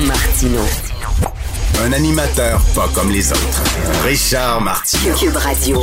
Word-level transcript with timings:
Martino. 0.00 0.60
Un 1.84 1.92
animateur 1.92 2.60
pas 2.74 2.88
comme 2.94 3.10
les 3.10 3.30
autres. 3.30 3.62
Richard 4.04 4.60
Martineau. 4.60 5.14
Cube 5.14 5.36
Radio. 5.36 5.82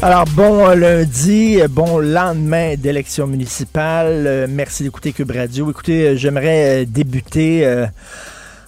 Alors, 0.00 0.24
bon 0.32 0.66
euh, 0.66 0.74
lundi, 0.74 1.60
euh, 1.60 1.68
bon 1.68 1.98
lendemain 1.98 2.76
d'élection 2.76 3.26
municipale. 3.26 4.24
Euh, 4.26 4.46
merci 4.48 4.84
d'écouter 4.84 5.12
Cube 5.12 5.30
Radio. 5.30 5.70
Écoutez, 5.70 6.16
j'aimerais 6.16 6.86
débuter 6.86 7.66
euh, 7.66 7.86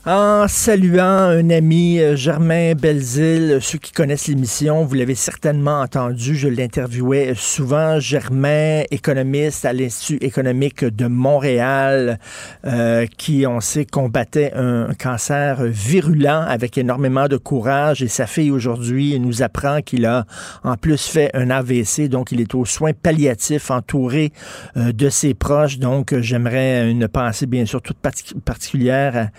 en 0.06 0.46
saluant 0.46 1.02
un 1.02 1.50
ami, 1.50 1.98
euh, 1.98 2.14
Germain 2.14 2.74
Belzile. 2.74 3.58
Ceux 3.60 3.78
qui 3.78 3.90
connaissent 3.90 4.28
l'émission, 4.28 4.84
vous 4.84 4.94
l'avez 4.94 5.16
certainement 5.16 5.80
entendu, 5.80 6.36
je 6.36 6.46
l'interviewais 6.46 7.32
souvent. 7.34 7.98
Germain, 7.98 8.84
économiste 8.92 9.64
à 9.64 9.72
l'Institut 9.72 10.24
économique 10.24 10.84
de 10.84 11.08
Montréal, 11.08 12.20
euh, 12.64 13.06
qui, 13.18 13.46
on 13.48 13.60
sait, 13.60 13.84
combattait 13.84 14.52
un 14.54 14.94
cancer 14.94 15.64
virulent 15.64 16.44
avec 16.46 16.78
énormément 16.78 17.26
de 17.26 17.36
courage. 17.36 18.00
Et 18.00 18.08
sa 18.08 18.28
fille, 18.28 18.52
aujourd'hui, 18.52 19.18
nous 19.18 19.42
apprend 19.42 19.80
qu'il 19.82 20.06
a 20.06 20.24
en 20.62 20.76
plus 20.76 21.04
fait 21.04 21.30
un 21.34 21.50
AVC, 21.50 22.08
donc 22.08 22.30
il 22.30 22.40
est 22.40 22.54
aux 22.54 22.64
soins 22.64 22.92
palliatifs, 22.92 23.72
entouré 23.72 24.32
euh, 24.76 24.92
de 24.92 25.08
ses 25.08 25.34
proches. 25.34 25.78
Donc, 25.78 26.12
euh, 26.12 26.22
j'aimerais 26.22 26.88
une 26.88 27.08
pensée, 27.08 27.46
bien 27.46 27.66
sûr, 27.66 27.82
toute 27.82 27.98
partic- 28.00 28.38
particulière 28.44 29.30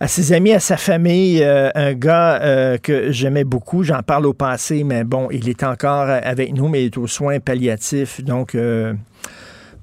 à 0.00 0.03
ses 0.08 0.32
amis, 0.32 0.52
à 0.52 0.60
sa 0.60 0.76
famille, 0.76 1.42
euh, 1.42 1.70
un 1.74 1.94
gars 1.94 2.40
euh, 2.42 2.78
que 2.78 3.12
j'aimais 3.12 3.44
beaucoup. 3.44 3.84
J'en 3.84 4.02
parle 4.02 4.26
au 4.26 4.32
passé, 4.34 4.84
mais 4.84 5.04
bon, 5.04 5.28
il 5.30 5.48
est 5.48 5.62
encore 5.62 6.08
avec 6.08 6.52
nous, 6.52 6.68
mais 6.68 6.82
il 6.82 6.86
est 6.86 6.98
aux 6.98 7.06
soins 7.06 7.38
palliatifs. 7.38 8.22
Donc, 8.22 8.54
euh, 8.54 8.92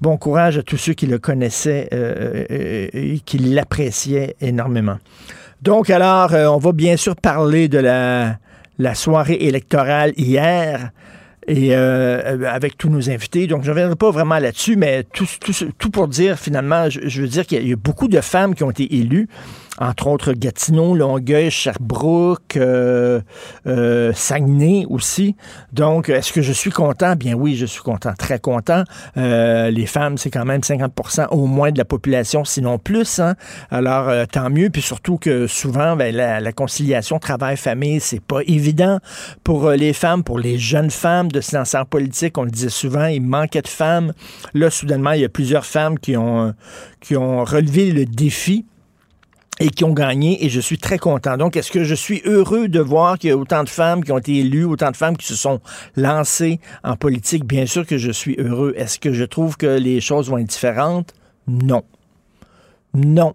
bon 0.00 0.16
courage 0.16 0.58
à 0.58 0.62
tous 0.62 0.76
ceux 0.76 0.92
qui 0.92 1.06
le 1.06 1.18
connaissaient 1.18 1.88
et 2.92 3.20
qui 3.24 3.38
l'appréciaient 3.38 4.36
énormément. 4.40 4.98
Donc, 5.62 5.90
alors, 5.90 6.32
on 6.32 6.58
va 6.58 6.72
bien 6.72 6.96
sûr 6.96 7.16
parler 7.16 7.68
de 7.68 7.78
la, 7.78 8.36
soirée 8.94 9.38
électorale 9.40 10.12
hier 10.16 10.90
et 11.46 11.74
avec 11.74 12.76
tous 12.76 12.88
nos 12.88 13.10
invités. 13.10 13.46
Donc, 13.46 13.62
je 13.62 13.68
ne 13.68 13.74
reviendrai 13.74 13.96
pas 13.96 14.10
vraiment 14.10 14.38
là-dessus, 14.38 14.76
mais 14.76 15.04
tout, 15.04 15.90
pour 15.90 16.08
dire, 16.08 16.38
finalement, 16.38 16.90
je, 16.90 17.22
veux 17.22 17.28
dire 17.28 17.46
qu'il 17.46 17.62
y 17.62 17.68
y 17.68 17.72
a 17.72 17.76
beaucoup 17.76 18.08
de 18.08 18.20
femmes 18.20 18.54
qui 18.54 18.64
ont 18.64 18.70
été 18.70 18.92
élues 18.96 19.28
entre 19.82 20.06
autres 20.06 20.32
Gatineau, 20.32 20.94
Longueuil, 20.94 21.50
Sherbrooke, 21.50 22.56
euh, 22.56 23.20
euh, 23.66 24.12
Saguenay 24.14 24.86
aussi. 24.88 25.34
Donc, 25.72 26.08
est-ce 26.08 26.32
que 26.32 26.40
je 26.40 26.52
suis 26.52 26.70
content? 26.70 27.16
Bien 27.16 27.34
oui, 27.34 27.56
je 27.56 27.66
suis 27.66 27.82
content, 27.82 28.12
très 28.16 28.38
content. 28.38 28.84
Euh, 29.16 29.70
les 29.70 29.86
femmes, 29.86 30.18
c'est 30.18 30.30
quand 30.30 30.44
même 30.44 30.60
50% 30.60 31.28
au 31.30 31.46
moins 31.46 31.72
de 31.72 31.78
la 31.78 31.84
population, 31.84 32.44
sinon 32.44 32.78
plus. 32.78 33.18
Hein? 33.18 33.34
Alors, 33.70 34.10
tant 34.28 34.50
mieux. 34.50 34.70
Puis 34.70 34.82
surtout 34.82 35.18
que 35.18 35.48
souvent, 35.48 35.96
ben, 35.96 36.14
la, 36.14 36.52
conciliation 36.52 37.18
travail-famille, 37.18 37.98
c'est 37.98 38.22
pas 38.22 38.40
évident 38.46 39.00
pour 39.42 39.70
les 39.70 39.92
femmes, 39.92 40.22
pour 40.22 40.38
les 40.38 40.58
jeunes 40.58 40.90
femmes 40.90 41.32
de 41.32 41.40
se 41.40 41.56
lancer 41.56 41.76
en 41.76 41.84
politique. 41.84 42.38
On 42.38 42.44
le 42.44 42.50
disait 42.50 42.68
souvent, 42.68 43.06
il 43.06 43.22
manquait 43.22 43.62
de 43.62 43.68
femmes. 43.68 44.12
Là, 44.54 44.70
soudainement, 44.70 45.12
il 45.12 45.22
y 45.22 45.24
a 45.24 45.28
plusieurs 45.28 45.66
femmes 45.66 45.98
qui 45.98 46.16
ont, 46.16 46.54
qui 47.00 47.16
ont 47.16 47.44
relevé 47.44 47.90
le 47.90 48.04
défi 48.04 48.66
et 49.60 49.70
qui 49.70 49.84
ont 49.84 49.92
gagné 49.92 50.44
et 50.44 50.48
je 50.48 50.60
suis 50.60 50.78
très 50.78 50.98
content. 50.98 51.36
Donc, 51.36 51.56
est-ce 51.56 51.70
que 51.70 51.84
je 51.84 51.94
suis 51.94 52.22
heureux 52.24 52.68
de 52.68 52.80
voir 52.80 53.18
qu'il 53.18 53.30
y 53.30 53.32
a 53.32 53.36
autant 53.36 53.64
de 53.64 53.68
femmes 53.68 54.02
qui 54.02 54.12
ont 54.12 54.18
été 54.18 54.38
élues, 54.38 54.64
autant 54.64 54.90
de 54.90 54.96
femmes 54.96 55.16
qui 55.16 55.26
se 55.26 55.36
sont 55.36 55.60
lancées 55.96 56.58
en 56.82 56.96
politique? 56.96 57.44
Bien 57.44 57.66
sûr 57.66 57.86
que 57.86 57.98
je 57.98 58.10
suis 58.10 58.36
heureux. 58.38 58.72
Est-ce 58.76 58.98
que 58.98 59.12
je 59.12 59.24
trouve 59.24 59.56
que 59.56 59.66
les 59.66 60.00
choses 60.00 60.30
vont 60.30 60.38
être 60.38 60.48
différentes? 60.48 61.14
Non. 61.46 61.82
Non. 62.94 63.34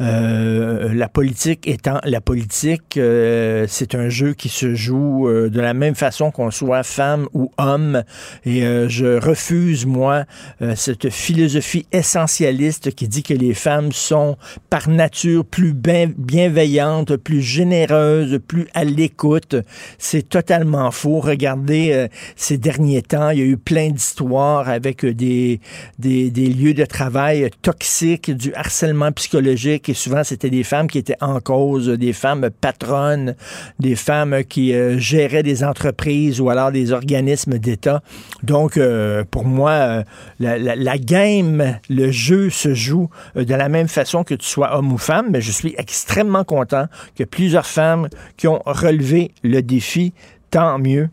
Euh, 0.00 0.94
la 0.94 1.08
politique 1.08 1.68
étant 1.68 1.98
la 2.04 2.22
politique, 2.22 2.96
euh, 2.96 3.66
c'est 3.68 3.94
un 3.94 4.08
jeu 4.08 4.32
qui 4.32 4.48
se 4.48 4.74
joue 4.74 5.28
euh, 5.28 5.50
de 5.50 5.60
la 5.60 5.74
même 5.74 5.94
façon 5.94 6.30
qu'on 6.30 6.50
soit 6.50 6.82
femme 6.84 7.28
ou 7.34 7.50
homme. 7.58 8.02
Et 8.46 8.64
euh, 8.64 8.88
je 8.88 9.18
refuse, 9.18 9.84
moi, 9.84 10.24
euh, 10.62 10.74
cette 10.74 11.10
philosophie 11.10 11.86
essentialiste 11.92 12.94
qui 12.94 13.08
dit 13.08 13.22
que 13.22 13.34
les 13.34 13.52
femmes 13.52 13.92
sont 13.92 14.38
par 14.70 14.88
nature 14.88 15.44
plus 15.44 15.74
bien- 15.74 16.10
bienveillantes, 16.16 17.16
plus 17.16 17.42
généreuses, 17.42 18.38
plus 18.46 18.68
à 18.72 18.84
l'écoute. 18.84 19.56
C'est 19.98 20.28
totalement 20.28 20.90
faux. 20.90 21.20
Regardez 21.20 22.06
ces 22.36 22.56
derniers 22.56 23.02
temps, 23.02 23.30
il 23.30 23.38
y 23.38 23.42
a 23.42 23.44
eu 23.44 23.56
plein 23.58 23.90
d'histoires 23.90 24.68
avec 24.68 25.04
des, 25.04 25.60
des, 25.98 26.30
des 26.30 26.46
lieux 26.46 26.74
de 26.74 26.84
travail 26.84 27.50
toxiques, 27.60 28.30
du 28.30 28.54
harcèlement 28.54 29.12
psychologique 29.12 29.89
et 29.90 29.94
souvent 29.94 30.22
c'était 30.22 30.50
des 30.50 30.62
femmes 30.62 30.86
qui 30.86 30.98
étaient 30.98 31.20
en 31.20 31.40
cause, 31.40 31.88
des 31.88 32.12
femmes 32.12 32.48
patronnes, 32.60 33.34
des 33.80 33.96
femmes 33.96 34.44
qui 34.48 34.72
euh, 34.72 34.98
géraient 34.98 35.42
des 35.42 35.64
entreprises 35.64 36.40
ou 36.40 36.48
alors 36.48 36.70
des 36.70 36.92
organismes 36.92 37.58
d'État. 37.58 38.00
Donc, 38.44 38.76
euh, 38.76 39.24
pour 39.28 39.44
moi, 39.44 39.70
euh, 39.70 40.02
la, 40.38 40.98
game, 40.98 41.78
le 41.88 42.10
jeu 42.12 42.50
se 42.50 42.72
joue 42.72 43.10
de 43.34 43.54
la 43.54 43.68
même 43.68 43.88
façon 43.88 44.22
que 44.22 44.34
tu 44.34 44.46
sois 44.46 44.76
homme 44.76 44.92
ou 44.92 44.98
femme, 44.98 45.26
mais 45.32 45.40
je 45.40 45.50
suis 45.50 45.74
extrêmement 45.76 46.44
content 46.44 46.86
que 47.16 47.24
plusieurs 47.24 47.66
femmes 47.66 48.08
qui 48.36 48.46
ont 48.46 48.62
relevé 48.64 49.32
le 49.42 49.60
défi 49.60 50.12
tant 50.50 50.78
mieux. 50.78 51.08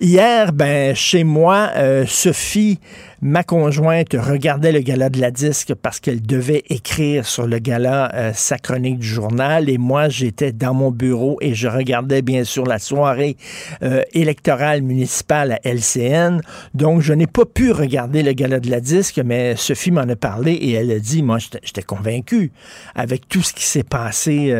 Hier, 0.00 0.52
ben, 0.52 0.94
chez 0.94 1.24
moi, 1.24 1.70
Sophie, 2.06 2.78
ma 3.22 3.42
conjointe, 3.42 4.14
regardait 4.18 4.72
le 4.72 4.80
gala 4.80 5.08
de 5.08 5.20
la 5.20 5.30
disque 5.30 5.74
parce 5.74 6.00
qu'elle 6.00 6.20
devait 6.20 6.64
écrire 6.68 7.26
sur 7.26 7.46
le 7.46 7.58
gala 7.58 8.10
euh, 8.14 8.32
sa 8.34 8.58
chronique 8.58 8.98
du 8.98 9.06
journal 9.06 9.70
et 9.70 9.78
moi, 9.78 10.08
j'étais 10.08 10.52
dans 10.52 10.74
mon 10.74 10.90
bureau 10.90 11.38
et 11.40 11.54
je 11.54 11.68
regardais 11.68 12.22
bien 12.22 12.44
sûr 12.44 12.66
la 12.66 12.78
soirée 12.78 13.36
euh, 13.82 14.02
électorale 14.12 14.82
municipale 14.82 15.52
à 15.52 15.58
LCN. 15.64 16.40
Donc, 16.74 17.00
je 17.00 17.12
n'ai 17.14 17.26
pas 17.26 17.44
pu 17.46 17.72
regarder 17.72 18.22
le 18.22 18.32
gala 18.32 18.60
de 18.60 18.70
la 18.70 18.80
disque, 18.80 19.20
mais 19.24 19.56
Sophie 19.56 19.90
m'en 19.90 20.02
a 20.02 20.16
parlé 20.16 20.52
et 20.52 20.72
elle 20.72 20.90
a 20.90 20.98
dit, 20.98 21.22
moi, 21.22 21.38
j'étais- 21.38 21.82
convaincu 21.86 22.50
avec 22.96 23.28
tout 23.28 23.42
ce 23.42 23.52
qui 23.52 23.64
s'est 23.64 23.84
passé 23.84 24.52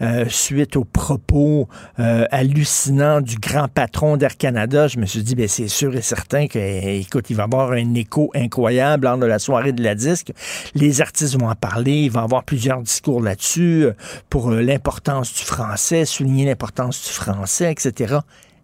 euh, 0.00 0.24
suite 0.28 0.74
aux 0.76 0.84
propos 0.84 1.68
hallucinants 1.96 3.20
du 3.20 3.36
grand 3.36 3.68
patron 3.68 4.16
d'Air 4.16 4.36
Canada. 4.36 4.88
Je 4.88 4.98
me 4.98 5.06
suis 5.06 5.22
dit, 5.22 5.34
ben, 5.34 5.46
c'est 5.46 5.68
sûr 5.68 5.94
et 5.94 6.02
certain 6.02 6.48
que, 6.48 6.58
écoute, 6.58 7.30
il 7.30 7.36
va 7.36 7.44
y 7.44 7.44
avoir 7.44 7.72
un 7.72 7.94
écho 8.02 8.30
incroyable 8.34 9.04
lors 9.04 9.18
de 9.18 9.26
la 9.26 9.38
soirée 9.38 9.72
de 9.72 9.82
la 9.82 9.94
disque. 9.94 10.32
Les 10.74 11.00
artistes 11.00 11.38
vont 11.38 11.48
en 11.48 11.54
parler, 11.54 12.02
il 12.02 12.10
va 12.10 12.20
y 12.20 12.24
avoir 12.24 12.44
plusieurs 12.44 12.80
discours 12.82 13.22
là-dessus 13.22 13.84
euh, 13.84 13.92
pour 14.28 14.50
euh, 14.50 14.60
l'importance 14.60 15.32
du 15.34 15.42
français, 15.42 16.04
souligner 16.04 16.44
l'importance 16.44 17.02
du 17.06 17.12
français, 17.12 17.72
etc. 17.72 18.18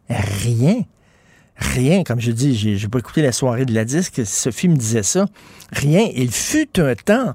Rien. 0.09 0.83
Rien, 1.57 2.05
comme 2.05 2.21
je 2.21 2.31
dis, 2.31 2.55
j'ai 2.55 2.77
j'ai 2.77 2.89
pas 2.89 3.01
écouté 3.01 3.21
la 3.21 3.33
soirée 3.33 3.65
de 3.65 3.75
la 3.75 3.85
disque, 3.85 4.25
Sophie 4.25 4.69
me 4.69 4.77
disait 4.77 5.03
ça. 5.03 5.27
Rien. 5.73 6.09
Il 6.15 6.31
fut 6.31 6.79
un 6.79 6.95
temps 6.95 7.35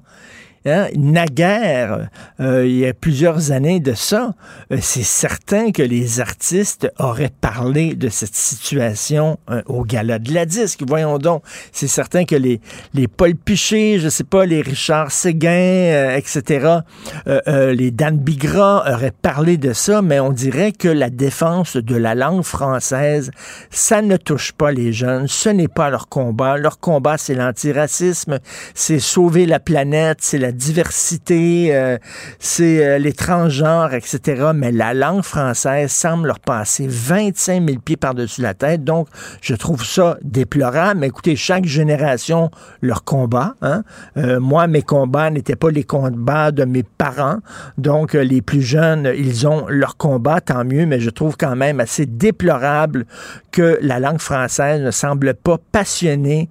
Hein, 0.65 0.87
naguère, 0.95 2.07
euh, 2.39 2.65
il 2.65 2.77
y 2.77 2.85
a 2.85 2.93
plusieurs 2.93 3.51
années 3.51 3.81
de 3.81 3.93
ça, 3.93 4.33
euh, 4.71 4.77
c'est 4.79 5.03
certain 5.03 5.73
que 5.73 5.83
les 5.83 6.21
artistes 6.21 6.89
auraient 6.99 7.33
parlé 7.41 7.95
de 7.95 8.07
cette 8.07 8.35
situation 8.35 9.39
euh, 9.49 9.61
au 9.65 9.83
gala 9.83 10.19
de 10.19 10.33
la 10.33 10.45
disque. 10.45 10.83
Voyons 10.87 11.17
donc, 11.17 11.43
c'est 11.73 11.89
certain 11.89 12.23
que 12.23 12.37
les, 12.37 12.61
les 12.93 13.09
Paul 13.09 13.35
Piché, 13.35 13.99
je 13.99 14.07
sais 14.07 14.23
pas, 14.23 14.45
les 14.45 14.61
Richard 14.61 15.11
Séguin, 15.11 16.15
etc., 16.15 16.77
les 17.25 17.91
Dan 17.91 18.17
Bigra 18.17 18.85
auraient 18.89 19.11
parlé 19.11 19.57
de 19.57 19.73
ça, 19.73 20.01
mais 20.01 20.21
on 20.21 20.31
dirait 20.31 20.71
que 20.71 20.87
la 20.87 21.09
défense 21.09 21.75
de 21.75 21.95
la 21.95 22.15
langue 22.15 22.43
française, 22.43 23.31
ça 23.69 24.01
ne 24.01 24.15
touche 24.15 24.53
pas 24.53 24.71
les 24.71 24.93
jeunes, 24.93 25.27
ce 25.27 25.49
n'est 25.49 25.67
pas 25.67 25.89
leur 25.89 26.07
combat. 26.07 26.57
Leur 26.57 26.79
combat, 26.79 27.17
c'est 27.17 27.35
l'antiracisme, 27.35 28.39
c'est 28.73 28.99
sauver 28.99 29.45
la 29.45 29.59
planète, 29.59 30.19
c'est 30.21 30.37
la 30.37 30.52
diversité, 30.53 31.75
euh, 31.75 31.97
c'est 32.39 32.85
euh, 32.85 32.97
les 32.97 33.13
transgenres, 33.13 33.93
etc. 33.93 34.51
Mais 34.55 34.71
la 34.71 34.93
langue 34.93 35.23
française 35.23 35.91
semble 35.91 36.27
leur 36.27 36.39
passer 36.39 36.87
25 36.87 37.67
000 37.67 37.79
pieds 37.79 37.97
par-dessus 37.97 38.41
la 38.41 38.53
tête. 38.53 38.83
Donc, 38.83 39.07
je 39.41 39.55
trouve 39.55 39.83
ça 39.85 40.17
déplorable. 40.23 41.01
Mais 41.01 41.07
écoutez, 41.07 41.35
chaque 41.35 41.65
génération 41.65 42.51
leur 42.81 43.03
combat. 43.03 43.55
Hein. 43.61 43.83
Euh, 44.17 44.39
moi, 44.39 44.67
mes 44.67 44.81
combats 44.81 45.29
n'étaient 45.29 45.55
pas 45.55 45.71
les 45.71 45.83
combats 45.83 46.51
de 46.51 46.65
mes 46.65 46.83
parents. 46.83 47.39
Donc, 47.77 48.13
les 48.13 48.41
plus 48.41 48.61
jeunes, 48.61 49.11
ils 49.15 49.47
ont 49.47 49.65
leur 49.67 49.97
combat, 49.97 50.39
tant 50.39 50.63
mieux. 50.63 50.85
Mais 50.85 50.99
je 50.99 51.09
trouve 51.09 51.35
quand 51.37 51.55
même 51.55 51.79
assez 51.79 52.05
déplorable 52.05 53.05
que 53.51 53.79
la 53.81 53.99
langue 53.99 54.19
française 54.19 54.81
ne 54.81 54.91
semble 54.91 55.33
pas 55.33 55.57
passionner 55.71 56.49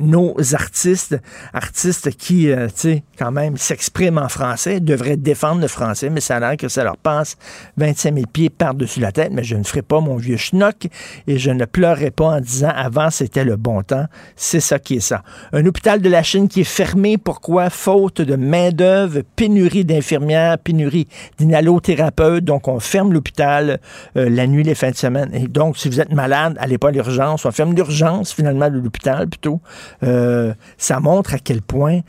nos 0.00 0.36
artistes, 0.54 1.16
artistes 1.52 2.10
qui, 2.10 2.46
tu 2.46 2.70
sais, 2.74 3.04
quand 3.18 3.30
même 3.34 3.56
s'expriment 3.56 4.18
en 4.18 4.28
français, 4.28 4.80
devraient 4.80 5.16
défendre 5.16 5.60
le 5.60 5.68
français, 5.68 6.08
mais 6.08 6.20
ça 6.20 6.36
a 6.36 6.40
l'air 6.40 6.56
que 6.56 6.68
ça 6.68 6.84
leur 6.84 6.96
passe 6.96 7.36
25 7.76 8.14
000 8.14 8.26
pieds 8.32 8.48
par-dessus 8.48 9.00
la 9.00 9.12
tête. 9.12 9.32
Mais 9.32 9.42
je 9.42 9.56
ne 9.56 9.64
ferai 9.64 9.82
pas 9.82 10.00
mon 10.00 10.16
vieux 10.16 10.36
schnock 10.36 10.86
et 11.26 11.38
je 11.38 11.50
ne 11.50 11.64
pleurerai 11.64 12.10
pas 12.10 12.26
en 12.26 12.40
disant 12.40 12.72
avant 12.74 13.10
c'était 13.10 13.44
le 13.44 13.56
bon 13.56 13.82
temps. 13.82 14.06
C'est 14.36 14.60
ça 14.60 14.78
qui 14.78 14.96
est 14.96 15.00
ça. 15.00 15.22
Un 15.52 15.66
hôpital 15.66 16.00
de 16.00 16.08
la 16.08 16.22
Chine 16.22 16.48
qui 16.48 16.60
est 16.60 16.64
fermé. 16.64 17.18
Pourquoi? 17.18 17.70
Faute 17.70 18.20
de 18.20 18.36
main-d'œuvre, 18.36 19.20
pénurie 19.36 19.84
d'infirmières, 19.84 20.58
pénurie 20.58 21.08
d'inhalothérapeutes. 21.38 22.44
Donc, 22.44 22.68
on 22.68 22.78
ferme 22.78 23.12
l'hôpital 23.12 23.80
euh, 24.16 24.30
la 24.30 24.46
nuit, 24.46 24.62
les 24.62 24.76
fins 24.76 24.90
de 24.90 24.96
semaine. 24.96 25.30
Et 25.34 25.48
donc, 25.48 25.76
si 25.76 25.88
vous 25.88 26.00
êtes 26.00 26.12
malade, 26.12 26.56
allez 26.60 26.78
pas 26.78 26.88
à 26.88 26.92
l'urgence. 26.92 27.44
On 27.44 27.50
ferme 27.50 27.74
l'urgence, 27.74 28.32
finalement, 28.32 28.70
de 28.70 28.78
l'hôpital 28.78 29.28
plutôt. 29.28 29.60
Euh, 30.04 30.54
ça 30.78 31.00
montre 31.00 31.34
à 31.34 31.38
quel 31.38 31.60
point 31.62 32.00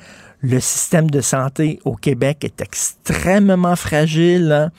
le 0.45 0.59
système 0.59 1.09
de 1.09 1.21
santé 1.21 1.79
au 1.85 1.95
Québec 1.95 2.43
est 2.43 2.61
extrêmement 2.61 3.75
fragile. 3.75 4.51
Hein. 4.51 4.71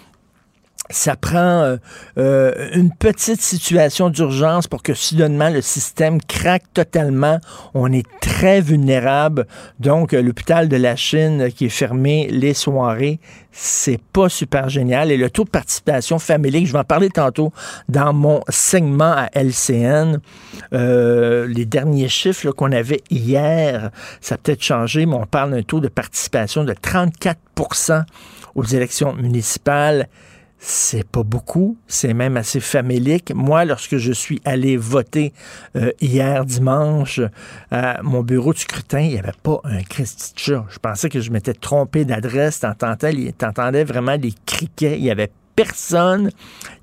Ça 0.91 1.17
prend 1.17 1.63
euh, 1.63 1.77
euh, 2.19 2.69
une 2.75 2.93
petite 2.93 3.41
situation 3.41 4.09
d'urgence 4.11 4.67
pour 4.69 4.83
que 4.83 4.95
soudainement 4.95 5.51
le 5.51 5.61
système 5.61 6.21
craque 6.21 6.73
totalement. 6.75 7.39
On 7.75 7.93
est 7.93 8.07
très 8.21 8.61
vulnérable. 8.61 9.47
Donc, 9.81 10.13
euh, 10.13 10.23
l'hôpital 10.23 10.69
de 10.69 10.77
la 10.77 10.97
Chine 10.97 11.49
qui 11.55 11.67
est 11.67 11.71
fermé 11.71 12.29
les 12.31 12.55
soirées, 12.55 13.21
c'est 13.53 14.01
pas 14.13 14.29
super 14.29 14.69
génial. 14.69 15.11
Et 15.11 15.17
le 15.17 15.31
taux 15.31 15.45
de 15.45 15.51
participation 15.51 16.19
familiale, 16.19 16.67
je 16.67 16.73
vais 16.73 16.79
en 16.79 16.85
parler 16.85 17.09
tantôt 17.09 17.53
dans 17.89 18.13
mon 18.13 18.43
segment 18.49 19.13
à 19.13 19.29
LCN. 19.35 20.21
Euh, 20.73 21.47
les 21.49 21.65
derniers 21.65 22.09
chiffres 22.09 22.51
qu'on 22.51 22.73
avait 22.73 23.03
hier, 23.11 23.91
ça 24.21 24.35
a 24.35 24.39
peut-être 24.39 24.63
changé, 24.63 25.07
mais 25.07 25.15
on 25.15 25.27
parle 25.27 25.53
d'un 25.53 25.63
taux 25.63 25.81
de 25.81 25.89
participation 25.89 26.65
de 26.65 26.75
34% 26.75 28.05
aux 28.55 28.65
élections 28.65 29.15
municipales 29.15 30.09
c'est 30.59 31.07
pas 31.07 31.23
beaucoup, 31.23 31.77
c'est 31.87 32.15
même 32.15 32.37
assez 32.37 32.61
famélique. 32.61 33.33
Moi, 33.35 33.65
lorsque 33.65 33.99
je 33.99 34.13
suis 34.13 34.41
allé 34.45 34.77
voter 34.77 35.33
euh, 35.77 35.93
hier 36.01 36.45
dimanche 36.45 37.21
à 37.71 38.03
mon 38.03 38.23
bureau 38.23 38.53
de 38.53 38.59
scrutin, 38.59 39.01
il 39.01 39.11
n'y 39.11 39.19
avait 39.19 39.33
pas 39.43 39.61
un 39.65 39.83
Christy 39.83 40.33
chat. 40.37 40.65
Je 40.71 40.79
pensais 40.79 41.09
que 41.09 41.21
je 41.21 41.31
m'étais 41.31 41.55
trompé 41.55 42.05
d'adresse. 42.05 42.61
T'entendais 42.61 43.85
vraiment 43.85 44.19
des 44.19 44.33
criquets. 44.47 44.99
Il 44.99 45.11
avait 45.11 45.31
personne. 45.57 46.31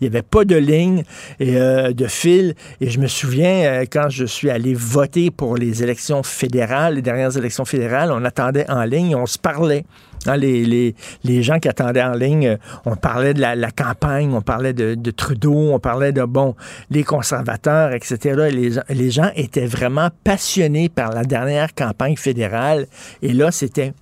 Il 0.02 0.04
n'y 0.04 0.08
avait 0.08 0.24
pas 0.24 0.44
de 0.44 0.56
ligne 0.56 1.04
et 1.40 1.56
euh, 1.56 1.94
de 1.94 2.08
fil. 2.08 2.56
Et 2.82 2.90
je 2.90 3.00
me 3.00 3.08
souviens, 3.08 3.64
euh, 3.64 3.86
quand 3.90 4.10
je 4.10 4.26
suis 4.26 4.50
allé 4.50 4.74
voter 4.74 5.32
pour 5.32 5.56
les 5.56 5.84
élections 5.84 6.24
fédérales, 6.24 6.96
les 6.96 7.02
dernières 7.02 7.38
élections 7.38 7.66
fédérales, 7.66 8.12
on 8.12 8.26
attendait 8.26 8.70
en 8.70 8.84
ligne, 8.84 9.16
on 9.16 9.28
se 9.28 9.38
parlait. 9.38 9.86
Hein, 10.26 10.38
les, 10.38 10.64
les, 10.66 10.96
les, 11.24 11.44
gens 11.44 11.60
qui 11.60 11.68
attendaient 11.68 12.04
en 12.04 12.14
ligne, 12.14 12.48
euh, 12.48 12.58
on 12.86 12.96
parlait 12.96 13.34
de 13.34 13.42
la, 13.42 13.72
campagne, 13.72 14.34
on 14.34 14.42
parlait 14.42 14.74
de, 14.74 14.96
de, 14.96 15.12
Trudeau, 15.12 15.74
on 15.74 15.80
parlait 15.80 16.12
de, 16.12 16.24
bon, 16.24 16.56
les 16.90 17.04
conservateurs, 17.04 17.94
etc. 17.94 18.50
Les, 18.52 18.72
les 18.90 19.12
gens 19.12 19.30
étaient 19.36 19.66
vraiment 19.66 20.10
passionnés 20.24 20.90
par 20.90 21.12
la 21.12 21.24
dernière 21.24 21.76
campagne 21.76 22.16
fédérale. 22.16 22.88
Et 23.22 23.34
là, 23.34 23.52
c'était 23.52 23.94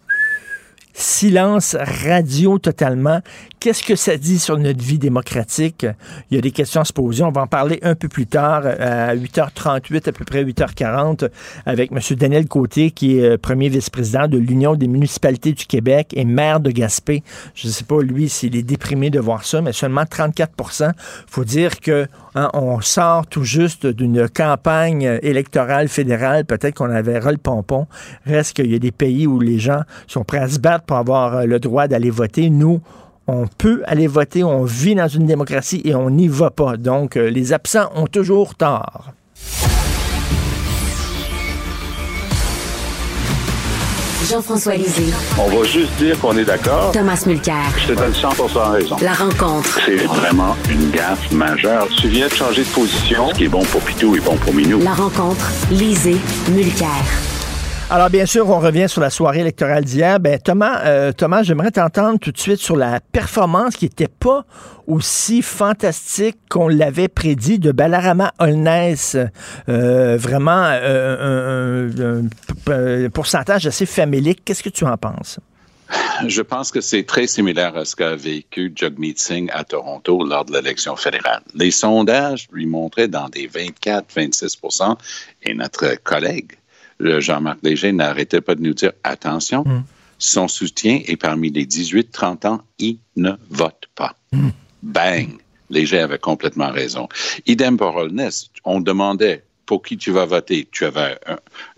silence 0.93 1.75
radio 1.75 2.59
totalement. 2.59 3.21
Qu'est-ce 3.61 3.83
que 3.83 3.95
ça 3.95 4.17
dit 4.17 4.39
sur 4.39 4.57
notre 4.57 4.83
vie 4.83 4.97
démocratique? 4.97 5.85
Il 6.31 6.35
y 6.35 6.37
a 6.39 6.41
des 6.41 6.49
questions 6.49 6.81
à 6.81 6.83
se 6.83 6.93
poser. 6.93 7.23
On 7.23 7.29
va 7.29 7.43
en 7.43 7.47
parler 7.47 7.77
un 7.83 7.93
peu 7.93 8.07
plus 8.07 8.25
tard, 8.25 8.65
à 8.65 9.15
8h38, 9.15 10.09
à 10.09 10.11
peu 10.11 10.25
près 10.25 10.43
8h40, 10.43 11.29
avec 11.67 11.91
M. 11.91 11.99
Daniel 12.17 12.47
Côté, 12.47 12.89
qui 12.89 13.19
est 13.19 13.23
euh, 13.23 13.37
premier 13.37 13.69
vice-président 13.69 14.27
de 14.27 14.39
l'Union 14.39 14.73
des 14.73 14.87
municipalités 14.87 15.51
du 15.51 15.67
Québec 15.67 16.11
et 16.15 16.25
maire 16.25 16.59
de 16.59 16.71
Gaspé. 16.71 17.21
Je 17.53 17.67
ne 17.67 17.71
sais 17.71 17.83
pas, 17.83 18.01
lui, 18.01 18.29
s'il 18.29 18.55
est 18.55 18.63
déprimé 18.63 19.11
de 19.11 19.19
voir 19.19 19.45
ça, 19.45 19.61
mais 19.61 19.73
seulement 19.73 20.05
34% 20.05 20.89
Il 20.89 20.93
faut 21.27 21.45
dire 21.45 21.79
que 21.79 22.07
hein, 22.33 22.49
on 22.55 22.81
sort 22.81 23.27
tout 23.27 23.43
juste 23.43 23.85
d'une 23.85 24.27
campagne 24.27 25.19
électorale 25.21 25.87
fédérale. 25.87 26.45
Peut-être 26.45 26.73
qu'on 26.73 26.89
avait 26.89 27.19
le 27.19 27.37
pompon. 27.37 27.85
Reste 28.25 28.55
qu'il 28.55 28.71
y 28.71 28.75
a 28.75 28.79
des 28.79 28.91
pays 28.91 29.27
où 29.27 29.39
les 29.39 29.59
gens 29.59 29.81
sont 30.07 30.23
prêts 30.23 30.39
à 30.39 30.49
se 30.49 30.57
battre 30.57 30.85
pour 30.85 30.97
avoir 30.97 31.35
euh, 31.35 31.45
le 31.45 31.59
droit 31.59 31.87
d'aller 31.87 32.09
voter. 32.09 32.49
Nous, 32.49 32.81
on 33.27 33.47
peut 33.47 33.81
aller 33.85 34.07
voter, 34.07 34.43
on 34.43 34.63
vit 34.63 34.95
dans 34.95 35.07
une 35.07 35.25
démocratie 35.25 35.81
et 35.85 35.95
on 35.95 36.09
n'y 36.09 36.27
va 36.27 36.49
pas. 36.49 36.77
Donc, 36.77 37.17
euh, 37.17 37.29
les 37.29 37.53
absents 37.53 37.89
ont 37.95 38.07
toujours 38.07 38.55
tort. 38.55 39.13
Jean-François 44.29 44.75
Lisée. 44.75 45.11
On 45.39 45.49
va 45.49 45.63
juste 45.63 45.93
dire 45.97 46.17
qu'on 46.19 46.37
est 46.37 46.45
d'accord. 46.45 46.91
Thomas 46.91 47.21
Mulcair. 47.25 47.65
Je 47.79 47.93
te 47.93 47.99
donne 47.99 48.11
100% 48.11 48.71
raison. 48.71 48.95
La 49.01 49.13
rencontre. 49.13 49.79
C'est 49.85 49.97
vraiment 49.97 50.55
une 50.69 50.91
gaffe 50.91 51.31
majeure. 51.31 51.87
Tu 51.97 52.07
viens 52.07 52.27
de 52.27 52.33
changer 52.33 52.63
de 52.63 52.69
position. 52.69 53.29
Ce 53.29 53.33
qui 53.33 53.45
est 53.45 53.49
bon 53.49 53.63
pour 53.63 53.81
Pitou 53.81 54.15
est 54.15 54.21
bon 54.21 54.37
pour 54.37 54.53
Minou. 54.53 54.79
La 54.79 54.93
rencontre. 54.93 55.51
Lisée. 55.71 56.17
Mulcair. 56.51 56.87
Alors, 57.93 58.09
bien 58.09 58.25
sûr, 58.25 58.49
on 58.49 58.61
revient 58.61 58.87
sur 58.87 59.01
la 59.01 59.09
soirée 59.09 59.41
électorale 59.41 59.83
d'hier. 59.83 60.17
Ben, 60.21 60.39
Thomas, 60.39 60.79
euh, 60.85 61.11
Thomas, 61.11 61.43
j'aimerais 61.43 61.71
t'entendre 61.71 62.19
tout 62.19 62.31
de 62.31 62.37
suite 62.37 62.59
sur 62.59 62.77
la 62.77 63.01
performance 63.01 63.75
qui 63.75 63.83
n'était 63.83 64.07
pas 64.07 64.45
aussi 64.87 65.41
fantastique 65.41 66.37
qu'on 66.49 66.69
l'avait 66.69 67.09
prédit 67.09 67.59
de 67.59 67.73
Balarama 67.73 68.31
Holness. 68.39 69.17
Euh, 69.67 70.15
vraiment, 70.15 70.69
euh, 70.71 72.21
un, 72.69 73.09
pourcentage 73.09 73.67
assez 73.67 73.85
famélique. 73.85 74.43
Qu'est-ce 74.45 74.63
que 74.63 74.69
tu 74.69 74.85
en 74.85 74.95
penses? 74.95 75.41
Je 76.25 76.41
pense 76.41 76.71
que 76.71 76.79
c'est 76.79 77.03
très 77.03 77.27
similaire 77.27 77.75
à 77.75 77.83
ce 77.83 77.97
qu'a 77.97 78.15
vécu 78.15 78.71
Jagmeet 78.73 79.15
Singh 79.17 79.49
à 79.51 79.65
Toronto 79.65 80.23
lors 80.23 80.45
de 80.45 80.53
l'élection 80.53 80.95
fédérale. 80.95 81.41
Les 81.55 81.71
sondages 81.71 82.47
lui 82.53 82.67
montraient 82.67 83.09
dans 83.09 83.27
des 83.27 83.49
24-26% 83.49 84.95
et 85.43 85.53
notre 85.53 86.01
collègue 86.01 86.53
Jean-Marc 87.19 87.59
Léger 87.63 87.91
n'arrêtait 87.91 88.41
pas 88.41 88.55
de 88.55 88.61
nous 88.61 88.73
dire 88.73 88.91
attention, 89.03 89.63
mm. 89.65 89.83
son 90.17 90.47
soutien 90.47 91.01
est 91.05 91.17
parmi 91.17 91.49
les 91.49 91.65
18-30 91.65 92.47
ans, 92.47 92.61
il 92.79 92.97
ne 93.15 93.31
vote 93.49 93.87
pas. 93.95 94.15
Mm. 94.31 94.49
Bang! 94.83 95.29
Léger 95.69 95.99
avait 95.99 96.19
complètement 96.19 96.69
raison. 96.71 97.07
Idem 97.45 97.77
pour 97.77 97.95
Holness, 97.95 98.49
on 98.65 98.81
demandait 98.81 99.43
pour 99.65 99.81
qui 99.81 99.97
tu 99.97 100.11
vas 100.11 100.25
voter. 100.25 100.67
Tu 100.71 100.85
avais 100.85 101.17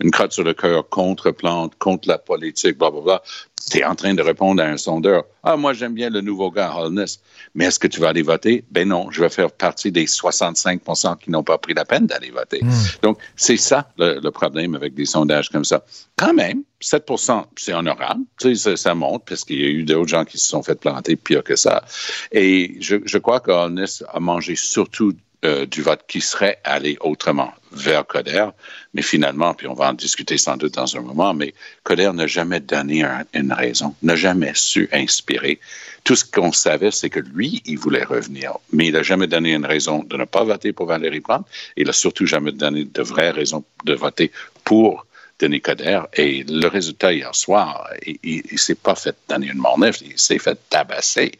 une 0.00 0.10
crotte 0.10 0.32
sur 0.32 0.44
le 0.44 0.54
cœur 0.54 0.88
contre 0.88 1.30
Plante, 1.30 1.74
contre 1.78 2.08
la 2.08 2.18
politique, 2.18 2.78
bla, 2.78 2.90
bla, 2.90 3.00
bla 3.00 3.22
tu 3.70 3.78
es 3.78 3.84
en 3.84 3.94
train 3.94 4.14
de 4.14 4.22
répondre 4.22 4.62
à 4.62 4.66
un 4.66 4.76
sondeur. 4.76 5.24
Ah, 5.42 5.56
moi, 5.56 5.72
j'aime 5.72 5.94
bien 5.94 6.10
le 6.10 6.20
nouveau 6.20 6.50
gars 6.50 6.74
Holness. 6.76 7.20
Mais 7.54 7.66
est-ce 7.66 7.78
que 7.78 7.86
tu 7.86 8.00
vas 8.00 8.08
aller 8.08 8.22
voter? 8.22 8.64
Ben 8.70 8.88
non, 8.88 9.10
je 9.10 9.20
vais 9.20 9.28
faire 9.28 9.50
partie 9.50 9.92
des 9.92 10.06
65% 10.06 11.18
qui 11.18 11.30
n'ont 11.30 11.42
pas 11.42 11.58
pris 11.58 11.74
la 11.74 11.84
peine 11.84 12.06
d'aller 12.06 12.30
voter. 12.30 12.60
Hmm. 12.62 12.70
Donc, 13.02 13.18
c'est 13.36 13.56
ça 13.56 13.88
le, 13.98 14.20
problème 14.30 14.74
avec 14.74 14.94
des 14.94 15.06
sondages 15.06 15.50
comme 15.50 15.64
ça. 15.64 15.84
Quand 16.16 16.34
même, 16.34 16.62
7% 16.82 17.44
c'est 17.56 17.72
honorable. 17.72 18.22
Tu 18.40 18.54
sais, 18.56 18.76
ça, 18.76 18.94
monte 18.94 19.24
parce 19.26 19.44
qu'il 19.44 19.60
y 19.60 19.64
a 19.64 19.68
eu 19.68 19.84
d'autres 19.84 20.08
gens 20.08 20.24
qui 20.24 20.38
se 20.38 20.48
sont 20.48 20.62
fait 20.62 20.78
planter 20.78 21.16
pire 21.16 21.44
que 21.44 21.56
ça. 21.56 21.84
Et 22.32 22.76
je, 22.80 22.96
je 23.04 23.18
crois 23.18 23.40
que 23.40 23.50
Holness 23.50 24.02
a 24.12 24.20
mangé 24.20 24.56
surtout 24.56 25.12
euh, 25.44 25.66
du 25.66 25.82
vote 25.82 26.00
qui 26.08 26.20
serait 26.20 26.58
allé 26.64 26.96
autrement 27.00 27.52
vers 27.74 28.06
Coder. 28.06 28.48
Mais 28.94 29.02
finalement, 29.02 29.54
puis 29.54 29.66
on 29.66 29.74
va 29.74 29.90
en 29.90 29.92
discuter 29.92 30.38
sans 30.38 30.56
doute 30.56 30.74
dans 30.74 30.96
un 30.96 31.00
moment, 31.00 31.34
mais 31.34 31.54
Coder 31.82 32.10
n'a 32.14 32.26
jamais 32.26 32.60
donné 32.60 33.04
une 33.32 33.52
raison, 33.52 33.94
n'a 34.02 34.16
jamais 34.16 34.52
su 34.54 34.88
inspirer. 34.92 35.60
Tout 36.04 36.16
ce 36.16 36.24
qu'on 36.24 36.52
savait, 36.52 36.90
c'est 36.90 37.10
que 37.10 37.20
lui, 37.20 37.62
il 37.64 37.78
voulait 37.78 38.04
revenir, 38.04 38.58
mais 38.72 38.88
il 38.88 38.92
n'a 38.92 39.02
jamais 39.02 39.26
donné 39.26 39.54
une 39.54 39.64
raison 39.64 40.02
de 40.04 40.16
ne 40.16 40.24
pas 40.24 40.44
voter 40.44 40.72
pour 40.72 40.86
Valérie 40.86 41.20
Plante. 41.20 41.46
Il 41.76 41.86
n'a 41.86 41.92
surtout 41.92 42.26
jamais 42.26 42.52
donné 42.52 42.84
de 42.84 43.02
vraies 43.02 43.30
raisons 43.30 43.64
de 43.84 43.94
voter 43.94 44.30
pour 44.64 45.06
Denis 45.38 45.60
Coderre. 45.60 46.06
Et 46.14 46.44
le 46.44 46.68
résultat 46.68 47.12
hier 47.12 47.34
soir, 47.34 47.88
il 48.22 48.42
ne 48.50 48.56
s'est 48.56 48.74
pas 48.74 48.94
fait 48.94 49.16
donner 49.28 49.48
une 49.48 49.58
mort 49.58 49.78
il 50.02 50.18
s'est 50.18 50.38
fait 50.38 50.58
tabasser. 50.70 51.32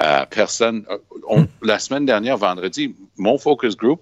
Euh, 0.00 0.24
personne. 0.30 0.84
Euh, 0.90 1.44
la 1.62 1.78
semaine 1.78 2.06
dernière, 2.06 2.36
vendredi, 2.36 2.94
mon 3.16 3.38
focus 3.38 3.76
group, 3.76 4.00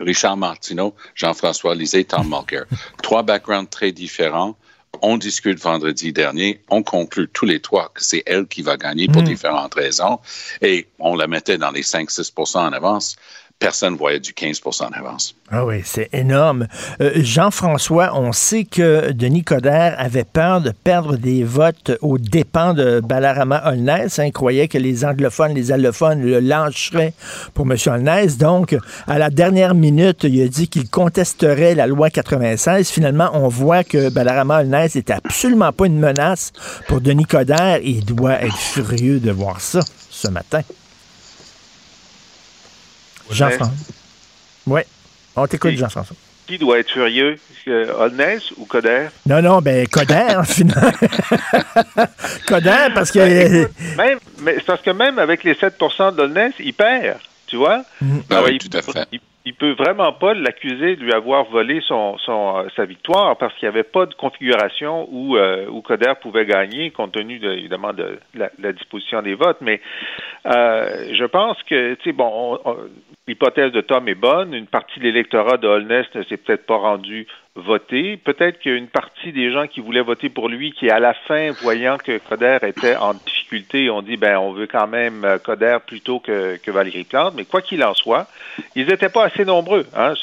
Richard 0.00 0.36
Martineau, 0.36 0.94
Jean-François 1.14 1.74
Lisée, 1.74 2.04
Tom 2.04 2.28
Mulcair. 2.28 2.64
Trois 3.02 3.22
backgrounds 3.22 3.70
très 3.70 3.92
différents. 3.92 4.56
on 5.02 5.18
discute 5.18 5.58
vendredi 5.58 6.10
dernier, 6.14 6.62
on 6.70 6.82
conclut 6.82 7.28
tous 7.28 7.44
les 7.44 7.60
trois 7.60 7.90
que 7.92 8.02
c'est 8.02 8.22
elle 8.24 8.46
qui 8.46 8.62
va 8.62 8.78
gagner 8.78 9.08
pour 9.08 9.20
Mm. 9.20 9.26
différentes 9.26 9.74
raisons, 9.74 10.20
et 10.62 10.88
on 10.98 11.14
la 11.14 11.26
mettait 11.26 11.58
dans 11.58 11.70
les 11.70 11.82
5-6 11.82 12.56
en 12.56 12.72
avance. 12.72 13.16
Personne 13.58 13.94
ne 13.94 13.98
voyait 13.98 14.20
du 14.20 14.34
15 14.34 14.60
en 14.80 14.88
avance. 14.88 15.34
Ah 15.50 15.64
oui, 15.64 15.80
c'est 15.82 16.10
énorme. 16.12 16.66
Euh, 17.00 17.12
Jean-François, 17.16 18.10
on 18.14 18.32
sait 18.32 18.64
que 18.64 19.12
Denis 19.12 19.44
Coderre 19.44 19.94
avait 19.96 20.24
peur 20.24 20.60
de 20.60 20.72
perdre 20.72 21.16
des 21.16 21.42
votes 21.42 21.92
aux 22.02 22.18
dépens 22.18 22.74
de 22.74 23.00
Balarama 23.00 23.62
Holness. 23.64 24.20
Il 24.22 24.32
croyait 24.32 24.68
que 24.68 24.76
les 24.76 25.06
anglophones, 25.06 25.54
les 25.54 25.72
allophones 25.72 26.20
le 26.20 26.38
lâcheraient 26.38 27.14
pour 27.54 27.64
M. 27.64 27.78
Holness. 27.86 28.36
Donc, 28.36 28.76
à 29.06 29.18
la 29.18 29.30
dernière 29.30 29.74
minute, 29.74 30.24
il 30.24 30.42
a 30.42 30.48
dit 30.48 30.68
qu'il 30.68 30.90
contesterait 30.90 31.74
la 31.74 31.86
loi 31.86 32.10
96. 32.10 32.90
Finalement, 32.90 33.30
on 33.32 33.48
voit 33.48 33.84
que 33.84 34.10
Balarama 34.10 34.60
Holness 34.60 34.96
n'est 34.96 35.10
absolument 35.10 35.72
pas 35.72 35.86
une 35.86 35.98
menace 35.98 36.52
pour 36.88 37.00
Denis 37.00 37.24
Coderre. 37.24 37.78
Il 37.82 38.04
doit 38.04 38.42
être 38.42 38.58
furieux 38.58 39.18
de 39.18 39.30
voir 39.30 39.62
ça 39.62 39.80
ce 40.10 40.28
matin. 40.28 40.60
Jean-François. 43.30 43.74
Oui. 44.66 44.80
On 45.36 45.46
t'écoute. 45.46 45.72
Jean-François. 45.72 46.16
Qui 46.46 46.58
doit 46.58 46.78
être 46.78 46.90
furieux? 46.90 47.38
Euh, 47.68 47.92
Holness 47.98 48.52
ou 48.56 48.64
Coder? 48.66 49.08
Non, 49.26 49.42
non, 49.42 49.60
ben 49.60 49.84
Coder, 49.88 50.38
finalement. 50.44 50.92
Coder, 52.46 52.88
parce 52.94 53.10
que. 53.10 53.18
Ben, 53.18 53.56
écoute, 53.64 53.76
même, 53.96 54.18
mais 54.40 54.54
c'est 54.56 54.64
parce 54.66 54.82
que 54.82 54.90
même 54.90 55.18
avec 55.18 55.42
les 55.44 55.54
7% 55.54 56.14
d'Holness, 56.14 56.52
il 56.60 56.72
perd, 56.74 57.18
tu 57.48 57.56
vois? 57.56 57.78
Mm. 58.00 58.18
Ben 58.28 58.36
Alors, 58.36 58.44
oui, 58.48 58.58
il, 58.62 58.68
tout 58.68 58.76
à 58.78 58.82
fait. 58.82 59.08
Il, 59.12 59.20
il 59.44 59.54
peut 59.54 59.72
vraiment 59.72 60.12
pas 60.12 60.34
l'accuser 60.34 60.96
de 60.96 61.02
lui 61.02 61.12
avoir 61.12 61.44
volé 61.44 61.80
son, 61.86 62.18
son, 62.18 62.58
euh, 62.58 62.68
sa 62.74 62.84
victoire 62.84 63.36
parce 63.36 63.54
qu'il 63.54 63.68
n'y 63.68 63.74
avait 63.74 63.84
pas 63.84 64.06
de 64.06 64.14
configuration 64.14 65.08
où, 65.10 65.36
euh, 65.36 65.66
où 65.68 65.82
Coder 65.82 66.14
pouvait 66.20 66.46
gagner 66.46 66.90
compte 66.90 67.12
tenu 67.12 67.38
de, 67.38 67.50
évidemment 67.52 67.92
de 67.92 68.18
la, 68.34 68.50
la 68.60 68.72
disposition 68.72 69.22
des 69.22 69.34
votes. 69.34 69.58
Mais 69.60 69.80
euh, 70.46 71.12
je 71.16 71.24
pense 71.24 71.56
que, 71.68 71.94
tu 71.94 72.02
sais, 72.04 72.12
bon, 72.12 72.28
on- 72.64 72.70
on- 72.70 72.76
l'hypothèse 73.28 73.72
de 73.72 73.80
Tom 73.80 74.08
est 74.08 74.14
bonne. 74.14 74.54
Une 74.54 74.66
partie 74.66 74.98
de 75.00 75.04
l'électorat 75.04 75.56
de 75.56 75.66
Holness 75.66 76.06
ne 76.14 76.22
s'est 76.24 76.36
peut-être 76.36 76.66
pas 76.66 76.76
rendu 76.76 77.26
voter. 77.56 78.16
Peut-être 78.18 78.58
qu'il 78.60 78.86
partie 78.88 79.32
des 79.32 79.50
gens 79.50 79.66
qui 79.66 79.80
voulaient 79.80 80.02
voter 80.02 80.28
pour 80.28 80.48
lui 80.48 80.72
qui, 80.72 80.90
à 80.90 81.00
la 81.00 81.14
fin, 81.14 81.50
voyant 81.62 81.96
que 81.96 82.18
Coder 82.18 82.58
était 82.62 82.96
en 82.96 83.14
difficulté, 83.14 83.88
ont 83.90 84.02
dit, 84.02 84.16
ben, 84.16 84.36
on 84.38 84.52
veut 84.52 84.66
quand 84.66 84.86
même 84.86 85.24
euh, 85.24 85.38
Coder 85.38 85.78
plutôt 85.86 86.20
que, 86.20 86.58
Valérie 86.70 87.04
Plante. 87.04 87.34
Mais 87.34 87.44
quoi 87.46 87.62
qu'il 87.62 87.82
en 87.82 87.94
soit, 87.94 88.26
ils 88.74 88.86
n'étaient 88.86 89.08
pas 89.08 89.24
assez 89.24 89.44
nombreux. 89.44 89.86
Hein. 89.96 90.14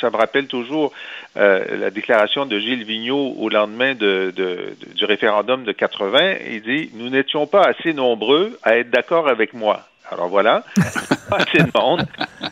Ça, 0.00 0.10
me 0.10 0.16
rappelle 0.16 0.46
toujours 0.48 0.92
euh, 1.36 1.64
la 1.78 1.90
déclaration 1.90 2.46
de 2.46 2.58
Gilles 2.58 2.84
Vigneault 2.84 3.34
au 3.38 3.48
lendemain 3.48 3.94
de, 3.94 4.32
de- 4.36 4.74
de- 4.80 4.94
du 4.94 5.04
référendum 5.04 5.62
de 5.64 5.72
80. 5.72 6.34
Il 6.50 6.62
dit 6.62 6.90
Nous 6.94 7.10
n'étions 7.10 7.46
pas 7.46 7.62
assez 7.62 7.92
nombreux 7.94 8.58
à 8.64 8.76
être 8.76 8.90
d'accord 8.90 9.28
avec 9.28 9.54
moi. 9.54 9.86
Alors 10.12 10.28
voilà, 10.28 10.64
pas 11.30 11.38
assez 11.38 11.58
de 11.58 11.70
monde 11.74 12.06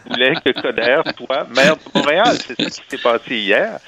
voulait 0.09 0.35
que 0.45 0.61
Coder 0.61 1.03
soit 1.17 1.47
maire 1.55 1.77
de 1.77 1.83
Montréal. 1.95 2.39
C'est 2.47 2.61
ça 2.63 2.71
qui 2.71 2.83
s'est 2.89 3.03
passé 3.03 3.37
hier. 3.37 3.79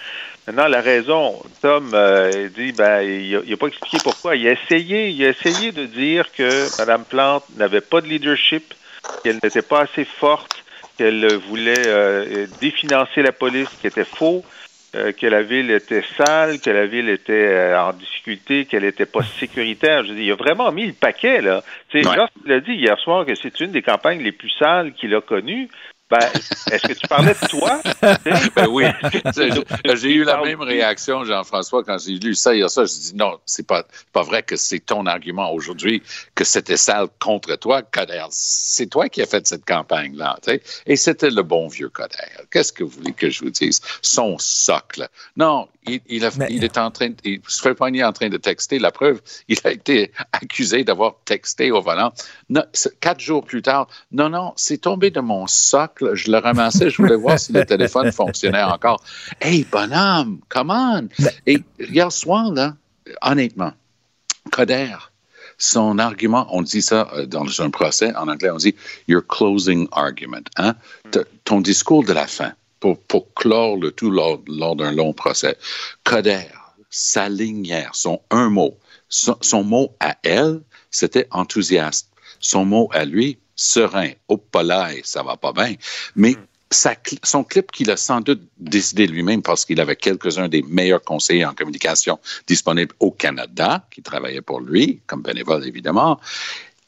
Maintenant, 0.46 0.66
la 0.66 0.80
raison, 0.80 1.40
Tom 1.60 1.92
euh, 1.94 2.48
dit, 2.48 2.72
ben, 2.72 3.00
il 3.02 3.42
n'a 3.48 3.56
pas 3.56 3.68
expliqué 3.68 3.98
pourquoi. 4.02 4.36
Il 4.36 4.46
a 4.48 4.52
essayé, 4.52 5.08
il 5.08 5.24
a 5.24 5.28
essayé 5.28 5.70
de 5.70 5.86
dire 5.86 6.32
que 6.32 6.78
Mme 6.78 7.04
Plante 7.04 7.44
n'avait 7.56 7.80
pas 7.80 8.00
de 8.00 8.08
leadership, 8.08 8.74
qu'elle 9.22 9.38
n'était 9.42 9.62
pas 9.62 9.82
assez 9.82 10.04
forte, 10.04 10.64
qu'elle 10.98 11.36
voulait 11.48 11.86
euh, 11.86 12.46
définancer 12.60 13.22
la 13.22 13.32
police, 13.32 13.68
qui 13.80 13.86
était 13.86 14.04
faux, 14.04 14.44
euh, 14.94 15.12
que 15.12 15.26
la 15.26 15.42
ville 15.42 15.70
était 15.70 16.04
sale, 16.16 16.60
que 16.60 16.70
la 16.70 16.86
ville 16.86 17.08
était 17.08 17.32
euh, 17.32 17.80
en 17.80 17.92
difficulté, 17.92 18.66
qu'elle 18.66 18.82
n'était 18.82 19.06
pas 19.06 19.22
sécuritaire. 19.22 20.04
Je 20.04 20.10
veux 20.10 20.14
dire, 20.16 20.24
il 20.24 20.32
a 20.32 20.36
vraiment 20.36 20.70
mis 20.72 20.86
le 20.86 20.92
paquet, 20.92 21.40
là. 21.40 21.62
Tu 21.88 22.02
sais, 22.02 22.08
Ouais. 22.08 22.16
lorsqu'il 22.16 22.52
a 22.52 22.60
dit 22.60 22.74
hier 22.74 22.98
soir 22.98 23.24
que 23.24 23.34
c'est 23.34 23.58
une 23.60 23.72
des 23.72 23.82
campagnes 23.82 24.22
les 24.22 24.32
plus 24.32 24.50
sales 24.58 24.92
qu'il 24.92 25.14
a 25.14 25.20
connues, 25.20 25.68
ben, 26.12 26.28
est-ce 26.70 26.88
que 26.88 26.92
tu 26.92 27.06
parlais 27.08 27.32
de 27.32 27.48
toi? 27.48 27.80
Ben 28.54 28.66
oui, 28.68 28.84
j'ai 29.94 30.12
eu 30.12 30.24
la 30.24 30.42
même 30.42 30.60
réaction, 30.60 31.24
Jean-François, 31.24 31.82
quand 31.84 31.96
j'ai 31.98 32.12
lu 32.12 32.34
ça 32.34 32.54
hier 32.54 32.68
soir. 32.68 32.84
Je 32.86 32.92
dis 32.92 33.16
non, 33.16 33.38
c'est 33.46 33.66
pas, 33.66 33.84
pas 34.12 34.22
vrai 34.22 34.42
que 34.42 34.56
c'est 34.56 34.80
ton 34.80 35.06
argument 35.06 35.52
aujourd'hui 35.52 36.02
que 36.34 36.44
c'était 36.44 36.76
sale 36.76 37.08
contre 37.18 37.56
toi, 37.56 37.80
Coder. 37.80 38.26
C'est 38.30 38.90
toi 38.90 39.08
qui 39.08 39.22
as 39.22 39.26
fait 39.26 39.46
cette 39.46 39.64
campagne-là. 39.64 40.38
Et 40.86 40.96
c'était 40.96 41.30
le 41.30 41.42
bon 41.42 41.68
vieux 41.68 41.88
Coder. 41.88 42.16
Qu'est-ce 42.50 42.72
que 42.72 42.84
vous 42.84 42.90
voulez 42.90 43.12
que 43.12 43.30
je 43.30 43.44
vous 43.44 43.50
dise? 43.50 43.80
Son 44.02 44.36
socle. 44.38 45.08
Non, 45.36 45.68
il, 45.86 46.00
il, 46.08 46.24
a- 46.24 46.30
Mais- 46.38 46.46
il 46.50 46.64
est 46.64 46.78
en 46.78 46.90
train, 46.90 47.10
il 47.24 47.40
se 47.48 47.60
fait 47.60 47.74
pogner 47.74 48.04
en 48.04 48.12
train 48.12 48.28
de 48.28 48.36
texter. 48.36 48.78
La 48.78 48.90
preuve, 48.92 49.20
il 49.48 49.58
a 49.64 49.70
été 49.70 50.12
accusé 50.32 50.84
d'avoir 50.84 51.16
texté 51.24 51.70
au 51.70 51.80
volant. 51.80 52.12
Non, 52.48 52.62
quatre 53.00 53.20
jours 53.20 53.44
plus 53.44 53.62
tard, 53.62 53.88
non, 54.12 54.28
non, 54.28 54.52
c'est 54.56 54.78
tombé 54.78 55.10
de 55.10 55.20
mon 55.20 55.46
socle. 55.46 56.14
Je 56.14 56.30
le 56.30 56.38
ramassais, 56.38 56.90
je 56.90 56.96
voulais 56.98 57.16
voir 57.16 57.38
si 57.38 57.52
le 57.52 57.64
téléphone 57.64 58.12
fonctionnait 58.20 58.62
encore. 58.62 59.02
Hey, 59.40 59.66
bonhomme, 59.70 60.40
come 60.48 60.70
on! 60.70 61.08
Et 61.46 61.60
hier 61.78 62.10
soir, 62.12 62.52
là, 62.52 62.76
honnêtement, 63.22 63.72
Coder, 64.50 64.96
son 65.58 65.98
argument, 65.98 66.46
on 66.50 66.62
dit 66.62 66.82
ça 66.82 67.08
euh, 67.14 67.26
dans 67.26 67.44
un 67.60 67.70
procès, 67.70 68.14
en 68.16 68.26
anglais, 68.28 68.50
on 68.50 68.56
dit 68.56 68.74
your 69.06 69.22
closing 69.26 69.86
argument, 69.92 70.42
hein? 70.56 70.74
Ton 71.44 71.60
discours 71.60 72.04
de 72.04 72.12
la 72.12 72.26
fin, 72.26 72.52
pour, 72.82 72.98
pour 72.98 73.32
clore 73.34 73.76
le 73.76 73.92
tout 73.92 74.10
lors, 74.10 74.42
lors 74.48 74.74
d'un 74.74 74.90
long 74.90 75.12
procès. 75.12 75.56
Coder, 76.02 76.48
sa 76.90 77.28
ligne 77.28 77.64
hier, 77.64 77.90
son 77.94 78.20
un 78.30 78.50
mot, 78.50 78.76
son, 79.08 79.36
son 79.40 79.62
mot 79.62 79.94
à 80.00 80.16
elle, 80.24 80.62
c'était 80.90 81.28
enthousiaste. 81.30 82.08
Son 82.40 82.64
mot 82.64 82.88
à 82.92 83.04
lui, 83.04 83.38
serein. 83.54 84.10
Au 84.26 84.36
polaï, 84.36 85.00
ça 85.04 85.22
va 85.22 85.36
pas 85.36 85.52
bien. 85.52 85.76
Mais 86.16 86.34
sa 86.70 86.94
cl- 86.94 87.20
son 87.22 87.44
clip 87.44 87.70
qu'il 87.70 87.88
a 87.88 87.96
sans 87.96 88.20
doute 88.20 88.42
décidé 88.58 89.06
lui-même 89.06 89.42
parce 89.42 89.64
qu'il 89.64 89.80
avait 89.80 89.94
quelques-uns 89.94 90.48
des 90.48 90.62
meilleurs 90.62 91.04
conseillers 91.04 91.44
en 91.44 91.54
communication 91.54 92.18
disponibles 92.48 92.96
au 92.98 93.12
Canada 93.12 93.86
qui 93.92 94.02
travaillaient 94.02 94.42
pour 94.42 94.60
lui, 94.60 95.02
comme 95.06 95.22
bénévole 95.22 95.64
évidemment. 95.68 96.18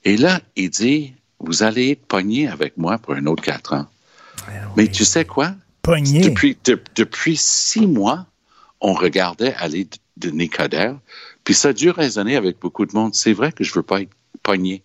Et 0.03 0.17
là, 0.17 0.41
il 0.57 0.71
dit, 0.71 1.15
vous 1.39 1.63
allez 1.63 1.93
être 1.93 2.07
pogné 2.07 2.49
avec 2.49 2.77
moi 2.77 2.99
pour 2.99 3.15
un 3.15 3.27
autre 3.27 3.45
quatre 3.45 3.75
ans. 3.75 3.87
Mais 4.77 4.89
tu 4.89 5.05
sais 5.05 5.25
quoi? 5.25 5.55
Depuis, 6.23 6.57
de- 6.65 6.81
depuis 6.97 7.37
six 7.37 7.87
mois, 7.87 8.27
on 8.81 8.93
regardait 8.93 9.55
aller 9.55 9.87
de, 10.17 10.31
Nicodère, 10.31 10.99
puis 11.45 11.55
ça 11.55 11.69
a 11.69 11.73
dû 11.73 11.91
raisonner 11.91 12.37
avec 12.37 12.59
beaucoup 12.61 12.87
de 12.87 12.95
monde. 12.95 13.15
C'est 13.15 13.33
vrai 13.33 13.53
que 13.53 13.65
je 13.65 13.73
veux 13.75 13.83
pas 13.83 14.01
être 14.03 14.11
pogné 14.43 14.83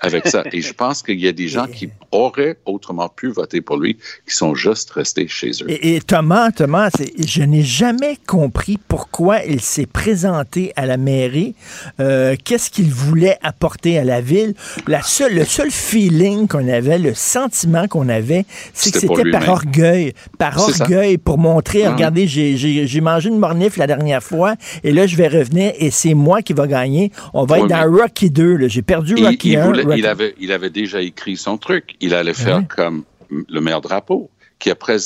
avec 0.00 0.26
ça. 0.28 0.44
Et 0.52 0.60
je 0.60 0.72
pense 0.72 1.02
qu'il 1.02 1.20
y 1.20 1.28
a 1.28 1.32
des 1.32 1.48
gens 1.48 1.66
qui 1.66 1.90
auraient 2.10 2.56
autrement 2.66 3.08
pu 3.08 3.28
voter 3.28 3.60
pour 3.60 3.76
lui, 3.76 3.96
qui 4.28 4.34
sont 4.34 4.54
juste 4.54 4.90
restés 4.90 5.28
chez 5.28 5.50
eux. 5.62 5.70
Et, 5.70 5.96
et 5.96 6.00
Thomas, 6.00 6.50
Thomas, 6.50 6.90
je 7.24 7.42
n'ai 7.42 7.62
jamais 7.62 8.16
compris 8.26 8.78
pourquoi 8.88 9.44
il 9.44 9.60
s'est 9.60 9.86
présenté 9.86 10.72
à 10.76 10.86
la 10.86 10.96
mairie. 10.96 11.54
Euh, 12.00 12.36
Qu'est-ce 12.44 12.70
qu'il 12.70 12.90
voulait 12.90 13.38
apporter 13.42 13.98
à 13.98 14.04
la 14.04 14.20
ville? 14.20 14.54
La 14.86 15.02
seule, 15.02 15.34
le 15.34 15.44
seul 15.44 15.70
feeling 15.70 16.48
qu'on 16.48 16.68
avait, 16.68 16.98
le 16.98 17.14
sentiment 17.14 17.86
qu'on 17.88 18.08
avait, 18.08 18.44
c'est 18.74 18.92
que 18.92 18.98
C'était 19.00 19.30
par 19.30 19.48
orgueil, 19.48 20.12
par 20.38 20.58
ça. 20.58 20.82
orgueil 20.84 21.18
pour 21.18 21.38
montrer. 21.38 21.86
Regardez, 21.86 22.26
j'ai- 22.26 23.00
mangé 23.02 23.28
une 23.30 23.38
mornif 23.38 23.76
la 23.78 23.86
dernière 23.88 24.22
fois, 24.22 24.54
et 24.84 24.92
là 24.92 25.06
je 25.08 25.16
vais 25.16 25.26
revenir 25.26 25.72
et 25.76 25.90
c'est 25.90 26.14
moi 26.14 26.40
qui 26.40 26.52
va 26.52 26.66
gagner. 26.68 27.10
On 27.34 27.44
va 27.44 27.58
être 27.58 27.66
dans 27.66 27.90
Rocky 27.90 28.30
2. 28.30 28.56
là. 28.56 28.68
J'ai 28.68 28.82
perdu 28.82 29.14
Rocky 29.16 29.56
il 29.62 29.64
1. 29.64 29.66
voulait- 29.66 29.82
Rocky- 29.84 29.98
il 29.98 30.06
avait, 30.06 30.34
il 30.38 30.52
avait 30.52 30.70
déjà 30.70 31.00
écrit 31.00 31.36
son 31.36 31.58
truc. 31.58 31.96
Il 32.00 32.14
allait 32.14 32.34
faire 32.34 32.58
oui. 32.58 32.66
comme 32.68 33.04
le 33.30 33.60
maire 33.60 33.80
Drapeau, 33.80 34.30
qui 34.58 34.70
après 34.70 34.98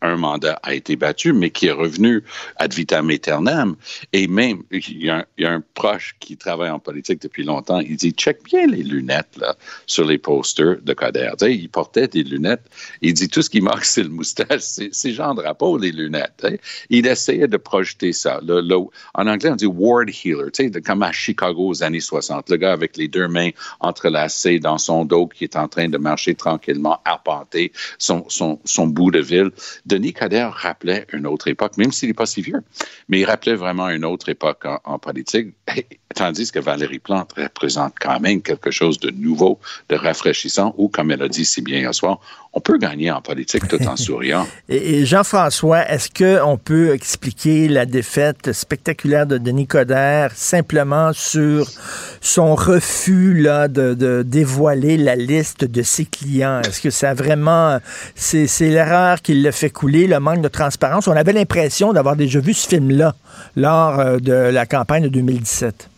un 0.00 0.16
mandat 0.16 0.60
a 0.62 0.74
été 0.74 0.96
battu, 0.96 1.32
mais 1.32 1.50
qui 1.50 1.66
est 1.66 1.72
revenu 1.72 2.22
ad 2.56 2.72
vitam 2.72 3.10
aeternam. 3.10 3.76
Et 4.12 4.26
même, 4.26 4.62
il 4.70 5.02
y, 5.02 5.10
a 5.10 5.26
un, 5.40 5.62
proche 5.74 6.14
qui 6.20 6.36
travaille 6.36 6.70
en 6.70 6.78
politique 6.78 7.20
depuis 7.22 7.44
longtemps, 7.44 7.80
il 7.80 7.96
dit, 7.96 8.12
check 8.12 8.44
bien 8.44 8.66
les 8.66 8.82
lunettes 8.82 9.36
là, 9.36 9.56
sur 9.86 10.04
les 10.04 10.18
posters 10.18 10.80
de 10.82 10.92
Coder. 10.92 11.30
Tu 11.38 11.46
sais, 11.46 11.54
il 11.54 11.68
portait 11.68 12.08
des 12.08 12.22
lunettes. 12.22 12.62
Il 13.00 13.14
dit, 13.14 13.28
tout 13.28 13.42
ce 13.42 13.50
qui 13.50 13.60
manque, 13.60 13.84
c'est 13.84 14.02
le 14.02 14.08
moustache. 14.08 14.60
C'est 14.92 15.12
Jean 15.12 15.34
Drapeau, 15.34 15.78
les 15.78 15.92
lunettes. 15.92 16.46
Il 16.90 17.06
essayait 17.06 17.48
de 17.48 17.56
projeter 17.56 18.12
ça. 18.12 18.40
En 19.14 19.26
anglais, 19.26 19.50
on 19.50 19.56
dit 19.56 19.66
ward 19.66 20.08
healer, 20.08 20.50
tu 20.52 20.70
sais, 20.70 20.82
comme 20.82 21.02
à 21.02 21.12
Chicago 21.12 21.68
aux 21.68 21.82
années 21.82 22.00
60. 22.00 22.50
Le 22.50 22.56
gars 22.56 22.72
avec 22.72 22.96
les 22.96 23.08
deux 23.08 23.28
mains 23.28 23.50
entrelacées 23.80 24.58
dans 24.58 24.78
son 24.78 25.04
dos 25.04 25.26
qui 25.26 25.44
est 25.44 25.56
en 25.56 25.68
train 25.68 25.88
de 25.88 25.98
marcher 25.98 26.34
tranquillement, 26.34 27.00
arpenter 27.04 27.72
son, 27.98 28.26
son 28.28 28.86
bout 28.86 29.10
de 29.10 29.20
ville. 29.20 29.50
Denis 29.86 30.12
Coderre 30.12 30.52
rappelait 30.52 31.06
une 31.12 31.26
autre 31.26 31.48
époque, 31.48 31.76
même 31.76 31.92
s'il 31.92 32.08
n'est 32.08 32.14
pas 32.14 32.26
si 32.26 32.42
vieux, 32.42 32.62
mais 33.08 33.20
il 33.20 33.24
rappelait 33.24 33.54
vraiment 33.54 33.88
une 33.88 34.04
autre 34.04 34.28
époque 34.28 34.64
en, 34.64 34.80
en 34.84 34.98
politique. 34.98 35.54
Tandis 36.14 36.52
que 36.52 36.58
Valérie 36.58 36.98
Plante 36.98 37.32
représente 37.32 37.94
quand 37.98 38.20
même 38.20 38.42
quelque 38.42 38.70
chose 38.70 39.00
de 39.00 39.10
nouveau, 39.10 39.58
de 39.88 39.96
rafraîchissant, 39.96 40.74
ou 40.76 40.88
comme 40.88 41.10
elle 41.10 41.22
a 41.22 41.28
dit 41.28 41.46
si 41.46 41.62
bien 41.62 41.78
hier 41.78 41.94
soir, 41.94 42.20
on 42.54 42.60
peut 42.60 42.76
gagner 42.76 43.10
en 43.10 43.22
politique 43.22 43.66
tout 43.66 43.82
en 43.86 43.96
souriant. 43.96 44.46
et, 44.68 45.06
Jean-François, 45.06 45.88
est-ce 45.88 46.10
qu'on 46.10 46.58
peut 46.58 46.92
expliquer 46.92 47.68
la 47.68 47.86
défaite 47.86 48.52
spectaculaire 48.52 49.26
de 49.26 49.38
Denis 49.38 49.66
Coderre 49.66 50.32
simplement 50.34 51.12
sur 51.12 51.66
son 52.20 52.54
refus 52.54 53.34
là, 53.34 53.68
de, 53.68 54.22
dévoiler 54.22 54.96
la 54.96 55.16
liste 55.16 55.64
de 55.64 55.82
ses 55.82 56.04
clients? 56.04 56.60
Est-ce 56.60 56.80
que 56.80 56.90
ça 56.90 57.14
vraiment, 57.14 57.78
c'est 58.14 58.46
l'erreur 58.60 59.22
qui 59.22 59.34
l'a 59.34 59.52
fait 59.52 59.61
couler, 59.70 60.06
le 60.06 60.20
manque 60.20 60.40
de 60.40 60.48
transparence? 60.48 61.08
On 61.08 61.16
avait 61.16 61.32
l'impression 61.32 61.92
d'avoir 61.92 62.16
déjà 62.16 62.40
vu 62.40 62.54
ce 62.54 62.68
film-là 62.68 63.14
lors 63.56 63.98
euh, 63.98 64.18
de 64.18 64.32
la 64.32 64.66
campagne 64.66 65.04
de 65.04 65.08
2017. 65.08 65.88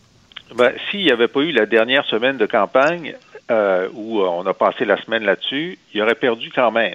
Ben, 0.57 0.73
S'il 0.91 1.01
n'y 1.01 1.11
avait 1.11 1.29
pas 1.29 1.41
eu 1.41 1.53
la 1.53 1.67
dernière 1.67 2.05
semaine 2.07 2.37
de 2.37 2.47
campagne, 2.47 3.15
euh, 3.51 3.89
où 3.95 4.21
euh, 4.21 4.27
on 4.27 4.47
a 4.47 4.55
passé 4.55 4.85
la 4.85 4.97
semaine 5.03 5.25
là-dessus, 5.25 5.79
il 5.93 6.03
aurait 6.03 6.15
perdu 6.15 6.51
quand 6.55 6.71
même. 6.71 6.95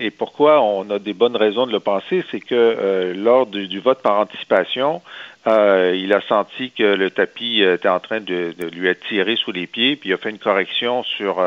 Et 0.00 0.10
pourquoi 0.10 0.62
on 0.62 0.88
a 0.90 0.98
des 0.98 1.12
bonnes 1.12 1.36
raisons 1.36 1.66
de 1.66 1.72
le 1.72 1.80
penser, 1.80 2.24
c'est 2.30 2.40
que 2.40 3.14
lors 3.16 3.46
du, 3.46 3.80
vote 3.80 4.00
par 4.00 4.20
anticipation, 4.20 5.02
il 5.44 6.12
a 6.12 6.20
senti 6.28 6.70
que 6.70 6.84
le 6.84 7.10
tapis 7.10 7.62
était 7.62 7.88
en 7.88 7.98
train 7.98 8.20
de, 8.20 8.54
lui 8.72 8.86
être 8.86 9.04
tiré 9.08 9.34
sous 9.34 9.50
les 9.50 9.66
pieds, 9.66 9.96
puis 9.96 10.10
il 10.10 10.12
a 10.12 10.16
fait 10.16 10.30
une 10.30 10.38
correction 10.38 11.02
sur 11.02 11.42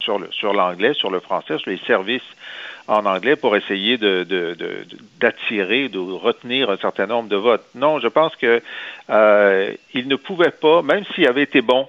sur 0.00 0.18
le 0.18 0.28
sur 0.32 0.52
l'anglais, 0.52 0.92
sur 0.94 1.08
le 1.08 1.20
français, 1.20 1.56
sur 1.58 1.70
les 1.70 1.78
services 1.86 2.22
en 2.88 3.06
anglais 3.06 3.36
pour 3.36 3.56
essayer 3.56 3.98
de, 3.98 4.26
d'attirer, 5.20 5.88
de, 5.88 5.98
retenir 5.98 6.70
un 6.70 6.76
certain 6.76 7.06
nombre 7.06 7.28
de 7.28 7.36
votes. 7.36 7.64
Non, 7.74 7.98
je 8.00 8.08
pense 8.08 8.34
que 8.36 8.60
il 9.08 10.08
ne 10.08 10.16
pouvait 10.16 10.50
pas, 10.50 10.82
même 10.82 11.04
s'il 11.14 11.26
avait 11.26 11.42
été 11.42 11.60
bon, 11.60 11.88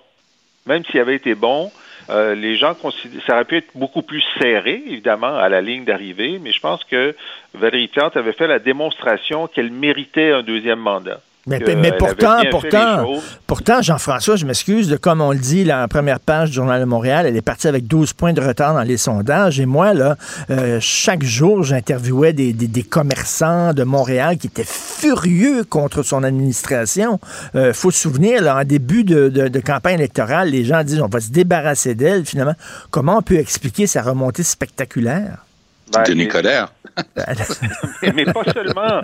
même 0.66 0.84
s'il 0.86 1.00
avait 1.00 1.16
été 1.16 1.36
bon, 1.36 1.72
euh, 2.10 2.36
les 2.36 2.58
gens 2.58 2.74
considèrent, 2.74 3.22
ça 3.26 3.34
aurait 3.36 3.46
pu 3.46 3.58
être 3.58 3.72
beaucoup 3.76 4.02
plus 4.02 4.24
serré, 4.40 4.84
évidemment, 4.88 5.38
à 5.38 5.48
la 5.50 5.62
ligne 5.62 5.86
d'arrivée, 5.86 6.40
mais 6.40 6.52
je 6.52 6.60
pense 6.60 6.84
que 6.84 7.16
Valérie 7.54 7.88
Plante 7.88 8.18
avait 8.18 8.34
fait 8.34 8.48
la 8.48 8.60
démonstration 8.60 9.48
qu'elle 9.48 9.72
méritait 9.72 10.32
un 10.32 10.44
deuxième 10.44 10.80
mandat. 10.80 11.22
Mais, 11.46 11.60
pourtant, 12.00 12.38
pourtant, 12.52 13.06
pourtant, 13.48 13.82
Jean-François, 13.82 14.38
je 14.38 14.46
m'excuse, 14.46 14.98
comme 15.02 15.20
on 15.20 15.34
le 15.34 15.38
dit 15.38 15.66
la 15.66 15.90
première 15.90 16.22
page 16.22 16.50
du 16.50 16.56
Journal 16.56 16.80
de 16.80 16.86
Montréal, 16.86 17.26
elle 17.26 17.36
est 17.36 17.42
partie 17.42 17.68
avec 17.68 17.86
12 17.86 18.14
points 18.14 18.32
de 18.32 18.40
retard 18.40 18.74
dans 18.74 18.84
les 18.84 18.96
sondages. 18.96 19.60
Et 19.60 19.66
moi, 19.66 19.94
là, 19.94 20.16
euh, 20.50 20.78
chaque 20.80 21.22
jour, 21.22 21.64
j'interviewais 21.64 22.32
des, 22.32 22.54
des, 22.54 22.84
commerçants 22.84 23.74
de 23.74 23.84
Montréal 23.84 24.38
qui 24.38 24.48
étaient 24.48 24.64
furieux 24.66 25.66
contre 25.66 26.02
son 26.02 26.24
administration. 26.24 27.20
Il 27.54 27.60
euh, 27.60 27.74
faut 27.74 27.92
se 27.92 28.00
souvenir, 28.00 28.42
là, 28.42 28.60
en 28.60 28.64
début 28.64 29.04
de, 29.04 29.28
de, 29.28 29.60
campagne 29.60 29.96
électorale, 29.96 30.50
les 30.50 30.64
gens 30.64 30.82
disent 30.84 31.02
on 31.02 31.08
va 31.08 31.20
se 31.20 31.32
débarrasser 31.32 31.94
d'elle. 31.94 32.26
Finalement, 32.26 32.56
comment 32.90 33.18
on 33.18 33.22
peut 33.22 33.38
expliquer 33.38 33.86
sa 33.86 34.02
remontée 34.02 34.44
spectaculaire? 34.44 35.40
Ben, 35.92 36.04
Denis 36.04 36.30
Coderre. 36.30 36.72
Mais, 38.16 38.26
pas 38.26 38.44
seulement. 38.44 39.02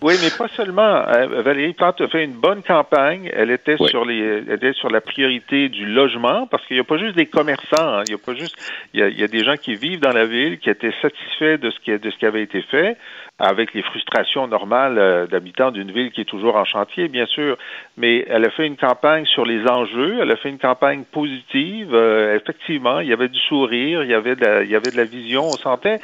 Oui, 0.00 0.14
mais 0.22 0.30
pas 0.36 0.48
seulement. 0.48 0.82
Euh, 1.08 1.42
Valérie 1.42 1.72
Plante 1.72 2.00
a 2.00 2.08
fait 2.08 2.24
une 2.24 2.34
bonne 2.34 2.62
campagne. 2.62 3.30
Elle 3.32 3.50
était 3.50 3.76
sur 3.76 4.04
les, 4.04 4.18
elle 4.18 4.52
était 4.52 4.72
sur 4.72 4.90
la 4.90 5.00
priorité 5.00 5.68
du 5.68 5.86
logement 5.86 6.46
parce 6.46 6.64
qu'il 6.66 6.76
n'y 6.76 6.80
a 6.80 6.84
pas 6.84 6.98
juste 6.98 7.16
des 7.16 7.26
commerçants. 7.26 7.98
Hein. 7.98 8.02
Il 8.06 8.12
y 8.12 8.14
a 8.14 8.18
pas 8.18 8.34
juste, 8.34 8.56
il 8.94 9.00
y 9.00 9.02
a, 9.02 9.08
il 9.08 9.18
y 9.18 9.24
a, 9.24 9.28
des 9.28 9.44
gens 9.44 9.56
qui 9.56 9.74
vivent 9.74 10.00
dans 10.00 10.12
la 10.12 10.26
ville 10.26 10.58
qui 10.58 10.70
étaient 10.70 10.94
satisfaits 11.02 11.58
de 11.58 11.70
ce 11.70 11.80
qui, 11.80 11.98
de 11.98 12.10
ce 12.10 12.16
qui 12.16 12.26
avait 12.26 12.42
été 12.42 12.62
fait 12.62 12.96
avec 13.38 13.74
les 13.74 13.82
frustrations 13.82 14.46
normales 14.46 14.98
euh, 14.98 15.26
d'habitants 15.26 15.72
d'une 15.72 15.90
ville 15.90 16.12
qui 16.12 16.20
est 16.20 16.26
toujours 16.26 16.54
en 16.56 16.64
chantier, 16.64 17.08
bien 17.08 17.26
sûr. 17.26 17.58
Mais 17.96 18.24
elle 18.28 18.44
a 18.44 18.50
fait 18.50 18.66
une 18.66 18.76
campagne 18.76 19.24
sur 19.26 19.44
les 19.44 19.66
enjeux, 19.66 20.18
elle 20.20 20.30
a 20.30 20.36
fait 20.36 20.48
une 20.48 20.58
campagne 20.58 21.02
positive. 21.10 21.92
Euh, 21.92 22.36
effectivement, 22.36 23.00
il 23.00 23.08
y 23.08 23.12
avait 23.12 23.28
du 23.28 23.40
sourire, 23.40 24.04
il 24.04 24.10
y 24.10 24.14
avait 24.14 24.36
de 24.36 24.44
la, 24.44 24.62
il 24.62 24.70
y 24.70 24.76
avait 24.76 24.92
de 24.92 24.96
la 24.96 25.04
vision. 25.04 25.46
On 25.46 25.56
sentait 25.56 25.98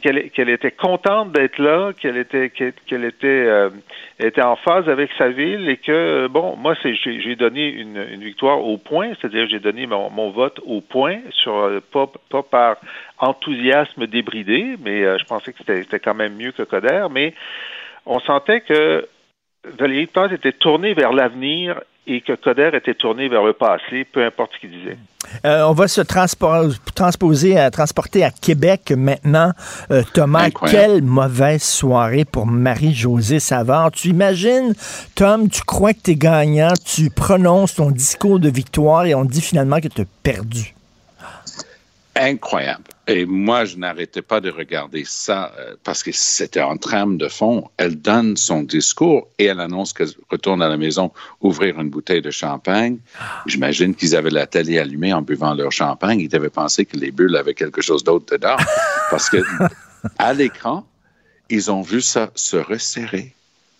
qu'elle 0.00 0.48
était 0.48 0.70
contente 0.70 1.32
d'être 1.32 1.58
là, 1.58 1.92
qu'elle 1.92 2.16
était 2.16 2.50
qu'elle 2.50 3.04
était 3.04 3.26
euh, 3.26 3.70
était 4.18 4.42
en 4.42 4.56
phase 4.56 4.88
avec 4.88 5.10
sa 5.18 5.28
ville 5.28 5.68
et 5.68 5.76
que 5.76 6.26
bon, 6.28 6.56
moi 6.56 6.74
c'est 6.82 6.94
j'ai 6.94 7.36
donné 7.36 7.68
une, 7.68 8.04
une, 8.10 8.22
victoire 8.22 8.64
au 8.64 8.76
point, 8.76 9.12
c'est-à-dire 9.14 9.48
j'ai 9.48 9.60
donné 9.60 9.86
mon, 9.86 10.10
mon, 10.10 10.30
vote 10.30 10.60
au 10.64 10.80
point 10.80 11.18
sur 11.30 11.56
euh, 11.56 11.80
pas, 11.92 12.10
pas 12.30 12.42
par 12.42 12.76
enthousiasme 13.18 14.06
débridé, 14.06 14.76
mais 14.82 15.04
euh, 15.04 15.18
je 15.18 15.24
pensais 15.24 15.52
que 15.52 15.58
c'était 15.66 16.00
quand 16.00 16.14
même 16.14 16.36
mieux 16.36 16.52
que 16.52 16.62
Coder, 16.62 17.06
mais 17.10 17.34
on 18.06 18.20
sentait 18.20 18.60
que 18.60 19.06
Valérie 19.64 20.06
Plante 20.06 20.32
était 20.32 20.52
tournée 20.52 20.94
vers 20.94 21.12
l'avenir 21.12 21.80
et 22.08 22.22
que 22.22 22.32
Coder 22.32 22.70
était 22.72 22.94
tourné 22.94 23.28
vers 23.28 23.44
le 23.44 23.52
passé, 23.52 24.06
peu 24.10 24.24
importe 24.24 24.52
ce 24.54 24.60
qu'il 24.60 24.70
disait. 24.70 24.96
Euh, 25.44 25.62
on 25.64 25.72
va 25.72 25.88
se 25.88 26.00
transposer, 26.00 27.58
à, 27.58 27.70
transporter 27.70 28.24
à 28.24 28.30
Québec 28.30 28.92
maintenant. 28.96 29.52
Euh, 29.90 30.02
Thomas, 30.14 30.48
quelle 30.70 31.02
mauvaise 31.02 31.62
soirée 31.62 32.24
pour 32.24 32.46
Marie-Josée 32.46 33.40
Savard. 33.40 33.90
Tu 33.92 34.08
imagines, 34.08 34.72
Tom, 35.14 35.50
tu 35.50 35.62
crois 35.62 35.92
que 35.92 36.00
tu 36.02 36.12
es 36.12 36.16
gagnant, 36.16 36.72
tu 36.84 37.10
prononces 37.10 37.74
ton 37.74 37.90
discours 37.90 38.40
de 38.40 38.48
victoire 38.48 39.04
et 39.04 39.14
on 39.14 39.24
dit 39.24 39.42
finalement 39.42 39.80
que 39.80 39.88
tu 39.88 40.00
as 40.00 40.06
perdu. 40.22 40.74
Incroyable. 42.16 42.84
Et 43.06 43.24
moi, 43.24 43.64
je 43.64 43.76
n'arrêtais 43.76 44.22
pas 44.22 44.40
de 44.40 44.50
regarder 44.50 45.04
ça 45.06 45.52
euh, 45.58 45.76
parce 45.84 46.02
que 46.02 46.10
c'était 46.12 46.60
en 46.60 46.76
trame 46.76 47.16
de 47.16 47.28
fond. 47.28 47.70
Elle 47.76 48.00
donne 48.00 48.36
son 48.36 48.62
discours 48.62 49.28
et 49.38 49.46
elle 49.46 49.60
annonce 49.60 49.92
qu'elle 49.92 50.10
retourne 50.28 50.60
à 50.60 50.68
la 50.68 50.76
maison 50.76 51.12
ouvrir 51.40 51.80
une 51.80 51.90
bouteille 51.90 52.20
de 52.20 52.30
champagne. 52.30 52.98
J'imagine 53.46 53.94
qu'ils 53.94 54.16
avaient 54.16 54.30
la 54.30 54.46
télé 54.46 54.78
allumée 54.78 55.12
en 55.12 55.22
buvant 55.22 55.54
leur 55.54 55.70
champagne. 55.70 56.20
Ils 56.20 56.28
devaient 56.28 56.50
penser 56.50 56.84
que 56.84 56.96
les 56.96 57.12
bulles 57.12 57.36
avaient 57.36 57.54
quelque 57.54 57.80
chose 57.80 58.02
d'autre 58.02 58.26
dedans 58.32 58.56
parce 59.10 59.30
que 59.30 59.38
à 60.18 60.34
l'écran, 60.34 60.86
ils 61.48 61.70
ont 61.70 61.82
vu 61.82 62.00
ça 62.00 62.30
se 62.34 62.56
resserrer, 62.56 63.32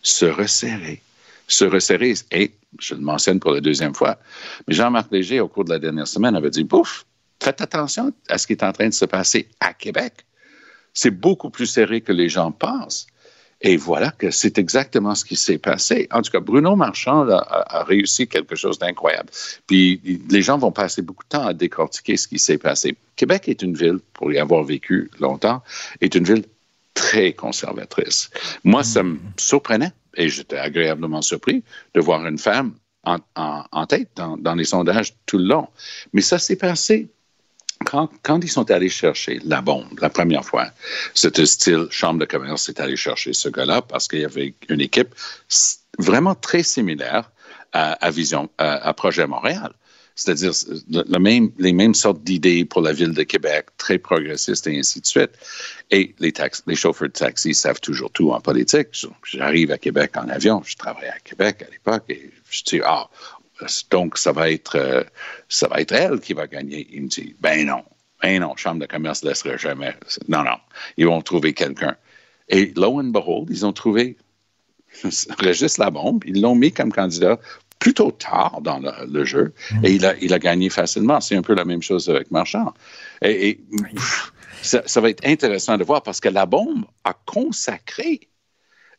se 0.02 0.26
resserrer, 0.26 1.02
se 1.48 1.64
resserrer. 1.64 2.14
Et 2.30 2.52
je 2.78 2.94
le 2.94 3.00
mentionne 3.00 3.40
pour 3.40 3.52
la 3.52 3.60
deuxième 3.60 3.94
fois, 3.94 4.18
mais 4.66 4.74
Jean-Marc 4.74 5.10
Léger, 5.10 5.40
au 5.40 5.48
cours 5.48 5.64
de 5.64 5.70
la 5.70 5.78
dernière 5.78 6.06
semaine, 6.06 6.36
avait 6.36 6.50
dit, 6.50 6.64
bouf, 6.64 7.04
faites 7.42 7.60
attention 7.60 8.12
à 8.28 8.38
ce 8.38 8.46
qui 8.46 8.52
est 8.54 8.62
en 8.62 8.72
train 8.72 8.88
de 8.88 8.94
se 8.94 9.04
passer 9.04 9.48
à 9.60 9.72
Québec. 9.72 10.24
C'est 10.94 11.10
beaucoup 11.10 11.50
plus 11.50 11.66
serré 11.66 12.00
que 12.00 12.12
les 12.12 12.28
gens 12.28 12.50
pensent. 12.50 13.06
Et 13.60 13.76
voilà 13.76 14.12
que 14.12 14.30
c'est 14.30 14.58
exactement 14.58 15.14
ce 15.16 15.24
qui 15.24 15.34
s'est 15.34 15.58
passé. 15.58 16.06
En 16.12 16.22
tout 16.22 16.30
cas, 16.30 16.38
Bruno 16.38 16.76
Marchand 16.76 17.28
a, 17.28 17.82
réussi 17.82 18.28
quelque 18.28 18.54
chose 18.54 18.78
d'incroyable. 18.78 19.30
Puis 19.66 20.00
les 20.30 20.42
gens 20.42 20.58
vont 20.58 20.70
passer 20.70 21.02
beaucoup 21.02 21.24
de 21.24 21.28
temps 21.28 21.46
à 21.46 21.54
décortiquer 21.54 22.16
ce 22.16 22.28
qui 22.28 22.38
s'est 22.38 22.58
passé. 22.58 22.96
Québec 23.16 23.48
est 23.48 23.62
une 23.62 23.74
ville, 23.74 23.98
pour 24.12 24.32
y 24.32 24.38
avoir 24.38 24.62
vécu 24.62 25.10
longtemps, 25.18 25.62
est 26.00 26.14
une 26.14 26.24
ville 26.24 26.44
très 26.94 27.32
conservatrice. 27.32 28.30
Moi, 28.62 28.84
ça 28.84 29.02
me 29.02 29.18
surprenait 29.36 29.92
et 30.14 30.28
j'étais 30.28 30.58
agréablement 30.58 31.22
surpris 31.22 31.64
de 31.94 32.00
voir 32.00 32.24
une 32.26 32.38
femme 32.38 32.74
en, 33.04 33.86
tête 33.86 34.10
dans, 34.16 34.54
les 34.54 34.64
sondages 34.64 35.14
tout 35.26 35.38
le 35.38 35.44
long. 35.44 35.68
Mais 36.12 36.20
ça 36.20 36.38
s'est 36.38 36.56
passé 36.56 37.08
quand, 37.84 38.40
ils 38.42 38.50
sont 38.50 38.70
allés 38.70 38.88
chercher 38.88 39.40
la 39.44 39.60
bombe 39.60 39.98
la 40.00 40.10
première 40.10 40.44
fois, 40.44 40.68
c'était 41.14 41.46
style 41.46 41.86
Chambre 41.90 42.20
de 42.20 42.24
commerce 42.24 42.68
est 42.68 42.80
allé 42.80 42.96
chercher 42.96 43.32
ce 43.32 43.48
gars-là 43.48 43.82
parce 43.82 44.08
qu'il 44.08 44.20
y 44.20 44.24
avait 44.24 44.54
une 44.68 44.80
équipe 44.80 45.14
vraiment 45.98 46.34
très 46.34 46.62
similaire 46.62 47.30
à, 47.72 48.10
Vision, 48.10 48.48
à, 48.58 48.92
Projet 48.94 49.26
Montréal. 49.26 49.72
C'est-à-dire 50.14 50.52
les 51.58 51.72
mêmes 51.72 51.94
sortes 51.94 52.24
d'idées 52.24 52.64
pour 52.64 52.82
la 52.82 52.92
ville 52.92 53.12
de 53.12 53.22
Québec, 53.22 53.66
très 53.76 53.98
progressistes 53.98 54.66
et 54.66 54.76
ainsi 54.76 55.00
de 55.00 55.06
suite. 55.06 55.30
Et 55.92 56.16
les, 56.18 56.32
les 56.66 56.74
chauffeurs 56.74 57.06
de 57.06 57.12
taxi 57.12 57.54
savent 57.54 57.80
toujours 57.80 58.10
tout 58.10 58.32
en 58.32 58.40
politique. 58.40 58.88
J'arrive 59.22 59.70
à 59.70 59.78
Québec 59.78 60.16
en 60.16 60.28
avion, 60.28 60.60
je 60.64 60.76
travaillais 60.76 61.10
à 61.10 61.20
Québec 61.20 61.62
à 61.62 61.70
l'époque 61.70 62.02
et 62.08 62.32
je 62.50 62.62
dis, 62.64 62.80
ah, 62.84 63.08
donc, 63.90 64.18
ça 64.18 64.32
va 64.32 64.50
être, 64.50 64.76
euh, 64.76 65.04
ça 65.48 65.68
va 65.68 65.80
être 65.80 65.92
elle 65.92 66.20
qui 66.20 66.32
va 66.32 66.46
gagner. 66.46 66.86
Il 66.92 67.02
me 67.02 67.08
dit, 67.08 67.34
ben 67.40 67.66
non, 67.66 67.84
ben 68.22 68.40
non, 68.40 68.56
Chambre 68.56 68.80
de 68.80 68.86
commerce 68.86 69.22
ne 69.24 69.30
laisserait 69.30 69.58
jamais. 69.58 69.94
Non, 70.28 70.42
non, 70.42 70.58
ils 70.96 71.06
vont 71.06 71.20
trouver 71.22 71.54
quelqu'un. 71.54 71.96
Et 72.48 72.72
lo 72.76 73.00
and 73.00 73.04
behold, 73.04 73.48
ils 73.50 73.66
ont 73.66 73.72
trouvé 73.72 74.16
Régis 75.38 75.78
Labombe, 75.78 76.24
ils 76.26 76.40
l'ont 76.40 76.54
mis 76.54 76.72
comme 76.72 76.92
candidat 76.92 77.38
plutôt 77.78 78.10
tard 78.10 78.60
dans 78.60 78.80
le, 78.80 79.24
jeu 79.24 79.54
mm. 79.70 79.84
et 79.84 79.92
il 79.92 80.04
a, 80.04 80.16
il 80.20 80.34
a 80.34 80.38
gagné 80.38 80.68
facilement. 80.68 81.20
C'est 81.20 81.36
un 81.36 81.42
peu 81.42 81.54
la 81.54 81.64
même 81.64 81.82
chose 81.82 82.08
avec 82.08 82.30
Marchand. 82.30 82.74
Et, 83.22 83.60
ça, 84.62 84.82
ça, 84.86 85.00
va 85.00 85.10
être 85.10 85.24
intéressant 85.24 85.76
de 85.78 85.84
voir 85.84 86.02
parce 86.02 86.20
que 86.20 86.28
la 86.28 86.44
bombe 86.44 86.84
a 87.04 87.14
consacré 87.24 88.28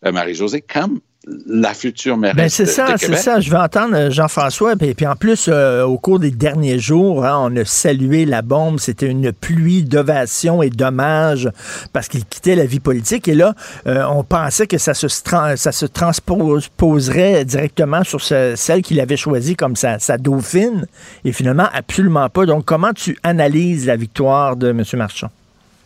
euh, 0.05 0.11
Marie-Josée 0.13 0.61
comme 0.61 1.01
la 1.47 1.73
future 1.73 2.17
mairesse 2.17 2.35
ben, 2.37 2.49
c'est 2.49 2.65
ça, 2.65 2.97
c'est 2.97 3.15
ça. 3.15 3.39
Je 3.39 3.49
vais 3.51 3.57
entendre 3.57 3.95
euh, 3.95 4.09
Jean-François. 4.11 4.75
Puis, 4.75 4.93
puis 4.93 5.05
en 5.07 5.15
plus, 5.15 5.47
euh, 5.47 5.83
au 5.83 5.97
cours 5.97 6.19
des 6.19 6.31
derniers 6.31 6.79
jours, 6.79 7.25
hein, 7.25 7.37
on 7.51 7.55
a 7.55 7.65
salué 7.65 8.25
la 8.25 8.41
bombe. 8.41 8.79
C'était 8.79 9.07
une 9.07 9.31
pluie 9.31 9.83
d'ovations 9.83 10.61
et 10.63 10.69
d'hommages 10.69 11.49
parce 11.93 12.07
qu'il 12.07 12.25
quittait 12.25 12.55
la 12.55 12.65
vie 12.65 12.79
politique. 12.79 13.27
Et 13.27 13.35
là, 13.35 13.53
euh, 13.87 14.03
on 14.09 14.23
pensait 14.23 14.67
que 14.67 14.77
ça 14.77 14.93
se, 14.93 15.07
tra- 15.07 15.55
ça 15.55 15.71
se 15.71 15.85
transposerait 15.85 17.45
directement 17.45 18.03
sur 18.03 18.21
ce- 18.21 18.53
celle 18.55 18.81
qu'il 18.81 18.99
avait 18.99 19.17
choisie 19.17 19.55
comme 19.55 19.75
sa, 19.75 19.99
sa 19.99 20.17
dauphine. 20.17 20.85
Et 21.25 21.31
finalement, 21.31 21.67
absolument 21.73 22.29
pas. 22.29 22.45
Donc, 22.45 22.65
comment 22.65 22.93
tu 22.93 23.17
analyses 23.23 23.85
la 23.87 23.95
victoire 23.95 24.55
de 24.55 24.69
M. 24.69 24.83
Marchand? 24.93 25.29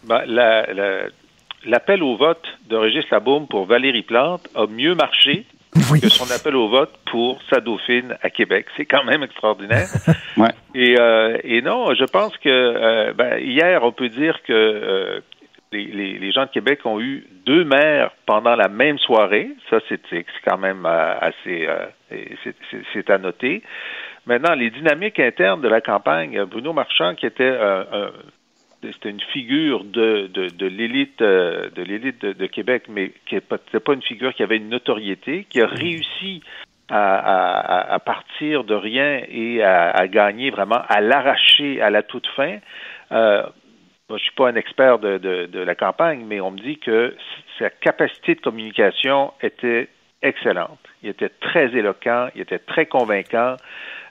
Ben, 0.07 0.21
la- 0.27 0.65
la- 0.73 1.07
L'appel 1.65 2.03
au 2.03 2.15
vote 2.17 2.45
de 2.69 2.75
Régis 2.75 3.09
Labaume 3.09 3.47
pour 3.47 3.65
Valérie 3.65 4.01
Plante 4.03 4.47
a 4.55 4.67
mieux 4.67 4.95
marché 4.95 5.45
Oui. 5.91 6.01
que 6.01 6.09
son 6.09 6.29
appel 6.33 6.55
au 6.55 6.67
vote 6.67 6.93
pour 7.09 7.41
sa 7.49 7.59
dauphine 7.61 8.15
à 8.21 8.29
Québec. 8.29 8.65
C'est 8.77 8.85
quand 8.85 9.03
même 9.03 9.23
extraordinaire. 9.23 9.87
Ouais. 10.35 10.49
Et, 10.73 10.95
euh, 10.99 11.37
et 11.43 11.61
non, 11.61 11.93
je 11.93 12.05
pense 12.05 12.35
que 12.37 12.49
euh, 12.49 13.13
ben, 13.13 13.37
hier, 13.39 13.83
on 13.83 13.91
peut 13.91 14.09
dire 14.09 14.41
que 14.41 14.51
euh, 14.51 15.19
les, 15.71 15.85
les- 15.85 16.17
les 16.17 16.31
gens 16.31 16.45
de 16.45 16.49
Québec 16.49 16.79
ont 16.85 16.99
eu 16.99 17.27
deux 17.45 17.63
maires 17.63 18.09
pendant 18.25 18.55
la 18.55 18.67
même 18.67 18.97
soirée. 18.97 19.49
Ça, 19.69 19.77
c'est 19.89 20.01
quand 20.43 20.57
même 20.57 20.87
assez... 20.87 21.67
c'est- 22.93 23.09
à 23.11 23.17
noter. 23.19 23.61
Maintenant, 24.25 24.55
les 24.55 24.71
dynamiques 24.71 25.19
internes 25.19 25.61
de 25.61 25.67
la 25.67 25.81
campagne, 25.81 26.43
Bruno 26.45 26.73
Marchand, 26.73 27.13
qui 27.13 27.27
était 27.27 27.47
un- 27.47 27.85
c'était 28.91 29.09
une 29.09 29.21
figure 29.21 29.83
de, 29.83 30.27
de, 30.27 30.47
de 30.47 30.65
l'élite 30.67 31.21
euh, 31.21 31.69
de 31.69 31.81
l'élite 31.83 32.21
de, 32.21 32.33
de 32.33 32.45
Québec, 32.47 32.83
mais 32.89 33.11
qui 33.25 33.35
n'était 33.35 33.79
pas 33.79 33.93
une 33.93 34.01
figure 34.01 34.33
qui 34.33 34.43
avait 34.43 34.57
une 34.57 34.69
notoriété, 34.69 35.45
qui 35.49 35.61
a 35.61 35.67
réussi 35.67 36.41
à, 36.89 37.15
à- 37.15 37.93
à 37.93 37.99
partir 37.99 38.63
de 38.65 38.75
rien 38.75 39.21
et 39.29 39.63
à, 39.63 39.89
à 39.91 40.07
gagner 40.07 40.49
vraiment, 40.51 40.81
à 40.89 41.01
l'arracher 41.01 41.81
à 41.81 41.89
la 41.89 42.03
toute 42.03 42.27
fin. 42.35 42.57
Euh, 43.11 43.43
moi, 44.09 44.17
je 44.17 44.23
suis 44.23 44.35
pas 44.35 44.49
un 44.49 44.55
expert 44.55 44.99
de, 44.99 45.17
de, 45.17 45.45
de 45.45 45.59
la 45.59 45.75
campagne, 45.75 46.25
mais 46.27 46.41
on 46.41 46.51
me 46.51 46.59
dit 46.59 46.77
que 46.77 47.15
sa 47.57 47.69
capacité 47.69 48.35
de 48.35 48.41
communication 48.41 49.31
était 49.41 49.87
excellente. 50.21 50.79
Il 51.01 51.09
était 51.09 51.29
très 51.29 51.73
éloquent, 51.75 52.27
il 52.35 52.41
était 52.41 52.59
très 52.59 52.85
convaincant. 52.85 53.55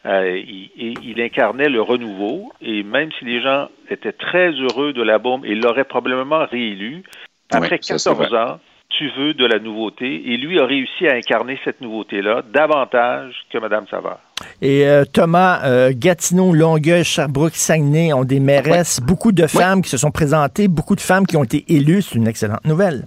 Euh, 0.04 0.42
il, 0.44 1.20
incarnait 1.20 1.68
le 1.68 1.80
renouveau 1.80 2.52
et 2.60 2.82
même 2.82 3.10
si 3.18 3.24
les 3.24 3.40
gens 3.40 3.68
étaient 3.88 4.12
très 4.12 4.50
heureux 4.50 4.92
de 4.92 5.02
la 5.02 5.18
bombe 5.18 5.44
et 5.44 5.54
l'auraient 5.54 5.84
probablement 5.84 6.44
réélu, 6.44 7.04
après 7.52 7.76
Oui, 7.76 7.78
ça, 7.82 7.98
c'est 7.98 8.10
14 8.10 8.28
vrai. 8.28 8.40
ans, 8.40 8.58
tu 8.88 9.10
veux 9.16 9.34
de 9.34 9.46
la 9.46 9.58
nouveauté 9.58 10.32
et 10.32 10.36
lui 10.36 10.58
a 10.58 10.66
réussi 10.66 11.06
à 11.06 11.14
incarner 11.14 11.58
cette 11.64 11.80
nouveauté-là 11.80 12.42
davantage 12.52 13.34
que 13.52 13.58
Mme 13.58 13.86
Savard. 13.88 14.18
Et 14.60 14.86
euh, 14.86 15.04
Thomas, 15.04 15.64
euh, 15.64 15.92
Gatineau, 15.94 16.52
Longueuil, 16.52 17.04
Sherbrooke, 17.04 17.54
Saguenay 17.54 18.12
ont 18.12 18.24
des 18.24 18.40
mairesses, 18.40 19.00
beaucoup 19.00 19.32
de 19.32 19.46
femmes 19.46 19.82
qui 19.82 19.90
se 19.90 19.96
sont 19.96 20.10
présentées, 20.10 20.68
beaucoup 20.68 20.96
de 20.96 21.00
femmes 21.00 21.26
qui 21.26 21.36
ont 21.36 21.44
été 21.44 21.64
élues. 21.68 22.02
C'est 22.02 22.16
une 22.16 22.26
excellente 22.26 22.64
nouvelle. 22.64 23.06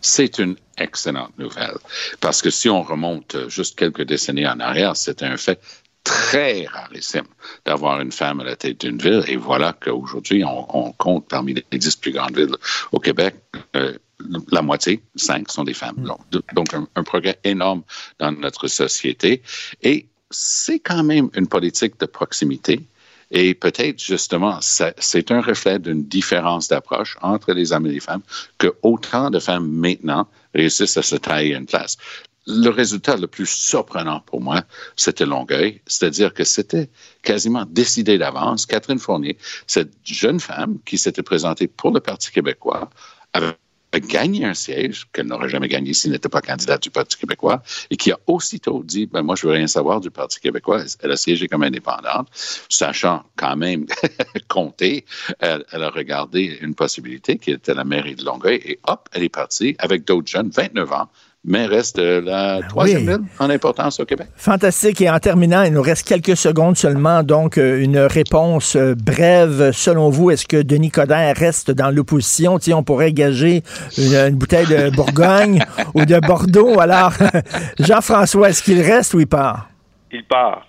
C'est 0.00 0.38
une 0.38 0.56
excellente 0.78 1.36
nouvelle. 1.38 1.76
Parce 2.20 2.42
que 2.42 2.50
si 2.50 2.68
on 2.68 2.82
remonte 2.82 3.34
euh, 3.34 3.48
juste 3.48 3.78
quelques 3.78 4.02
décennies 4.02 4.46
en 4.46 4.60
arrière, 4.60 4.96
c'était 4.96 5.26
un 5.26 5.36
fait 5.36 5.60
très 6.04 6.66
rarissime 6.66 7.26
d'avoir 7.64 8.00
une 8.00 8.12
femme 8.12 8.40
à 8.40 8.44
la 8.44 8.56
tête 8.56 8.80
d'une 8.80 8.98
ville. 8.98 9.24
Et 9.28 9.36
voilà 9.36 9.72
qu'aujourd'hui, 9.72 10.44
on, 10.44 10.66
on 10.76 10.92
compte 10.92 11.28
parmi 11.28 11.54
les 11.54 11.78
dix 11.78 11.96
plus 11.96 12.12
grandes 12.12 12.36
villes 12.36 12.56
au 12.92 12.98
Québec, 12.98 13.34
euh, 13.76 13.96
la 14.50 14.62
moitié, 14.62 15.02
cinq, 15.16 15.50
sont 15.50 15.64
des 15.64 15.74
femmes. 15.74 15.96
Donc, 16.04 16.18
de- 16.30 16.42
donc 16.54 16.74
un, 16.74 16.86
un 16.94 17.02
progrès 17.02 17.38
énorme 17.44 17.82
dans 18.18 18.32
notre 18.32 18.66
société. 18.68 19.42
Et 19.82 20.06
c'est 20.30 20.78
quand 20.78 21.02
même 21.02 21.30
une 21.34 21.46
politique 21.48 21.98
de 21.98 22.06
proximité. 22.06 22.80
Et 23.32 23.54
peut-être 23.54 24.02
justement, 24.02 24.58
c'est 24.60 25.30
un 25.30 25.40
reflet 25.40 25.78
d'une 25.78 26.04
différence 26.04 26.66
d'approche 26.66 27.16
entre 27.22 27.52
les 27.52 27.72
hommes 27.72 27.86
et 27.86 27.92
les 27.92 28.00
femmes 28.00 28.22
que 28.58 28.74
autant 28.82 29.30
de 29.30 29.38
femmes 29.38 29.70
maintenant 29.70 30.26
réussissent 30.52 30.96
à 30.96 31.02
se 31.02 31.14
tailler 31.14 31.54
une 31.54 31.66
place. 31.66 31.96
Le 32.46 32.70
résultat 32.70 33.16
le 33.16 33.26
plus 33.26 33.46
surprenant 33.46 34.20
pour 34.20 34.40
moi, 34.40 34.62
c'était 34.96 35.26
Longueuil, 35.26 35.82
c'est-à-dire 35.86 36.32
que 36.32 36.44
c'était 36.44 36.88
quasiment 37.22 37.66
décidé 37.68 38.16
d'avance. 38.16 38.66
Catherine 38.66 38.98
Fournier, 38.98 39.36
cette 39.66 39.92
jeune 40.04 40.40
femme 40.40 40.78
qui 40.86 40.96
s'était 40.96 41.22
présentée 41.22 41.68
pour 41.68 41.92
le 41.92 42.00
Parti 42.00 42.30
québécois, 42.32 42.88
avait 43.34 43.54
gagné 43.98 44.44
un 44.44 44.54
siège 44.54 45.06
qu'elle 45.12 45.26
n'aurait 45.26 45.48
jamais 45.48 45.68
gagné 45.68 45.92
s'il 45.92 46.12
n'était 46.12 46.28
pas 46.28 46.40
candidate 46.40 46.82
du 46.82 46.90
Parti 46.90 47.16
québécois 47.18 47.62
et 47.90 47.96
qui 47.96 48.12
a 48.12 48.18
aussitôt 48.26 48.82
dit 48.84 49.06
ben 49.06 49.22
moi 49.22 49.34
je 49.34 49.46
veux 49.46 49.52
rien 49.52 49.66
savoir 49.66 50.00
du 50.00 50.10
Parti 50.10 50.40
québécois. 50.40 50.84
Elle 51.00 51.10
a 51.10 51.16
siégé 51.16 51.48
comme 51.48 51.64
indépendante 51.64 52.28
sachant 52.68 53.24
quand 53.36 53.56
même 53.56 53.86
compter. 54.48 55.04
Elle, 55.40 55.64
elle 55.72 55.82
a 55.82 55.90
regardé 55.90 56.58
une 56.60 56.74
possibilité 56.74 57.36
qui 57.36 57.50
était 57.50 57.74
la 57.74 57.84
mairie 57.84 58.14
de 58.14 58.24
Longueuil 58.24 58.60
et 58.64 58.78
hop 58.86 59.08
elle 59.12 59.24
est 59.24 59.28
partie 59.28 59.74
avec 59.78 60.04
d'autres 60.04 60.30
jeunes 60.30 60.50
29 60.50 60.92
ans 60.92 61.08
mairesse 61.44 61.92
de 61.94 62.20
la 62.20 62.60
troisième 62.68 63.00
oui. 63.00 63.06
ville 63.06 63.20
en 63.38 63.48
importance 63.50 63.98
au 64.00 64.04
Québec 64.04 64.28
Fantastique. 64.36 65.00
Et 65.00 65.08
en 65.10 65.18
terminant, 65.18 65.62
il 65.62 65.72
nous 65.72 65.80
reste 65.82 66.06
quelques 66.06 66.36
secondes 66.36 66.76
seulement. 66.76 67.22
Donc, 67.22 67.56
euh, 67.56 67.80
une 67.82 67.98
réponse 67.98 68.76
euh, 68.76 68.94
brève. 68.94 69.72
Selon 69.72 70.10
vous, 70.10 70.30
est-ce 70.30 70.46
que 70.46 70.60
Denis 70.60 70.90
Coderre 70.90 71.34
reste 71.36 71.70
dans 71.70 71.90
l'opposition? 71.90 72.58
On 72.72 72.82
pourrait 72.82 73.12
gager 73.12 73.62
une, 73.96 74.14
une 74.14 74.34
bouteille 74.36 74.66
de 74.66 74.90
Bourgogne 74.94 75.64
ou 75.94 76.04
de 76.04 76.18
Bordeaux. 76.20 76.78
Alors, 76.78 77.12
Jean-François, 77.78 78.50
est-ce 78.50 78.62
qu'il 78.62 78.80
reste 78.82 79.14
ou 79.14 79.20
il 79.20 79.26
part? 79.26 79.70
Il 80.12 80.24
part. 80.24 80.66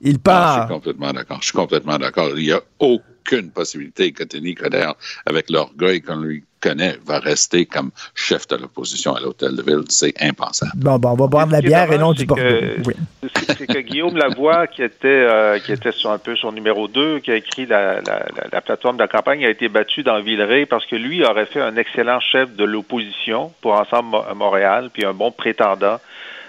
Il 0.00 0.14
Ah, 0.14 0.16
je 0.16 0.18
part. 0.18 0.66
suis 0.66 0.74
complètement 0.74 1.12
d'accord. 1.12 1.38
Je 1.40 1.44
suis 1.44 1.52
complètement 1.54 1.98
d'accord. 1.98 2.30
Il 2.36 2.44
n'y 2.44 2.52
a 2.52 2.60
aucune 2.78 3.50
possibilité 3.50 4.12
que 4.12 4.24
Denis 4.24 4.54
Coderre, 4.54 4.94
avec 5.26 5.50
l'orgueil 5.50 6.00
qu'on 6.00 6.16
lui 6.20 6.44
connaît, 6.68 6.96
va 7.04 7.18
rester 7.18 7.66
comme 7.66 7.90
chef 8.14 8.46
de 8.48 8.56
l'opposition 8.56 9.14
à 9.14 9.20
l'hôtel 9.20 9.54
de 9.56 9.62
ville. 9.62 9.84
C'est 9.88 10.14
impensable. 10.22 10.72
Bon, 10.76 10.98
bon, 10.98 11.10
on 11.10 11.14
va 11.14 11.26
boire 11.26 11.46
de 11.46 11.52
la 11.52 11.60
bière 11.60 11.92
et 11.92 11.98
non 11.98 12.12
du 12.12 12.20
c'est 12.20 12.26
Bordeaux. 12.26 12.44
Oui. 12.86 12.94
C'est 13.58 13.66
que 13.66 13.78
Guillaume 13.80 14.16
Lavoie, 14.16 14.66
qui 14.66 14.82
était, 14.82 15.06
euh, 15.06 15.58
qui 15.58 15.72
était 15.72 15.92
sur 15.92 16.10
un 16.10 16.18
peu 16.18 16.34
son 16.36 16.52
numéro 16.52 16.88
2, 16.88 17.20
qui 17.20 17.30
a 17.30 17.36
écrit 17.36 17.66
la, 17.66 17.94
la, 17.96 18.00
la- 18.02 18.46
la 18.52 18.60
plateforme 18.60 18.96
de 18.96 19.02
la 19.02 19.08
campagne, 19.08 19.44
a 19.44 19.50
été 19.50 19.68
battu 19.68 20.02
dans 20.02 20.20
Villeray 20.22 20.66
parce 20.66 20.86
que 20.86 20.96
lui 20.96 21.24
aurait 21.24 21.46
fait 21.46 21.60
un 21.60 21.76
excellent 21.76 22.20
chef 22.20 22.54
de 22.56 22.64
l'opposition 22.64 23.52
pour 23.60 23.72
Ensemble 23.72 24.10
Mo- 24.10 24.24
Montréal, 24.34 24.90
puis 24.92 25.04
un 25.04 25.12
bon 25.14 25.30
prétendant 25.32 25.98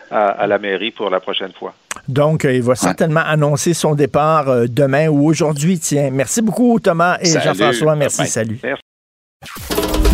à, 0.10 0.27
à 0.30 0.47
la 0.47 0.58
mairie 0.58 0.91
pour 0.91 1.10
la 1.10 1.19
prochaine 1.19 1.51
fois. 1.58 1.73
Donc, 2.08 2.45
euh, 2.45 2.53
il 2.53 2.62
va 2.63 2.75
certainement 2.75 3.19
annoncer 3.25 3.73
son 3.73 3.93
départ 3.95 4.47
euh, 4.47 4.65
demain 4.69 5.08
ou 5.10 5.25
aujourd'hui. 5.27 5.77
Tiens, 5.80 6.10
merci 6.12 6.41
beaucoup, 6.41 6.80
Thomas 6.80 7.17
et. 7.21 7.25
Jean-François. 7.27 7.95
Merci, 7.95 8.25
salut. 8.27 8.60
Merci. 8.63 8.82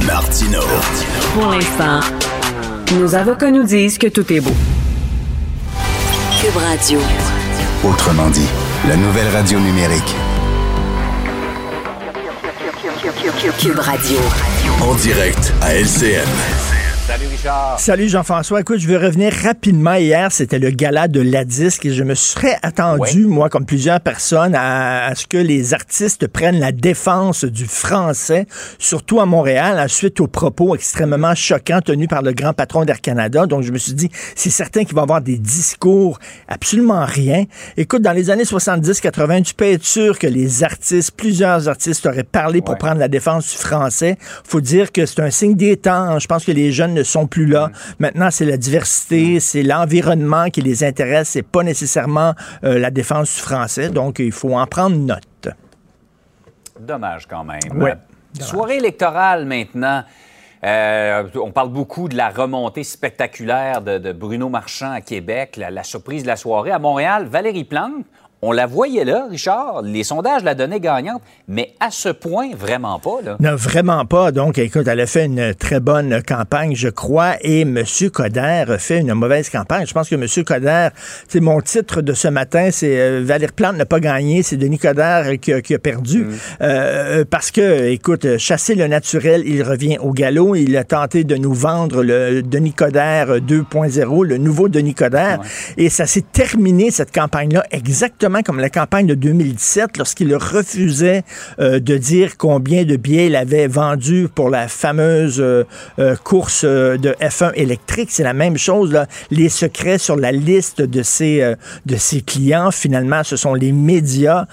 Martino. 0.05 0.59
Pour 1.33 1.47
l'instant, 1.47 1.99
nos 2.99 3.15
avocats 3.15 3.51
nous 3.51 3.63
disent 3.63 3.97
que 3.97 4.07
tout 4.07 4.31
est 4.33 4.41
beau. 4.41 4.53
Cube 6.41 6.57
Radio. 6.57 6.99
Autrement 7.83 8.29
dit, 8.29 8.47
la 8.87 8.97
nouvelle 8.97 9.29
radio 9.29 9.59
numérique. 9.59 10.15
Cube 13.59 13.79
Radio. 13.79 14.17
En 14.81 14.93
direct 14.95 15.53
à 15.61 15.73
LCN. 15.75 16.72
Salut 17.05 17.27
Richard. 17.27 17.79
Salut 17.81 18.07
Jean-François. 18.07 18.61
Écoute, 18.61 18.79
je 18.79 18.87
veux 18.87 18.97
revenir 18.97 19.33
rapidement. 19.43 19.95
Hier, 19.95 20.31
c'était 20.31 20.57
le 20.57 20.69
gala 20.69 21.09
de 21.09 21.19
la 21.19 21.43
disque 21.43 21.85
et 21.85 21.93
je 21.93 22.01
me 22.01 22.15
serais 22.15 22.55
attendu, 22.61 23.25
moi, 23.25 23.49
comme 23.49 23.65
plusieurs 23.65 23.99
personnes, 23.99 24.55
à, 24.55 25.07
à 25.07 25.13
ce 25.13 25.27
que 25.27 25.35
les 25.37 25.73
artistes 25.73 26.27
prennent 26.27 26.61
la 26.61 26.71
défense 26.71 27.43
du 27.43 27.65
français, 27.65 28.47
surtout 28.79 29.19
à 29.19 29.25
Montréal, 29.25 29.79
à 29.79 29.89
suite 29.89 30.21
aux 30.21 30.27
propos 30.27 30.75
extrêmement 30.75 31.35
choquants 31.35 31.81
tenus 31.81 32.07
par 32.07 32.21
le 32.21 32.31
grand 32.31 32.53
patron 32.53 32.85
d'Air 32.85 33.01
Canada. 33.01 33.47
Donc, 33.47 33.63
je 33.63 33.73
me 33.73 33.77
suis 33.77 33.93
dit, 33.93 34.09
c'est 34.33 34.49
certain 34.49 34.85
qu'il 34.85 34.95
va 34.95 35.01
y 35.01 35.03
avoir 35.03 35.21
des 35.21 35.37
discours 35.37 36.19
absolument 36.47 37.03
rien. 37.03 37.43
Écoute, 37.75 38.01
dans 38.01 38.13
les 38.13 38.29
années 38.29 38.43
70-80, 38.45 39.43
tu 39.43 39.53
peux 39.55 39.65
être 39.65 39.83
sûr 39.83 40.17
que 40.17 40.27
les 40.27 40.63
artistes, 40.63 41.11
plusieurs 41.17 41.67
artistes 41.67 42.05
auraient 42.05 42.23
parlé 42.23 42.61
pour 42.61 42.77
prendre 42.77 42.99
la 42.99 43.09
défense 43.09 43.51
du 43.51 43.57
français. 43.57 44.17
Faut 44.45 44.61
dire 44.61 44.93
que 44.93 45.05
c'est 45.05 45.19
un 45.19 45.31
signe 45.31 45.55
des 45.55 45.75
temps. 45.75 46.17
Je 46.17 46.27
pense 46.27 46.45
que 46.45 46.53
les 46.53 46.71
jeunes 46.71 46.92
ne 46.93 47.03
sont 47.03 47.27
plus 47.27 47.45
là. 47.45 47.69
Maintenant, 47.99 48.29
c'est 48.31 48.45
la 48.45 48.57
diversité, 48.57 49.39
c'est 49.39 49.63
l'environnement 49.63 50.49
qui 50.49 50.61
les 50.61 50.83
intéresse, 50.83 51.29
c'est 51.29 51.41
pas 51.43 51.63
nécessairement 51.63 52.33
euh, 52.63 52.79
la 52.79 52.91
défense 52.91 53.35
du 53.35 53.41
français. 53.41 53.89
Donc, 53.89 54.19
il 54.19 54.31
faut 54.31 54.55
en 54.55 54.65
prendre 54.67 54.95
note. 54.95 55.49
Dommage 56.79 57.27
quand 57.27 57.43
même. 57.43 57.59
Ouais. 57.81 57.91
Euh, 57.91 58.43
Soirée 58.43 58.77
électorale 58.77 59.45
maintenant. 59.45 60.03
Euh, 60.63 61.27
on 61.35 61.51
parle 61.51 61.69
beaucoup 61.69 62.07
de 62.07 62.15
la 62.15 62.29
remontée 62.29 62.85
spectaculaire 62.85 63.81
de, 63.81 63.97
de 63.97 64.13
Bruno 64.13 64.47
Marchand 64.47 64.91
à 64.91 65.01
Québec, 65.01 65.57
la, 65.57 65.69
la 65.69 65.83
surprise 65.83 66.23
de 66.23 66.27
la 66.27 66.37
soirée. 66.37 66.71
À 66.71 66.79
Montréal, 66.79 67.25
Valérie 67.25 67.65
Plante, 67.65 68.05
on 68.43 68.51
la 68.51 68.65
voyait 68.65 69.05
là, 69.05 69.27
Richard. 69.29 69.83
Les 69.83 70.03
sondages 70.03 70.43
la 70.43 70.53
donnaient 70.53 70.81
gagnante, 70.81 71.21
mais 71.47 71.73
à 71.79 71.91
ce 71.91 72.09
point, 72.09 72.49
vraiment 72.53 72.99
pas. 72.99 73.21
Là. 73.23 73.37
Non, 73.39 73.55
vraiment 73.55 74.05
pas. 74.05 74.33
Donc, 74.33 74.57
écoute, 74.57 74.85
elle 74.85 74.99
a 74.99 75.05
fait 75.05 75.25
une 75.25 75.55
très 75.55 75.79
bonne 75.79 76.21
campagne, 76.21 76.75
je 76.75 76.89
crois, 76.89 77.35
et 77.41 77.61
M. 77.61 77.83
Coder 78.11 78.65
a 78.67 78.77
fait 78.77 78.99
une 78.99 79.13
mauvaise 79.13 79.49
campagne. 79.49 79.85
Je 79.87 79.93
pense 79.93 80.09
que 80.09 80.15
M. 80.15 80.43
Coder, 80.45 80.89
c'est 81.29 81.39
mon 81.39 81.61
titre 81.61 82.01
de 82.01 82.11
ce 82.11 82.27
matin, 82.27 82.67
c'est 82.69 82.99
euh, 82.99 83.21
Valérie 83.23 83.53
Plante 83.55 83.77
n'a 83.77 83.85
pas 83.85 84.01
gagné, 84.01 84.43
c'est 84.43 84.57
Denis 84.57 84.77
Coder 84.77 85.37
qui, 85.39 85.73
a 85.73 85.79
perdu. 85.79 86.25
Mm. 86.25 86.31
Euh, 86.61 87.25
parce 87.29 87.49
que, 87.49 87.87
écoute, 87.87 88.37
chasser 88.37 88.75
le 88.75 88.87
naturel, 88.87 89.43
il 89.45 89.63
revient 89.63 89.99
au 89.99 90.11
galop. 90.11 90.55
Il 90.55 90.75
a 90.75 90.83
tenté 90.83 91.23
de 91.23 91.37
nous 91.37 91.53
vendre 91.53 92.03
le 92.03 92.41
Denis 92.41 92.73
Coder 92.73 93.39
2.0, 93.39 94.25
le 94.25 94.37
nouveau 94.37 94.67
Denis 94.67 94.95
Coder. 94.95 95.37
Et 95.77 95.87
ça 95.87 96.05
s'est 96.05 96.25
terminé, 96.33 96.91
cette 96.91 97.13
campagne-là, 97.13 97.63
exactement 97.71 98.32
comme 98.41 98.59
la 98.59 98.69
campagne 98.69 99.05
de 99.05 99.13
2017, 99.13 99.97
lorsqu'il 99.97 100.35
refusait 100.35 101.23
euh, 101.59 101.79
de 101.79 101.97
dire 101.97 102.37
combien 102.37 102.85
de 102.85 102.95
billets 102.95 103.27
il 103.27 103.35
avait 103.35 103.67
vendu 103.67 104.27
pour 104.33 104.49
la 104.49 104.67
fameuse 104.67 105.39
euh, 105.39 105.65
euh, 105.99 106.15
course 106.15 106.63
de 106.65 107.15
F1 107.21 107.51
électrique. 107.55 108.09
C'est 108.11 108.23
la 108.23 108.33
même 108.33 108.57
chose. 108.57 108.91
Là. 108.91 109.07
Les 109.29 109.49
secrets 109.49 109.97
sur 109.97 110.15
la 110.15 110.31
liste 110.31 110.81
de 110.81 111.03
ses, 111.03 111.53
de 111.85 111.95
ses 111.95 112.21
clients, 112.21 112.71
finalement, 112.71 113.23
ce 113.23 113.35
sont 113.35 113.53
les 113.53 113.71
médias 113.71 114.45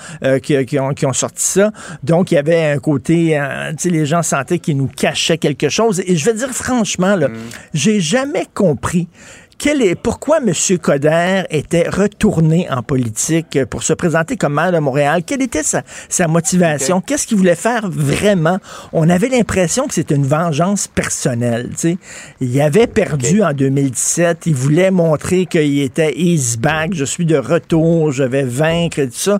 qui, 0.43 0.65
qui, 0.67 0.79
ont, 0.79 0.93
qui, 0.93 1.07
ont, 1.07 1.13
sorti 1.13 1.43
ça. 1.45 1.71
Donc, 2.03 2.33
il 2.33 2.35
y 2.35 2.39
avait 2.39 2.73
un 2.73 2.79
côté, 2.79 3.41
tu 3.71 3.77
sais, 3.79 3.91
les 3.91 4.07
gens 4.07 4.23
sentaient 4.23 4.59
qu'ils 4.59 4.77
nous 4.77 4.89
cachaient 4.89 5.39
quelque 5.39 5.69
chose. 5.69 6.03
Et 6.07 6.17
je 6.17 6.25
vais 6.25 6.35
dire 6.35 6.51
franchement, 6.51 7.15
là, 7.15 7.29
mm. 7.29 7.37
j'ai 7.75 8.01
jamais 8.01 8.47
compris 8.53 9.09
est, 9.67 9.95
pourquoi 9.95 10.39
M. 10.39 10.53
Coder 10.79 11.43
était 11.51 11.89
retourné 11.89 12.69
en 12.71 12.83
politique 12.83 13.65
pour 13.67 13.83
se 13.83 13.93
présenter 13.93 14.37
comme 14.37 14.55
maire 14.55 14.73
de 14.73 14.79
Montréal? 14.79 15.23
Quelle 15.25 15.43
était 15.43 15.63
sa, 15.63 16.29
motivation? 16.29 17.01
Qu'est-ce 17.01 17.27
qu'il 17.27 17.37
voulait 17.37 17.55
faire 17.55 17.89
vraiment? 17.91 18.59
On 18.93 19.09
avait 19.09 19.29
l'impression 19.29 19.87
que 19.87 19.95
c'était 19.95 20.15
une 20.15 20.27
vengeance 20.27 20.89
personnelle. 20.89 21.71
Il 22.41 22.61
avait 22.61 22.87
perdu 22.87 23.43
en 23.43 23.53
2017. 23.53 24.47
Il 24.47 24.55
voulait 24.55 24.91
montrer 24.91 25.47
qu'il 25.47 25.81
était 25.81 26.19
easy 26.19 26.57
back. 26.57 26.95
Je 26.95 27.05
suis 27.05 27.27
de 27.27 27.37
retour. 27.37 28.13
Je 28.13 28.25
vais 28.25 28.45
vaincre 28.45 28.99
et 28.99 29.09
tout 29.09 29.15
ça. 29.15 29.39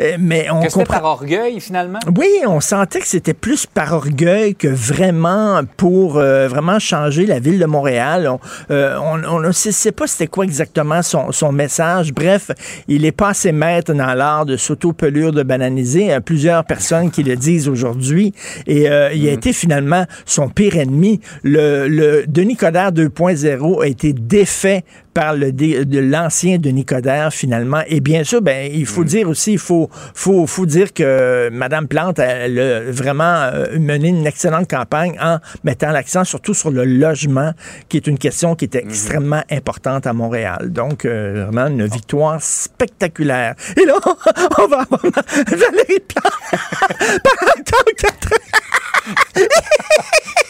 Euh, 0.00 0.16
mais 0.18 0.48
on 0.50 0.60
que 0.60 0.84
par 0.84 1.04
orgueil, 1.04 1.60
finalement? 1.60 1.98
Oui, 2.16 2.28
on 2.46 2.60
sentait 2.60 3.00
que 3.00 3.06
c'était 3.06 3.34
plus 3.34 3.66
par 3.66 3.92
orgueil 3.92 4.54
que 4.54 4.68
vraiment 4.68 5.60
pour 5.76 6.18
euh, 6.18 6.46
vraiment 6.48 6.78
changer 6.78 7.26
la 7.26 7.40
ville 7.40 7.58
de 7.58 7.66
Montréal. 7.66 8.28
On, 8.28 8.38
euh, 8.70 8.96
on, 8.98 9.40
ne 9.40 9.52
sait 9.52 9.92
pas 9.92 10.06
c'était 10.06 10.26
quoi 10.26 10.44
exactement 10.44 11.02
son, 11.02 11.32
son, 11.32 11.52
message. 11.52 12.12
Bref, 12.12 12.50
il 12.86 13.04
est 13.04 13.12
pas 13.12 13.30
assez 13.30 13.52
maître 13.52 13.92
dans 13.92 14.14
l'art 14.14 14.46
de 14.46 14.56
s'auto-pelure 14.56 15.32
de 15.32 15.42
bananiser. 15.42 16.00
Il 16.02 16.06
y 16.08 16.12
a 16.12 16.20
plusieurs 16.20 16.64
personnes 16.64 17.10
qui 17.10 17.22
le 17.22 17.36
disent 17.36 17.68
aujourd'hui. 17.68 18.32
Et 18.66 18.82
il 18.82 18.88
a 18.88 19.10
mm. 19.10 19.34
été 19.34 19.52
finalement 19.52 20.04
son 20.26 20.48
pire 20.48 20.76
ennemi. 20.76 21.20
Le, 21.42 21.88
le 21.88 22.24
Denis 22.26 22.56
Coderre 22.56 22.92
2.0 22.92 23.82
a 23.82 23.86
été 23.86 24.12
défait 24.12 24.84
par 25.18 25.34
le 25.34 25.50
de 25.50 25.98
l'ancien 25.98 26.58
Denis 26.58 26.84
Coderre, 26.84 27.32
finalement. 27.32 27.80
Et 27.88 27.98
bien 28.00 28.22
sûr, 28.22 28.40
ben, 28.40 28.70
il 28.72 28.86
faut 28.86 29.02
mm. 29.02 29.06
dire 29.06 29.28
aussi, 29.28 29.54
il 29.54 29.58
faut, 29.58 29.90
faut, 30.14 30.46
faut 30.46 30.64
dire 30.64 30.92
que 30.92 31.50
Mme 31.50 31.88
Plante, 31.88 32.20
elle 32.20 32.60
a 32.60 32.80
vraiment 32.92 33.24
euh, 33.52 33.76
mené 33.80 34.10
une 34.10 34.28
excellente 34.28 34.70
campagne 34.70 35.18
en 35.20 35.38
mettant 35.64 35.90
l'accent 35.90 36.22
surtout 36.22 36.54
sur 36.54 36.70
le 36.70 36.84
logement, 36.84 37.50
qui 37.88 37.96
est 37.96 38.06
une 38.06 38.16
question 38.16 38.54
qui 38.54 38.66
était 38.66 38.78
mm-hmm. 38.78 38.90
extrêmement 38.90 39.42
importante 39.50 40.06
à 40.06 40.12
Montréal. 40.12 40.70
Donc, 40.70 41.04
euh, 41.04 41.46
vraiment 41.50 41.66
une 41.66 41.86
victoire 41.86 42.40
spectaculaire. 42.40 43.56
Et 43.76 43.86
là, 43.86 43.94
on 44.58 44.68
va 44.68 44.82
avoir 44.82 45.02
Valérie 45.02 46.00
Plante 46.06 46.52
pendant 47.24 47.92
quatre 47.96 48.28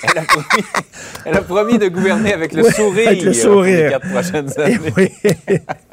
elle, 0.02 0.18
a 0.18 0.22
promis, 0.22 0.64
elle 1.24 1.37
a 1.37 1.42
promis 1.42 1.78
de 1.78 1.88
gouverner 1.88 2.33
avec 2.33 2.52
le 2.52 2.62
sourire. 2.64 3.09
Avec 3.09 3.22
le 3.22 3.33
sourire. 3.33 3.85
les 3.85 3.90
quatre 3.90 4.11
prochaines 4.11 4.50
années. 4.60 5.12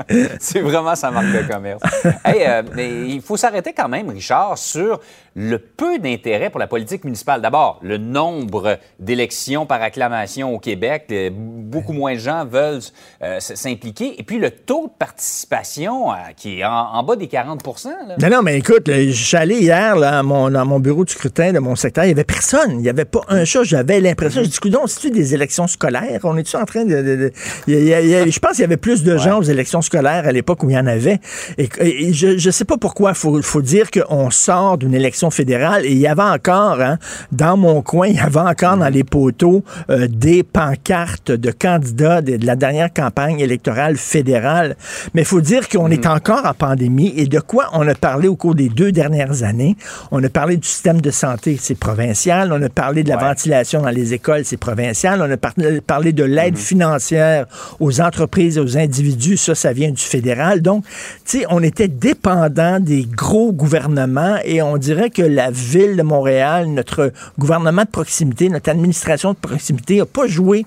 C'est 0.40 0.62
vraiment 0.62 0.96
sa 0.96 1.12
marque 1.12 1.32
de 1.32 1.52
commerce. 1.52 1.82
Euh, 2.06 2.64
mais 2.76 3.08
il 3.08 3.22
faut 3.22 3.38
s'arrêter 3.38 3.74
quand 3.74 3.88
même, 3.88 4.10
Richard, 4.10 4.58
sur 4.58 5.00
le 5.36 5.58
peu 5.58 6.00
d'intérêt 6.00 6.50
pour 6.50 6.60
la 6.60 6.68
politique 6.68 7.04
municipale. 7.04 7.42
D'abord, 7.42 7.80
le 7.82 7.98
nombre 7.98 8.78
d'élections 9.00 9.66
par 9.66 9.82
acclamation 9.82 10.54
au 10.54 10.60
Québec, 10.60 11.12
beaucoup 11.32 11.94
moins 11.94 12.14
de 12.14 12.20
gens 12.20 12.46
veulent 12.46 12.82
euh, 13.22 13.40
s'impliquer. 13.40 14.20
Et 14.20 14.24
puis 14.24 14.38
le 14.38 14.52
taux 14.52 14.88
de 14.88 14.94
participation 14.98 16.12
euh, 16.12 16.16
qui 16.36 16.60
est 16.60 16.66
en, 16.66 17.04
bas 17.04 17.16
des 17.16 17.28
40% 17.28 17.90
Non, 18.22 18.30
non, 18.30 18.42
mais 18.42 18.58
écoute, 18.58 18.90
allé 19.34 19.60
hier 19.60 19.96
là, 19.96 20.24
mon, 20.24 20.50
dans 20.50 20.66
mon 20.66 20.80
bureau 20.80 21.04
de 21.04 21.10
scrutin 21.10 21.52
de 21.52 21.60
mon 21.60 21.76
secteur, 21.76 22.06
il 22.06 22.08
n'y 22.08 22.14
avait 22.14 22.24
personne. 22.24 22.72
Il 22.72 22.78
n'y 22.80 22.90
avait 22.90 23.06
pas 23.06 23.22
un 23.28 23.46
chat. 23.46 23.64
J'avais 23.64 24.00
l'impression, 24.00 24.44
je 24.44 24.50
dis, 24.50 24.58
c'est-tu 24.88 25.12
des 25.12 25.34
élections 25.34 25.68
scolaires? 25.68 26.20
On 26.24 26.38
est-tu 26.38 26.56
en 26.56 26.66
train 26.66 26.86
de... 26.86 27.32
je 27.68 28.40
pense 28.40 28.55
qu'il 28.56 28.64
y 28.64 28.66
avait 28.66 28.78
plus 28.78 29.04
de 29.04 29.18
gens 29.18 29.40
aux 29.40 29.44
élections 29.44 29.82
scolaires 29.82 30.28
à 30.28 30.32
l'époque 30.32 30.64
où 30.64 30.70
il 30.70 30.74
y 30.74 30.78
en 30.78 30.88
avait. 30.88 31.20
Et, 31.58 32.14
je 32.14 32.46
ne 32.46 32.52
sais 32.52 32.66
pas 32.66 32.78
pourquoi. 32.78 33.12
Il 33.12 33.16
faut, 33.16 33.42
faut 33.42 33.62
dire 33.62 33.90
qu'on 33.92 34.30
sort 34.32 34.78
d'une 34.78 34.94
élection 34.94 35.30
fédérale 35.30 35.86
et 35.86 35.92
il 35.92 35.98
y 35.98 36.08
avait 36.08 36.22
encore, 36.22 36.82
hein, 36.82 36.98
dans 37.32 37.58
mon 37.58 37.82
coin, 37.82 38.08
il 38.08 38.16
y 38.16 38.20
avait 38.20 38.40
encore 38.40 38.78
dans 38.78 38.90
les 38.90 39.04
poteaux 39.04 39.64
euh, 39.90 40.08
des 40.10 40.44
pancartes 40.44 41.32
de 41.32 41.52
candidats 41.52 42.22
de, 42.22 42.46
la 42.46 42.56
dernière 42.56 42.94
campagne 42.94 43.40
électorale 43.40 43.98
fédérale. 43.98 44.76
Mais 45.14 45.22
il 45.22 45.28
faut 45.28 45.42
dire 45.42 45.68
qu'on 45.70 45.90
est 45.90 46.06
mm. 46.06 46.12
encore 46.12 46.46
en 46.46 46.54
pandémie 46.54 47.14
et 47.16 47.26
de 47.26 47.40
quoi 47.40 47.70
on 47.74 47.88
a 47.88 47.96
parlé 47.96 48.28
au 48.28 48.36
cours 48.36 48.56
des 48.56 48.70
deux 48.70 48.92
dernières 48.92 49.44
années. 49.44 49.76
On 50.12 50.24
a 50.24 50.30
parlé 50.30 50.58
du 50.58 50.68
système 50.68 51.02
de 51.02 51.12
santé, 51.12 51.58
c'est 51.60 51.78
provincial. 51.78 52.52
On 52.54 52.62
a 52.62 52.70
parlé 52.70 53.04
de 53.04 53.10
la 53.10 53.18
ventilation 53.18 53.82
dans 53.82 53.90
les 53.90 54.14
écoles, 54.14 54.46
c'est 54.46 54.58
provincial. 54.58 55.22
On 55.22 55.32
a 55.32 55.82
parlé 55.82 56.14
de 56.14 56.24
l'aide 56.24 56.56
mm-hmm. 56.56 56.58
financière 56.58 57.46
aux 57.80 58.02
entreprises 58.02 58.35
aux 58.58 58.78
individus, 58.78 59.38
ça, 59.38 59.56
ça 59.56 59.74
vient 59.74 59.92
du 59.92 60.02
fédéral. 60.02 60.62
Donc, 60.62 60.86
tu 61.26 61.40
sais, 61.40 61.46
on 61.50 61.64
était 61.64 61.88
dépendant 61.88 62.80
des 62.80 63.06
gros 63.06 63.52
gouvernements 63.52 64.38
et 64.44 64.62
on 64.62 64.78
dirait 64.78 65.10
que 65.10 65.22
la 65.22 65.52
ville 65.52 65.96
de 65.96 66.04
Montréal, 66.04 66.68
notre 66.68 67.12
gouvernement 67.40 67.84
de 67.84 67.90
proximité, 67.90 68.50
notre 68.50 68.70
administration 68.70 69.34
de 69.34 69.38
proximité 69.38 69.98
n'a 69.98 70.06
pas 70.06 70.28
joué 70.28 70.66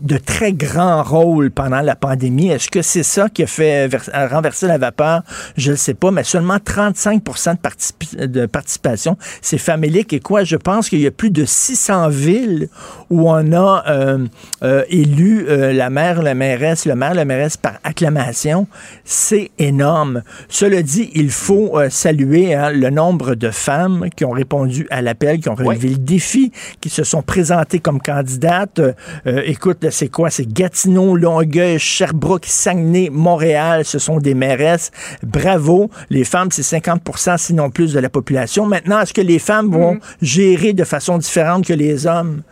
de 0.00 0.16
très 0.16 0.52
grands 0.52 1.02
rôles 1.02 1.50
pendant 1.50 1.80
la 1.80 1.96
pandémie. 1.96 2.48
Est-ce 2.48 2.68
que 2.68 2.82
c'est 2.82 3.02
ça 3.02 3.28
qui 3.28 3.42
a 3.42 3.46
fait 3.46 3.88
renverser 4.30 4.66
la 4.66 4.78
vapeur? 4.78 5.22
Je 5.56 5.72
ne 5.72 5.76
sais 5.76 5.94
pas, 5.94 6.10
mais 6.10 6.24
seulement 6.24 6.58
35 6.62 7.22
de, 7.22 8.26
de 8.26 8.46
participation. 8.46 9.16
C'est 9.40 9.58
famélique. 9.58 10.12
Et 10.12 10.20
quoi? 10.20 10.44
Je 10.44 10.56
pense 10.56 10.88
qu'il 10.88 11.00
y 11.00 11.06
a 11.06 11.10
plus 11.10 11.30
de 11.30 11.44
600 11.44 12.08
villes 12.08 12.68
où 13.10 13.30
on 13.30 13.52
a 13.52 13.84
euh, 13.88 14.26
euh, 14.62 14.84
élu 14.88 15.46
euh, 15.48 15.72
la 15.72 15.90
maire, 15.90 16.22
la 16.22 16.34
mairesse, 16.34 16.86
le 16.86 16.94
la 17.12 17.24
mairesse 17.24 17.56
par 17.56 17.74
acclamation. 17.84 18.66
C'est 19.04 19.50
énorme. 19.58 20.22
Cela 20.48 20.82
dit, 20.82 21.10
il 21.14 21.30
faut 21.30 21.78
saluer 21.90 22.54
hein, 22.54 22.70
le 22.70 22.90
nombre 22.90 23.34
de 23.34 23.50
femmes 23.50 24.08
qui 24.16 24.24
ont 24.24 24.30
répondu 24.30 24.86
à 24.90 25.02
l'appel, 25.02 25.40
qui 25.40 25.48
ont 25.48 25.54
relevé 25.54 25.90
le 25.90 25.96
défi, 25.96 26.52
qui 26.80 26.88
se 26.88 27.04
sont 27.04 27.22
présentées 27.22 27.80
comme 27.80 28.00
candidates. 28.00 28.80
Euh, 29.26 29.42
écoute, 29.44 29.90
c'est 29.90 30.08
quoi? 30.08 30.30
C'est 30.30 30.50
Gatineau, 30.50 31.16
Longueuil, 31.16 31.78
Sherbrooke, 31.78 32.46
Saguenay, 32.46 33.10
Montréal. 33.10 33.84
Ce 33.84 33.98
sont 33.98 34.18
des 34.18 34.34
mairesses. 34.34 34.90
Bravo. 35.22 35.90
Les 36.10 36.24
femmes, 36.24 36.48
c'est 36.50 36.62
50% 36.62 37.38
sinon 37.38 37.70
plus 37.70 37.92
de 37.92 38.00
la 38.00 38.08
population. 38.08 38.66
Maintenant, 38.66 39.00
est-ce 39.00 39.14
que 39.14 39.20
les 39.20 39.38
femmes 39.38 39.70
vont 39.70 39.94
mm-hmm. 39.94 40.00
gérer 40.22 40.72
de 40.72 40.84
façon 40.84 41.18
différente 41.18 41.66
que 41.66 41.72
les 41.72 42.06
hommes? 42.06 42.42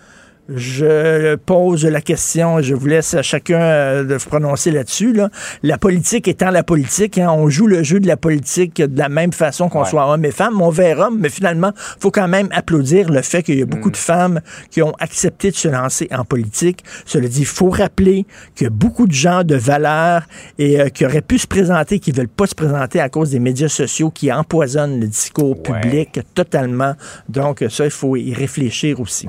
Je 0.49 1.37
pose 1.37 1.85
la 1.85 2.01
question 2.01 2.59
et 2.59 2.63
je 2.63 2.75
vous 2.75 2.87
laisse 2.87 3.15
à 3.15 3.23
chacun 3.23 3.61
euh, 3.61 4.05
de 4.05 4.19
se 4.19 4.27
prononcer 4.27 4.71
là-dessus. 4.71 5.17
La 5.63 5.79
politique 5.79 6.27
étant 6.27 6.51
la 6.51 6.65
politique, 6.65 7.19
hein, 7.19 7.31
on 7.31 7.49
joue 7.49 7.67
le 7.67 7.83
jeu 7.83 8.01
de 8.01 8.07
la 8.07 8.17
politique 8.17 8.83
de 8.83 8.99
la 8.99 9.09
même 9.09 9.33
façon 9.33 9.69
qu'on 9.69 9.85
soit 9.85 10.13
homme 10.13 10.25
et 10.25 10.31
femme, 10.33 10.61
on 10.61 10.71
verra, 10.71 11.11
mais 11.11 11.29
finalement, 11.29 11.73
il 11.77 12.01
faut 12.01 12.11
quand 12.11 12.29
même 12.29 12.49
applaudir 12.51 13.11
le 13.11 13.23
fait 13.23 13.43
qu'il 13.43 13.59
y 13.59 13.63
a 13.63 13.67
beaucoup 13.67 13.89
mm. 13.89 13.93
de 13.93 13.97
femmes 13.97 14.41
qui 14.71 14.83
ont 14.83 14.95
accepté 14.99 15.51
de 15.51 15.57
se 15.57 15.69
lancer 15.69 16.09
en 16.11 16.25
politique. 16.25 16.85
Cela 17.07 17.29
dit, 17.29 17.41
il 17.41 17.47
faut 17.47 17.71
rappeler 17.71 18.27
qu'il 18.55 18.65
y 18.65 18.69
a 18.69 18.71
beaucoup 18.71 19.07
de 19.07 19.13
gens 19.13 19.45
de 19.45 19.55
valeur 19.55 20.23
et 20.59 20.81
euh, 20.81 20.89
qui 20.89 21.07
auraient 21.07 21.23
pu 21.23 21.39
se 21.39 21.47
présenter, 21.47 22.01
qui 22.01 22.11
ne 22.11 22.17
veulent 22.17 22.29
pas 22.29 22.47
se 22.47 22.55
présenter 22.55 23.01
à 23.01 23.09
cause 23.09 23.31
des 23.31 23.39
médias 23.39 23.69
sociaux 23.69 24.11
qui 24.11 24.33
empoisonnent 24.33 25.01
le 25.01 25.07
discours 25.07 25.63
public 25.63 26.21
totalement. 26.35 26.95
Donc 27.29 27.65
ça, 27.69 27.85
il 27.85 27.91
faut 27.91 28.17
y 28.17 28.35
réfléchir 28.35 29.01
aussi. 29.01 29.29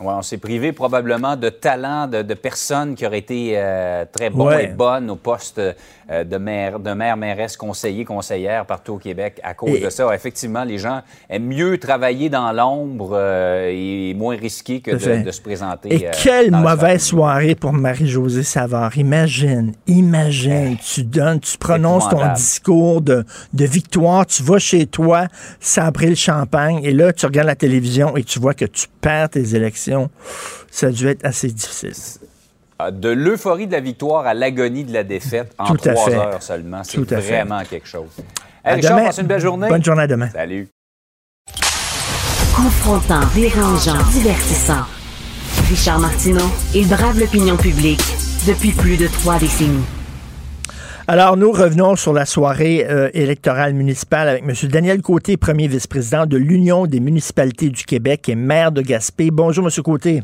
Ouais, 0.00 0.14
on 0.14 0.22
s'est 0.22 0.38
privé 0.38 0.72
probablement 0.72 1.34
de 1.34 1.48
talents, 1.48 2.06
de, 2.06 2.34
personnes 2.34 2.94
qui 2.94 3.04
auraient 3.04 3.18
été 3.18 3.54
euh, 3.56 4.04
très 4.10 4.30
bons 4.30 4.50
et 4.50 4.68
bonnes 4.68 5.10
au 5.10 5.16
poste 5.16 5.60
de 6.08 6.36
maires, 6.36 6.80
de 6.80 6.90
maires, 6.92 7.16
mairesses, 7.16 7.56
conseillers, 7.56 8.04
conseillères 8.04 8.64
partout 8.66 8.94
au 8.94 8.98
Québec 8.98 9.40
à 9.42 9.54
cause 9.54 9.80
de 9.80 9.90
ça. 9.90 10.14
Effectivement, 10.14 10.64
les 10.64 10.78
gens 10.78 11.02
aiment 11.28 11.46
mieux 11.46 11.78
travailler 11.78 12.28
dans 12.28 12.52
l'ombre 12.52 13.18
et 13.68 14.14
moins 14.14 14.36
risqué 14.36 14.80
que 14.80 14.92
de, 14.92 15.30
se 15.30 15.40
présenter. 15.40 15.94
Et 15.94 16.08
quelle 16.22 16.50
mauvaise 16.50 17.02
soirée 17.02 17.54
pour 17.54 17.72
Marie-Josée 17.72 18.42
Savard. 18.42 18.96
Imagine, 18.96 19.72
imagine, 19.86 20.76
tu 20.76 21.04
donnes, 21.04 21.40
tu 21.40 21.58
prononces 21.58 22.08
ton 22.08 22.32
discours 22.32 23.00
de, 23.00 23.24
de 23.52 23.64
victoire, 23.64 24.26
tu 24.26 24.42
vas 24.42 24.58
chez 24.58 24.86
toi, 24.86 25.26
sabrer 25.60 26.08
le 26.08 26.14
champagne, 26.14 26.80
et 26.82 26.92
là, 26.92 27.12
tu 27.12 27.26
regardes 27.26 27.46
la 27.46 27.56
télévision 27.56 28.16
et 28.16 28.24
tu 28.24 28.38
vois 28.38 28.54
que 28.54 28.64
tu 28.64 28.86
perds 29.00 29.30
tes 29.30 29.54
élections. 29.54 30.10
Ça 30.70 30.88
a 30.88 30.90
dû 30.90 31.08
être 31.08 31.24
assez 31.24 31.48
difficile. 31.48 31.94
Ah, 32.80 32.92
de 32.92 33.08
l'euphorie 33.08 33.66
de 33.66 33.72
la 33.72 33.80
victoire 33.80 34.24
à 34.24 34.34
l'agonie 34.34 34.84
de 34.84 34.92
la 34.92 35.02
défaite 35.02 35.52
en 35.58 35.74
trois 35.74 36.10
heures 36.10 36.40
seulement, 36.40 36.82
c'est 36.84 37.00
vraiment 37.00 37.60
quelque 37.68 37.88
chose. 37.88 38.10
Hey, 38.64 38.76
Richard, 38.76 39.02
passe 39.02 39.18
une 39.18 39.26
belle 39.26 39.40
journée. 39.40 39.68
Bonne 39.68 39.82
journée 39.82 40.02
à 40.02 40.06
demain. 40.06 40.28
Salut. 40.28 40.68
Confrontant, 42.54 43.22
dérangeant, 43.34 43.98
divertissant. 44.12 44.84
Richard 45.68 45.98
Martineau, 45.98 46.46
il 46.72 46.86
brave 46.86 47.18
l'opinion 47.18 47.56
publique 47.56 48.02
depuis 48.46 48.70
plus 48.70 48.96
de 48.96 49.08
trois 49.08 49.40
décennies. 49.40 49.84
Alors, 51.08 51.36
nous 51.36 51.50
revenons 51.50 51.96
sur 51.96 52.12
la 52.12 52.26
soirée 52.26 52.86
euh, 52.88 53.10
électorale 53.12 53.74
municipale 53.74 54.28
avec 54.28 54.44
M. 54.44 54.54
Daniel 54.70 55.02
Côté, 55.02 55.36
premier 55.36 55.66
vice-président 55.66 56.26
de 56.26 56.36
l'Union 56.36 56.86
des 56.86 57.00
municipalités 57.00 57.70
du 57.70 57.82
Québec 57.82 58.28
et 58.28 58.36
maire 58.36 58.70
de 58.70 58.82
Gaspé. 58.82 59.32
Bonjour, 59.32 59.66
M. 59.66 59.82
Côté. 59.82 60.22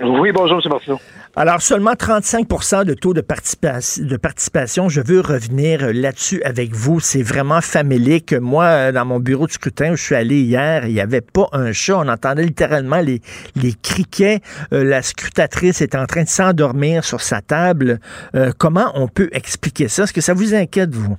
Oui, 0.00 0.30
bonjour, 0.32 0.60
M. 0.64 0.70
Martineau. 0.70 1.00
Alors, 1.34 1.60
seulement 1.60 1.92
35% 1.92 2.84
de 2.84 2.94
taux 2.94 3.14
de, 3.14 3.20
participation. 3.20 4.88
Je 4.88 5.00
veux 5.00 5.20
revenir 5.20 5.92
là-dessus 5.92 6.40
avec 6.44 6.72
vous. 6.72 7.00
C'est 7.00 7.22
vraiment 7.22 7.60
famélique. 7.60 8.32
Moi, 8.32 8.92
dans 8.92 9.04
mon 9.04 9.18
bureau 9.18 9.46
de 9.46 9.52
scrutin 9.52 9.92
où 9.92 9.96
je 9.96 10.02
suis 10.02 10.14
allé 10.14 10.40
hier, 10.40 10.86
il 10.86 10.94
n'y 10.94 11.00
avait 11.00 11.20
pas 11.20 11.48
un 11.52 11.72
chat. 11.72 11.98
On 11.98 12.08
entendait 12.08 12.44
littéralement 12.44 13.00
les, 13.00 13.20
les 13.56 13.72
criquets. 13.72 14.40
Euh, 14.72 14.84
la 14.84 15.02
scrutatrice 15.02 15.80
est 15.80 15.96
en 15.96 16.06
train 16.06 16.22
de 16.22 16.28
s'endormir 16.28 17.04
sur 17.04 17.20
sa 17.20 17.40
table. 17.40 17.98
Euh, 18.36 18.52
comment 18.56 18.92
on 18.94 19.08
peut 19.08 19.28
expliquer 19.32 19.88
ça? 19.88 20.04
Est-ce 20.04 20.12
que 20.12 20.20
ça 20.20 20.34
vous 20.34 20.54
inquiète, 20.54 20.94
vous? 20.94 21.16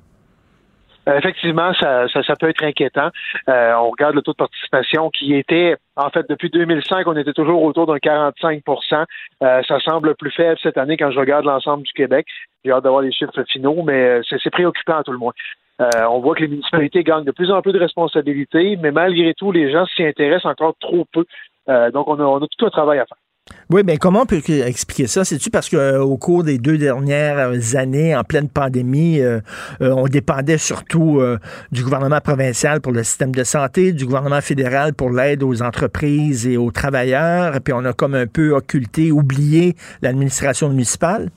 Euh, 1.09 1.17
effectivement, 1.17 1.73
ça, 1.73 2.07
ça, 2.07 2.35
peut 2.39 2.49
être 2.49 2.63
inquiétant. 2.63 3.09
Euh, 3.47 3.73
on 3.75 3.89
regarde 3.89 4.15
le 4.15 4.21
taux 4.21 4.31
de 4.31 4.37
participation 4.37 5.09
qui 5.09 5.33
était, 5.33 5.75
en 5.95 6.09
fait, 6.09 6.25
depuis 6.29 6.49
2005, 6.49 7.07
on 7.07 7.15
était 7.15 7.33
toujours 7.33 7.63
autour 7.63 7.87
d'un 7.87 7.97
45% 7.97 9.05
euh, 9.41 9.61
Ça 9.67 9.79
semble 9.79 10.15
plus 10.15 10.31
faible 10.31 10.57
cette 10.61 10.77
année 10.77 10.97
quand 10.97 11.11
je 11.11 11.19
regarde 11.19 11.45
l'ensemble 11.45 11.83
du 11.83 11.93
Québec. 11.93 12.27
J'ai 12.63 12.71
hâte 12.71 12.83
d'avoir 12.83 13.01
les 13.01 13.11
chiffres 13.11 13.43
finaux, 13.49 13.81
mais 13.83 14.21
c'est 14.29 14.49
préoccupant 14.51 14.97
à 14.97 15.03
tout 15.03 15.11
le 15.11 15.17
monde. 15.17 15.33
on 15.79 16.19
voit 16.19 16.35
que 16.35 16.41
les 16.41 16.49
municipalités 16.49 17.03
gagnent 17.03 17.23
de 17.23 17.31
plus 17.31 17.51
en 17.51 17.61
plus 17.61 17.71
de 17.71 17.79
responsabilités, 17.79 18.75
mais 18.75 18.91
malgré 18.91 19.33
tout, 19.33 19.51
les 19.51 19.71
gens 19.71 19.85
s'y 19.85 20.03
intéressent 20.03 20.51
encore 20.51 20.75
trop 20.79 21.05
peu. 21.11 21.25
donc, 21.93 22.07
on 22.07 22.19
a, 22.19 22.23
on 22.23 22.37
a 22.37 22.47
tout 22.47 22.65
un 22.65 22.69
travail 22.69 22.99
à 22.99 23.05
faire. 23.05 23.17
Oui, 23.71 23.83
mais 23.85 23.97
comment 23.97 24.23
on 24.23 24.25
peut 24.25 24.41
expliquer 24.47 25.05
ça? 25.05 25.23
C'est-tu 25.23 25.51
parce 25.51 25.69
qu'au 25.69 25.77
euh, 25.77 26.17
cours 26.17 26.43
des 26.43 26.57
deux 26.57 26.79
dernières 26.79 27.75
années, 27.75 28.15
en 28.15 28.23
pleine 28.23 28.49
pandémie, 28.49 29.19
euh, 29.19 29.41
euh, 29.81 29.91
on 29.91 30.07
dépendait 30.07 30.57
surtout 30.57 31.21
du 31.71 31.83
gouvernement 31.83 32.19
provincial 32.19 32.81
pour 32.81 32.91
le 32.91 33.03
système 33.03 33.31
de 33.31 33.43
santé, 33.43 33.93
du 33.93 34.05
gouvernement 34.05 34.41
fédéral 34.41 34.95
pour 34.95 35.11
l'aide 35.11 35.43
aux 35.43 35.61
entreprises 35.61 36.47
et 36.47 36.57
aux 36.57 36.71
travailleurs, 36.71 37.59
puis 37.61 37.73
on 37.73 37.85
a 37.85 37.93
comme 37.93 38.15
un 38.15 38.25
peu 38.25 38.53
occulté, 38.53 39.11
oublié 39.11 39.75
l'administration 40.01 40.69
municipale? 40.69 41.29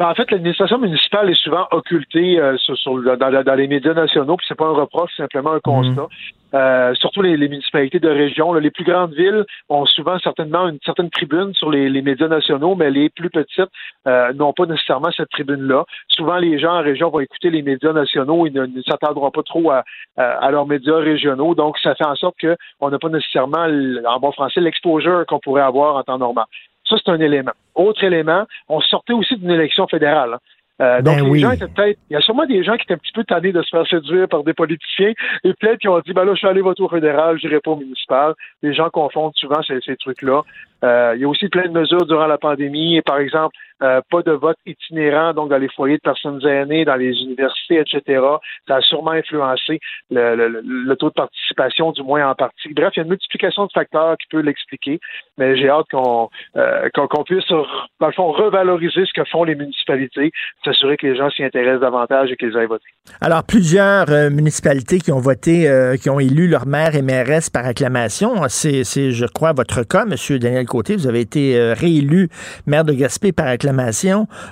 Ben, 0.00 0.08
en 0.08 0.14
fait, 0.14 0.30
l'administration 0.30 0.78
municipale 0.78 1.28
est 1.28 1.42
souvent 1.42 1.68
occultée 1.72 2.40
sur, 2.56 3.02
dans, 3.18 3.54
les 3.54 3.68
médias 3.68 3.92
nationaux, 3.92 4.38
puis 4.38 4.46
c'est 4.48 4.56
pas 4.56 4.64
un 4.64 4.72
reproche, 4.72 5.10
c'est 5.14 5.22
simplement 5.22 5.52
un 5.52 5.60
constat. 5.60 6.02
Mhm. 6.02 6.08
Euh, 6.52 6.94
surtout 6.94 7.22
les, 7.22 7.36
municipalités 7.36 8.00
de 8.00 8.08
région. 8.08 8.52
les 8.54 8.70
plus 8.70 8.84
grandes 8.84 9.12
villes 9.12 9.44
ont 9.68 9.86
souvent 9.86 10.18
certainement 10.18 10.68
une 10.68 10.78
certaine 10.84 11.10
tribune 11.10 11.54
sur 11.54 11.70
les, 11.70 12.02
médias 12.02 12.28
nationaux, 12.28 12.74
mais 12.74 12.90
les 12.90 13.08
plus 13.08 13.30
petites 13.30 13.70
euh, 14.08 14.32
n'ont 14.32 14.52
pas 14.52 14.66
nécessairement 14.66 15.10
cette 15.12 15.28
tribune-là. 15.30 15.84
Souvent, 16.08 16.38
les 16.38 16.58
gens 16.58 16.78
en 16.78 16.82
région 16.82 17.10
vont 17.10 17.20
écouter 17.20 17.50
les 17.50 17.62
médias 17.62 17.92
nationaux 17.92 18.46
et 18.46 18.50
ne, 18.50 18.66
s'attendront 18.88 19.30
pas 19.30 19.42
trop 19.42 19.70
à, 19.70 19.84
à, 20.16 20.50
leurs 20.50 20.66
médias 20.66 20.96
régionaux. 20.96 21.54
Donc, 21.54 21.78
ça 21.78 21.94
fait 21.94 22.06
en 22.06 22.16
sorte 22.16 22.36
qu'on 22.40 22.90
n'a 22.90 22.98
pas 22.98 23.10
nécessairement, 23.10 23.66
en 24.06 24.18
bon 24.18 24.32
français, 24.32 24.60
l'exposure 24.60 25.26
qu'on 25.26 25.38
pourrait 25.38 25.62
avoir 25.62 25.96
en 25.96 26.02
temps 26.02 26.18
normal. 26.18 26.46
Ça, 26.88 26.96
c'est 26.96 27.10
un 27.10 27.20
élément. 27.20 27.52
Autre 27.80 28.04
élément, 28.04 28.44
on 28.68 28.80
sortait 28.80 29.14
aussi 29.14 29.36
d'une 29.36 29.50
élection 29.50 29.86
fédérale. 29.86 30.34
Hein. 30.34 30.38
Euh, 30.80 31.02
donc, 31.02 31.16
ben 31.18 31.32
les 31.32 31.40
gens 31.40 31.50
étaient 31.50 31.68
peut-être. 31.68 31.98
Il 32.08 32.14
y 32.14 32.16
a 32.16 32.20
sûrement 32.20 32.46
des 32.46 32.64
gens 32.64 32.76
qui 32.76 32.84
étaient 32.84 32.94
un 32.94 32.98
petit 32.98 33.12
peu 33.12 33.24
tannés 33.24 33.52
de 33.52 33.62
se 33.62 33.68
faire 33.68 33.86
séduire 33.86 34.28
par 34.28 34.44
des 34.44 34.54
politiciens 34.54 35.12
et 35.44 35.52
peut-être 35.54 35.78
qui 35.78 35.88
ont 35.88 35.98
dit 36.00 36.12
ben 36.14 36.24
là, 36.24 36.32
je 36.32 36.38
suis 36.38 36.48
allé 36.48 36.62
voter 36.62 36.82
au 36.82 36.88
fédéral, 36.88 37.38
je 37.38 37.46
n'irai 37.46 37.60
pas 37.60 37.72
au 37.72 37.76
municipal. 37.76 38.34
Les 38.62 38.72
gens 38.72 38.88
confondent 38.88 39.34
souvent 39.36 39.62
ces, 39.62 39.78
ces 39.84 39.96
trucs-là. 39.96 40.42
Euh, 40.84 41.12
il 41.16 41.22
y 41.22 41.24
a 41.24 41.28
aussi 41.28 41.48
plein 41.48 41.68
de 41.68 41.78
mesures 41.78 42.06
durant 42.06 42.26
la 42.26 42.38
pandémie. 42.38 43.00
Par 43.02 43.18
exemple, 43.18 43.54
euh, 43.82 44.00
pas 44.10 44.22
de 44.22 44.32
vote 44.32 44.58
itinérant, 44.66 45.32
donc 45.32 45.50
dans 45.50 45.58
les 45.58 45.68
foyers 45.68 45.96
de 45.96 46.02
personnes 46.02 46.44
aînées, 46.46 46.84
dans 46.84 46.96
les 46.96 47.12
universités, 47.22 47.80
etc. 47.80 48.22
Ça 48.68 48.76
a 48.76 48.80
sûrement 48.80 49.12
influencé 49.12 49.80
le, 50.10 50.94
taux 50.94 51.08
de 51.08 51.14
participation, 51.14 51.92
du 51.92 52.02
moins 52.02 52.28
en 52.28 52.34
partie. 52.34 52.72
Bref, 52.74 52.92
il 52.94 52.98
y 52.98 53.00
a 53.00 53.02
une 53.04 53.10
multiplication 53.10 53.66
de 53.66 53.72
facteurs 53.72 54.16
qui 54.18 54.26
peut 54.30 54.40
l'expliquer, 54.40 55.00
mais 55.38 55.56
j'ai 55.56 55.70
hâte 55.70 55.86
qu'on 55.90 56.28
euh, 56.56 56.88
qu'on 56.94 57.24
puisse, 57.24 57.48
dans 57.48 58.06
le 58.06 58.12
fond, 58.12 58.32
revaloriser 58.32 59.06
ce 59.06 59.12
que 59.12 59.26
font 59.28 59.44
les 59.44 59.54
municipalités, 59.54 60.30
s'assurer 60.64 60.96
que 60.96 61.06
les 61.06 61.16
gens 61.16 61.30
s'y 61.30 61.42
intéressent 61.42 61.80
davantage 61.80 62.30
et 62.30 62.36
qu'ils 62.36 62.56
aillent 62.56 62.66
voter. 62.66 62.84
Alors, 63.20 63.44
plusieurs 63.44 64.06
municipalités 64.30 64.98
qui 64.98 65.10
ont 65.10 65.20
voté, 65.20 65.68
qui 66.00 66.10
ont 66.10 66.20
élu 66.20 66.48
leur 66.48 66.66
maire 66.66 66.94
et 66.94 67.02
mairesse 67.02 67.48
par 67.48 67.64
acclamation, 67.64 68.34
c'est, 68.48 68.84
je 68.84 69.26
crois, 69.26 69.52
votre 69.52 69.82
cas, 69.82 70.04
M. 70.04 70.38
Daniel 70.38 70.66
Vous 70.96 71.06
avez 71.06 71.20
été 71.20 71.72
réélu 71.74 72.28
maire 72.66 72.84
de 72.84 72.92
Gaspé 72.92 73.32
par 73.32 73.46
acclamation 73.46 73.80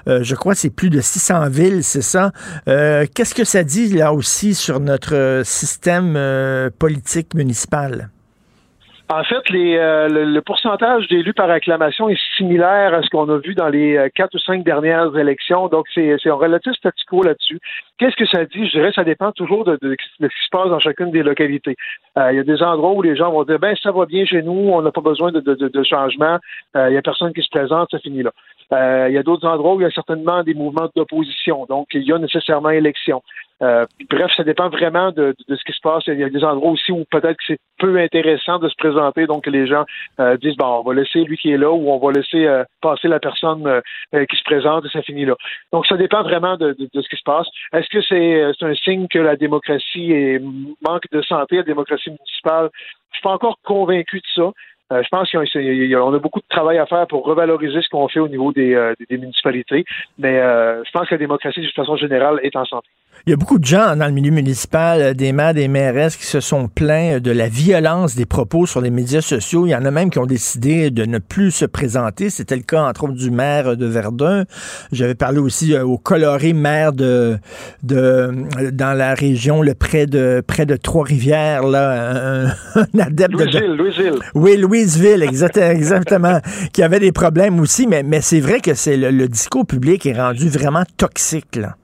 euh, 0.09 0.23
je 0.23 0.35
crois 0.35 0.55
que 0.55 0.61
c'est 0.61 0.71
plus 0.71 0.91
de 0.91 1.01
600 1.01 1.49
villes, 1.49 1.85
c'est 1.85 2.03
ça. 2.03 2.33
Euh, 2.69 3.07
qu'est-ce 3.15 3.35
que 3.35 3.45
ça 3.45 3.63
dit 3.63 3.89
là 3.89 4.13
aussi 4.13 4.55
sur 4.55 4.81
notre 4.81 5.43
système 5.45 6.15
euh, 6.17 6.71
politique 6.77 7.35
municipal? 7.35 8.11
En 9.11 9.25
fait, 9.25 9.43
le, 9.49 10.41
pourcentage 10.41 11.09
d'élus 11.09 11.33
par 11.33 11.49
acclamation 11.51 12.11
est 12.11 12.21
similaire 12.37 12.93
à 12.93 13.03
ce 13.03 13.09
qu'on 13.09 13.29
a 13.31 13.39
vu 13.39 13.55
dans 13.55 13.69
les 13.69 14.11
quatre 14.15 14.35
ou 14.35 14.39
cinq 14.39 14.63
dernières 14.65 15.17
élections. 15.17 15.69
Donc, 15.69 15.87
c'est 15.95 16.19
un 16.27 16.35
relatif 16.35 16.75
statu 16.75 17.05
quo 17.09 17.23
là-dessus. 17.23 17.59
Qu'est-ce 17.99 18.17
que 18.17 18.27
ça 18.27 18.45
dit? 18.45 18.67
Je 18.67 18.73
dirais 18.73 18.93
ça 18.95 19.05
dépend 19.05 19.33
toujours 19.33 19.65
de, 19.65 19.79
ce 19.81 20.27
qui 20.27 20.45
se 20.45 20.51
passe 20.51 20.69
dans 20.69 20.79
chacune 20.79 21.11
des 21.11 21.23
localités. 21.23 21.77
il 22.17 22.37
y 22.37 22.39
a 22.39 22.45
des 22.45 22.63
endroits 22.63 22.93
où 22.93 23.03
les 23.03 23.17
gens 23.17 23.33
vont 23.33 23.45
dire, 23.45 23.59
ben 23.59 23.75
ça 23.83 23.93
va 23.93 24.05
bien 24.05 24.27
chez 24.27 24.43
nous, 24.43 24.71
on 24.73 24.83
n'a 24.83 24.93
pas 24.93 25.01
besoin 25.01 25.33
de, 25.33 25.41
de 25.41 25.83
changement, 25.83 26.39
il 26.75 26.91
n'y 26.91 26.97
a 26.97 27.03
personne 27.03 27.33
qui 27.33 27.43
se 27.43 27.51
présente, 27.51 27.91
ça 27.91 27.99
finit 27.99 28.23
là. 28.23 28.33
Euh, 28.73 29.07
il 29.09 29.15
y 29.15 29.19
a 29.19 29.23
d'autres 29.23 29.49
endroits 29.49 29.75
où 29.75 29.81
il 29.81 29.85
y 29.85 29.87
a 29.87 29.91
certainement 29.91 30.43
des 30.43 30.55
mouvements 30.55 30.89
d'opposition. 30.95 31.67
Donc, 31.69 31.89
il 31.95 32.03
y 32.03 32.13
a 32.13 32.19
nécessairement 32.19 32.71
élection. 32.71 33.23
Euh, 33.63 33.87
bref, 34.09 34.31
ça 34.37 34.45
dépend 34.45 34.69
vraiment 34.69 35.11
de, 35.11 35.35
de, 35.49 35.57
ce 35.57 35.65
qui 35.65 35.73
se 35.73 35.81
passe. 35.83 36.05
Il 36.07 36.19
y 36.19 36.25
a 36.25 36.29
des 36.29 36.45
endroits 36.45 36.71
aussi 36.71 36.93
où 36.93 37.05
peut-être 37.11 37.37
que 37.37 37.45
c'est 37.47 37.59
peu 37.79 37.99
intéressant 37.99 38.59
de 38.59 38.69
se 38.69 38.75
présenter, 38.77 39.27
donc 39.27 39.47
les 39.47 39.67
gens 39.67 39.85
euh, 40.21 40.37
disent 40.37 40.57
bon, 40.57 40.67
on 40.67 40.83
va 40.83 40.95
laisser 40.95 41.25
lui 41.25 41.37
qui 41.37 41.51
est 41.51 41.57
là 41.57 41.71
ou 41.71 41.91
on 41.91 41.99
va 41.99 42.13
laisser 42.13 42.47
euh, 42.47 42.65
passer 42.81 43.09
la 43.09 43.21
personne 43.21 43.83
qui 44.13 44.37
se 44.37 44.45
présente 44.45 44.85
et 44.85 44.89
ça 44.91 45.03
finit 45.03 45.25
là. 45.25 45.35
Donc 45.73 45.87
ça 45.87 45.97
dépend 45.97 46.23
vraiment 46.23 46.57
de, 46.57 46.77
de 46.79 47.03
ce 47.03 47.09
qui 47.09 47.17
se 47.17 47.23
passe. 47.25 47.49
Est-ce 47.73 47.89
que 47.89 48.03
c'est 48.03 48.65
un 48.65 48.75
signe 48.75 49.09
que 49.09 49.19
la 49.19 49.37
démocratie 49.37 50.13
est, 50.13 50.41
manque 50.87 51.05
de 51.13 51.23
santé, 51.23 51.57
la 51.57 51.63
démocratie 51.63 52.11
municipale? 52.11 52.71
Je 53.11 53.17
suis 53.17 53.23
pas 53.23 53.33
encore 53.33 53.59
convaincu 53.65 54.19
de 54.19 54.27
ça. 54.35 54.53
Euh, 54.91 55.03
je 55.03 55.09
pense 55.11 55.31
qu'on 55.31 56.15
a 56.15 56.19
beaucoup 56.19 56.41
de 56.41 56.47
travail 56.49 56.79
à 56.79 56.87
faire 56.87 57.07
pour 57.07 57.25
revaloriser 57.25 57.83
ce 57.83 57.89
qu'on 57.91 58.09
fait 58.09 58.21
au 58.21 58.29
niveau 58.29 58.53
des, 58.53 58.75
euh, 58.75 58.95
municipalités, 59.11 59.85
mais 60.17 60.39
euh, 60.39 60.83
je 60.85 60.91
pense 60.93 61.09
que 61.09 61.15
la 61.15 61.19
démocratie, 61.19 61.61
de 61.61 61.69
façon 61.69 61.97
générale, 61.97 62.41
est 62.43 62.57
en 62.57 62.65
santé. 62.65 62.89
Il 63.27 63.31
y 63.31 63.33
a 63.33 63.37
beaucoup 63.37 63.59
de 63.59 63.65
gens 63.65 63.95
dans 63.95 64.07
le 64.07 64.13
milieu 64.13 64.31
municipal, 64.31 65.15
des 65.15 65.33
maires, 65.33 65.53
des 65.53 65.69
mairesses, 65.69 66.17
qui 66.17 66.25
se 66.25 66.41
sont 66.41 66.69
plaints 66.69 67.21
de 67.21 67.31
la 67.31 67.49
violence 67.49 68.15
des 68.15 68.25
propos 68.25 68.65
sur 68.65 68.81
les 68.81 68.91
médias 68.91 69.21
sociaux. 69.21 69.67
Il 69.67 69.71
y 69.71 69.77
en 69.77 69.85
a 69.85 69.91
même 69.91 70.09
qui 70.11 70.19
ont 70.19 70.27
décidé 70.27 70.91
de 70.91 71.05
ne 71.05 71.19
plus 71.19 71.51
se 71.51 71.67
présenter. 71.67 72.31
C'était 72.31 72.57
le 72.57 72.63
cas, 72.63 72.83
entre 72.83 73.05
autres, 73.05 73.15
du 73.15 73.31
maire 73.31 73.77
de 73.77 73.87
Verdun. 73.87 74.45
J'avais 74.93 75.15
parlé 75.15 75.39
aussi 75.39 75.77
au 75.77 75.99
coloré 75.99 76.55
maire 76.55 76.93
de, 76.93 77.39
de 77.83 78.31
dans 78.73 78.97
la 78.97 79.15
région, 79.15 79.61
le 79.61 79.75
près 79.75 80.07
de 80.07 80.43
près 80.47 80.65
de 80.65 80.77
Trois-Rivières, 80.77 81.67
là, 81.67 82.45
un, 82.45 82.47
adepte 82.99 83.33
de... 83.33 83.75
Louisville. 83.75 84.15
Oui, 84.35 84.57
Louis 84.57 84.79
Louisville, 84.79 85.23
exactement, 85.59 86.41
qui 86.73 86.83
avait 86.83 87.01
des 87.01 87.13
problèmes 87.13 87.61
aussi, 87.61 87.87
mais, 87.87 88.03
mais 88.03 88.21
c'est 88.21 88.41
vrai 88.41 88.61
que 88.61 88.75
c'est 88.75 88.97
le, 88.97 89.29
discours 89.29 89.67
public 89.67 90.07
est 90.07 90.19
rendu 90.19 90.49
vraiment 90.49 90.85
toxique, 90.97 91.57
là. 91.57 91.77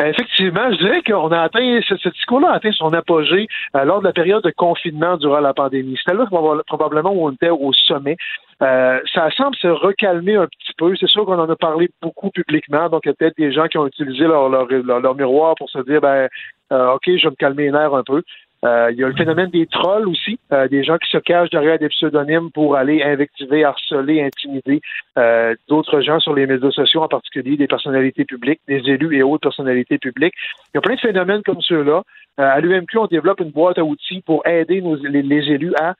Euh, 0.00 0.06
effectivement, 0.06 0.70
je 0.72 0.78
dirais 0.78 1.02
qu'on 1.02 1.30
a 1.32 1.40
atteint, 1.40 1.80
ce, 1.86 2.08
discours-là 2.08 2.50
a 2.50 2.54
atteint 2.56 2.72
son 2.72 2.92
apogée 2.92 3.46
euh, 3.76 3.84
lors 3.84 4.00
de 4.00 4.06
la 4.06 4.12
période 4.12 4.42
de 4.42 4.50
confinement 4.50 5.16
durant 5.16 5.40
la 5.40 5.54
pandémie. 5.54 5.96
C'était 5.98 6.16
là 6.16 6.26
probablement 6.66 7.12
où 7.12 7.26
on 7.26 7.32
était 7.32 7.50
au 7.50 7.72
sommet. 7.72 8.16
Euh, 8.62 9.00
ça 9.12 9.30
semble 9.36 9.56
se 9.56 9.68
recalmer 9.68 10.36
un 10.36 10.46
petit 10.46 10.72
peu. 10.78 10.94
C'est 10.96 11.08
sûr 11.08 11.24
qu'on 11.24 11.38
en 11.38 11.50
a 11.50 11.56
parlé 11.56 11.90
beaucoup 12.00 12.30
publiquement, 12.30 12.88
donc 12.88 13.02
il 13.04 13.08
y 13.08 13.10
a 13.10 13.14
peut-être 13.14 13.36
des 13.36 13.52
gens 13.52 13.66
qui 13.66 13.78
ont 13.78 13.86
utilisé 13.86 14.26
leur, 14.26 14.48
leur, 14.48 14.66
leur, 14.68 15.14
miroir 15.14 15.54
pour 15.56 15.68
se 15.70 15.78
dire, 15.80 16.00
ben, 16.00 16.28
euh, 16.72 16.92
OK, 16.92 17.02
je 17.06 17.24
vais 17.24 17.30
me 17.30 17.36
calmer 17.36 17.64
les 17.64 17.72
nerfs 17.72 17.94
un 17.94 18.04
peu. 18.04 18.22
Euh, 18.64 18.90
il 18.92 18.98
y 18.98 19.04
a 19.04 19.08
le 19.08 19.14
phénomène 19.14 19.50
des 19.50 19.66
trolls 19.66 20.08
aussi, 20.08 20.38
euh, 20.52 20.68
des 20.68 20.84
gens 20.84 20.96
qui 20.96 21.10
se 21.10 21.18
cachent 21.18 21.50
derrière 21.50 21.78
des 21.78 21.90
pseudonymes 21.90 22.50
pour 22.50 22.76
aller 22.76 23.02
invectiver, 23.02 23.62
harceler, 23.62 24.22
intimider 24.22 24.80
euh, 25.18 25.54
d'autres 25.68 26.00
gens 26.00 26.18
sur 26.18 26.34
les 26.34 26.46
médias 26.46 26.70
sociaux, 26.70 27.02
en 27.02 27.08
particulier 27.08 27.58
des 27.58 27.66
personnalités 27.66 28.24
publiques, 28.24 28.60
des 28.66 28.80
élus 28.88 29.16
et 29.16 29.22
autres 29.22 29.42
personnalités 29.48 29.98
publiques. 29.98 30.34
Il 30.72 30.76
y 30.76 30.78
a 30.78 30.80
plein 30.80 30.94
de 30.94 31.00
phénomènes 31.00 31.42
comme 31.42 31.60
ceux-là. 31.60 32.02
à 32.38 32.60
l'UMQ, 32.60 32.98
on 32.98 33.06
développe 33.06 33.40
une 33.40 33.50
boîte 33.50 33.78
à 33.78 33.84
outils 33.84 34.22
pour 34.22 34.46
aider 34.46 34.82
les, 35.02 35.50
élus 35.50 35.74
à, 35.78 35.94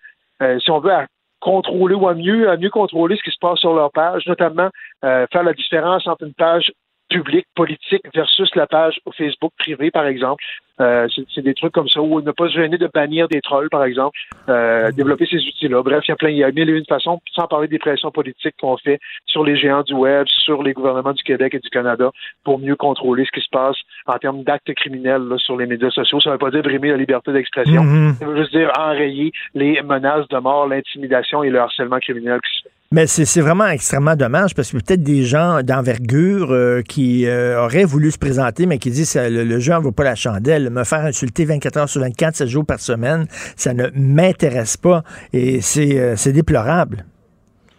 si 0.58 0.70
on 0.70 0.78
veut, 0.78 0.92
à 0.92 1.06
contrôler 1.40 1.94
ou 1.94 2.08
à 2.08 2.14
mieux, 2.14 2.48
à 2.48 2.56
mieux 2.56 2.70
contrôler 2.70 3.16
ce 3.16 3.22
qui 3.22 3.30
se 3.30 3.38
passe 3.38 3.58
sur 3.58 3.74
leur 3.74 3.92
page, 3.92 4.26
notamment 4.26 4.70
faire 5.02 5.42
la 5.42 5.52
différence 5.52 6.06
entre 6.06 6.24
une 6.24 6.34
page 6.34 6.72
publique, 7.10 7.46
politique 7.54 8.02
versus 8.14 8.50
la 8.54 8.66
page 8.66 8.98
Facebook 9.16 9.52
privée, 9.58 9.90
par 9.90 10.06
exemple. 10.06 10.42
Euh, 10.80 11.06
c'est 11.32 11.42
des 11.42 11.54
trucs 11.54 11.72
comme 11.72 11.88
ça, 11.88 12.00
où 12.02 12.20
ne 12.20 12.32
pas 12.32 12.48
se 12.48 12.54
gêner 12.54 12.78
de 12.78 12.88
bannir 12.92 13.28
des 13.28 13.40
trolls, 13.40 13.70
par 13.70 13.84
exemple, 13.84 14.18
euh, 14.48 14.90
développer 14.90 15.26
ces 15.26 15.36
outils-là. 15.36 15.82
Bref, 15.82 16.02
il 16.06 16.10
y 16.10 16.12
a 16.12 16.16
plein, 16.16 16.30
il 16.30 16.36
y 16.36 16.44
a 16.44 16.50
mille 16.50 16.68
et 16.68 16.72
une 16.72 16.84
façons, 16.86 17.20
sans 17.32 17.46
parler 17.46 17.68
des 17.68 17.78
pressions 17.78 18.10
politiques 18.10 18.56
qu'on 18.60 18.76
fait 18.76 18.98
sur 19.26 19.44
les 19.44 19.56
géants 19.56 19.82
du 19.82 19.94
web, 19.94 20.26
sur 20.26 20.62
les 20.62 20.72
gouvernements 20.72 21.12
du 21.12 21.22
Québec 21.22 21.54
et 21.54 21.60
du 21.60 21.70
Canada, 21.70 22.10
pour 22.42 22.58
mieux 22.58 22.76
contrôler 22.76 23.24
ce 23.24 23.30
qui 23.30 23.44
se 23.44 23.50
passe 23.50 23.76
en 24.06 24.18
termes 24.18 24.42
d'actes 24.42 24.72
criminels 24.74 25.22
sur 25.38 25.56
les 25.56 25.66
médias 25.66 25.90
sociaux. 25.90 26.20
Ça 26.20 26.30
ne 26.30 26.34
veut 26.34 26.38
pas 26.38 26.50
dire 26.50 26.62
brimer 26.62 26.90
la 26.90 26.96
liberté 26.96 27.32
d'expression, 27.32 27.84
mm-hmm. 27.84 28.14
ça 28.14 28.26
veut 28.26 28.36
juste 28.36 28.56
dire 28.56 28.72
enrayer 28.78 29.32
les 29.54 29.80
menaces 29.82 30.26
de 30.28 30.38
mort, 30.38 30.66
l'intimidation 30.66 31.44
et 31.44 31.50
le 31.50 31.60
harcèlement 31.60 31.98
criminel 31.98 32.40
qui 32.40 32.58
se 32.58 32.62
fait. 32.64 32.74
Mais 32.94 33.08
c'est 33.08 33.40
vraiment 33.40 33.66
extrêmement 33.66 34.14
dommage 34.14 34.54
parce 34.54 34.70
que 34.70 34.76
peut-être 34.76 35.02
des 35.02 35.24
gens 35.24 35.64
d'envergure 35.64 36.52
euh, 36.52 36.80
qui 36.80 37.26
euh, 37.26 37.60
auraient 37.60 37.82
voulu 37.82 38.12
se 38.12 38.18
présenter, 38.18 38.66
mais 38.66 38.78
qui 38.78 38.92
disent 38.92 39.16
le, 39.16 39.42
le 39.42 39.58
jeu 39.58 39.72
n'en 39.72 39.80
vaut 39.80 39.90
pas 39.90 40.04
la 40.04 40.14
chandelle. 40.14 40.70
Me 40.70 40.84
faire 40.84 41.00
insulter 41.00 41.44
24 41.44 41.76
heures 41.76 41.88
sur 41.88 42.02
24, 42.02 42.36
7 42.36 42.48
jours 42.48 42.64
par 42.64 42.78
semaine, 42.78 43.26
ça 43.56 43.74
ne 43.74 43.88
m'intéresse 43.96 44.76
pas 44.76 45.02
et 45.32 45.60
c'est 45.60 45.98
euh, 45.98 46.14
déplorable 46.32 47.04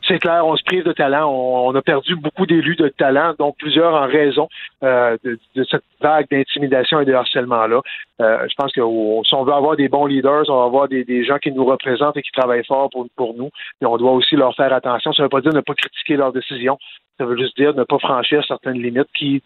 c'est 0.08 0.20
clair, 0.20 0.46
on 0.46 0.56
se 0.56 0.64
prive 0.64 0.84
de 0.84 0.94
talent. 0.94 1.30
On, 1.32 1.74
a 1.74 1.82
perdu 1.82 2.16
beaucoup 2.16 2.46
d'élus 2.46 2.76
de 2.76 2.90
talent, 2.90 3.34
dont 3.38 3.54
plusieurs 3.54 3.94
en 3.94 4.08
raison 4.08 4.48
euh, 4.84 5.18
de, 5.24 5.38
cette 5.70 5.84
vague 6.02 6.28
d'intimidation 6.30 7.00
et 7.00 7.06
de 7.06 7.14
harcèlement-là. 7.14 7.82
Euh, 8.22 8.48
je 8.48 8.54
pense 8.56 8.72
que 8.72 8.82
si 8.82 9.34
on 9.36 9.44
veut 9.44 9.54
avoir 9.54 9.76
des 9.76 9.90
bons 9.90 10.06
leaders, 10.06 10.46
on 10.50 10.60
va 10.60 10.66
avoir 10.66 10.88
des, 10.88 11.26
gens 11.26 11.38
qui 11.38 11.52
nous 11.52 11.66
représentent 11.66 12.18
et 12.18 12.22
qui 12.22 12.32
travaillent 12.32 12.66
fort 12.66 12.90
pour, 12.90 13.08
pour 13.16 13.34
nous. 13.36 13.50
Et 13.82 13.86
on 13.86 13.98
doit 13.98 14.12
aussi 14.12 14.36
leur 14.36 14.56
faire 14.56 14.72
attention. 14.74 15.12
Ça 15.14 15.24
ne 15.24 15.26
veut 15.26 15.30
pas 15.30 15.42
dire 15.42 15.54
ne 15.54 15.62
pas 15.62 15.74
critiquer 15.74 16.16
leurs 16.16 16.32
décisions. 16.34 16.78
Ça 17.18 17.26
veut 17.26 17.38
juste 17.38 17.56
dire 17.58 17.74
ne 17.74 17.84
pas 17.84 17.98
franchir 18.00 18.44
certaines 18.48 18.82
limites 18.82 19.08
qui, 19.18 19.42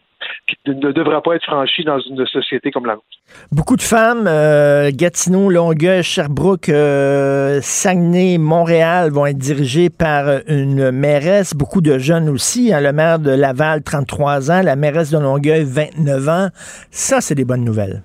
ne 0.68 0.92
devraient 0.92 1.22
pas 1.24 1.36
être 1.36 1.46
franchies 1.46 1.84
dans 1.84 2.00
une 2.00 2.26
société 2.26 2.72
comme 2.72 2.86
la 2.86 2.94
nôtre. 2.94 3.06
Beaucoup 3.52 3.76
de 3.76 3.82
femmes, 3.82 4.26
euh, 4.28 4.92
Gatineau, 4.94 5.50
Longueuil, 5.50 6.04
Sherbrooke, 6.04 6.70
euh, 6.70 7.60
Saguenay, 7.62 8.38
Montréal 8.38 9.12
vont 9.12 9.26
être 9.28 9.38
dirigées 9.38 9.90
par 9.90 10.42
une 10.48 10.92
mairesse. 10.92 11.54
Beaucoup 11.54 11.82
de 11.82 12.00
jeunes 12.00 12.28
aussi. 12.28 12.74
Hein, 12.74 12.82
le 12.82 12.92
maire 12.92 13.20
de 13.20 13.32
Laval, 13.32 13.84
33 13.84 14.52
ans. 14.52 14.62
La 14.62 14.76
mairesse 14.76 15.12
de 15.12 15.20
Longueuil, 15.20 15.64
29 15.64 16.30
ans. 16.30 16.48
Ça, 16.92 17.22
c'est 17.22 17.36
des 17.36 17.46
bonnes 17.46 17.64
nouvelles. 17.64 18.04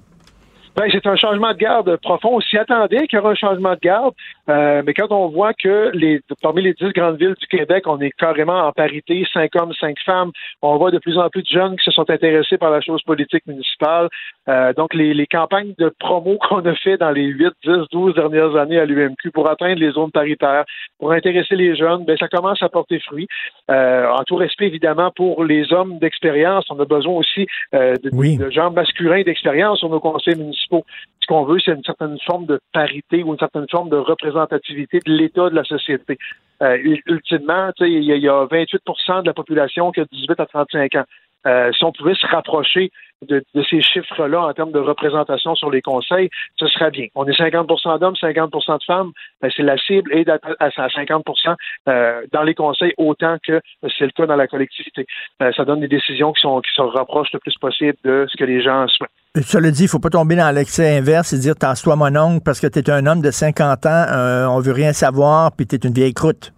Ben, 0.76 0.88
c'est 0.90 1.06
un 1.06 1.14
changement 1.14 1.52
de 1.52 1.58
garde 1.58 1.96
profond. 1.98 2.36
On 2.36 2.40
s'y 2.40 2.58
attendait 2.58 3.06
qu'il 3.06 3.16
y 3.16 3.22
aurait 3.22 3.32
un 3.32 3.36
changement 3.36 3.74
de 3.74 3.80
garde, 3.80 4.12
euh, 4.48 4.82
mais 4.84 4.92
quand 4.92 5.12
on 5.12 5.28
voit 5.28 5.54
que 5.54 5.92
les, 5.94 6.20
parmi 6.42 6.62
les 6.62 6.74
dix 6.74 6.90
grandes 6.92 7.16
villes 7.16 7.36
du 7.40 7.46
Québec, 7.46 7.84
on 7.86 8.00
est 8.00 8.10
carrément 8.10 8.66
en 8.66 8.72
parité, 8.72 9.24
cinq 9.32 9.54
hommes, 9.54 9.72
cinq 9.74 9.96
femmes, 10.04 10.32
on 10.62 10.76
voit 10.76 10.90
de 10.90 10.98
plus 10.98 11.16
en 11.16 11.30
plus 11.30 11.42
de 11.42 11.48
jeunes 11.48 11.76
qui 11.76 11.84
se 11.84 11.92
sont 11.92 12.10
intéressés 12.10 12.58
par 12.58 12.70
la 12.70 12.80
chose 12.80 13.02
politique 13.02 13.46
municipale. 13.46 14.08
Euh, 14.48 14.72
donc, 14.74 14.92
les, 14.94 15.14
les, 15.14 15.26
campagnes 15.26 15.74
de 15.78 15.92
promo 15.98 16.38
qu'on 16.48 16.64
a 16.66 16.74
fait 16.74 16.96
dans 16.96 17.10
les 17.10 17.24
8, 17.24 17.52
10, 17.64 17.70
12 17.90 18.14
dernières 18.14 18.56
années 18.56 18.78
à 18.78 18.84
l'UMQ 18.84 19.30
pour 19.30 19.48
atteindre 19.48 19.80
les 19.80 19.92
zones 19.92 20.10
paritaires, 20.10 20.64
pour 20.98 21.12
intéresser 21.12 21.56
les 21.56 21.74
jeunes, 21.76 22.04
ben, 22.04 22.16
ça 22.18 22.28
commence 22.28 22.62
à 22.62 22.68
porter 22.68 23.00
fruit. 23.00 23.26
Euh, 23.70 24.06
en 24.08 24.22
tout 24.24 24.36
respect, 24.36 24.66
évidemment, 24.66 25.10
pour 25.14 25.44
les 25.44 25.72
hommes 25.72 25.98
d'expérience, 25.98 26.64
on 26.70 26.78
a 26.78 26.84
besoin 26.84 27.14
aussi 27.14 27.46
euh, 27.74 27.94
de, 28.02 28.10
de, 28.10 28.50
gens 28.50 28.70
masculins 28.70 29.22
d'expérience 29.22 29.78
sur 29.78 29.88
nos 29.88 30.00
conseils 30.00 30.36
municipaux 30.36 30.84
ce 31.24 31.26
qu'on 31.26 31.44
veut, 31.44 31.58
c'est 31.58 31.72
une 31.72 31.84
certaine 31.84 32.18
forme 32.26 32.44
de 32.44 32.60
parité 32.72 33.22
ou 33.22 33.32
une 33.32 33.38
certaine 33.38 33.66
forme 33.70 33.88
de 33.88 33.96
représentativité 33.96 34.98
de 35.06 35.12
l'état 35.12 35.48
de 35.48 35.54
la 35.54 35.64
société. 35.64 36.18
Euh, 36.62 36.76
ultimement, 37.06 37.70
il 37.80 38.04
y, 38.04 38.28
a 38.28 38.44
28% 38.44 39.22
de 39.22 39.26
la 39.26 39.32
population 39.32 39.90
qui 39.90 40.00
a 40.00 40.04
18 40.04 40.38
à 40.38 40.46
35 40.46 40.94
ans. 40.96 41.04
Euh, 41.46 41.72
si 41.72 41.84
on 41.84 41.92
pouvait 41.92 42.14
se 42.14 42.26
rapprocher 42.26 42.90
de, 43.24 43.44
ces 43.68 43.82
chiffres-là 43.82 44.46
en 44.46 44.52
termes 44.52 44.72
de 44.72 44.78
représentation 44.78 45.54
sur 45.54 45.70
les 45.70 45.82
conseils, 45.82 46.30
ce 46.56 46.66
serait 46.66 46.90
bien. 46.90 47.06
On 47.14 47.26
est 47.26 47.38
50% 47.38 47.98
d'hommes, 47.98 48.14
50% 48.14 48.78
de 48.78 48.84
femmes. 48.84 49.12
Ben, 49.42 49.50
c'est 49.54 49.62
la 49.62 49.76
cible 49.76 50.12
et 50.14 50.24
à 50.28 50.68
50% 50.68 51.54
euh, 51.88 52.22
dans 52.32 52.42
les 52.42 52.54
conseils 52.54 52.94
autant 52.96 53.36
que 53.46 53.60
c'est 53.98 54.04
le 54.06 54.12
cas 54.12 54.26
dans 54.26 54.36
la 54.36 54.46
collectivité. 54.46 55.06
Euh, 55.42 55.52
ça 55.56 55.64
donne 55.64 55.80
des 55.80 55.88
décisions 55.88 56.32
qui, 56.32 56.40
sont, 56.40 56.60
qui 56.60 56.70
se 56.74 56.82
rapprochent 56.82 57.32
le 57.32 57.40
plus 57.40 57.56
possible 57.58 57.96
de 58.04 58.26
ce 58.30 58.36
que 58.36 58.44
les 58.44 58.62
gens 58.62 58.86
souhaitent. 58.88 59.10
Le 59.34 59.70
dit, 59.70 59.84
il 59.84 59.88
faut 59.88 59.98
pas 59.98 60.10
tomber 60.10 60.36
dans 60.36 60.54
l'excès 60.54 60.96
inverse 60.96 61.32
et 61.32 61.38
dire 61.38 61.56
tasse-toi 61.56 61.96
mon 61.96 62.14
oncle 62.16 62.42
parce 62.44 62.60
que 62.60 62.68
tu 62.68 62.78
es 62.78 62.90
un 62.90 63.04
homme 63.06 63.20
de 63.20 63.32
50 63.32 63.86
ans, 63.86 64.06
on 64.50 64.60
veut 64.60 64.72
rien 64.72 64.92
savoir, 64.92 65.50
puis 65.56 65.66
tu 65.66 65.74
es 65.74 65.78
une 65.78 65.92
vieille 65.92 66.14
croûte. 66.14 66.53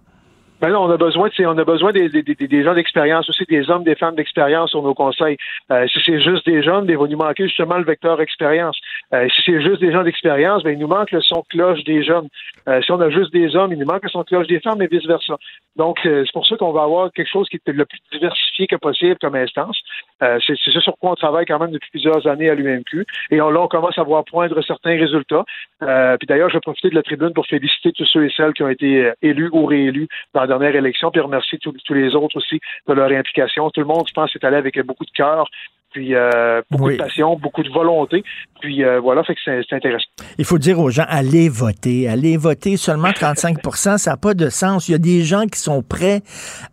Ben 0.58 0.74
on 0.74 0.90
a 0.90 0.96
besoin, 0.96 1.28
on 1.40 1.58
a 1.58 1.64
besoin 1.64 1.92
des 1.92 2.62
gens 2.64 2.74
d'expérience 2.74 3.28
aussi, 3.28 3.44
des 3.44 3.68
hommes, 3.68 3.84
des 3.84 3.94
femmes 3.94 4.14
d'expérience 4.14 4.70
sur 4.70 4.80
nos 4.80 4.94
conseils. 4.94 5.36
Euh, 5.70 5.86
si 5.86 6.00
c'est 6.02 6.18
juste 6.18 6.46
des 6.46 6.62
jeunes, 6.62 6.86
ben, 6.86 6.94
il 6.94 6.98
va 6.98 7.06
nous 7.06 7.18
manquer 7.18 7.44
justement 7.44 7.76
le 7.76 7.84
vecteur 7.84 8.22
expérience. 8.22 8.78
Euh, 9.12 9.28
si 9.28 9.42
c'est 9.44 9.60
juste 9.60 9.80
des 9.80 9.92
gens 9.92 10.02
d'expérience, 10.02 10.62
ben, 10.62 10.70
il 10.70 10.78
nous 10.78 10.86
manque 10.86 11.10
le 11.10 11.20
son 11.20 11.44
cloche 11.50 11.84
des 11.84 12.02
jeunes. 12.02 12.28
Euh, 12.68 12.80
si 12.80 12.90
on 12.90 13.00
a 13.02 13.10
juste 13.10 13.34
des 13.34 13.54
hommes, 13.54 13.72
il 13.74 13.78
nous 13.78 13.86
manque 13.86 14.04
le 14.04 14.08
son 14.08 14.24
cloche 14.24 14.46
des 14.46 14.60
femmes 14.60 14.80
et 14.80 14.86
vice 14.86 15.06
versa. 15.06 15.36
Donc 15.76 15.98
c'est 16.02 16.32
pour 16.32 16.46
ça 16.46 16.56
qu'on 16.56 16.72
va 16.72 16.84
avoir 16.84 17.12
quelque 17.12 17.30
chose 17.30 17.46
qui 17.50 17.56
est 17.56 17.72
le 17.72 17.84
plus 17.84 17.98
diversifié 18.10 18.66
que 18.66 18.76
possible 18.76 19.16
comme 19.20 19.34
instance. 19.34 19.78
c'est 20.20 20.56
ce 20.56 20.80
sur 20.80 20.96
quoi 20.96 21.10
on 21.10 21.14
travaille 21.14 21.44
quand 21.44 21.58
même 21.58 21.70
depuis 21.70 21.90
plusieurs 21.90 22.26
années 22.26 22.48
à 22.48 22.54
l'UMQ. 22.54 23.04
Et 23.30 23.42
on, 23.42 23.50
là, 23.50 23.60
on 23.60 23.68
commence 23.68 23.98
à 23.98 24.02
voir 24.02 24.24
poindre 24.24 24.58
certains 24.62 24.96
résultats. 24.96 25.44
puis 25.80 26.26
d'ailleurs, 26.26 26.48
je 26.48 26.54
vais 26.54 26.60
profiter 26.60 26.88
de 26.88 26.94
la 26.94 27.02
tribune 27.02 27.34
pour 27.34 27.46
féliciter 27.46 27.92
tous 27.92 28.06
ceux 28.06 28.24
et 28.24 28.32
celles 28.34 28.54
qui 28.54 28.62
ont 28.62 28.70
été 28.70 29.12
élus 29.20 29.50
ou 29.52 29.66
réélus 29.66 30.08
dans 30.32 30.45
dernière 30.46 30.74
élection, 30.74 31.10
puis 31.10 31.20
remercier 31.20 31.58
tous, 31.58 31.74
les 31.90 32.14
autres 32.14 32.36
aussi 32.36 32.60
de 32.86 32.92
leur 32.92 33.10
implication. 33.10 33.70
Tout 33.70 33.80
le 33.80 33.86
monde, 33.86 34.04
je 34.08 34.12
pense, 34.12 34.34
est 34.34 34.44
allé 34.44 34.56
avec 34.56 34.80
beaucoup 34.82 35.04
de 35.04 35.10
cœur 35.10 35.48
puis 35.92 36.14
euh, 36.14 36.62
beaucoup 36.70 36.90
de 36.90 36.96
passion, 36.96 37.36
beaucoup 37.36 37.62
de 37.62 37.70
volonté. 37.70 38.22
Puis 38.60 38.84
euh, 38.84 39.00
voilà, 39.00 39.22
fait 39.24 39.34
que 39.34 39.40
c'est 39.44 39.74
intéressant. 39.74 40.06
Il 40.38 40.44
faut 40.44 40.58
dire 40.58 40.78
aux 40.80 40.90
gens, 40.90 41.04
allez 41.08 41.48
voter. 41.48 42.08
Allez 42.08 42.36
voter. 42.36 42.76
Seulement 42.76 43.10
35% 43.10 43.98
ça 43.98 44.10
n'a 44.10 44.16
pas 44.16 44.34
de 44.34 44.48
sens. 44.48 44.88
Il 44.88 44.92
y 44.92 44.94
a 44.94 44.98
des 44.98 45.22
gens 45.22 45.46
qui 45.46 45.58
sont 45.58 45.82
prêts 45.82 46.22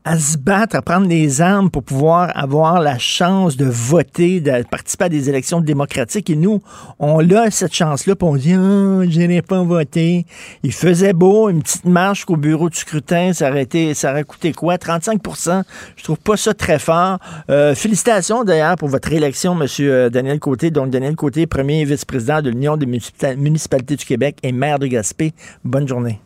à 0.04 0.18
se 0.18 0.38
battre, 0.38 0.76
à 0.76 0.82
prendre 0.82 1.08
les 1.08 1.42
armes 1.42 1.70
pour 1.70 1.84
pouvoir 1.84 2.32
avoir 2.36 2.82
la 2.82 2.98
chance 2.98 3.58
de 3.58 3.66
voter, 3.66 4.40
de 4.40 4.64
participer 4.70 5.06
à 5.06 5.10
des 5.10 5.30
élections 5.30 5.62
démocratiques. 5.62 6.30
Et 6.30 6.36
nous, 6.36 6.62
on 7.00 7.20
a 7.32 7.52
cette 7.52 7.74
chance-là, 7.74 8.16
puis 8.16 8.28
on 8.28 8.36
dit, 8.36 8.56
oh, 8.56 9.04
je 9.10 9.22
n'ai 9.22 9.42
pas 9.42 9.64
voté. 9.64 10.26
Il 10.64 10.74
faisait 10.74 11.14
beau, 11.14 11.50
une 11.50 11.62
petite 11.62 11.86
marche 11.86 12.26
qu'au 12.26 12.38
bureau 12.38 12.70
du 12.70 12.78
scrutin, 12.78 13.34
ça 13.34 13.50
aurait, 13.50 13.64
été, 13.64 13.94
ça 13.94 14.12
aurait 14.12 14.24
coûté 14.24 14.54
quoi? 14.54 14.76
35% 14.76 15.64
Je 15.96 16.04
trouve 16.04 16.20
pas 16.20 16.38
ça 16.38 16.54
très 16.54 16.80
fort. 16.80 17.20
Euh, 17.50 17.76
félicitations 17.76 18.44
d'ailleurs 18.44 18.76
pour 18.76 18.90
votre 18.90 19.13
élection, 19.14 19.60
M. 19.60 20.10
Daniel 20.10 20.40
Côté. 20.40 20.72
Donc, 20.72 20.90
Daniel 20.90 21.16
Côté, 21.16 21.48
premier 21.48 21.86
vice-président 21.86 22.42
de 22.42 22.50
l'Union 22.50 22.78
des 22.78 22.86
municipalités 22.86 23.96
du 23.96 24.06
Québec 24.06 24.38
et 24.44 24.52
maire 24.52 24.80
de 24.80 24.88
Gaspé. 24.88 25.34
Bonne 25.64 25.88
journée. 25.88 26.20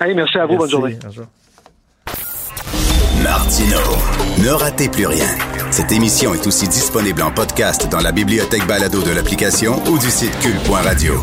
merci 0.00 0.38
à 0.38 0.46
vous. 0.46 0.56
Bonne 0.56 0.70
journée. 0.70 0.98
Martino, 3.22 3.76
ne 4.42 4.48
ratez 4.48 4.88
plus 4.88 5.06
rien. 5.06 5.26
Cette 5.70 5.92
émission 5.92 6.32
est 6.34 6.46
aussi 6.46 6.66
disponible 6.68 7.22
en 7.22 7.30
podcast 7.30 7.86
dans 7.90 8.00
la 8.00 8.12
bibliothèque 8.12 8.66
balado 8.66 9.02
de 9.02 9.10
l'application 9.10 9.74
ou 9.88 9.98
du 9.98 10.10
site 10.10 10.36
cul.radio. 10.40 11.14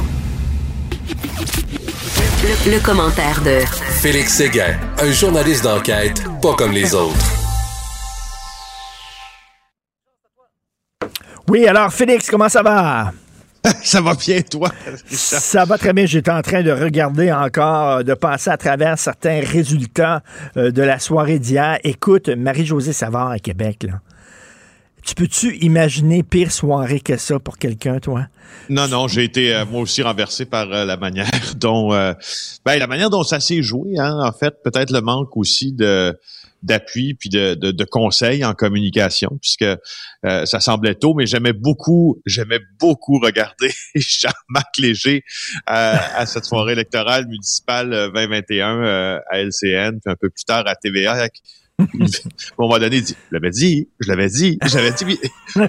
Le, 2.44 2.72
le, 2.72 2.80
commentaire 2.80 3.42
de 3.44 3.66
Félix 4.00 4.36
Séguin, 4.36 4.78
un 5.00 5.12
journaliste 5.12 5.64
d'enquête 5.64 6.24
pas 6.42 6.54
comme 6.54 6.72
les 6.72 6.94
autres. 6.94 7.47
Oui, 11.50 11.66
alors 11.66 11.94
Félix, 11.94 12.30
comment 12.30 12.50
ça 12.50 12.62
va? 12.62 13.14
ça 13.84 14.02
va 14.02 14.16
bien, 14.16 14.42
toi? 14.42 14.70
Ça 15.10 15.66
va 15.66 15.78
très 15.78 15.94
bien. 15.94 16.06
J'étais 16.06 16.32
en 16.32 16.42
train 16.42 16.62
de 16.62 16.72
regarder 16.72 17.32
encore, 17.32 18.04
de 18.04 18.14
passer 18.14 18.50
à 18.50 18.58
travers 18.58 19.00
certains 19.00 19.40
résultats 19.40 20.24
euh, 20.58 20.72
de 20.72 20.82
la 20.82 21.00
soirée 21.00 21.40
d'hier. 21.40 21.80
Écoute, 21.84 22.30
Marie-Josée 22.30 22.94
Savard 22.94 23.30
à 23.30 23.40
Québec, 23.40 23.84
là 23.84 24.02
Tu 25.04 25.16
peux-tu 25.16 25.56
imaginer 25.58 26.22
pire 26.24 26.52
soirée 26.52 27.00
que 27.00 27.18
ça 27.18 27.40
pour 27.40 27.58
quelqu'un, 27.58 28.00
toi? 28.00 28.28
Non, 28.70 28.88
non, 28.88 29.08
j'ai 29.08 29.24
été 29.24 29.56
euh, 29.56 29.66
moi 29.66 29.82
aussi 29.82 30.02
renversé 30.02 30.46
par 30.46 30.72
euh, 30.72 30.86
la 30.86 30.98
manière 30.98 31.30
dont 31.56 31.94
euh, 31.94 32.14
ben, 32.66 32.78
la 32.78 32.88
manière 32.88 33.10
dont 33.10 33.24
ça 33.24 33.40
s'est 33.40 33.62
joué, 33.62 33.98
hein, 33.98 34.20
en 34.22 34.32
fait, 34.32 34.56
peut-être 34.64 34.92
le 34.92 35.02
manque 35.02 35.36
aussi 35.38 35.72
de 35.72 36.18
d'appui 36.68 37.16
puis 37.16 37.30
de, 37.30 37.56
de, 37.56 37.84
conseils 37.86 38.46
en 38.46 38.54
communication 38.54 39.38
puisque 39.42 39.66
ça 40.24 40.60
semblait 40.60 40.96
tôt 40.96 41.14
mais 41.14 41.26
j'aimais 41.26 41.54
beaucoup 41.54 42.22
j'aimais 42.26 42.60
beaucoup 42.80 43.20
regarder 43.20 43.72
Jean-Marc 43.96 44.78
Léger 44.78 45.24
à 45.66 46.26
cette 46.26 46.46
soirée 46.46 46.74
électorale 46.74 47.28
municipale 47.28 48.12
2021 48.14 49.22
à 49.30 49.40
LCN 49.40 50.00
puis 50.00 50.12
un 50.12 50.16
peu 50.16 50.30
plus 50.30 50.44
tard 50.46 50.64
à 50.68 50.76
TVA 50.76 51.28
à 51.80 51.84
un 51.84 51.88
moment 52.58 52.80
donné, 52.80 52.98
il 52.98 53.04
dit, 53.04 53.16
je 53.30 53.34
l'avais 53.36 53.50
dit, 53.52 53.90
je 54.00 54.08
l'avais 54.08 54.30
dit, 54.30 54.58
j'avais 54.66 54.92
dit, 54.92 55.20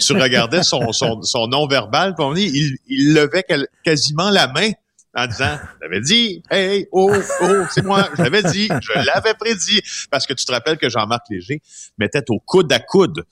tu 0.00 0.12
regardais 0.14 0.62
son, 0.62 0.92
son, 0.92 1.22
son 1.22 1.48
non-verbal, 1.48 2.14
il, 2.36 2.76
il 2.88 3.12
levait 3.12 3.44
quasiment 3.84 4.30
la 4.30 4.48
main 4.48 4.70
en 5.14 5.26
disant, 5.26 5.58
je 5.76 5.84
l'avais 5.84 6.00
dit, 6.00 6.42
hey, 6.50 6.86
oh, 6.92 7.12
oh, 7.42 7.64
c'est 7.70 7.84
moi, 7.84 8.08
je 8.16 8.50
dit, 8.52 8.68
je 8.68 8.92
l'avais 9.06 9.34
prédit. 9.34 9.82
Parce 10.10 10.26
que 10.26 10.34
tu 10.34 10.44
te 10.44 10.52
rappelles 10.52 10.78
que 10.78 10.88
Jean-Marc 10.88 11.26
Léger 11.30 11.60
mettait 11.98 12.24
au 12.30 12.38
coude 12.38 12.72
à 12.72 12.78
coude 12.78 13.24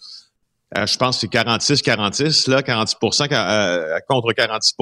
euh, 0.76 0.84
je 0.84 0.96
pense 0.96 1.20
que 1.20 1.28
c'est 1.32 1.32
46-46, 1.32 2.50
là, 2.50 2.60
46 2.60 2.96
euh, 3.30 3.98
contre 4.08 4.32
46 4.32 4.74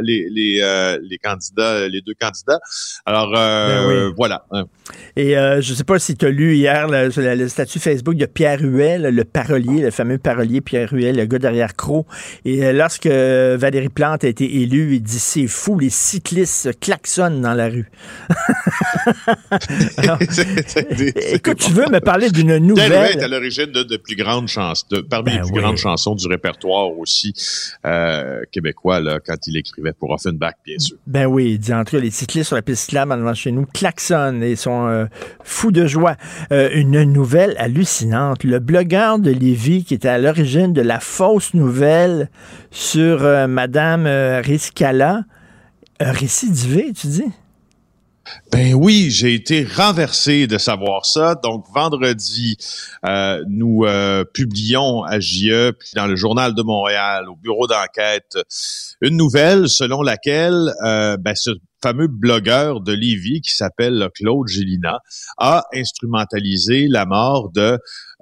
les, 0.00 0.26
les, 0.30 0.60
euh, 0.62 0.98
les 1.02 1.18
candidats, 1.18 1.86
les 1.88 2.00
deux 2.00 2.14
candidats. 2.18 2.58
Alors, 3.04 3.32
ben 3.32 4.14
voilà. 4.16 4.46
Et 5.14 5.34
je 5.34 5.70
ne 5.70 5.76
sais 5.76 5.84
pas 5.84 5.98
si 5.98 6.16
tu 6.16 6.24
as 6.24 6.30
lu 6.30 6.56
hier 6.56 6.88
le, 6.88 7.48
statut 7.48 7.78
Facebook 7.78 8.16
de 8.16 8.24
Pierre 8.24 8.62
Huet, 8.62 8.96
le 8.98 9.24
parolier, 9.24 9.82
le 9.82 9.90
fameux 9.90 10.16
parolier 10.16 10.62
Pierre 10.62 10.94
Huet, 10.94 11.12
le 11.12 11.26
gars 11.26 11.38
derrière 11.38 11.76
Croc. 11.76 12.06
Et 12.46 12.72
lorsque 12.72 13.06
Valérie 13.06 13.90
Plante 13.90 14.24
a 14.24 14.28
été 14.28 14.62
élue, 14.62 14.94
il 14.94 15.02
dit 15.02 15.18
c'est 15.18 15.48
fou, 15.48 15.78
les 15.78 15.90
cyclistes 15.90 16.80
klaxonnent 16.80 17.42
dans 17.42 17.52
la 17.52 17.68
rue. 17.68 17.90
écoute, 21.30 21.58
tu 21.58 21.72
veux 21.72 21.90
me 21.90 22.00
parler 22.00 22.30
d'une 22.30 22.56
nouvelle. 22.56 22.90
Pierre 22.90 23.02
Huet 23.02 23.18
est 23.18 23.22
à 23.22 23.28
l'origine 23.28 23.66
de, 23.66 23.82
de 23.82 23.98
plus 23.98 24.16
grandes 24.16 24.48
chances, 24.48 24.88
de, 24.88 25.02
ben 25.26 25.42
les 25.42 25.50
plus 25.50 25.60
grandes 25.60 25.76
chansons 25.76 26.14
du 26.14 26.26
répertoire 26.26 26.96
aussi 26.98 27.34
euh, 27.84 28.42
québécois 28.52 29.00
là, 29.00 29.18
quand 29.24 29.46
il 29.46 29.56
écrivait 29.56 29.92
pour 29.92 30.10
Offenbach, 30.10 30.54
bien 30.64 30.78
sûr. 30.78 30.96
Ben 31.06 31.26
oui, 31.26 31.52
il 31.52 31.58
dit 31.58 31.74
entre 31.74 31.98
les 31.98 32.10
cyclistes 32.10 32.48
sur 32.48 32.56
la 32.56 32.62
piste 32.62 32.90
slam 32.90 33.10
devant 33.10 33.34
chez 33.34 33.52
nous 33.52 33.66
klaxonnent 33.66 34.42
et 34.42 34.56
sont 34.56 34.86
euh, 34.86 35.06
fous 35.42 35.72
de 35.72 35.86
joie. 35.86 36.16
Euh, 36.52 36.70
une 36.72 37.02
nouvelle 37.04 37.54
hallucinante. 37.58 38.44
Le 38.44 38.58
blogueur 38.58 39.18
de 39.18 39.30
Lévis 39.30 39.84
qui 39.84 39.94
était 39.94 40.08
à 40.08 40.18
l'origine 40.18 40.72
de 40.72 40.82
la 40.82 41.00
fausse 41.00 41.54
nouvelle 41.54 42.30
sur 42.70 43.20
Madame 43.48 44.06
Riscala 44.06 45.24
a 45.98 46.12
récidivé, 46.12 46.92
tu 46.92 47.06
dis? 47.06 47.32
Ben 48.52 48.74
oui, 48.74 49.10
j'ai 49.10 49.34
été 49.34 49.64
renversé 49.64 50.46
de 50.46 50.58
savoir 50.58 51.06
ça. 51.06 51.34
Donc 51.34 51.64
vendredi, 51.74 52.56
euh, 53.04 53.42
nous 53.48 53.84
euh, 53.84 54.24
publions 54.24 55.02
à 55.02 55.20
JE, 55.20 55.72
puis 55.72 55.90
dans 55.94 56.06
le 56.06 56.16
journal 56.16 56.54
de 56.54 56.62
Montréal, 56.62 57.28
au 57.28 57.36
bureau 57.36 57.66
d'enquête, 57.66 58.38
une 59.00 59.16
nouvelle 59.16 59.68
selon 59.68 60.02
laquelle 60.02 60.72
euh, 60.84 61.16
ben, 61.16 61.34
ce 61.34 61.50
fameux 61.82 62.08
blogueur 62.08 62.80
de 62.80 62.92
Lévis 62.92 63.40
qui 63.42 63.54
s'appelle 63.54 64.08
Claude 64.14 64.48
Gélina 64.48 65.00
a 65.38 65.64
instrumentalisé 65.74 66.88
la 66.88 67.04
mort 67.04 67.50
de 67.50 67.78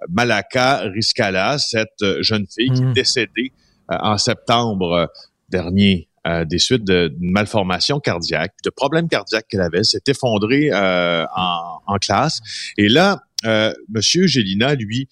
Malaka 0.08 0.80
Riscala, 0.94 1.58
cette 1.58 2.20
jeune 2.20 2.46
fille 2.52 2.70
qui 2.72 2.82
est 2.82 2.86
mmh. 2.86 2.92
décédée 2.92 3.52
en 3.88 4.18
septembre 4.18 5.08
dernier 5.48 6.08
euh, 6.26 6.44
des 6.44 6.58
suites 6.58 6.84
d'une 6.84 7.30
malformation 7.30 8.00
cardiaque, 8.00 8.54
de 8.64 8.70
problèmes 8.70 9.08
cardiaques 9.08 9.46
qu'elle 9.48 9.60
avait, 9.60 9.84
s'est 9.84 10.02
effondrée 10.06 10.70
euh, 10.72 11.24
en, 11.36 11.80
en, 11.86 11.98
classe. 11.98 12.40
Et 12.78 12.88
là, 12.88 13.22
euh, 13.44 13.72
Monsieur 13.88 14.26
Gélina, 14.26 14.74
lui, 14.74 15.08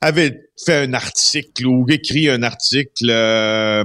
avait 0.00 0.48
fait 0.64 0.84
un 0.84 0.94
article 0.94 1.66
ou 1.66 1.86
écrit 1.88 2.28
un 2.30 2.42
article 2.42 3.10
euh, 3.10 3.84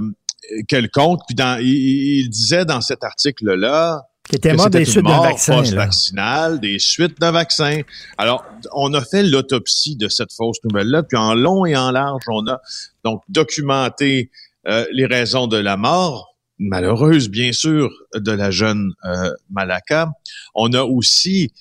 quelconque, 0.67 1.21
puis 1.27 1.35
dans, 1.35 1.59
il, 1.61 2.29
disait 2.29 2.65
dans 2.65 2.81
cet 2.81 3.03
article-là 3.03 4.03
qui 4.29 4.37
était 4.37 4.53
mort 4.53 4.71
des 4.71 4.85
suites 4.85 5.05
d'un 5.05 5.21
vaccin. 5.21 5.61
vaccinale 5.61 6.59
des 6.59 6.79
suites 6.79 7.19
d'un 7.19 7.31
vaccin. 7.31 7.81
Alors, 8.17 8.43
on 8.73 8.91
a 8.95 9.01
fait 9.03 9.21
l'autopsie 9.21 9.97
de 9.97 10.07
cette 10.07 10.33
fausse 10.33 10.57
nouvelle-là, 10.63 11.03
puis 11.03 11.17
en 11.17 11.35
long 11.35 11.65
et 11.65 11.75
en 11.75 11.91
large, 11.91 12.23
on 12.27 12.47
a 12.47 12.59
donc 13.03 13.21
documenté 13.29 14.31
euh, 14.67 14.85
les 14.91 15.05
raisons 15.05 15.45
de 15.45 15.57
la 15.57 15.77
mort, 15.77 16.34
malheureuse, 16.59 17.29
bien 17.29 17.51
sûr, 17.51 17.89
de 18.13 18.31
la 18.31 18.51
jeune 18.51 18.91
euh, 19.05 19.31
Malaka. 19.49 20.09
On 20.53 20.73
a 20.73 20.83
aussi 20.83 21.51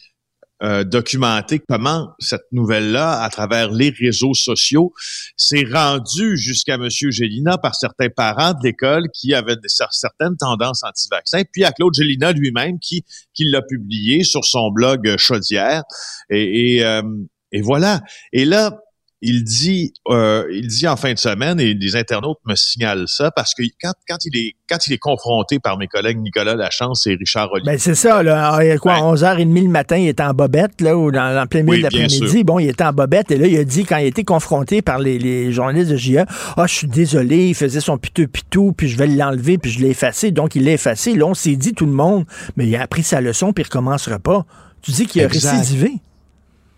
euh, 0.63 0.85
documenté 0.85 1.61
comment 1.69 2.11
cette 2.21 2.47
nouvelle-là, 2.53 3.23
à 3.23 3.29
travers 3.29 3.71
les 3.71 3.91
réseaux 3.91 4.35
sociaux, 4.35 4.93
s'est 5.37 5.67
rendue 5.71 6.37
jusqu'à 6.39 6.75
M. 6.75 6.89
Gélina 6.89 7.59
par 7.59 7.75
certains 7.75 8.09
parents 8.09 8.53
de 8.53 8.61
l'école 8.63 9.09
qui 9.13 9.35
avaient 9.35 9.57
certaines 9.91 10.37
tendances 10.39 10.83
anti-vaccins, 10.85 11.43
puis 11.53 11.65
à 11.65 11.73
Claude 11.73 11.95
Gélina 11.95 12.33
lui-même 12.33 12.79
qui, 12.79 13.05
qui 13.35 13.45
l'a 13.45 13.63
publié 13.63 14.23
sur 14.23 14.45
son 14.45 14.71
blog 14.71 15.17
Chaudière. 15.19 15.83
Et, 16.31 16.77
et, 16.77 16.85
euh, 16.85 17.03
et 17.51 17.61
voilà. 17.61 18.01
Et 18.33 18.45
là, 18.45 18.79
il 19.23 19.43
dit, 19.43 19.95
euh, 20.09 20.45
il 20.53 20.69
dit 20.69 20.87
en 20.87 20.97
fin 20.97 21.13
de 21.13 21.19
semaine, 21.19 21.59
et 21.59 21.75
des 21.75 21.97
internautes 21.97 22.39
me 22.47 22.55
signalent 22.55 23.09
ça, 23.09 23.31
parce 23.31 23.55
que 23.55 23.63
quand, 23.81 23.93
quand, 24.07 24.19
il, 24.27 24.37
est, 24.39 24.55
quand 24.69 24.87
il 24.87 24.93
est 24.93 24.99
confronté 24.99 25.59
par 25.59 25.79
mes 25.79 25.87
collègues 25.87 26.19
Nicolas 26.19 26.55
Lachance 26.55 27.07
et 27.07 27.15
Richard 27.15 27.51
Olivier. 27.53 27.73
Ben 27.73 27.79
c'est 27.79 27.95
ça, 27.95 28.23
là. 28.23 28.51
Ah, 28.53 28.65
il 28.65 28.69
y 28.69 28.71
a 28.71 28.79
quoi, 28.79 28.97
11h30 28.97 29.63
le 29.63 29.69
matin, 29.69 29.97
il 29.97 30.09
était 30.09 30.23
en 30.23 30.35
bobette, 30.35 30.81
là, 30.81 30.97
ou 30.97 31.11
dans, 31.11 31.35
dans 31.35 31.47
plein 31.47 31.63
milieu 31.63 31.79
de 31.79 31.83
l'après-midi. 31.85 32.45
Bon, 32.45 32.59
il 32.59 32.69
était 32.69 32.85
en 32.85 32.93
bobette, 32.93 33.31
et 33.31 33.39
là, 33.39 33.47
il 33.47 33.57
a 33.57 33.65
dit, 33.65 33.85
quand 33.85 33.97
il 33.97 34.05
a 34.05 34.09
été 34.09 34.25
confronté 34.25 34.83
par 34.83 34.99
les, 34.99 35.19
les 35.19 35.53
journalistes 35.53 35.91
de 35.91 35.97
JA, 35.97 36.27
ah, 36.29 36.55
oh, 36.59 36.67
je 36.67 36.75
suis 36.75 36.89
désolé, 36.89 37.49
il 37.49 37.55
faisait 37.55 37.81
son 37.81 37.97
piteux-pitou, 37.97 38.73
puis 38.73 38.89
je 38.89 38.99
vais 38.99 39.07
l'enlever, 39.07 39.57
puis 39.57 39.71
je 39.71 39.81
l'ai 39.81 39.91
effacé. 39.91 40.33
Donc, 40.33 40.55
il 40.55 40.65
l'a 40.65 40.73
effacé. 40.73 41.15
Là, 41.15 41.27
on 41.27 41.35
s'est 41.35 41.57
dit, 41.57 41.73
tout 41.73 41.87
le 41.87 41.93
monde, 41.93 42.27
mais 42.57 42.67
il 42.67 42.77
a 42.77 42.83
appris 42.83 43.03
sa 43.03 43.21
leçon, 43.23 43.53
puis 43.53 43.63
il 43.63 43.67
recommencera 43.67 44.19
pas. 44.19 44.45
Tu 44.83 44.91
dis 44.91 45.07
qu'il 45.07 45.25
a 45.25 45.29
récidivé. 45.29 45.93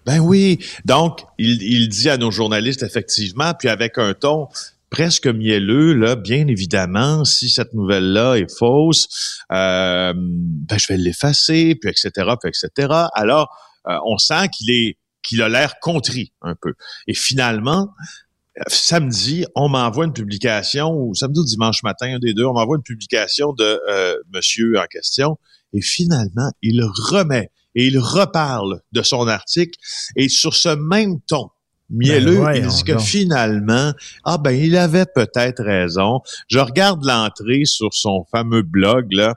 Ben 0.07 0.20
oui. 0.20 0.64
Donc, 0.84 1.24
il, 1.36 1.88
dit 1.88 2.09
à 2.09 2.16
nos 2.16 2.30
journalistes, 2.30 2.84
effectivement, 2.84 3.52
puis 3.59 3.68
avec 3.68 3.98
un 3.98 4.14
ton 4.14 4.48
presque 4.88 5.26
mielleux, 5.26 5.94
là, 5.94 6.14
bien 6.14 6.46
évidemment, 6.46 7.24
si 7.24 7.50
cette 7.50 7.74
nouvelle-là 7.74 8.36
est 8.36 8.50
fausse, 8.57 9.42
euh, 9.52 10.12
ben, 10.16 10.78
je 10.78 10.86
vais 10.86 10.96
l'effacer, 10.96 11.74
puis 11.74 11.90
etc., 11.90 12.11
puis 12.40 12.50
etc. 12.50 12.88
Alors, 13.14 13.50
euh, 13.88 13.98
on 14.07 14.16
sent 14.16 14.48
qu'il 14.57 14.70
est 14.70 14.96
qu'il 15.22 15.42
a 15.42 15.48
l'air 15.48 15.80
contrit 15.80 16.32
un 16.40 16.54
peu. 16.54 16.74
Et 17.09 17.14
finalement, 17.14 17.88
samedi, 18.68 19.44
on 19.57 19.68
m'envoie 19.68 20.04
une 20.04 20.12
publication, 20.12 20.92
ou 20.92 21.16
samedi 21.16 21.40
ou 21.40 21.44
dimanche 21.44 21.82
matin, 21.82 22.14
un 22.14 22.18
des 22.20 22.32
deux, 22.32 22.44
on 22.44 22.52
m'envoie 22.52 22.76
une 22.76 22.84
publication 22.84 23.52
de 23.52 23.80
euh, 23.88 24.14
monsieur 24.32 24.78
en 24.78 24.86
question, 24.86 25.36
et 25.72 25.82
finalement, 25.82 26.50
il 26.62 26.82
remet 26.84 27.50
et 27.77 27.87
il 27.87 28.01
reparle 28.01 28.81
de 28.91 29.03
son 29.03 29.29
article 29.29 29.79
et 30.16 30.29
sur 30.29 30.55
ce 30.55 30.70
même 30.70 31.20
ton 31.29 31.51
mielleux, 31.89 32.43
ben 32.43 32.55
il 32.55 32.66
dit 32.66 32.83
que 32.83 32.99
finalement, 32.99 33.93
ah 34.24 34.39
ben 34.39 34.51
il 34.51 34.77
avait 34.77 35.07
peut-être 35.07 35.62
raison. 35.62 36.20
Je 36.49 36.59
regarde 36.59 37.05
l'entrée 37.05 37.64
sur 37.64 37.95
son 37.95 38.24
fameux 38.33 38.62
blog 38.62 39.12
là, 39.12 39.35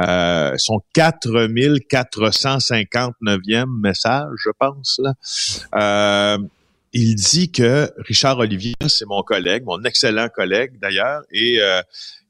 euh, 0.00 0.52
son 0.58 0.80
4459e 0.94 3.80
message, 3.80 4.28
je 4.44 4.50
pense 4.58 5.00
là. 5.02 5.14
Euh, 5.76 6.36
il 6.92 7.14
dit 7.14 7.50
que 7.50 7.90
Richard 7.98 8.38
Olivier, 8.38 8.74
c'est 8.88 9.06
mon 9.06 9.22
collègue, 9.22 9.64
mon 9.64 9.82
excellent 9.84 10.28
collègue 10.28 10.78
d'ailleurs, 10.80 11.22
et 11.30 11.60
euh, 11.60 11.82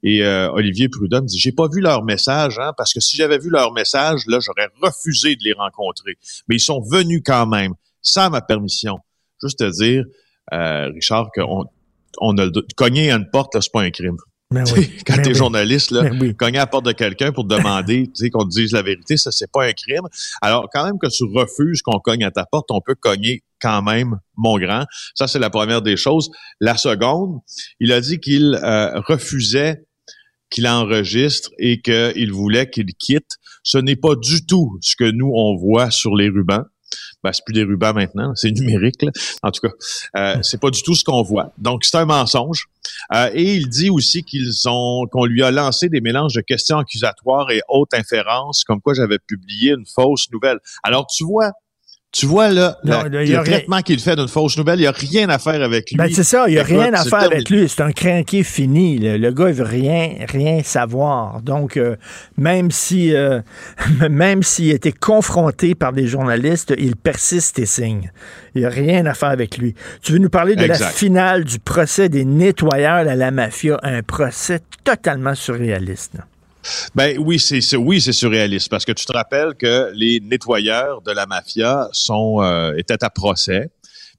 et 0.03 0.23
euh, 0.23 0.51
Olivier 0.53 0.89
Prudhomme 0.89 1.27
dit, 1.27 1.39
j'ai 1.39 1.51
pas 1.51 1.67
vu 1.69 1.81
leur 1.81 2.05
message, 2.05 2.61
hein, 2.61 2.73
parce 2.77 2.95
que 2.95 3.01
si 3.01 3.17
j'avais 3.17 3.39
vu 3.39 3.51
leur 3.51 3.73
message, 3.73 4.21
là, 4.29 4.39
j'aurais 4.41 4.69
refusé 4.81 5.35
de 5.35 5.43
les 5.43 5.53
rencontrer. 5.53 6.17
Mais 6.49 6.57
ils 6.57 6.61
sont 6.61 6.81
venus 6.81 7.23
quand 7.25 7.47
même, 7.47 7.73
sans 8.03 8.31
ma 8.31 8.41
permission. 8.41 8.99
Juste 9.43 9.59
te 9.59 9.69
dire, 9.69 10.05
euh, 10.53 10.91
Richard, 10.95 11.31
qu'on 11.35 11.65
on 12.19 12.39
a 12.39 12.47
cogner 12.77 13.11
à 13.11 13.17
une 13.17 13.29
porte, 13.29 13.55
là, 13.57 13.61
c'est 13.61 13.73
pas 13.73 13.83
un 13.83 13.91
crime. 13.91 14.17
Ben 14.53 14.63
oui. 14.77 14.93
Quand 15.05 15.17
ben 15.17 15.23
t'es 15.23 15.35
journaliste, 15.35 15.91
là, 15.91 16.09
ben 16.09 16.35
cogner 16.35 16.59
à 16.59 16.63
la 16.63 16.67
porte 16.69 16.87
de 16.87 16.93
quelqu'un 16.93 17.33
pour 17.33 17.49
te 17.49 17.55
demander, 17.55 18.07
tu 18.07 18.13
sais, 18.15 18.31
qu'on 18.31 18.45
te 18.45 18.55
dise 18.55 18.73
la 18.73 18.83
vérité, 18.83 19.17
ça, 19.17 19.33
c'est 19.33 19.51
pas 19.51 19.65
un 19.65 19.73
crime. 19.73 20.07
Alors, 20.41 20.69
quand 20.73 20.85
même 20.85 20.99
que 21.01 21.09
tu 21.09 21.25
refuses 21.25 21.83
qu'on 21.83 21.99
cogne 21.99 22.23
à 22.23 22.31
ta 22.31 22.47
porte, 22.47 22.71
on 22.71 22.81
peut 22.81 22.95
cogner 22.95 23.43
quand 23.61 23.83
même, 23.83 24.19
mon 24.37 24.59
grand. 24.59 24.85
Ça, 25.15 25.27
c'est 25.29 25.39
la 25.39 25.51
première 25.51 25.83
des 25.83 25.97
choses. 25.97 26.31
La 26.61 26.77
seconde, 26.77 27.41
il 27.81 27.93
a 27.93 28.01
dit 28.01 28.19
qu'il 28.19 28.59
euh, 28.63 29.01
refusait 29.01 29.85
qu'il 30.51 30.69
enregistre 30.69 31.51
et 31.59 31.81
qu'il 31.81 32.33
voulait 32.33 32.71
qu'il 32.71 32.87
quitte. 32.95 33.37
Ce 33.63 33.79
n'est 33.79 33.97
pas 33.97 34.15
du 34.15 34.47
tout 34.47 34.79
ce 34.81 34.95
que 34.97 35.11
nous, 35.11 35.31
on 35.35 35.57
voit 35.57 35.91
sur 35.91 36.15
les 36.15 36.29
rubans. 36.29 36.65
Ben, 37.25 37.33
c'est 37.33 37.45
plus 37.45 37.53
des 37.53 37.65
rubans 37.65 37.93
maintenant, 37.95 38.33
c'est 38.37 38.53
numérique. 38.53 39.05
En 39.43 39.51
tout 39.51 39.67
cas, 39.67 39.75
euh, 40.17 40.43
c'est 40.43 40.61
pas 40.61 40.71
du 40.71 40.83
tout 40.83 40.95
ce 40.95 41.03
qu'on 41.03 41.23
voit. 41.23 41.53
Donc, 41.59 41.85
c'est 41.85 41.97
un 41.97 42.05
mensonge. 42.05 42.67
Euh, 43.13 43.31
et 43.35 43.55
il 43.55 43.69
dit 43.69 43.91
aussi 43.91 44.23
qu'ils 44.23 44.69
ont 44.69 45.07
qu'on 45.11 45.25
lui 45.25 45.43
a 45.43 45.51
lancé 45.51 45.89
des 45.89 46.01
mélanges 46.01 46.35
de 46.35 46.43
questions 46.43 46.79
accusatoires 46.79 47.51
et 47.51 47.61
hautes 47.69 47.95
inférences, 47.95 48.63
comme 48.63 48.81
quoi 48.81 48.95
j'avais 48.95 49.19
publié 49.19 49.73
une 49.73 49.87
fausse 49.87 50.31
nouvelle. 50.31 50.59
Alors, 50.85 51.07
tu 51.09 51.25
vois, 51.25 51.51
tu 52.13 52.25
vois, 52.25 52.51
là, 52.51 52.79
le 52.83 53.45
traitement 53.45 53.83
qu'il 53.83 54.01
fait 54.01 54.17
d'une 54.17 54.29
fausse 54.29 54.57
nouvelle, 54.57 54.79
il 54.79 54.83
n'y 54.83 54.89
a 54.89 54.93
rien 54.93 55.29
à 55.29 55.39
faire 55.39 55.63
avec 55.63 55.91
lui. 55.91 55.99
Ben, 55.99 56.09
c'est 56.11 56.25
ça, 56.25 56.47
il 56.49 56.55
n'y 56.55 56.59
a 56.59 56.63
rien 56.63 56.95
à 56.95 57.05
faire 57.05 57.25
avec 57.25 57.51
lui. 57.51 57.69
C'est 57.69 57.83
un 57.83 57.93
crinqué 57.93 58.43
fini. 58.43 58.99
Le, 58.99 59.31
gars, 59.33 59.49
il 59.49 59.55
veut 59.55 59.65
rien, 59.65 60.15
rien 60.27 60.63
savoir. 60.63 61.43
Donc, 61.43 61.77
euh, 61.77 61.97
même 62.39 62.71
si, 62.71 63.15
euh, 63.15 63.41
même 64.11 64.43
s'il 64.43 64.71
était 64.71 64.93
confronté 64.93 65.75
par 65.75 65.93
des 65.93 66.07
journalistes, 66.07 66.73
il 66.79 66.97
persiste 66.97 67.59
et 67.59 67.67
signe. 67.67 68.11
Il 68.55 68.61
n'y 68.61 68.67
a 68.67 68.71
rien 68.71 69.05
à 69.05 69.13
faire 69.13 69.29
avec 69.29 69.59
lui. 69.59 69.75
Tu 70.03 70.13
veux 70.13 70.19
nous 70.19 70.31
parler 70.31 70.57
de 70.57 70.65
la 70.65 70.79
finale 70.79 71.45
du 71.45 71.59
procès 71.59 72.09
des 72.09 72.25
nettoyeurs 72.25 73.07
à 73.07 73.15
la 73.15 73.31
mafia, 73.31 73.79
un 73.83 74.03
procès 74.03 74.61
totalement 74.85 75.35
surréaliste. 75.35 76.15
Ben 76.95 77.19
oui, 77.19 77.39
c'est 77.39 77.77
oui, 77.77 78.01
c'est 78.01 78.13
surréaliste 78.13 78.69
parce 78.69 78.85
que 78.85 78.93
tu 78.93 79.05
te 79.05 79.13
rappelles 79.13 79.55
que 79.55 79.91
les 79.95 80.21
nettoyeurs 80.21 81.03
de 81.03 81.13
la 81.13 81.27
mafia 81.27 81.89
sont 81.93 82.43
euh, 82.43 82.75
étaient 82.77 83.03
à 83.05 83.11
procès, 83.11 83.71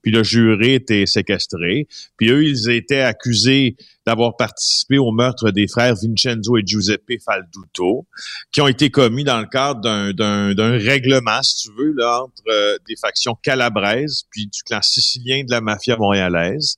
puis 0.02 0.12
le 0.12 0.24
jury 0.24 0.74
était 0.74 1.06
séquestré, 1.06 1.88
puis 2.18 2.30
eux 2.30 2.44
ils 2.44 2.70
étaient 2.70 3.02
accusés 3.02 3.76
d'avoir 4.06 4.38
participé 4.38 4.98
au 4.98 5.12
meurtre 5.12 5.52
des 5.52 5.68
frères 5.68 5.94
Vincenzo 5.96 6.56
et 6.58 6.62
Giuseppe 6.66 7.20
Falduto, 7.24 8.08
qui 8.54 8.62
ont 8.62 8.68
été 8.70 8.90
commis 8.90 9.26
dans 9.26 9.40
le 9.40 9.48
cadre 9.48 10.12
d'un 10.14 10.78
règlement, 10.78 11.44
si 11.44 11.68
tu 11.68 11.76
veux, 11.78 11.92
là, 11.92 12.24
entre 12.24 12.44
euh, 12.48 12.78
des 12.88 12.96
factions 12.96 13.36
calabraises 13.36 14.24
puis 14.32 14.48
du 14.48 14.64
clan 14.64 14.82
sicilien 14.82 15.44
de 15.44 15.52
la 15.52 15.60
mafia 15.60 15.98
montréalaise. 15.98 16.78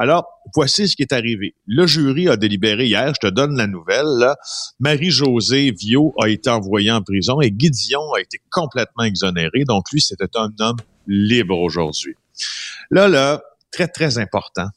Alors, 0.00 0.24
voici 0.54 0.88
ce 0.88 0.96
qui 0.96 1.02
est 1.02 1.12
arrivé. 1.12 1.54
Le 1.66 1.86
jury 1.86 2.26
a 2.30 2.38
délibéré 2.38 2.86
hier, 2.86 3.12
je 3.14 3.28
te 3.28 3.30
donne 3.30 3.54
la 3.54 3.66
nouvelle. 3.66 4.32
Marie-Josée 4.78 5.72
Viau 5.72 6.14
a 6.18 6.30
été 6.30 6.48
envoyée 6.48 6.90
en 6.90 7.02
prison 7.02 7.42
et 7.42 7.50
Guy 7.50 7.70
a 8.16 8.18
été 8.18 8.40
complètement 8.50 9.04
exonéré. 9.04 9.64
Donc, 9.68 9.92
lui, 9.92 10.00
c'était 10.00 10.34
un 10.36 10.48
homme 10.58 10.78
libre 11.06 11.58
aujourd'hui. 11.58 12.14
Là, 12.90 13.08
là, 13.08 13.42
très, 13.70 13.88
très 13.88 14.16
important. 14.16 14.68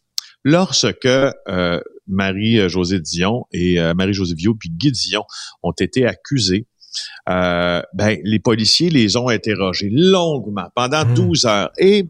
Lorsque 0.43 1.05
euh, 1.05 1.79
Marie-Josée 2.05 2.99
Dion 2.99 3.45
et 3.53 3.79
euh, 3.79 3.93
Marie-Josée 3.93 4.35
Viau 4.35 4.55
puis 4.55 4.71
Guy 4.71 4.91
Dion 4.91 5.23
ont 5.63 5.71
été 5.71 6.05
accusés, 6.05 6.67
euh, 7.29 7.81
ben, 7.93 8.19
les 8.25 8.39
policiers 8.39 8.89
les 8.89 9.15
ont 9.15 9.29
interrogés 9.29 9.89
longuement 9.89 10.67
pendant 10.75 11.05
12 11.05 11.45
hmm. 11.45 11.47
heures 11.47 11.71
et 11.77 12.07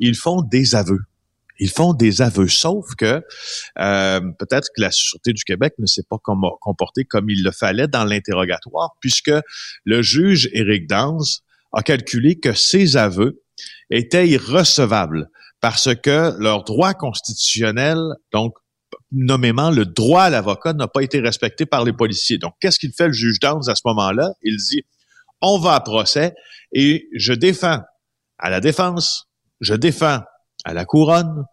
ils 0.00 0.16
font 0.16 0.42
des 0.42 0.74
aveux. 0.74 0.98
Ils 1.58 1.70
font 1.70 1.92
des 1.92 2.22
aveux, 2.22 2.48
sauf 2.48 2.86
que 2.96 3.22
euh, 3.78 4.20
peut-être 4.38 4.68
que 4.74 4.80
la 4.80 4.90
Sûreté 4.90 5.32
du 5.32 5.44
Québec 5.44 5.74
ne 5.78 5.86
s'est 5.86 6.04
pas 6.08 6.18
comportée 6.18 7.04
comme 7.04 7.30
il 7.30 7.42
le 7.42 7.50
fallait 7.50 7.88
dans 7.88 8.04
l'interrogatoire, 8.04 8.96
puisque 9.00 9.32
le 9.84 10.02
juge 10.02 10.48
Éric 10.52 10.88
Danz 10.88 11.42
a 11.72 11.82
calculé 11.82 12.38
que 12.38 12.52
ces 12.52 12.96
aveux 12.96 13.42
étaient 13.90 14.28
irrecevables 14.28 15.28
parce 15.60 15.94
que 15.94 16.40
leur 16.40 16.64
droit 16.64 16.94
constitutionnel, 16.94 17.98
donc 18.32 18.54
nommément 19.10 19.70
le 19.70 19.84
droit 19.84 20.24
à 20.24 20.30
l'avocat, 20.30 20.72
n'a 20.72 20.88
pas 20.88 21.02
été 21.02 21.20
respecté 21.20 21.66
par 21.66 21.84
les 21.84 21.92
policiers. 21.92 22.38
Donc, 22.38 22.54
qu'est-ce 22.60 22.78
qu'il 22.78 22.92
fait 22.92 23.08
le 23.08 23.12
juge 23.12 23.40
Downs 23.40 23.68
à 23.68 23.74
ce 23.74 23.82
moment-là? 23.86 24.30
Il 24.42 24.56
dit, 24.56 24.82
on 25.40 25.58
va 25.58 25.74
à 25.74 25.80
procès 25.80 26.34
et 26.72 27.08
je 27.14 27.32
défends 27.32 27.80
à 28.38 28.50
la 28.50 28.60
défense, 28.60 29.28
je 29.60 29.74
défends 29.74 30.20
à 30.68 30.74
la 30.74 30.84
couronne 30.84 31.44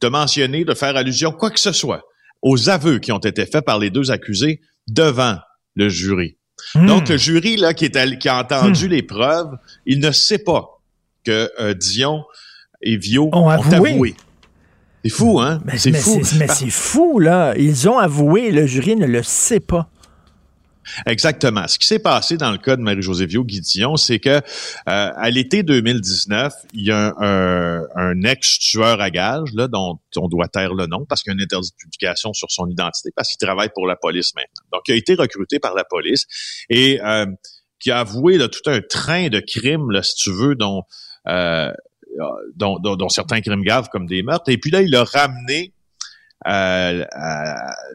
de 0.00 0.08
mentionner, 0.08 0.64
de 0.64 0.74
faire 0.74 0.96
allusion, 0.96 1.32
quoi 1.32 1.50
que 1.50 1.60
ce 1.60 1.72
soit, 1.72 2.02
aux 2.42 2.68
aveux 2.68 2.98
qui 2.98 3.12
ont 3.12 3.18
été 3.18 3.44
faits 3.44 3.64
par 3.64 3.78
les 3.78 3.90
deux 3.90 4.10
accusés 4.10 4.60
devant 4.88 5.38
le 5.74 5.88
jury. 5.88 6.36
Hmm. 6.74 6.86
Donc, 6.86 7.08
le 7.08 7.16
jury 7.16 7.56
là, 7.56 7.74
qui, 7.74 7.86
est 7.86 8.18
qui 8.18 8.28
a 8.28 8.38
entendu 8.38 8.86
hmm. 8.86 8.90
les 8.90 9.02
preuves, 9.02 9.56
il 9.84 9.98
ne 9.98 10.12
sait 10.12 10.38
pas 10.38 10.80
que 11.24 11.50
euh, 11.60 11.74
Dion 11.74 12.24
et 12.82 12.96
Vio 12.96 13.30
ont, 13.32 13.48
avoué. 13.48 14.14
C'est 15.04 15.10
fou, 15.10 15.40
hein? 15.40 15.60
C'est 15.76 15.92
fou. 15.92 16.20
Mais 16.38 16.48
c'est 16.48 16.70
fou, 16.70 17.18
là. 17.18 17.54
Ils 17.56 17.88
ont 17.88 17.98
avoué, 17.98 18.52
le 18.52 18.66
jury 18.66 18.94
ne 18.94 19.06
le 19.06 19.22
sait 19.22 19.60
pas. 19.60 19.88
Exactement. 21.06 21.66
Ce 21.68 21.78
qui 21.78 21.86
s'est 21.86 21.98
passé 21.98 22.36
dans 22.36 22.50
le 22.50 22.58
cas 22.58 22.76
de 22.76 22.82
Marie-Josée 22.82 23.26
Viau-Guidillon, 23.26 23.96
c'est 23.96 24.18
que 24.18 24.30
euh, 24.30 24.40
à 24.86 25.30
l'été 25.30 25.62
2019, 25.62 26.52
il 26.74 26.86
y 26.86 26.90
a 26.90 27.14
un, 27.18 28.22
ex-tueur 28.22 29.00
à 29.00 29.10
gage, 29.10 29.48
là, 29.54 29.68
dont 29.68 29.98
on 30.16 30.28
doit 30.28 30.48
taire 30.48 30.74
le 30.74 30.86
nom 30.86 31.04
parce 31.08 31.22
qu'il 31.22 31.30
y 31.30 31.34
a 31.34 31.36
une 31.36 31.42
interdit 31.42 31.70
de 31.70 31.76
publication 31.76 32.32
sur 32.32 32.50
son 32.50 32.68
identité 32.68 33.10
parce 33.14 33.28
qu'il 33.28 33.44
travaille 33.44 33.70
pour 33.74 33.86
la 33.86 33.96
police 33.96 34.34
maintenant. 34.34 34.66
Donc, 34.72 34.82
il 34.88 34.92
a 34.92 34.96
été 34.96 35.14
recruté 35.14 35.58
par 35.58 35.74
la 35.74 35.84
police 35.84 36.26
et 36.68 37.00
euh, 37.02 37.26
qui 37.80 37.90
a 37.90 38.00
avoué 38.00 38.38
là, 38.38 38.48
tout 38.48 38.68
un 38.70 38.80
train 38.80 39.28
de 39.28 39.40
crimes, 39.40 39.90
là, 39.90 40.02
si 40.02 40.14
tu 40.14 40.30
veux, 40.30 40.54
dont, 40.54 40.82
euh, 41.28 41.72
dont, 42.54 42.78
dont, 42.78 43.08
certains 43.08 43.40
crimes 43.40 43.62
graves 43.62 43.88
comme 43.90 44.06
des 44.06 44.22
meurtres. 44.22 44.50
Et 44.50 44.58
puis 44.58 44.70
là, 44.70 44.82
il 44.82 44.94
a 44.94 45.04
ramené 45.04 45.72
à, 46.44 46.88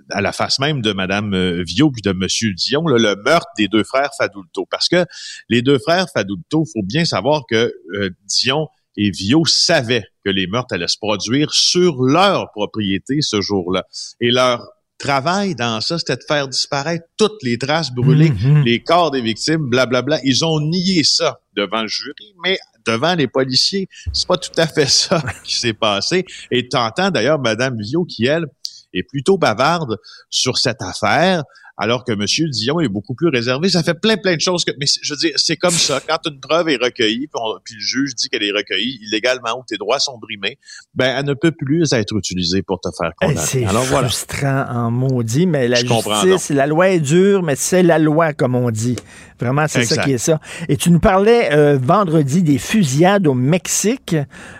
à, 0.09 0.21
la 0.21 0.31
face 0.31 0.59
même 0.59 0.81
de 0.81 0.93
Madame 0.93 1.33
euh, 1.33 1.63
Vio 1.65 1.91
puis 1.91 2.01
de 2.01 2.11
Monsieur 2.11 2.53
Dion 2.53 2.85
le 2.87 3.15
meurtre 3.23 3.47
des 3.57 3.67
deux 3.67 3.83
frères 3.83 4.11
Fadulto. 4.17 4.65
Parce 4.69 4.89
que 4.89 5.05
les 5.49 5.61
deux 5.61 5.79
frères 5.79 6.07
Fadulto, 6.13 6.65
faut 6.65 6.83
bien 6.83 7.05
savoir 7.05 7.43
que 7.49 7.73
euh, 7.93 8.09
Dion 8.25 8.67
et 8.95 9.11
Vio 9.11 9.45
savaient 9.45 10.05
que 10.25 10.31
les 10.31 10.47
meurtres 10.47 10.73
allaient 10.73 10.87
se 10.87 10.97
produire 10.97 11.53
sur 11.53 12.03
leur 12.03 12.51
propriété 12.51 13.21
ce 13.21 13.41
jour-là. 13.41 13.83
Et 14.19 14.31
leur 14.31 14.67
travail 14.97 15.55
dans 15.55 15.79
ça, 15.81 15.99
c'était 15.99 16.15
de 16.15 16.23
faire 16.27 16.47
disparaître 16.47 17.05
toutes 17.17 17.43
les 17.43 17.57
traces 17.57 17.91
brûlées, 17.91 18.29
mm-hmm. 18.29 18.63
les 18.63 18.81
corps 18.81 19.11
des 19.11 19.21
victimes, 19.21 19.69
blablabla. 19.69 20.19
Ils 20.23 20.43
ont 20.43 20.59
nié 20.59 21.03
ça 21.03 21.39
devant 21.55 21.83
le 21.83 21.87
jury, 21.87 22.33
mais 22.43 22.57
devant 22.87 23.15
les 23.15 23.27
policiers. 23.27 23.87
C'est 24.13 24.27
pas 24.27 24.37
tout 24.37 24.51
à 24.57 24.67
fait 24.67 24.87
ça 24.87 25.21
qui 25.43 25.59
s'est 25.59 25.73
passé. 25.73 26.25
Et 26.51 26.67
t'entends 26.67 27.11
d'ailleurs 27.11 27.39
Madame 27.39 27.77
Vio 27.79 28.05
qui, 28.05 28.25
elle, 28.25 28.45
est 28.93 29.03
plutôt 29.03 29.37
bavarde 29.37 29.97
sur 30.29 30.57
cette 30.57 30.81
affaire 30.81 31.43
alors 31.77 32.03
que 32.03 32.11
M. 32.11 32.49
Dion 32.49 32.79
est 32.79 32.87
beaucoup 32.87 33.13
plus 33.13 33.29
réservé. 33.29 33.69
Ça 33.69 33.83
fait 33.83 33.93
plein, 33.93 34.17
plein 34.17 34.35
de 34.35 34.41
choses. 34.41 34.65
Que, 34.65 34.71
mais 34.79 34.87
je 35.01 35.13
veux 35.13 35.17
dire, 35.17 35.31
c'est 35.35 35.57
comme 35.57 35.71
ça. 35.71 36.01
Quand 36.05 36.17
une 36.25 36.39
preuve 36.39 36.69
est 36.69 36.77
recueillie, 36.77 37.27
puis, 37.63 37.75
le 37.75 37.79
juge 37.79 38.15
dit 38.15 38.29
qu'elle 38.29 38.43
est 38.43 38.51
recueillie 38.51 38.97
illégalement 39.03 39.59
ou 39.59 39.63
tes 39.67 39.77
droits 39.77 39.99
sont 39.99 40.17
brimés, 40.17 40.57
ben 40.95 41.17
elle 41.17 41.25
ne 41.25 41.35
peut 41.35 41.51
plus 41.51 41.93
être 41.93 42.17
utilisée 42.17 42.63
pour 42.63 42.79
te 42.81 42.89
faire 42.99 43.11
condamner. 43.15 43.45
C'est 43.45 43.65
frustrant 43.65 44.65
en 44.69 44.91
maudit, 44.91 45.45
mais 45.45 45.67
la 45.67 45.79
justice, 45.79 46.49
la 46.49 46.65
loi 46.65 46.89
est 46.89 46.99
dure, 46.99 47.43
mais 47.43 47.55
c'est 47.55 47.83
la 47.83 47.99
loi, 47.99 48.33
comme 48.33 48.55
on 48.55 48.71
dit. 48.71 48.95
Vraiment, 49.39 49.67
c'est 49.67 49.83
ça 49.83 50.03
qui 50.03 50.13
est 50.13 50.17
ça. 50.17 50.39
Et 50.67 50.77
tu 50.77 50.91
nous 50.91 50.99
parlais 50.99 51.53
euh, 51.53 51.77
vendredi 51.81 52.41
des 52.41 52.57
fusillades 52.57 53.27
au 53.27 53.33
Mexique, 53.33 54.15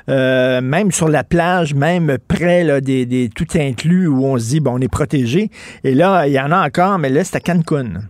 euh, 0.10 0.62
même 0.62 0.92
sur 0.92 1.08
la 1.08 1.24
plage, 1.24 1.74
même 1.74 2.18
près 2.28 2.64
là, 2.64 2.82
des, 2.82 3.06
des, 3.06 3.30
tout 3.30 3.48
inclus 3.56 4.08
où 4.08 4.26
on 4.26 4.38
se 4.38 4.50
dit, 4.50 4.60
bon, 4.60 4.76
on 4.76 4.82
est 4.82 4.88
protégé. 4.88 5.50
Et 5.84 5.96
là, 5.96 6.28
il 6.28 6.34
y 6.34 6.40
en 6.40 6.52
a 6.52 6.66
encore, 6.66 7.00
mais 7.00 7.10
là, 7.10 7.24
c'est 7.24 7.38
à 7.38 7.40
Cancun. 7.40 8.02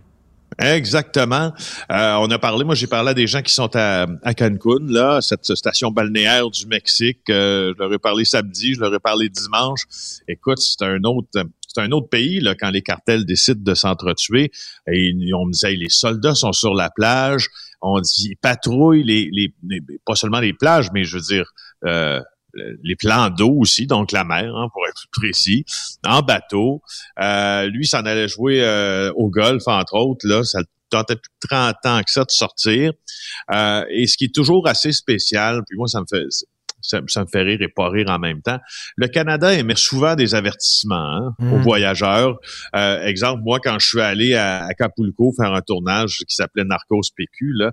Exactement. 0.58 1.52
Euh, 1.92 2.14
on 2.16 2.30
a 2.30 2.38
parlé, 2.38 2.64
moi 2.64 2.74
j'ai 2.74 2.88
parlé 2.88 3.10
à 3.10 3.14
des 3.14 3.28
gens 3.28 3.42
qui 3.42 3.52
sont 3.52 3.70
à, 3.74 4.06
Cancun, 4.36 4.86
là, 4.88 5.20
cette 5.20 5.44
station 5.54 5.90
balnéaire 5.90 6.50
du 6.50 6.66
Mexique. 6.66 7.30
Euh, 7.30 7.72
je 7.76 7.82
leur 7.82 7.92
ai 7.92 7.98
parlé 7.98 8.24
samedi, 8.24 8.74
je 8.74 8.80
leur 8.80 8.92
ai 8.92 8.98
parlé 8.98 9.28
dimanche. 9.28 9.82
Écoute, 10.26 10.58
c'est 10.58 10.84
un 10.84 11.02
autre, 11.04 11.28
c'est 11.78 11.84
un 11.84 11.92
autre 11.92 12.08
pays 12.08 12.40
là 12.40 12.54
quand 12.54 12.70
les 12.70 12.82
cartels 12.82 13.24
décident 13.24 13.62
de 13.62 13.74
s'entretuer. 13.74 14.50
Et 14.90 15.14
on 15.34 15.46
me 15.46 15.52
disait, 15.52 15.74
les 15.74 15.88
soldats 15.88 16.34
sont 16.34 16.52
sur 16.52 16.74
la 16.74 16.90
plage. 16.90 17.48
On 17.80 18.00
dit, 18.00 18.30
ils 18.30 18.36
patrouillent 18.36 19.04
les, 19.04 19.28
les, 19.32 19.52
pas 20.04 20.14
seulement 20.14 20.40
les 20.40 20.52
plages, 20.52 20.90
mais 20.92 21.04
je 21.04 21.16
veux 21.16 21.22
dire. 21.22 21.52
Euh, 21.84 22.20
les 22.82 22.96
plans 22.96 23.30
d'eau 23.30 23.54
aussi, 23.60 23.86
donc 23.86 24.10
la 24.10 24.24
mer, 24.24 24.56
hein, 24.56 24.68
pour 24.72 24.82
être 24.88 25.04
précis, 25.12 25.64
en 26.04 26.22
bateau. 26.22 26.82
Euh, 27.20 27.66
lui, 27.66 27.86
s'en 27.86 28.00
allait 28.00 28.26
jouer 28.26 28.64
euh, 28.64 29.12
au 29.14 29.28
golf, 29.28 29.62
entre 29.66 29.94
autres. 29.94 30.26
Là, 30.26 30.42
ça 30.42 30.60
tentait 30.90 31.14
plus 31.14 31.30
de 31.42 31.48
30 31.48 31.76
ans 31.84 32.00
que 32.02 32.10
ça 32.10 32.24
de 32.24 32.30
sortir. 32.30 32.92
Euh, 33.54 33.84
et 33.90 34.06
ce 34.08 34.16
qui 34.16 34.24
est 34.24 34.34
toujours 34.34 34.66
assez 34.66 34.90
spécial, 34.90 35.62
puis 35.68 35.76
moi, 35.76 35.86
ça 35.86 36.00
me 36.00 36.06
fait 36.08 36.24
ça, 36.80 37.00
me 37.00 37.26
fait 37.30 37.42
rire 37.42 37.58
et 37.60 37.68
pas 37.68 37.88
rire 37.88 38.06
en 38.08 38.18
même 38.18 38.42
temps. 38.42 38.58
Le 38.96 39.08
Canada 39.08 39.52
émet 39.54 39.76
souvent 39.76 40.14
des 40.14 40.34
avertissements 40.34 41.16
hein, 41.16 41.34
aux 41.40 41.58
mmh. 41.58 41.62
voyageurs. 41.62 42.38
exemple, 42.74 43.42
moi, 43.44 43.58
quand 43.62 43.78
je 43.78 43.86
suis 43.86 44.00
allé 44.00 44.34
à 44.34 44.64
Acapulco 44.64 45.32
faire 45.36 45.52
un 45.52 45.62
tournage 45.62 46.18
qui 46.28 46.34
s'appelait 46.34 46.64
Narcos 46.64 47.02
PQ, 47.16 47.52
là, 47.54 47.72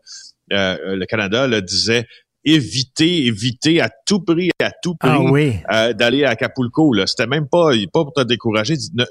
le 0.49 1.05
Canada 1.05 1.47
le 1.47 1.61
disait 1.61 2.05
éviter, 2.45 3.25
éviter 3.25 3.81
à 3.81 3.89
tout 4.05 4.21
prix, 4.21 4.51
à 4.61 4.71
tout 4.81 4.95
Ah 5.01 5.07
prix 5.17 5.27
oui. 5.29 5.53
euh, 5.71 5.93
d'aller 5.93 6.23
à 6.23 6.29
Acapulco. 6.31 6.93
Là. 6.93 7.07
C'était 7.07 7.27
même 7.27 7.47
pas, 7.47 7.71
pas 7.91 8.03
pour 8.03 8.13
te 8.13 8.21
décourager. 8.23 8.75
ne- 8.93 9.03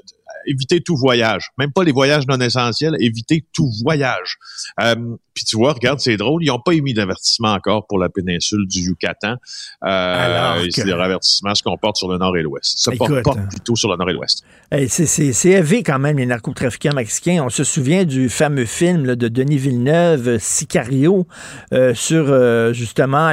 éviter 0.47 0.81
tout 0.81 0.95
voyage. 0.95 1.47
Même 1.57 1.71
pas 1.71 1.83
les 1.83 1.91
voyages 1.91 2.27
non 2.27 2.37
essentiels, 2.39 2.95
éviter 2.99 3.45
tout 3.51 3.71
voyage. 3.83 4.37
Euh, 4.79 4.95
Puis 5.33 5.43
tu 5.43 5.57
vois, 5.57 5.73
regarde, 5.73 5.99
c'est 5.99 6.15
drôle, 6.17 6.43
ils 6.43 6.47
n'ont 6.47 6.59
pas 6.63 6.73
émis 6.73 6.93
d'avertissement 6.93 7.51
encore 7.53 7.87
pour 7.87 7.97
la 7.99 8.09
péninsule 8.09 8.65
du 8.67 8.79
Yucatan. 8.81 9.33
Euh, 9.33 9.87
Alors 9.87 10.63
que- 10.63 10.81
Les 10.85 10.91
avertissements 10.93 11.55
se 11.55 11.63
comportent 11.63 11.97
sur 11.97 12.09
le 12.11 12.17
nord 12.17 12.37
et 12.37 12.41
l'ouest. 12.43 12.73
Ça 12.77 12.93
Écoute, 12.93 13.21
porte 13.23 13.39
plutôt 13.49 13.75
sur 13.75 13.89
le 13.89 13.97
nord 13.97 14.09
et 14.09 14.13
l'ouest. 14.13 14.43
C'est- 14.87 15.49
élevé 15.49 15.83
quand 15.83 15.99
même, 15.99 16.17
les 16.19 16.25
narcotrafiquants 16.25 16.93
mexicains. 16.93 17.43
On 17.43 17.49
se 17.49 17.63
souvient 17.63 18.03
du 18.05 18.29
fameux 18.29 18.65
film 18.65 19.05
là, 19.05 19.15
de 19.15 19.27
Denis 19.27 19.57
Villeneuve, 19.57 20.27
euh, 20.27 20.39
Sicario, 20.39 21.27
euh, 21.73 21.93
sur 21.95 22.27
euh, 22.29 22.71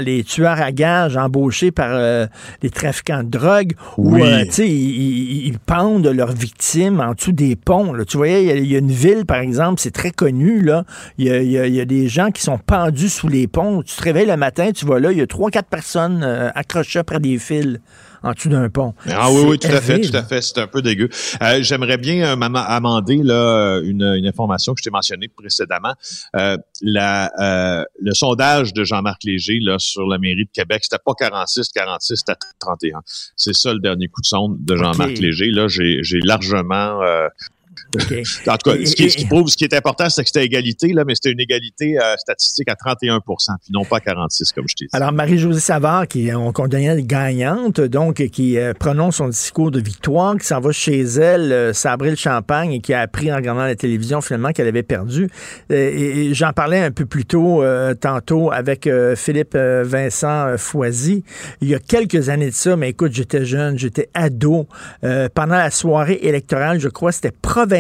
les 0.01 0.25
tueurs 0.25 0.61
à 0.61 0.73
gages 0.73 1.17
embauchés 1.17 1.71
par 1.71 1.91
euh, 1.93 2.27
les 2.63 2.71
trafiquants 2.71 3.23
de 3.23 3.29
drogue, 3.31 3.73
où 3.99 4.15
Oui. 4.15 4.23
euh, 4.23 4.45
ils, 4.65 5.59
pendent 5.65 6.07
leurs 6.09 6.33
victimes 6.33 7.01
en 7.01 7.13
dessous 7.15 7.33
des 7.33 7.57
ponts. 7.57 7.93
là. 7.93 8.05
Tu 8.05 8.17
voyais, 8.17 8.43
il 8.43 8.49
y 8.49 8.51
a- 8.53 8.57
il 8.57 8.67
y, 8.73 8.77
a 8.77 8.79
une 8.79 8.91
ville, 8.91 9.25
par 9.27 9.39
exemple, 9.39 9.81
c'est 9.81 9.91
très 9.93 10.11
connu, 10.11 10.63
là. 10.63 10.85
Il 11.19 11.27
y 11.27 11.31
a, 11.31 11.43
y 11.43 11.77
y 11.79 11.87
des 11.87 12.09
gens 12.09 12.31
qui 12.31 12.43
sont 12.43 12.59
pendus 12.59 13.09
sous 13.09 13.29
les 13.29 13.47
ponts. 13.47 13.83
Tu 13.83 13.95
te 13.97 14.03
réveilles 14.03 14.27
le 14.27 14.37
matin, 14.37 14.71
tu 14.73 14.85
vois 14.87 15.01
là, 15.01 15.13
il 15.13 15.19
y 15.19 15.23
a 15.23 15.27
trois, 15.27 15.51
quatre 15.51 15.69
personnes 15.69 16.23
euh, 16.25 16.51
accrochées 16.55 16.99
après 16.99 17.21
des 17.21 17.39
fils 17.39 17.79
en 18.23 18.33
dessous 18.33 18.49
d'un 18.49 18.69
pont. 18.69 18.95
Ah 19.09 19.31
oui, 19.31 19.43
oui, 19.47 19.59
tout 19.59 19.69
à 19.69 19.81
fait, 19.81 20.01
tout 20.01 20.17
à 20.17 20.23
fait. 20.23 20.43
C'est 20.43 20.59
un 20.59 20.67
peu 20.67 20.83
dégueu. 20.83 21.09
Euh, 21.43 21.63
J'aimerais 21.63 21.99
bien 21.99 22.25
euh, 22.25 22.55
amender 22.55 23.21
là, 23.23 23.81
une, 23.85 24.03
une 24.03 24.27
information 24.27 24.75
que 24.75 24.81
je 24.81 24.85
t'ai 24.85 24.91
mentionnée 24.91 25.29
précédemment. 25.29 25.95
Euh, 26.37 26.57
la, 26.81 27.31
euh, 27.41 27.85
le 28.01 28.15
sondage 28.15 28.73
de 28.73 28.85
Jean-Marc 28.85 29.25
Léger 29.25 29.59
là, 29.61 29.79
sur 29.79 30.07
la 30.07 30.19
mairie 30.19 30.45
de 30.45 30.51
Québec, 30.53 30.83
c'était 30.85 31.03
pas 31.05 31.15
46, 31.15 31.69
46, 31.71 32.17
c'était 32.17 32.39
31. 32.59 33.01
C'est 33.37 33.55
ça 33.55 33.73
le 33.73 33.81
dernier 33.81 34.09
coup 34.09 34.21
de 34.21 34.27
sonde 34.27 34.65
de 34.65 34.77
Jean-Marc. 34.77 35.19
Léger. 35.19 35.51
Là, 35.51 35.69
j'ai 35.69 36.01
j'ai 36.03 36.21
largement 36.21 37.01
en 38.49 38.57
tout 38.57 38.71
cas, 38.71 38.77
ce 38.85 38.95
qui, 38.95 39.05
et- 39.05 39.09
ce 39.11 39.17
qui 39.17 39.27
prouve, 39.27 39.49
ce 39.49 39.57
qui 39.57 39.65
est 39.65 39.75
important, 39.75 40.09
c'est 40.09 40.23
que 40.23 40.29
c'était 40.29 40.45
égalité, 40.45 40.93
là, 40.93 41.05
mais 41.07 41.15
c'était 41.15 41.31
une 41.31 41.41
égalité 41.41 41.99
euh, 41.99 42.15
statistique 42.17 42.69
à 42.71 42.75
31 42.77 43.21
puis 43.21 43.37
non 43.71 43.85
pas 43.85 44.01
46, 44.01 44.53
comme 44.53 44.65
je 44.69 44.75
t'ai 44.75 44.85
dit. 44.87 44.91
Alors, 44.93 45.13
Marie-Josée 45.13 45.61
Savard, 45.61 46.09
qui 46.09 46.29
est 46.29 46.35
on 46.35 46.53
condamnait 46.53 47.03
gagnante, 47.03 47.81
donc 47.81 48.15
qui 48.29 48.59
euh, 48.59 48.73
prononce 48.75 49.17
son 49.17 49.29
discours 49.29 49.71
de 49.71 49.81
victoire, 49.81 50.37
qui 50.37 50.47
s'en 50.47 50.61
va 50.61 50.73
chez 50.73 51.01
elle, 51.01 51.53
euh, 51.53 51.73
sabrer 51.73 52.11
le 52.11 52.17
champagne 52.17 52.73
et 52.73 52.81
qui 52.81 52.93
a 52.95 53.01
appris 53.01 53.33
en 53.33 53.37
regardant 53.37 53.65
la 53.65 53.75
télévision 53.75 54.21
finalement 54.21 54.53
qu'elle 54.53 54.69
avait 54.69 54.83
perdu. 54.83 55.29
Euh, 55.71 55.75
et 55.75 56.13
et 56.13 56.35
j'en 56.35 56.53
parlais 56.53 56.81
un 56.81 56.91
peu 56.91 57.07
plus 57.07 57.25
tôt, 57.25 57.65
tantôt, 58.01 58.53
avec 58.53 58.89
Philippe 59.17 59.57
Vincent 59.57 60.57
Foisy. 60.59 61.25
Il 61.61 61.69
y 61.69 61.75
a 61.75 61.79
quelques 61.79 62.29
années 62.29 62.51
de 62.51 62.55
ça, 62.55 62.77
mais 62.77 62.91
écoute, 62.91 63.13
j'étais 63.13 63.45
jeune, 63.45 63.79
j'étais 63.79 64.09
ado. 64.15 64.67
Pendant 65.01 65.57
la 65.57 65.71
soirée 65.71 66.19
électorale, 66.23 66.81
je 66.81 66.89
crois, 66.89 67.13
c'était 67.13 67.33
provincial, 67.33 67.72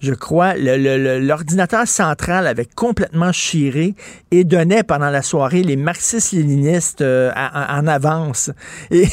je 0.00 0.12
crois, 0.12 0.54
l'ordinateur 0.56 1.86
central 1.86 2.46
avait 2.46 2.66
complètement 2.66 3.32
chiré 3.32 3.94
et 4.30 4.44
donnait 4.44 4.82
pendant 4.82 5.10
la 5.10 5.22
soirée 5.22 5.62
les 5.62 5.76
marxistes-léninistes 5.76 7.00
euh, 7.02 7.30
en 7.34 7.86
avance. 7.86 8.50
Et, 8.90 9.06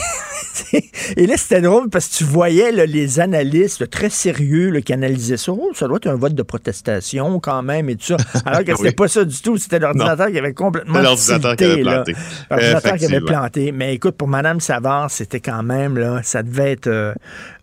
et 1.17 1.27
là, 1.27 1.35
c'était 1.37 1.61
drôle 1.61 1.89
parce 1.89 2.07
que 2.07 2.15
tu 2.15 2.23
voyais 2.23 2.71
là, 2.71 2.85
les 2.85 3.19
analystes 3.19 3.89
très 3.89 4.09
sérieux 4.09 4.79
qui 4.81 4.93
analysaient 4.93 5.37
ça. 5.37 5.51
Oh, 5.51 5.71
ça 5.73 5.87
doit 5.87 5.97
être 5.97 6.07
un 6.07 6.15
vote 6.15 6.35
de 6.35 6.43
protestation 6.43 7.39
quand 7.39 7.63
même 7.63 7.89
et 7.89 7.95
tout 7.95 8.05
ça. 8.05 8.17
Alors 8.45 8.63
que 8.63 8.71
c'était 8.75 8.89
Oui. 8.89 8.95
pas 8.95 9.07
ça 9.07 9.23
du 9.25 9.41
tout. 9.41 9.57
C'était 9.57 9.79
l'ordinateur 9.79 10.27
qui 10.29 10.37
avait 10.37 10.53
complètement 10.53 10.99
L'ordinateur 11.01 11.55
qui 11.55 11.63
avait 11.63 11.75
tilté, 11.75 11.83
là. 11.89 12.03
planté. 12.03 12.15
L'ordinateur 12.49 12.95
qui 12.97 13.05
avait 13.05 13.21
planté. 13.21 13.71
Mais 13.71 13.93
écoute, 13.95 14.15
pour 14.17 14.27
Madame 14.27 14.59
Savard, 14.59 15.09
c'était 15.11 15.39
quand 15.39 15.63
même, 15.63 15.97
là, 15.97 16.21
ça 16.23 16.43
devait 16.43 16.71
être 16.71 16.87
euh, 16.87 17.13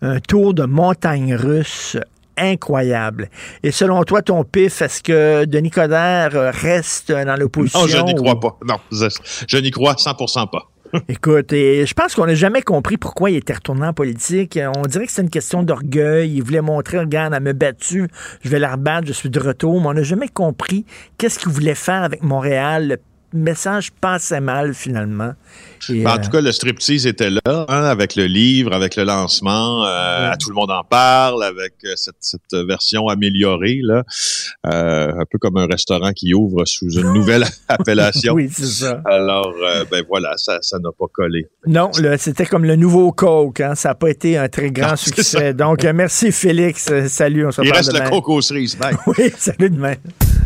un 0.03 0.21
tour 0.21 0.55
de 0.55 0.65
montagne 0.65 1.35
russe 1.35 1.97
incroyable. 2.37 3.29
Et 3.63 3.71
selon 3.71 4.03
toi, 4.05 4.23
ton 4.23 4.45
pif, 4.45 4.81
est-ce 4.83 5.03
que 5.03 5.45
Denis 5.45 5.71
Coderre 5.71 6.33
reste 6.55 7.13
dans 7.13 7.39
l'opposition? 7.39 7.81
Non, 7.81 7.87
je 7.87 7.99
n'y 7.99 8.13
ou- 8.13 8.23
crois 8.23 8.41
pas. 8.41 8.57
Non, 8.67 8.77
je, 8.91 9.07
je 9.47 9.57
n'y 9.59 9.71
crois 9.71 9.95
100% 9.95 10.51
pas. 10.51 10.67
Écoute, 11.09 11.53
et 11.53 11.87
je 11.87 11.95
pense 11.95 12.15
qu'on 12.17 12.27
n'a 12.27 12.35
jamais 12.35 12.63
compris 12.63 12.97
pourquoi 12.97 13.31
il 13.31 13.37
était 13.37 13.53
retourné 13.53 13.87
en 13.87 13.93
politique. 13.93 14.59
On 14.77 14.83
dirait 14.83 15.07
que 15.07 15.13
c'est 15.13 15.23
une 15.23 15.31
question 15.31 15.63
d'orgueil. 15.63 16.33
Il 16.35 16.43
voulait 16.43 16.63
montrer, 16.63 16.99
regarde, 16.99 17.33
elle 17.33 17.43
me 17.43 17.53
battu, 17.53 18.09
je 18.43 18.49
vais 18.49 18.59
la 18.59 18.73
rebattre, 18.73 19.07
je 19.07 19.13
suis 19.13 19.31
de 19.31 19.39
retour. 19.39 19.81
Mais 19.81 19.87
on 19.89 19.93
n'a 19.93 20.03
jamais 20.03 20.29
compris 20.29 20.85
qu'est-ce 21.17 21.39
qu'il 21.39 21.53
voulait 21.53 21.77
faire 21.77 22.03
avec 22.03 22.23
Montréal. 22.25 22.99
Le 23.33 23.39
message 23.39 23.93
passait 23.93 24.41
mal, 24.41 24.75
finalement. 24.75 25.35
Et, 25.89 26.03
Ben, 26.03 26.11
en 26.11 26.19
euh, 26.19 26.23
tout 26.23 26.31
cas, 26.31 26.41
le 26.41 26.53
striptease 26.53 27.07
était 27.07 27.31
là, 27.31 27.41
hein, 27.47 27.85
avec 27.85 28.17
le 28.17 28.27
livre, 28.27 28.73
avec 28.73 28.97
le 28.97 29.05
lancement. 29.05 29.85
euh, 29.87 30.31
à 30.31 30.37
Tout 30.37 30.51
le 30.51 30.55
monde 30.55 30.71
en 30.71 30.85
parle, 30.85 31.43
avec 31.43 31.75
euh, 31.85 31.93
cette, 31.97 32.17
cette 32.21 32.55
version 32.67 33.09
améliorée, 33.09 33.81
là. 33.83 34.03
Euh, 34.67 35.09
un 35.11 35.25
peu 35.31 35.39
comme 35.39 35.57
un 35.57 35.67
restaurant 35.67 36.13
qui 36.13 36.35
ouvre 36.35 36.65
sous 36.67 36.91
une 36.91 37.13
nouvelle 37.13 37.45
appellation. 37.69 38.35
oui, 38.35 38.49
c'est 38.53 38.67
ça. 38.67 39.01
Alors, 39.07 39.53
euh, 39.65 39.85
ben 39.91 40.05
voilà, 40.09 40.35
ça 40.37 40.59
ça 40.61 40.79
n'a 40.79 40.91
pas 40.99 41.07
collé. 41.13 41.47
Non, 41.67 41.91
c'était 42.19 42.47
comme 42.47 42.65
le 42.65 42.77
nouveau 42.77 43.13
Coke. 43.13 43.61
Hein? 43.61 43.75
Ça 43.75 43.91
n'a 43.91 43.95
pas 43.95 44.11
été 44.11 44.37
un 44.37 44.49
très 44.49 44.71
grand 44.73 44.91
Non, 44.91 44.97
c'est 44.97 45.15
succès. 45.15 45.55
Donc, 45.55 45.85
euh, 45.85 45.93
merci 45.95 46.33
Félix. 46.33 46.89
Euh, 46.91 47.09
Salut, 47.09 47.47
on 47.47 47.51
se 47.51 47.63
Il 47.63 47.73
reste 47.73 47.93
le 47.93 47.99
demain. 48.01 48.11
coco 48.11 48.35
aux 48.35 48.41
cerises. 48.43 48.77
Bye. 48.77 48.95
Oui, 49.07 49.33
salut 49.37 49.71
demain. 49.71 49.95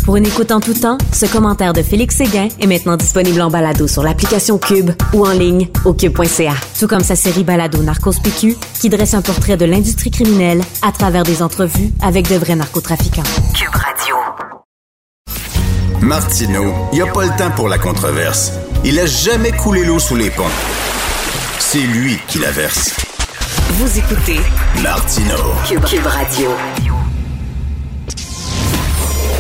Pour 0.05 0.17
une 0.17 0.27
écoute 0.27 0.51
en 0.53 0.61
tout 0.61 0.75
temps, 0.75 0.99
ce 1.13 1.27
commentaire 1.27 1.73
de 1.73 1.83
Félix 1.83 2.17
Séguin 2.17 2.49
est 2.61 2.67
maintenant 2.67 2.97
disponible 2.97 3.41
en 3.41 3.51
balado 3.51 3.87
sur 3.89 4.03
l'application 4.03 4.59
Cube 4.59 4.91
ou 5.13 5.24
en 5.25 5.33
ligne 5.33 5.69
au 5.85 5.93
cube.ca. 5.93 6.55
Tout 6.79 6.87
comme 6.87 7.03
sa 7.03 7.17
série 7.17 7.45
balado 7.45 7.83
Narcos 7.83 8.21
PQ 8.23 8.57
qui 8.81 8.89
dresse 8.89 9.15
un 9.15 9.23
portrait 9.23 9.57
de 9.57 9.65
l'industrie 9.65 10.11
criminelle 10.11 10.63
à 10.83 10.93
travers 10.93 11.25
des 11.25 11.43
entrevues 11.43 11.91
avec 12.03 12.29
de 12.29 12.37
vrais 12.37 12.57
narcotrafiquants. 12.57 13.23
Cube 13.55 13.75
Radio. 13.75 14.17
Martineau, 16.01 16.75
il 16.93 16.97
n'y 16.97 17.03
a 17.03 17.13
pas 17.13 17.25
le 17.25 17.37
temps 17.37 17.51
pour 17.57 17.69
la 17.69 17.79
controverse. 17.79 18.53
Il 18.85 18.99
a 19.01 19.07
jamais 19.07 19.53
coulé 19.53 19.85
l'eau 19.85 19.99
sous 19.99 20.17
les 20.17 20.31
ponts. 20.31 20.45
C'est 21.59 21.79
lui 21.79 22.19
qui 22.29 22.39
la 22.39 22.51
verse. 22.51 22.95
Vous 23.71 23.99
écoutez 23.99 24.39
Martineau. 24.83 25.55
Cube, 25.67 25.85
Cube 25.85 26.07
Radio. 26.07 26.51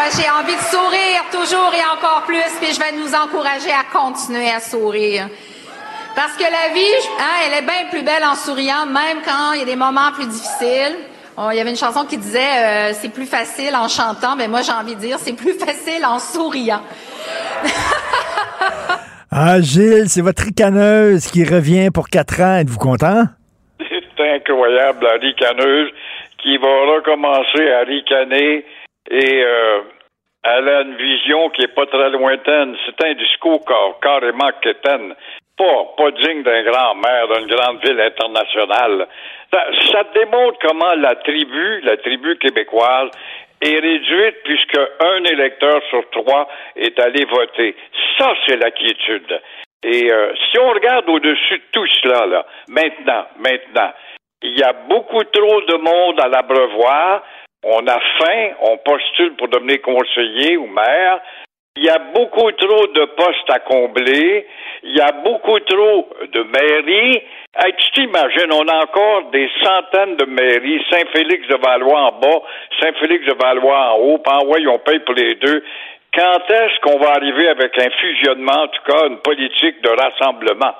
moi 0.00 0.08
j'ai 0.16 0.30
envie 0.30 0.56
de 0.56 0.62
sourire 0.62 1.24
toujours 1.30 1.72
et 1.74 1.84
encore 1.92 2.22
plus, 2.26 2.50
puis 2.58 2.72
je 2.72 2.80
vais 2.80 2.92
nous 2.96 3.14
encourager 3.14 3.70
à 3.70 3.84
continuer 3.92 4.48
à 4.48 4.58
sourire. 4.58 5.28
Parce 6.16 6.36
que 6.36 6.42
la 6.42 6.72
vie, 6.72 7.08
hein, 7.18 7.36
elle 7.46 7.58
est 7.58 7.66
bien 7.66 7.90
plus 7.90 8.02
belle 8.02 8.24
en 8.24 8.34
souriant, 8.34 8.86
même 8.86 9.18
quand 9.24 9.52
il 9.52 9.60
y 9.60 9.62
a 9.62 9.66
des 9.66 9.76
moments 9.76 10.10
plus 10.12 10.26
difficiles. 10.26 10.96
Oh, 11.36 11.48
il 11.52 11.58
y 11.58 11.60
avait 11.60 11.70
une 11.70 11.76
chanson 11.76 12.06
qui 12.06 12.16
disait 12.16 12.38
euh, 12.38 12.92
c'est 12.94 13.12
plus 13.12 13.26
facile 13.26 13.74
en 13.76 13.88
chantant, 13.88 14.36
mais 14.36 14.48
moi 14.48 14.62
j'ai 14.62 14.72
envie 14.72 14.94
de 14.94 15.00
dire 15.00 15.18
c'est 15.18 15.36
plus 15.36 15.52
facile 15.66 16.04
en 16.06 16.18
souriant. 16.18 16.82
Ah, 19.32 19.60
Gilles, 19.60 20.08
c'est 20.08 20.22
votre 20.22 20.42
ricaneuse 20.42 21.28
qui 21.28 21.44
revient 21.44 21.90
pour 21.94 22.08
quatre 22.08 22.40
ans. 22.40 22.56
Êtes-vous 22.56 22.80
content? 22.80 23.26
C'est 23.78 24.34
incroyable, 24.34 25.06
la 25.06 25.12
ricaneuse 25.20 25.88
qui 26.42 26.56
va 26.56 26.96
recommencer 26.96 27.70
à 27.80 27.84
ricaner 27.84 28.64
et 29.10 29.42
euh, 29.44 29.80
elle 30.42 30.68
a 30.68 30.80
une 30.82 30.96
vision 30.96 31.50
qui 31.50 31.62
est 31.62 31.74
pas 31.74 31.86
très 31.86 32.10
lointaine. 32.10 32.76
C'est 32.86 33.04
un 33.04 33.14
discours 33.14 33.64
car- 33.66 33.98
carrément 34.00 34.50
quétaine. 34.62 35.14
Pas, 35.58 35.84
pas 35.96 36.10
digne 36.12 36.42
d'un 36.42 36.62
grand 36.62 36.94
maire 36.94 37.28
d'une 37.28 37.48
grande 37.48 37.84
ville 37.84 38.00
internationale. 38.00 39.06
Ça, 39.52 39.66
ça 39.92 40.04
démontre 40.14 40.58
comment 40.62 40.94
la 40.94 41.16
tribu, 41.16 41.80
la 41.82 41.98
tribu 41.98 42.38
québécoise, 42.38 43.10
est 43.60 43.78
réduite 43.78 44.36
puisque 44.44 44.78
un 45.00 45.24
électeur 45.24 45.82
sur 45.90 46.08
trois 46.10 46.48
est 46.76 46.98
allé 46.98 47.26
voter. 47.26 47.76
Ça, 48.16 48.32
c'est 48.46 48.56
la 48.56 48.70
quiétude. 48.70 49.38
Et 49.82 50.10
euh, 50.10 50.32
si 50.50 50.58
on 50.58 50.70
regarde 50.70 51.08
au-dessus 51.10 51.58
de 51.58 51.64
tout 51.72 51.86
cela, 52.02 52.26
là, 52.26 52.46
maintenant, 52.68 53.26
maintenant, 53.38 53.92
il 54.42 54.58
y 54.58 54.62
a 54.62 54.72
beaucoup 54.72 55.24
trop 55.24 55.60
de 55.62 55.76
monde 55.76 56.20
à 56.20 56.28
l'abreuvoir. 56.28 57.22
On 57.62 57.86
a 57.86 58.00
faim, 58.18 58.54
on 58.62 58.78
postule 58.78 59.36
pour 59.36 59.48
devenir 59.48 59.82
conseiller 59.82 60.56
ou 60.56 60.66
maire. 60.66 61.20
Il 61.76 61.84
y 61.84 61.90
a 61.90 61.98
beaucoup 61.98 62.50
trop 62.52 62.86
de 62.88 63.04
postes 63.16 63.50
à 63.50 63.60
combler. 63.60 64.46
Il 64.82 64.96
y 64.96 65.00
a 65.00 65.12
beaucoup 65.12 65.58
trop 65.60 66.08
de 66.32 66.42
mairies. 66.42 67.22
tu 67.78 67.90
t'imagines, 67.92 68.52
on 68.52 68.66
a 68.66 68.82
encore 68.82 69.30
des 69.30 69.48
centaines 69.62 70.16
de 70.16 70.24
mairies. 70.24 70.82
Saint-Félix-de-Valois 70.90 72.00
en 72.00 72.18
bas, 72.18 72.42
Saint-Félix-de-Valois 72.80 73.92
en 73.92 73.98
haut. 73.98 74.18
Puis 74.18 74.66
en 74.66 74.74
on 74.74 74.78
paye 74.78 75.00
pour 75.00 75.14
les 75.14 75.34
deux. 75.36 75.62
Quand 76.12 76.50
est-ce 76.50 76.80
qu'on 76.80 76.98
va 76.98 77.12
arriver 77.12 77.48
avec 77.48 77.78
un 77.78 77.90
fusionnement, 77.90 78.62
en 78.62 78.68
tout 78.68 78.82
cas, 78.90 79.06
une 79.06 79.18
politique 79.18 79.80
de 79.82 79.90
rassemblement? 79.90 80.74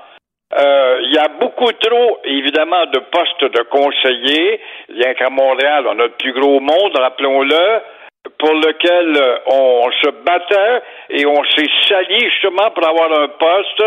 Euh, 0.52 0.98
il 1.02 1.14
y 1.14 1.18
a 1.18 1.28
beaucoup 1.28 1.70
trop, 1.72 2.18
évidemment, 2.24 2.86
de 2.86 2.98
postes 2.98 3.44
de 3.44 3.62
conseillers. 3.70 4.60
Rien 4.88 5.14
qu'à 5.14 5.30
Montréal, 5.30 5.84
on 5.86 5.98
a 5.98 6.04
le 6.04 6.10
plus 6.18 6.32
gros 6.32 6.58
monde, 6.60 6.96
rappelons-le 6.96 7.80
pour 8.38 8.52
lequel 8.52 9.16
euh, 9.16 9.38
on 9.46 9.90
se 9.92 10.10
battait 10.24 10.82
et 11.08 11.24
on 11.24 11.42
s'est 11.44 11.70
sali 11.88 12.20
justement 12.30 12.70
pour 12.70 12.86
avoir 12.86 13.12
un 13.18 13.28
poste. 13.28 13.82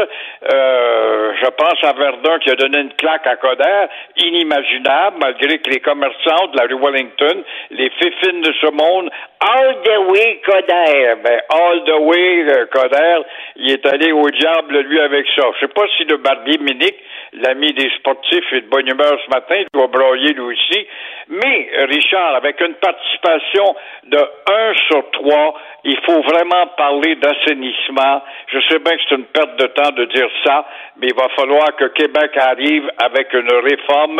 Euh, 0.54 1.34
je 1.42 1.50
pense 1.50 1.84
à 1.84 1.94
Verdun 1.94 2.40
qui 2.40 2.50
a 2.50 2.56
donné 2.56 2.80
une 2.80 2.94
claque 2.94 3.28
à 3.28 3.36
Coder, 3.36 3.86
inimaginable, 4.18 5.18
malgré 5.22 5.60
que 5.60 5.70
les 5.70 5.80
commerçants 5.80 6.48
de 6.52 6.58
la 6.58 6.66
rue 6.66 6.82
Wellington, 6.82 7.44
les 7.72 7.90
fifines 7.92 8.42
de 8.42 8.54
ce 8.60 8.72
monde, 8.72 9.12
all 9.40 9.76
the 9.84 9.98
way 10.10 10.42
Coder, 10.46 11.16
ben 11.24 11.42
all 11.50 11.84
the 11.86 12.00
way 12.00 12.46
euh, 12.50 12.66
Coder, 12.74 13.20
il 13.58 13.72
est 13.72 13.86
allé 13.86 14.12
au 14.12 14.30
diable 14.32 14.80
lui 14.80 15.00
avec 15.00 15.28
ça. 15.36 15.44
Je 15.56 15.68
sais 15.68 15.74
pas 15.74 15.86
si 15.96 16.06
le 16.06 16.18
barbier 16.18 16.58
Minique, 16.58 16.98
l'ami 17.34 17.72
des 17.74 17.90
sportifs, 18.00 18.52
est 18.52 18.62
de 18.62 18.70
bonne 18.70 18.88
humeur 18.88 19.16
ce 19.26 19.30
matin, 19.30 19.64
doit 19.74 19.88
broyer 19.88 20.34
lui 20.34 20.42
aussi. 20.42 20.88
Mais 21.30 21.70
Richard, 21.88 22.36
avec 22.36 22.60
une 22.62 22.74
participation 22.76 23.76
de 24.06 24.23
1 24.48 24.74
sur 24.88 25.12
3, 25.12 25.54
il 25.84 25.98
faut 26.06 26.22
vraiment 26.22 26.68
parler 26.78 27.16
d'assainissement. 27.16 28.22
Je 28.48 28.60
sais 28.70 28.80
bien 28.80 28.96
que 28.96 29.02
c'est 29.08 29.16
une 29.16 29.26
perte 29.26 29.56
de 29.58 29.68
temps 29.68 29.92
de 29.92 30.06
dire 30.06 30.30
ça, 30.46 30.66
mais 30.98 31.08
il 31.08 31.16
va 31.16 31.28
falloir 31.36 31.76
que 31.76 31.86
Québec 31.90 32.32
arrive 32.38 32.90
avec 32.98 33.34
une 33.34 33.52
réforme 33.52 34.20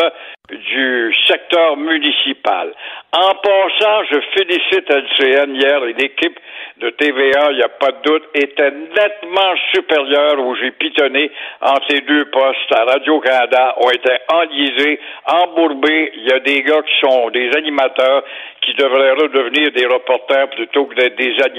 du 0.50 1.14
secteur 1.26 1.76
municipal. 1.76 2.74
En 3.12 3.34
passant, 3.36 4.04
je 4.10 4.20
félicite 4.36 4.90
LCN 4.90 5.54
hier 5.54 5.84
et 5.84 5.94
l'équipe 5.94 6.38
de 6.78 6.90
TVA, 6.90 7.52
il 7.52 7.56
n'y 7.56 7.62
a 7.62 7.68
pas 7.68 7.92
de 7.92 8.02
doute, 8.02 8.24
était 8.34 8.70
nettement 8.70 9.54
supérieure 9.72 10.40
où 10.40 10.54
j'ai 10.56 10.72
pitonné 10.72 11.30
entre 11.60 11.86
les 11.90 12.00
deux 12.00 12.26
postes 12.26 12.72
à 12.72 12.84
Radio-Canada, 12.84 13.76
ont 13.78 13.90
été 13.90 14.10
enlisés, 14.28 15.00
embourbés. 15.26 16.12
Il 16.16 16.28
y 16.28 16.32
a 16.32 16.40
des 16.40 16.62
gars 16.62 16.82
qui 16.82 17.06
sont 17.06 17.30
des 17.30 17.50
animateurs 17.56 18.24
qui 18.60 18.74
devraient 18.74 19.12
redevenir 19.12 19.70
des 19.72 19.86
reporters 19.86 20.50
plutôt 20.50 20.86
que 20.86 20.94
des 20.94 21.42
animateurs. 21.42 21.53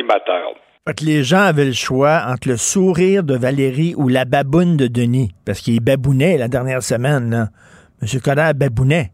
Les 1.02 1.24
gens 1.24 1.42
avaient 1.42 1.66
le 1.66 1.74
choix 1.74 2.22
entre 2.28 2.50
le 2.50 2.58
sourire 2.58 3.24
de 3.24 3.36
Valérie 3.36 3.94
ou 3.98 4.08
la 4.08 4.26
baboune 4.26 4.78
de 4.78 4.88
Denis, 4.88 5.32
parce 5.46 5.62
qu'il 5.62 5.80
babounait 5.82 6.38
la 6.38 6.48
dernière 6.48 6.82
semaine. 6.82 7.32
Là. 7.32 7.46
M. 8.02 8.08
Coder 8.22 8.52
babounait. 8.56 9.12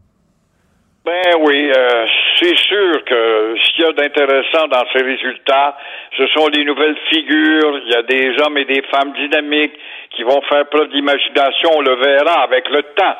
Ben 1.04 1.34
oui, 1.40 1.72
euh, 1.76 2.06
c'est 2.38 2.56
sûr 2.56 3.04
que 3.04 3.54
ce 3.58 3.74
qu'il 3.74 3.84
y 3.84 3.88
a 3.88 3.92
d'intéressant 3.92 4.68
dans 4.68 4.84
ces 4.92 5.02
résultats, 5.02 5.76
ce 6.16 6.26
sont 6.28 6.46
les 6.48 6.64
nouvelles 6.64 6.96
figures. 7.10 7.80
Il 7.84 7.90
y 7.90 7.96
a 7.96 8.02
des 8.02 8.40
hommes 8.40 8.56
et 8.58 8.64
des 8.64 8.82
femmes 8.82 9.12
dynamiques 9.12 9.74
qui 10.14 10.22
vont 10.22 10.40
faire 10.48 10.68
preuve 10.68 10.90
d'imagination. 10.90 11.70
On 11.74 11.80
le 11.80 11.96
verra 11.96 12.42
avec 12.42 12.68
le 12.70 12.82
temps. 12.94 13.16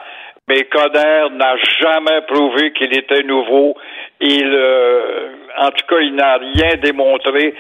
Mais 0.49 0.64
Coder 0.64 1.28
n'a 1.34 1.55
jamais 1.80 2.20
prouvé 2.26 2.72
qu'il 2.72 2.93
était 2.99 3.22
nouveau. 3.22 3.76
Il, 4.20 4.53
euh, 4.53 5.28
en 5.57 5.70
tout 5.70 5.86
cas, 5.88 6.01
il 6.01 6.14
n'a 6.16 6.36
rien 6.36 6.76
démontré 6.82 7.55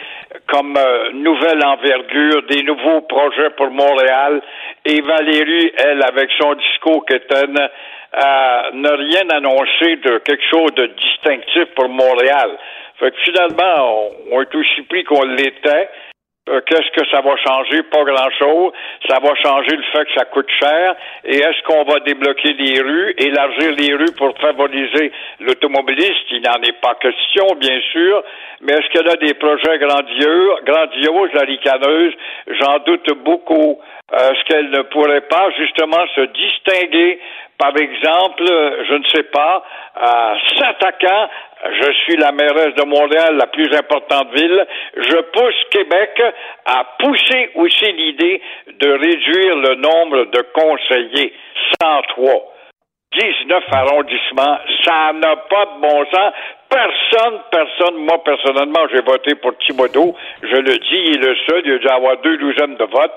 comme 0.48 0.76
euh, 0.76 1.12
nouvelle 1.12 1.64
envergure, 1.64 2.42
des 2.48 2.62
nouveaux 2.64 3.02
projets 3.02 3.50
pour 3.56 3.70
Montréal. 3.70 4.42
Et 4.84 5.00
Valérie, 5.00 5.72
elle, 5.78 6.02
avec 6.02 6.28
son 6.40 6.54
discours 6.54 7.04
qu'étonne, 7.06 7.58
euh, 7.58 8.62
n'a 8.72 8.96
rien 8.96 9.28
annoncé 9.30 9.96
de 9.96 10.18
quelque 10.18 10.44
chose 10.50 10.74
de 10.74 10.86
distinctif 10.86 11.66
pour 11.76 11.88
Montréal. 11.88 12.58
Fait 12.98 13.12
que 13.12 13.16
finalement, 13.24 14.10
on, 14.32 14.36
on 14.36 14.42
est 14.42 14.54
aussi 14.54 14.82
pris 14.82 15.04
qu'on 15.04 15.22
l'était. 15.22 15.88
Euh, 16.52 16.60
qu'est-ce 16.66 16.90
que 16.90 17.08
ça 17.10 17.20
va 17.22 17.34
changer? 17.36 17.82
Pas 17.84 18.04
grand-chose. 18.04 18.72
Ça 19.08 19.18
va 19.20 19.34
changer 19.36 19.76
le 19.76 19.82
fait 19.92 20.04
que 20.04 20.12
ça 20.14 20.24
coûte 20.26 20.50
cher. 20.60 20.94
Et 21.24 21.36
est-ce 21.36 21.62
qu'on 21.62 21.84
va 21.84 22.00
débloquer 22.00 22.52
les 22.52 22.80
rues, 22.80 23.14
élargir 23.18 23.72
les 23.72 23.94
rues 23.94 24.12
pour 24.18 24.36
favoriser 24.38 25.12
l'automobiliste? 25.40 26.26
Il 26.30 26.42
n'en 26.42 26.60
est 26.62 26.78
pas 26.80 26.94
question, 27.00 27.46
bien 27.58 27.80
sûr. 27.92 28.22
Mais 28.60 28.74
est-ce 28.74 28.88
qu'il 28.90 29.06
y 29.06 29.10
a 29.10 29.16
des 29.16 29.34
projets 29.34 29.78
grandieux, 29.78 30.50
grandioses, 30.64 31.30
la 31.32 31.42
ricaneuse? 31.42 32.12
J'en 32.60 32.78
doute 32.80 33.10
beaucoup. 33.24 33.80
Euh, 34.12 34.30
est-ce 34.30 34.44
qu'elle 34.44 34.70
ne 34.70 34.82
pourrait 34.82 35.22
pas, 35.22 35.48
justement, 35.58 36.04
se 36.14 36.20
distinguer 36.20 37.18
par 37.62 37.76
exemple, 37.76 38.42
je 38.88 38.94
ne 38.94 39.04
sais 39.14 39.22
pas, 39.22 39.62
en 39.94 40.34
s'attaquant 40.58 41.28
je 41.64 41.92
suis 41.92 42.16
la 42.16 42.32
mairesse 42.32 42.74
de 42.74 42.84
Montréal, 42.84 43.36
la 43.36 43.46
plus 43.46 43.72
importante 43.72 44.34
ville. 44.34 44.66
Je 44.96 45.16
pousse 45.30 45.64
Québec 45.70 46.20
à 46.66 46.84
pousser 46.98 47.50
aussi 47.54 47.92
l'idée 47.92 48.42
de 48.66 48.90
réduire 48.90 49.56
le 49.58 49.74
nombre 49.76 50.24
de 50.24 50.42
conseillers. 50.52 51.32
103. 51.80 52.48
19 53.16 53.64
arrondissements, 53.70 54.58
ça 54.84 55.12
n'a 55.12 55.36
pas 55.36 55.66
de 55.66 55.80
bon 55.82 56.04
sens. 56.10 56.32
Personne, 56.68 57.40
personne, 57.52 57.96
moi 57.96 58.24
personnellement, 58.24 58.88
j'ai 58.90 59.02
voté 59.02 59.36
pour 59.36 59.56
Thibodeau. 59.58 60.16
Je 60.42 60.56
le 60.56 60.78
dis, 60.78 61.02
il 61.14 61.22
est 61.22 61.28
le 61.28 61.36
seul, 61.48 61.62
il 61.64 61.74
a 61.74 61.78
dû 61.78 61.88
avoir 61.88 62.16
deux 62.22 62.38
douzaines 62.38 62.74
de 62.74 62.84
votes. 62.84 63.14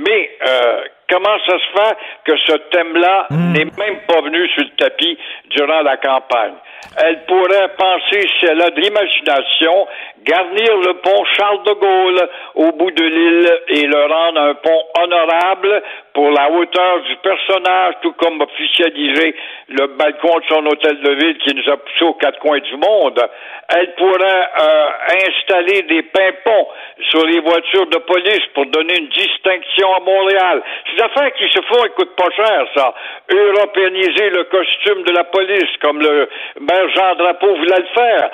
Mais 0.00 0.30
euh, 0.48 0.80
comment 1.12 1.38
ça 1.46 1.58
se 1.58 1.80
fait 1.80 1.96
que 2.24 2.36
ce 2.46 2.52
thème-là 2.70 3.26
hmm. 3.30 3.52
n'est 3.52 3.64
même 3.64 4.00
pas 4.08 4.20
venu 4.22 4.48
sur 4.48 4.64
le 4.64 4.70
tapis 4.76 5.18
durant 5.50 5.82
la 5.82 5.96
campagne? 5.98 6.54
Elle 6.96 7.24
pourrait 7.24 7.68
penser, 7.78 8.28
si 8.38 8.46
elle 8.46 8.60
a 8.60 8.70
de 8.70 8.80
l'imagination, 8.80 9.86
garnir 10.24 10.76
le 10.78 10.94
pont 10.94 11.24
Charles 11.36 11.62
de 11.64 11.72
Gaulle 11.72 12.28
au 12.54 12.72
bout 12.72 12.90
de 12.90 13.04
l'île 13.04 13.58
et 13.68 13.86
le 13.86 14.06
rendre 14.06 14.40
un 14.40 14.54
pont 14.54 14.84
honorable 15.00 15.82
pour 16.12 16.30
la 16.30 16.50
hauteur 16.50 17.00
du 17.02 17.16
personnage, 17.16 17.94
tout 18.02 18.12
comme 18.12 18.40
officialiser 18.40 19.34
le 19.68 19.86
balcon 19.96 20.38
de 20.38 20.44
son 20.48 20.66
hôtel 20.66 21.00
de 21.00 21.10
ville 21.12 21.38
qui 21.38 21.54
nous 21.54 21.72
a 21.72 21.76
poussé 21.76 22.04
aux 22.04 22.14
quatre 22.14 22.38
coins 22.40 22.60
du 22.60 22.76
monde. 22.76 23.20
Elle 23.74 23.94
pourrait 23.94 24.48
euh, 24.60 24.86
installer 25.26 25.82
des 25.82 26.02
pimpons 26.02 26.68
sur 27.10 27.24
les 27.24 27.40
voitures 27.40 27.86
de 27.86 27.98
police 27.98 28.46
pour 28.54 28.66
donner 28.66 28.98
une 28.98 29.08
distinction 29.08 29.94
à 29.94 30.00
Montréal. 30.00 30.62
Affaires 31.02 31.32
qui 31.34 31.48
se 31.48 31.60
font, 31.62 31.82
coûtent 31.96 32.16
pas 32.16 32.30
cher, 32.36 32.66
ça. 32.74 32.94
Européaniser 33.28 34.30
le 34.30 34.44
costume 34.44 35.02
de 35.04 35.12
la 35.12 35.24
police, 35.24 35.70
comme 35.82 36.00
le 36.00 36.28
maire 36.60 36.88
Jean 36.94 37.14
Drapeau 37.16 37.54
voulait 37.56 37.78
le 37.78 37.94
faire. 37.94 38.30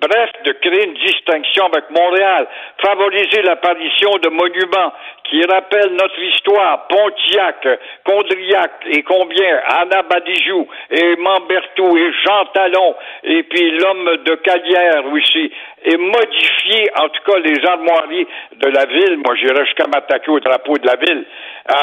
Bref, 0.00 0.30
de 0.44 0.52
créer 0.52 0.84
une 0.84 0.94
distinction 0.94 1.66
avec 1.66 1.90
Montréal. 1.90 2.46
Favoriser 2.80 3.42
l'apparition 3.42 4.10
de 4.22 4.28
monuments 4.28 4.92
qui 5.24 5.42
rappellent 5.44 5.92
notre 5.92 6.18
histoire. 6.20 6.86
Pontiac, 6.88 7.66
Condriac 8.04 8.70
et 8.86 9.02
combien, 9.02 9.60
Anna 9.66 10.02
Badijoux 10.02 10.68
et 10.90 11.16
Mambertou 11.16 11.96
et 11.96 12.12
Jean 12.24 12.44
Talon 12.54 12.94
et 13.24 13.42
puis 13.42 13.70
l'homme 13.72 14.16
de 14.24 14.34
Calière 14.36 15.04
aussi 15.12 15.52
et 15.84 15.96
modifier 15.96 16.88
en 16.96 17.08
tout 17.08 17.22
cas 17.30 17.38
les 17.38 17.64
armoiries 17.66 18.26
de 18.56 18.68
la 18.68 18.84
ville. 18.86 19.18
Moi, 19.24 19.34
j'irais 19.36 19.64
jusqu'à 19.66 19.86
m'attaquer 19.86 20.30
au 20.30 20.40
drapeau 20.40 20.76
de 20.78 20.86
la 20.86 20.96
ville 20.96 21.24
euh, 21.70 21.74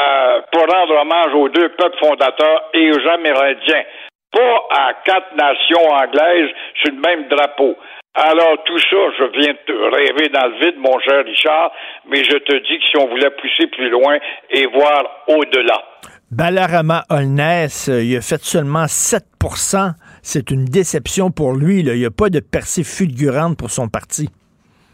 pour 0.52 0.66
rendre 0.66 1.00
hommage 1.00 1.34
aux 1.34 1.48
deux 1.48 1.68
peuples 1.70 1.98
fondateurs 1.98 2.70
et 2.74 2.90
aux 2.90 3.08
Amérindiens. 3.08 3.84
Pas 4.32 4.66
à 4.70 4.92
quatre 5.04 5.34
nations 5.36 5.88
anglaises 5.90 6.50
sur 6.82 6.92
le 6.92 7.00
même 7.00 7.28
drapeau. 7.28 7.76
Alors, 8.14 8.64
tout 8.64 8.78
ça, 8.78 8.96
je 9.18 9.24
viens 9.38 9.54
de 9.68 9.94
rêver 9.94 10.28
dans 10.30 10.46
le 10.46 10.58
vide, 10.58 10.76
mon 10.78 10.98
cher 11.00 11.24
Richard, 11.24 11.70
mais 12.08 12.24
je 12.24 12.38
te 12.38 12.56
dis 12.56 12.78
que 12.78 12.86
si 12.86 12.96
on 12.96 13.08
voulait 13.08 13.30
pousser 13.30 13.66
plus 13.66 13.90
loin 13.90 14.18
et 14.50 14.66
voir 14.66 15.24
au-delà. 15.28 15.82
Balarama 16.30 17.04
Holness, 17.10 17.88
euh, 17.88 18.02
il 18.02 18.16
a 18.16 18.20
fait 18.20 18.42
seulement 18.42 18.86
7% 18.86 19.92
C'est 20.22 20.50
une 20.50 20.64
déception 20.64 21.30
pour 21.30 21.52
lui. 21.52 21.80
Il 21.80 21.92
n'y 21.92 22.06
a 22.06 22.10
pas 22.10 22.30
de 22.30 22.40
percée 22.40 22.84
fulgurante 22.84 23.58
pour 23.58 23.70
son 23.70 23.88
parti 23.88 24.28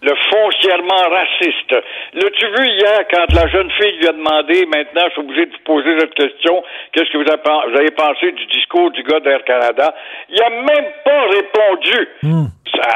le 0.03 0.15
foncièrement 0.31 1.09
raciste. 1.11 1.75
L'as-tu 2.15 2.47
vu 2.47 2.69
hier 2.69 3.05
quand 3.11 3.25
la 3.35 3.49
jeune 3.49 3.71
fille 3.71 3.97
lui 3.97 4.07
a 4.07 4.13
demandé, 4.13 4.67
maintenant 4.67 5.05
je 5.07 5.13
suis 5.13 5.21
obligé 5.21 5.47
de 5.47 5.53
vous 5.53 5.65
poser 5.65 5.99
cette 5.99 6.15
question, 6.15 6.63
qu'est-ce 6.93 7.11
que 7.11 7.17
vous 7.17 7.77
avez 7.79 7.91
pensé 7.93 8.33
du 8.33 8.47
discours 8.47 8.91
du 8.91 9.03
gars 9.03 9.21
d'Air 9.21 9.43
Canada? 9.45 9.95
Il 10.29 10.39
n'a 10.39 10.51
même 10.51 10.93
pas 11.05 11.23
répondu. 11.23 12.09
Hmm. 12.23 12.47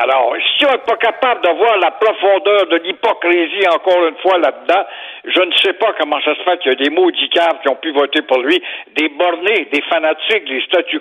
Alors, 0.03 0.35
si 0.57 0.67
on 0.67 0.73
n'est 0.73 0.85
pas 0.85 0.97
capable 0.97 1.43
de 1.43 1.51
voir 1.51 1.79
la 1.79 1.93
profondeur 1.93 2.67
de 2.67 2.77
l'hypocrisie 2.77 3.69
encore 3.69 4.07
une 4.07 4.17
fois 4.17 4.39
là-dedans, 4.39 4.85
je 5.25 5.41
ne 5.41 5.53
sais 5.63 5.75
pas 5.75 5.95
comment 5.99 6.21
ça 6.21 6.35
se 6.35 6.43
fait 6.43 6.59
qu'il 6.59 6.73
y 6.73 6.75
a 6.75 6.85
des 6.85 6.91
maudits 6.91 7.29
caves 7.31 7.61
qui 7.63 7.69
ont 7.69 7.77
pu 7.77 7.93
voter 7.93 8.23
pour 8.23 8.39
lui, 8.39 8.63
des 8.97 9.09
bornés, 9.11 9.69
des 9.73 9.83
fanatiques, 9.83 10.45
des 10.45 10.61
statu 10.63 11.01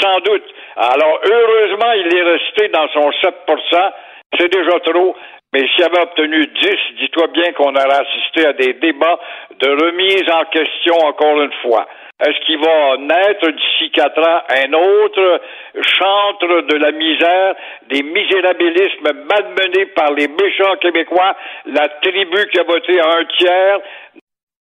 sans 0.00 0.18
doute. 0.20 0.44
Alors, 0.76 1.20
heureusement, 1.24 1.92
il 1.92 2.16
est 2.16 2.22
resté 2.22 2.68
dans 2.68 2.88
son 2.88 3.10
7% 3.10 3.90
C'est 4.38 4.52
déjà 4.52 4.80
trop. 4.80 5.16
Mais 5.52 5.66
s'il 5.68 5.84
avait 5.84 6.02
obtenu 6.02 6.46
10, 6.46 6.70
dis-toi 6.98 7.28
bien 7.28 7.52
qu'on 7.52 7.74
aurait 7.74 8.04
assisté 8.06 8.46
à 8.46 8.52
des 8.52 8.74
débats 8.74 9.18
de 9.58 9.68
remise 9.68 10.30
en 10.30 10.44
question 10.44 10.94
encore 11.06 11.40
une 11.40 11.52
fois. 11.62 11.86
Est-ce 12.20 12.38
qu'il 12.44 12.58
va 12.58 12.96
naître 12.98 13.48
d'ici 13.48 13.90
quatre 13.92 14.20
ans 14.20 14.42
un 14.50 14.72
autre 14.72 15.40
chantre 15.80 16.62
de 16.62 16.76
la 16.76 16.90
misère, 16.90 17.54
des 17.88 18.02
misérabilismes 18.02 19.12
malmenés 19.24 19.86
par 19.94 20.12
les 20.12 20.26
méchants 20.26 20.76
québécois, 20.80 21.36
la 21.66 21.88
tribu 22.02 22.48
qui 22.50 22.58
a 22.58 22.64
voté 22.64 23.00
à 23.00 23.18
un 23.18 23.24
tiers? 23.24 23.80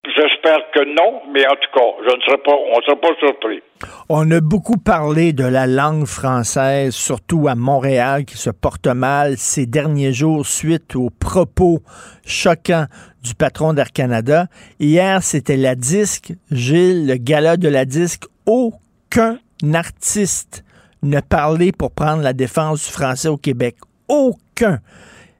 J'espère 0.03 0.57
que 0.73 0.83
non, 0.95 1.21
mais 1.31 1.45
en 1.45 1.51
tout 1.51 1.69
cas, 1.75 1.85
je 2.03 2.15
ne 2.15 2.21
serai 2.21 2.37
pas, 2.39 2.53
on 2.53 2.77
ne 2.77 2.81
sera 2.81 2.95
pas 2.99 3.15
surpris. 3.19 3.61
On 4.09 4.31
a 4.31 4.41
beaucoup 4.41 4.77
parlé 4.77 5.31
de 5.31 5.43
la 5.43 5.67
langue 5.67 6.05
française, 6.05 6.95
surtout 6.95 7.47
à 7.47 7.53
Montréal, 7.53 8.25
qui 8.25 8.35
se 8.35 8.49
porte 8.49 8.87
mal 8.87 9.37
ces 9.37 9.67
derniers 9.67 10.11
jours 10.11 10.47
suite 10.47 10.95
aux 10.95 11.11
propos 11.11 11.81
choquants 12.25 12.87
du 13.21 13.35
patron 13.35 13.73
d'Air 13.73 13.91
Canada. 13.91 14.47
Hier, 14.79 15.21
c'était 15.21 15.55
la 15.55 15.75
disque, 15.75 16.33
Gilles, 16.49 17.05
le 17.05 17.17
gala 17.17 17.57
de 17.57 17.67
la 17.69 17.85
disque. 17.85 18.23
Aucun 18.47 19.37
artiste 19.71 20.63
ne 21.03 21.19
parlait 21.19 21.71
pour 21.71 21.91
prendre 21.91 22.23
la 22.23 22.33
défense 22.33 22.87
du 22.87 22.91
français 22.91 23.27
au 23.27 23.37
Québec. 23.37 23.75
Aucun. 24.07 24.79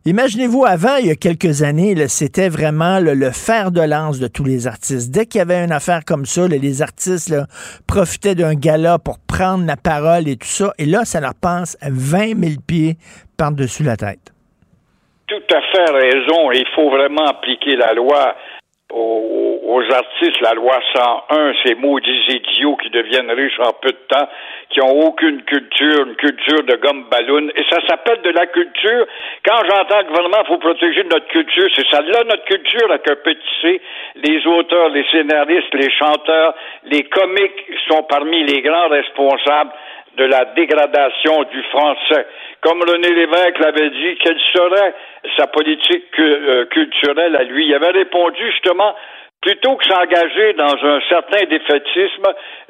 Imaginez-vous, 0.03 0.65
avant, 0.65 0.95
il 0.95 1.05
y 1.05 1.11
a 1.11 1.15
quelques 1.15 1.61
années, 1.61 1.95
c'était 2.07 2.49
vraiment 2.49 2.99
le 2.99 3.29
fer 3.29 3.69
de 3.71 3.81
lance 3.81 4.19
de 4.19 4.25
tous 4.27 4.43
les 4.43 4.65
artistes. 4.65 5.11
Dès 5.11 5.27
qu'il 5.27 5.37
y 5.37 5.41
avait 5.43 5.63
une 5.63 5.71
affaire 5.71 6.03
comme 6.03 6.25
ça, 6.25 6.47
les 6.47 6.81
artistes 6.81 7.35
profitaient 7.87 8.33
d'un 8.33 8.55
gala 8.55 8.97
pour 8.97 9.19
prendre 9.19 9.63
la 9.63 9.77
parole 9.77 10.27
et 10.27 10.37
tout 10.37 10.47
ça. 10.47 10.73
Et 10.79 10.85
là, 10.85 11.05
ça 11.05 11.21
leur 11.21 11.35
passe 11.35 11.77
20 11.83 12.35
000 12.39 12.61
pieds 12.65 12.97
par-dessus 13.37 13.83
la 13.83 13.95
tête. 13.95 14.33
Tout 15.27 15.55
à 15.55 15.61
fait 15.71 15.91
raison. 15.91 16.51
Il 16.51 16.65
faut 16.75 16.89
vraiment 16.89 17.27
appliquer 17.27 17.75
la 17.75 17.93
loi 17.93 18.35
aux, 18.93 19.81
artistes, 19.91 20.39
la 20.41 20.53
loi 20.53 20.79
101, 20.95 21.53
ces 21.65 21.75
maudits 21.75 22.25
idiots 22.29 22.75
qui 22.77 22.89
deviennent 22.89 23.31
riches 23.31 23.59
en 23.59 23.73
peu 23.73 23.89
de 23.89 23.97
temps, 24.07 24.27
qui 24.69 24.81
ont 24.81 25.07
aucune 25.07 25.41
culture, 25.43 26.05
une 26.05 26.15
culture 26.15 26.63
de 26.63 26.75
gomme 26.75 27.05
ballon. 27.09 27.49
Et 27.55 27.63
ça 27.69 27.79
s'appelle 27.87 28.21
de 28.21 28.29
la 28.29 28.45
culture. 28.47 29.05
Quand 29.45 29.61
j'entends 29.67 29.99
le 29.99 30.07
gouvernement, 30.07 30.45
faut 30.47 30.57
protéger 30.57 31.03
notre 31.03 31.27
culture, 31.27 31.69
c'est 31.75 31.87
ça 31.89 32.01
là 32.01 32.23
notre 32.25 32.45
culture 32.45 32.89
avec 32.89 33.09
un 33.09 33.15
petit 33.15 33.49
C. 33.61 33.81
Les 34.15 34.45
auteurs, 34.47 34.89
les 34.89 35.05
scénaristes, 35.11 35.73
les 35.73 35.91
chanteurs, 35.91 36.53
les 36.85 37.03
comiques 37.03 37.65
sont 37.87 38.03
parmi 38.03 38.43
les 38.43 38.61
grands 38.61 38.89
responsables 38.89 39.71
de 40.17 40.25
la 40.25 40.45
dégradation 40.55 41.43
du 41.43 41.63
français. 41.63 42.27
Comme 42.61 42.83
René 42.83 43.09
Lévesque 43.09 43.59
l'avait 43.59 43.89
dit, 43.89 44.17
quelle 44.23 44.39
serait 44.53 44.93
sa 45.35 45.47
politique 45.47 46.19
euh, 46.19 46.65
culturelle 46.65 47.35
à 47.35 47.43
lui? 47.43 47.65
Il 47.65 47.73
avait 47.73 47.89
répondu 47.89 48.51
justement 48.51 48.95
plutôt 49.41 49.75
que 49.75 49.85
s'engager 49.85 50.53
dans 50.53 50.75
un 50.85 51.01
certain 51.09 51.45
défaitisme, 51.47 52.27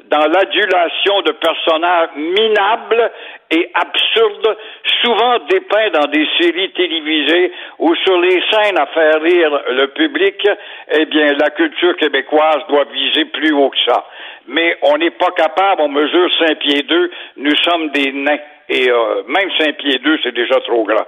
dans 0.08 0.26
l'adulation 0.26 1.20
de 1.20 1.32
personnages 1.32 2.08
minables 2.16 3.10
et 3.50 3.70
absurdes, 3.74 4.56
souvent 5.02 5.38
dépeints 5.50 5.90
dans 5.90 6.10
des 6.10 6.26
séries 6.40 6.72
télévisées 6.72 7.52
ou 7.78 7.94
sur 7.96 8.18
les 8.18 8.42
scènes 8.50 8.78
à 8.78 8.86
faire 8.86 9.20
rire 9.20 9.60
le 9.70 9.88
public, 9.88 10.48
eh 10.92 11.04
bien, 11.04 11.34
la 11.38 11.50
culture 11.50 11.94
québécoise 11.96 12.60
doit 12.68 12.86
viser 12.92 13.26
plus 13.26 13.52
haut 13.52 13.68
que 13.68 13.92
ça. 13.92 14.06
Mais 14.48 14.78
on 14.82 14.96
n'est 14.96 15.10
pas 15.10 15.30
capable, 15.36 15.82
on 15.82 15.88
mesure 15.88 16.30
5 16.38 16.58
pieds 16.58 16.82
2, 16.82 17.10
nous 17.36 17.56
sommes 17.56 17.90
des 17.90 18.12
nains. 18.12 18.38
Et 18.68 18.90
euh, 18.90 19.22
même 19.28 19.48
5 19.58 19.76
pieds 19.78 19.98
2, 19.98 20.18
c'est 20.22 20.34
déjà 20.34 20.60
trop 20.60 20.84
grand. 20.84 21.04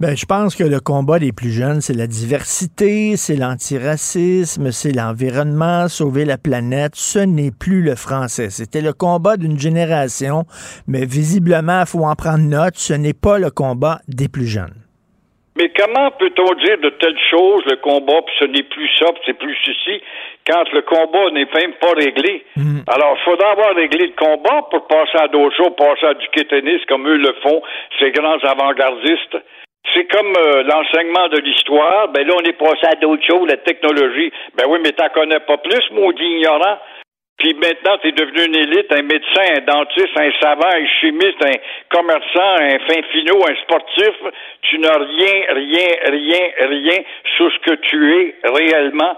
Ben, 0.00 0.16
je 0.16 0.26
pense 0.26 0.54
que 0.54 0.62
le 0.62 0.78
combat 0.78 1.18
des 1.18 1.32
plus 1.32 1.50
jeunes, 1.50 1.80
c'est 1.80 1.92
la 1.92 2.06
diversité, 2.06 3.16
c'est 3.16 3.34
l'antiracisme, 3.34 4.70
c'est 4.70 4.92
l'environnement, 4.92 5.88
sauver 5.88 6.24
la 6.24 6.38
planète. 6.38 6.92
Ce 6.94 7.18
n'est 7.18 7.50
plus 7.50 7.82
le 7.82 7.96
français. 7.96 8.48
C'était 8.50 8.80
le 8.80 8.92
combat 8.92 9.36
d'une 9.36 9.58
génération, 9.58 10.44
mais 10.86 11.04
visiblement, 11.04 11.80
il 11.80 11.86
faut 11.86 12.04
en 12.04 12.14
prendre 12.14 12.44
note, 12.44 12.76
ce 12.76 12.92
n'est 12.92 13.12
pas 13.12 13.40
le 13.40 13.50
combat 13.50 14.00
des 14.06 14.28
plus 14.28 14.46
jeunes. 14.46 14.87
Mais 15.58 15.70
comment 15.70 16.10
peut-on 16.12 16.54
dire 16.54 16.78
de 16.78 16.90
telles 16.90 17.18
choses, 17.30 17.64
le 17.66 17.76
combat, 17.76 18.22
puis 18.24 18.34
ce 18.38 18.44
n'est 18.44 18.62
plus 18.62 18.88
ça, 18.96 19.06
puis 19.12 19.22
c'est 19.26 19.38
plus 19.38 19.56
ceci, 19.64 20.00
quand 20.46 20.70
le 20.72 20.82
combat 20.82 21.30
n'est 21.32 21.48
même 21.52 21.72
pas 21.80 21.92
réglé? 21.96 22.44
Mm. 22.56 22.80
Alors, 22.86 23.16
il 23.18 23.24
faudra 23.24 23.50
avoir 23.50 23.74
réglé 23.74 24.06
le 24.06 24.14
combat 24.14 24.62
pour 24.70 24.86
passer 24.86 25.18
à 25.18 25.26
d'autres 25.26 25.56
choses, 25.56 25.74
passer 25.76 26.06
à 26.06 26.14
du 26.14 26.28
tennis 26.28 26.84
comme 26.86 27.08
eux 27.08 27.16
le 27.16 27.34
font, 27.42 27.60
ces 27.98 28.12
grands 28.12 28.38
avant-gardistes. 28.38 29.36
C'est 29.94 30.04
comme 30.04 30.32
euh, 30.36 30.62
l'enseignement 30.62 31.28
de 31.28 31.38
l'histoire. 31.38 32.08
Ben 32.08 32.26
là, 32.26 32.34
on 32.36 32.44
est 32.44 32.52
passé 32.52 32.86
à 32.86 32.94
d'autres 32.94 33.26
choses, 33.26 33.48
la 33.48 33.56
technologie. 33.56 34.30
Ben 34.54 34.64
oui, 34.68 34.78
mais 34.82 34.92
t'en 34.92 35.08
connais 35.08 35.40
pas 35.40 35.56
plus, 35.56 35.90
maudit 35.90 36.22
ignorant. 36.22 36.78
Puis 37.38 37.54
maintenant, 37.54 37.98
tu 37.98 38.08
es 38.08 38.12
devenu 38.12 38.46
une 38.46 38.56
élite, 38.56 38.92
un 38.92 39.02
médecin, 39.02 39.54
un 39.56 39.60
dentiste, 39.60 40.18
un 40.18 40.32
savant, 40.40 40.74
un 40.74 40.86
chimiste, 41.00 41.38
un 41.44 41.56
commerçant, 41.88 42.56
un 42.60 42.78
fin 42.80 43.00
finot, 43.12 43.40
un 43.48 43.54
sportif. 43.62 44.14
Tu 44.62 44.78
n'as 44.80 44.98
rien, 44.98 45.54
rien, 45.54 45.88
rien, 46.06 46.50
rien 46.68 46.98
sur 47.36 47.52
ce 47.52 47.58
que 47.60 47.74
tu 47.76 48.14
es 48.16 48.34
réellement. 48.44 49.16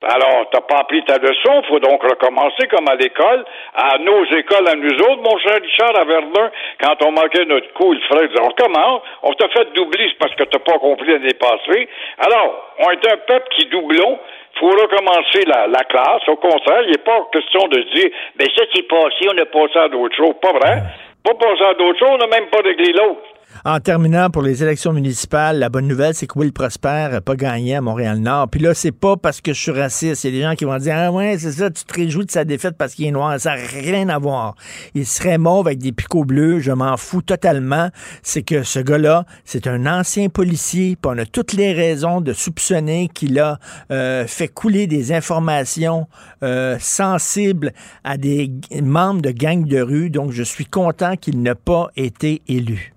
Alors, 0.00 0.48
t'as 0.52 0.60
pas 0.60 0.78
appris 0.78 1.02
ta 1.04 1.18
leçon, 1.18 1.60
faut 1.68 1.80
donc 1.80 2.00
recommencer 2.04 2.68
comme 2.68 2.88
à 2.88 2.94
l'école, 2.94 3.44
à 3.74 3.98
nos 3.98 4.24
écoles, 4.26 4.68
à 4.68 4.76
nous 4.76 4.94
autres, 4.94 5.22
mon 5.28 5.36
cher 5.38 5.58
Richard, 5.60 5.98
à 5.98 6.04
Verdun, 6.04 6.52
quand 6.80 7.04
on 7.04 7.10
manquait 7.10 7.44
notre 7.46 7.72
coup, 7.72 7.92
il 7.92 8.00
ferait 8.02 8.28
dire, 8.28 8.40
on 8.40 8.48
recommence, 8.48 9.02
on 9.24 9.32
t'a 9.32 9.48
fait 9.48 9.72
doubler, 9.74 10.08
parce 10.20 10.32
que 10.36 10.44
t'as 10.44 10.60
pas 10.60 10.78
compris 10.78 11.10
l'année 11.10 11.34
passée. 11.34 11.88
Alors, 12.18 12.76
on 12.78 12.90
est 12.92 13.12
un 13.12 13.16
peuple 13.16 13.48
qui 13.56 13.66
doublons, 13.66 14.20
faut 14.54 14.70
recommencer 14.70 15.44
la, 15.46 15.66
la 15.66 15.84
classe. 15.84 16.26
Au 16.28 16.36
contraire, 16.36 16.82
il 16.84 16.90
n'est 16.92 17.04
pas 17.04 17.28
question 17.32 17.68
de 17.68 17.80
dire, 17.94 18.10
ben 18.36 18.48
ça 18.56 18.64
c'est 18.74 18.88
passé, 18.88 19.28
on 19.32 19.38
a 19.38 19.46
passé 19.46 19.78
à 19.78 19.88
d'autres 19.88 20.16
choses. 20.16 20.34
Pas 20.40 20.52
vrai. 20.52 20.82
Pas 21.24 21.34
passé 21.34 21.62
à 21.64 21.74
d'autres 21.74 21.98
choses, 21.98 22.10
on 22.12 22.18
n'a 22.18 22.26
même 22.26 22.48
pas 22.48 22.60
réglé 22.62 22.92
l'autre. 22.92 23.22
En 23.64 23.80
terminant 23.80 24.30
pour 24.30 24.42
les 24.42 24.62
élections 24.62 24.92
municipales, 24.92 25.58
la 25.58 25.68
bonne 25.68 25.88
nouvelle, 25.88 26.14
c'est 26.14 26.26
que 26.26 26.38
Will 26.38 26.52
Prosper 26.52 27.08
n'a 27.10 27.20
pas 27.20 27.34
gagné 27.34 27.76
à 27.76 27.80
Montréal-Nord. 27.80 28.48
Puis 28.48 28.60
là, 28.60 28.72
c'est 28.74 28.92
pas 28.92 29.16
parce 29.16 29.40
que 29.40 29.52
je 29.52 29.60
suis 29.60 29.72
raciste. 29.72 30.24
Il 30.24 30.34
y 30.34 30.36
a 30.36 30.38
des 30.38 30.44
gens 30.44 30.54
qui 30.54 30.64
vont 30.64 30.76
dire 30.78 30.94
Ah 30.96 31.10
ouais, 31.10 31.36
c'est 31.38 31.52
ça, 31.52 31.70
tu 31.70 31.84
te 31.84 31.94
réjouis 31.94 32.26
de 32.26 32.30
sa 32.30 32.44
défaite 32.44 32.76
parce 32.76 32.94
qu'il 32.94 33.06
est 33.06 33.10
noir. 33.10 33.38
Ça 33.40 33.56
n'a 33.56 33.62
rien 33.62 34.08
à 34.08 34.18
voir. 34.18 34.54
Il 34.94 35.06
serait 35.06 35.38
mauve 35.38 35.66
avec 35.66 35.78
des 35.78 35.92
picots 35.92 36.24
bleus, 36.24 36.60
je 36.60 36.72
m'en 36.72 36.96
fous 36.96 37.22
totalement. 37.22 37.90
C'est 38.22 38.42
que 38.42 38.62
ce 38.62 38.78
gars-là, 38.78 39.24
c'est 39.44 39.66
un 39.66 39.86
ancien 39.86 40.28
policier, 40.28 40.96
puis 41.00 41.12
on 41.14 41.18
a 41.18 41.26
toutes 41.26 41.52
les 41.52 41.72
raisons 41.72 42.20
de 42.20 42.32
soupçonner 42.32 43.08
qu'il 43.12 43.38
a 43.40 43.58
euh, 43.90 44.26
fait 44.26 44.48
couler 44.48 44.86
des 44.86 45.12
informations 45.12 46.06
euh, 46.42 46.76
sensibles 46.80 47.72
à 48.04 48.16
des 48.16 48.52
membres 48.82 49.22
de 49.22 49.30
gangs 49.30 49.64
de 49.64 49.80
rue. 49.80 50.10
Donc, 50.10 50.32
je 50.32 50.42
suis 50.42 50.66
content 50.66 51.16
qu'il 51.16 51.42
n'ait 51.42 51.54
pas 51.54 51.88
été 51.96 52.42
élu. 52.48 52.94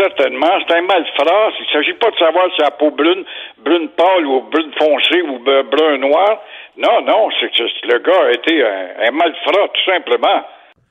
Certainement. 0.00 0.48
C'est 0.66 0.76
un 0.76 0.82
malfrat. 0.82 1.52
Il 1.58 1.66
ne 1.66 1.72
s'agit 1.72 1.92
pas 1.94 2.10
de 2.10 2.16
savoir 2.16 2.48
si 2.54 2.62
la 2.62 2.70
peau 2.70 2.90
brune, 2.90 3.24
brune 3.58 3.88
pâle 3.90 4.26
ou 4.26 4.40
brune 4.50 4.72
foncée 4.78 5.20
ou 5.22 5.38
brun 5.38 5.98
noir. 5.98 6.40
Non, 6.78 7.02
non, 7.02 7.28
c'est 7.38 7.50
que 7.52 7.62
le 7.92 7.98
gars 7.98 8.24
a 8.26 8.30
été 8.30 8.64
un, 8.64 9.10
malfrat, 9.12 9.68
tout 9.68 9.84
simplement. 9.84 10.42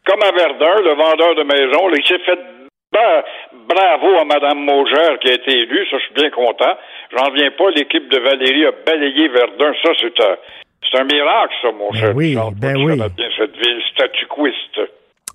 Comme 0.06 0.22
à 0.22 0.32
Verdun, 0.32 0.82
le 0.84 0.94
vendeur 0.94 1.36
de 1.36 1.44
maison, 1.44 1.90
il 1.96 2.06
s'est 2.06 2.20
fait 2.20 2.40
bravo 3.68 4.18
à 4.20 4.26
Mme 4.26 4.60
Maugère 4.60 5.20
qui 5.20 5.30
a 5.30 5.34
été 5.34 5.52
élue, 5.52 5.88
ça 5.90 5.98
je 5.98 6.06
suis 6.06 6.14
bien 6.14 6.30
content. 6.30 6.76
J'en 7.16 7.26
reviens 7.26 7.52
pas, 7.52 7.70
l'équipe 7.72 8.10
de 8.10 8.20
Valérie 8.20 8.66
a 8.66 8.72
balayé 8.72 9.28
Verdun, 9.28 9.74
ça 9.84 9.92
c'est 10.00 10.20
un, 10.22 10.36
c'est 10.90 11.00
un 11.00 11.04
miracle 11.04 11.54
ça, 11.62 11.72
mon 11.72 11.90
ben 11.92 12.00
cher. 12.00 12.16
Oui, 12.16 12.36
ben 12.60 12.78
oui. 12.78 12.98
bien 13.16 13.30
cette 13.38 13.56
ville 13.58 13.82
statuquiste 13.92 14.82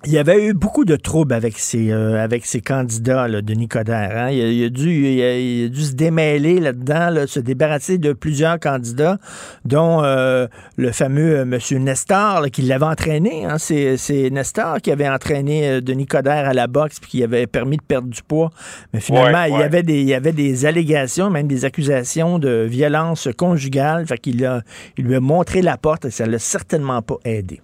il 0.05 0.13
y 0.13 0.17
avait 0.19 0.45
eu 0.45 0.53
beaucoup 0.53 0.85
de 0.85 0.95
troubles 0.95 1.33
avec 1.33 1.57
ces, 1.57 1.91
euh, 1.91 2.23
avec 2.23 2.45
ces 2.45 2.61
candidats 2.61 3.27
là, 3.27 3.41
de 3.41 3.53
Nicodère. 3.53 4.11
Hein. 4.15 4.29
Il, 4.29 4.63
a, 4.63 4.69
dû, 4.69 4.91
il, 4.91 5.65
a, 5.65 5.69
dû 5.69 5.81
se 5.81 5.93
démêler 5.93 6.59
là-dedans, 6.59 7.25
se 7.27 7.39
débarrasser 7.39 7.97
de 7.97 8.13
plusieurs 8.13 8.59
candidats, 8.59 9.17
dont 9.63 10.03
euh, 10.03 10.47
le 10.77 10.91
fameux 10.91 11.39
euh, 11.39 11.41
M. 11.43 11.83
Nestor, 11.83 12.45
qui 12.51 12.61
l'avait 12.61 12.85
entraîné. 12.85 13.45
Hein. 13.45 13.57
C'est, 13.57 14.29
Nestor 14.29 14.81
qui 14.81 14.91
avait 14.91 15.09
entraîné 15.09 15.81
de 15.81 15.93
Nicodère 15.93 16.49
à 16.49 16.53
la 16.53 16.67
boxe 16.67 16.99
puis 16.99 17.09
qui 17.09 17.23
avait 17.23 17.47
permis 17.47 17.77
de 17.77 17.83
perdre 17.83 18.07
du 18.07 18.21
poids. 18.21 18.51
Mais 18.93 18.99
finalement, 18.99 19.43
Il, 19.43 19.59
y 19.59 19.63
avait 19.63 19.83
des, 19.83 20.01
il 20.01 20.07
y 20.07 20.13
avait 20.13 20.31
des 20.31 20.65
allégations, 20.65 21.29
même 21.29 21.47
des 21.47 21.65
accusations 21.65 22.37
de 22.39 22.65
violence 22.69 23.27
conjugale. 23.37 24.05
Fait 24.05 24.17
qu'il 24.17 24.45
a, 24.45 24.61
il 24.97 25.05
lui 25.05 25.15
a 25.15 25.19
montré 25.19 25.61
la 25.61 25.77
porte 25.77 26.05
et 26.05 26.11
ça 26.11 26.25
l'a 26.25 26.39
certainement 26.39 27.01
pas 27.01 27.17
aidé. 27.25 27.61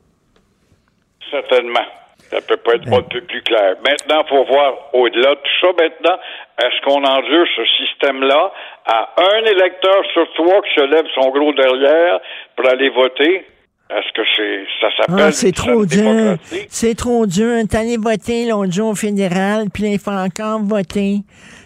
Certainement. 1.30 2.01
Ça 2.32 2.40
peut 2.40 2.58
pas 2.58 2.76
être 2.76 2.88
un 2.88 3.02
peu 3.02 3.22
plus 3.22 3.42
clair. 3.42 3.76
Maintenant, 3.86 4.24
il 4.26 4.30
faut 4.30 4.46
voir 4.46 4.74
au-delà 4.94 5.32
de 5.32 5.36
tout 5.36 5.60
ça 5.60 5.68
maintenant. 5.78 6.18
Est-ce 6.60 6.82
qu'on 6.86 7.04
endure 7.04 7.46
ce 7.58 7.66
système-là 7.66 8.54
à 8.86 9.10
un 9.18 9.46
électeur 9.46 10.02
sur 10.14 10.26
trois 10.36 10.62
qui 10.62 10.74
se 10.76 10.86
lève 10.86 11.06
son 11.14 11.30
gros 11.30 11.52
derrière 11.52 12.20
pour 12.56 12.68
aller 12.70 12.90
voter? 12.90 13.46
Est-ce 13.90 14.14
que 14.14 14.22
c'est 14.38 14.64
ça 14.80 14.88
s'appelle 14.96 15.26
ah, 15.28 15.32
c'est 15.34 15.52
trop 15.52 15.86
dur. 15.86 16.38
C'est 16.70 16.96
trop 16.96 17.26
dur. 17.26 17.64
T'es 17.70 17.78
allé 17.78 17.98
voter 17.98 18.46
l'autre 18.46 18.72
jour 18.72 18.92
au 18.92 18.96
fédéral, 18.96 19.66
puis 19.74 19.92
il 19.92 20.00
faut 20.00 20.12
encore 20.12 20.62
voter. 20.62 21.18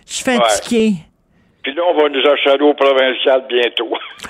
Je 0.07 0.13
suis 0.13 0.23
fatigué. 0.23 0.93
Puis 1.65 1.73
là, 1.73 1.81
on 1.89 1.99
va 1.99 2.09
nous 2.09 2.21
achaler 2.31 2.63
au 2.63 2.75
provincial 2.75 3.43
bientôt. 3.49 3.89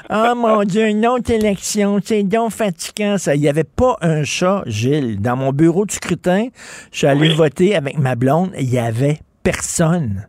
oh 0.10 0.36
mon 0.38 0.64
Dieu, 0.64 0.88
une 0.88 1.06
autre 1.06 1.32
élection, 1.32 2.00
c'est 2.02 2.24
donc 2.24 2.52
fatigant 2.52 3.18
ça. 3.18 3.36
Il 3.36 3.42
n'y 3.42 3.50
avait 3.50 3.66
pas 3.66 3.98
un 4.02 4.24
chat, 4.24 4.64
Gilles. 4.68 5.22
Dans 5.22 5.36
mon 5.36 5.52
bureau 5.52 5.86
de 5.86 5.92
scrutin, 5.92 6.48
je 6.94 7.00
suis 7.00 7.08
allé 7.08 7.34
voter 7.34 7.76
avec 7.76 7.98
ma 7.98 8.16
blonde, 8.16 8.52
il 8.58 8.70
n'y 8.70 8.80
avait 8.80 9.18
personne. 9.44 10.28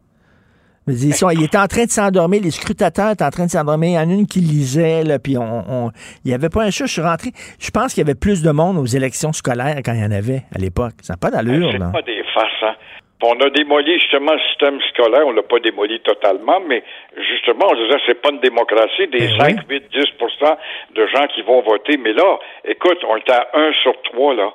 Il 0.89 1.43
était 1.45 1.59
en 1.59 1.69
train 1.69 1.85
de 1.85 1.91
s'endormir, 1.91 2.43
les 2.43 2.51
scrutateurs 2.51 3.13
étaient 3.13 3.25
en 3.25 3.31
train 3.31 3.47
de 3.47 3.51
s'endormir. 3.53 3.91
Il 3.91 3.95
y 3.95 3.99
en 3.99 4.11
a 4.11 4.13
une 4.13 4.27
qui 4.27 4.41
lisait, 4.41 5.05
là, 5.05 5.21
puis 5.21 5.39
on, 5.39 5.93
il 6.25 6.29
n'y 6.29 6.35
avait 6.35 6.49
pas 6.49 6.65
un 6.65 6.71
chat. 6.71 6.87
Je 6.87 6.93
suis 6.93 7.03
rentré. 7.03 7.31
Je 7.61 7.71
pense 7.71 7.95
qu'il 7.95 8.01
y 8.01 8.05
avait 8.05 8.17
plus 8.17 8.43
de 8.43 8.51
monde 8.51 8.79
aux 8.79 8.87
élections 8.87 9.33
scolaires 9.33 9.79
quand 9.85 9.93
il 9.93 10.01
y 10.01 10.05
en 10.05 10.11
avait 10.11 10.43
à 10.53 10.59
l'époque. 10.59 10.95
Ça 11.03 11.13
n'a 11.13 11.19
pas 11.19 11.31
d'allure. 11.31 11.71
C'est 11.71 11.79
pas 11.79 12.03
des 12.03 12.23
hein? 12.63 12.77
On 13.23 13.41
a 13.41 13.49
démoli 13.49 13.99
justement 13.99 14.35
le 14.35 14.41
système 14.51 14.79
scolaire, 14.91 15.27
on 15.27 15.33
l'a 15.33 15.43
pas 15.43 15.59
démoli 15.59 16.01
totalement, 16.01 16.61
mais 16.61 16.83
justement, 17.17 17.67
on 17.71 17.75
disait 17.75 17.99
c'est 18.05 18.21
pas 18.21 18.29
une 18.31 18.41
démocratie, 18.41 19.07
des 19.09 19.29
5, 19.39 19.61
8, 19.69 19.85
10% 19.91 20.57
de 20.95 21.07
gens 21.07 21.27
qui 21.29 21.41
vont 21.43 21.63
voter. 21.63 21.97
Mais 21.97 22.13
là, 22.13 22.39
écoute, 22.65 22.99
on 23.09 23.17
est 23.17 23.31
à 23.31 23.49
1 23.55 23.73
sur 23.83 24.01
3, 24.03 24.35
là. 24.35 24.53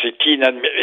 C'est 0.00 0.14
inadmissible. 0.24 0.80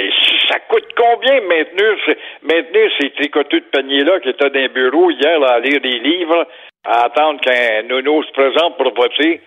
Ça 0.48 0.60
coûte 0.70 0.86
combien 0.96 1.42
maintenir, 1.42 1.96
maintenir 2.44 2.92
ces 3.00 3.10
tricoteux 3.12 3.62
de 3.62 3.66
panier-là 3.66 4.20
qui 4.20 4.30
étaient 4.30 4.50
dans 4.50 4.60
un 4.60 4.68
bureau 4.68 5.10
hier 5.10 5.42
à 5.44 5.60
lire 5.60 5.80
des 5.82 6.00
livres, 6.00 6.46
à 6.86 7.06
attendre 7.06 7.42
qu'un 7.42 7.84
nono 7.84 8.22
se 8.24 8.32
présente 8.32 8.78
pour 8.78 8.94
voter? 8.94 9.42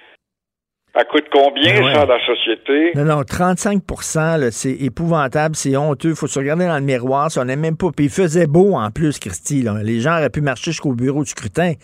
Ça 0.92 1.04
coûte 1.04 1.26
combien, 1.32 1.72
ben 1.80 1.94
ça, 1.94 2.04
la 2.04 2.18
société? 2.26 2.92
Non, 2.96 3.04
non, 3.04 3.22
35% 3.22 4.50
c'est 4.50 4.72
épouvantable, 4.72 5.54
c'est 5.54 5.76
honteux. 5.76 6.16
faut 6.16 6.26
se 6.26 6.38
regarder 6.38 6.66
dans 6.66 6.78
le 6.78 6.84
miroir, 6.84 7.30
ça, 7.30 7.42
on 7.42 7.44
n'est 7.44 7.54
même 7.54 7.76
pas. 7.76 7.90
Puis 7.94 8.06
il 8.06 8.10
faisait 8.10 8.48
beau 8.48 8.74
en 8.74 8.90
plus, 8.90 9.20
Christy. 9.20 9.64
Les 9.84 10.00
gens 10.00 10.16
auraient 10.16 10.30
pu 10.30 10.40
marcher 10.40 10.72
jusqu'au 10.72 10.92
bureau 10.94 11.22
du 11.22 11.30
scrutin. 11.30 11.74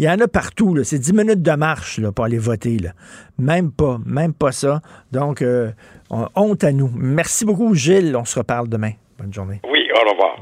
Il 0.00 0.04
y 0.04 0.10
en 0.10 0.18
a 0.18 0.26
partout. 0.26 0.76
C'est 0.82 0.98
10 0.98 1.12
minutes 1.12 1.42
de 1.42 1.52
marche 1.52 1.98
là, 1.98 2.10
pour 2.10 2.24
aller 2.24 2.38
voter. 2.38 2.78
Là. 2.78 2.90
Même 3.38 3.70
pas, 3.70 3.98
même 4.04 4.34
pas 4.34 4.50
ça. 4.50 4.80
Donc, 5.12 5.42
euh, 5.42 5.70
honte 6.10 6.64
à 6.64 6.72
nous. 6.72 6.90
Merci 6.96 7.44
beaucoup, 7.44 7.72
Gilles. 7.74 8.16
On 8.16 8.24
se 8.24 8.38
reparle 8.38 8.68
demain. 8.68 8.92
Bonne 9.18 9.32
journée. 9.32 9.60
Oui, 9.70 9.88
au 9.94 10.10
revoir. 10.10 10.36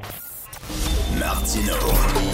Martino. 1.18 1.74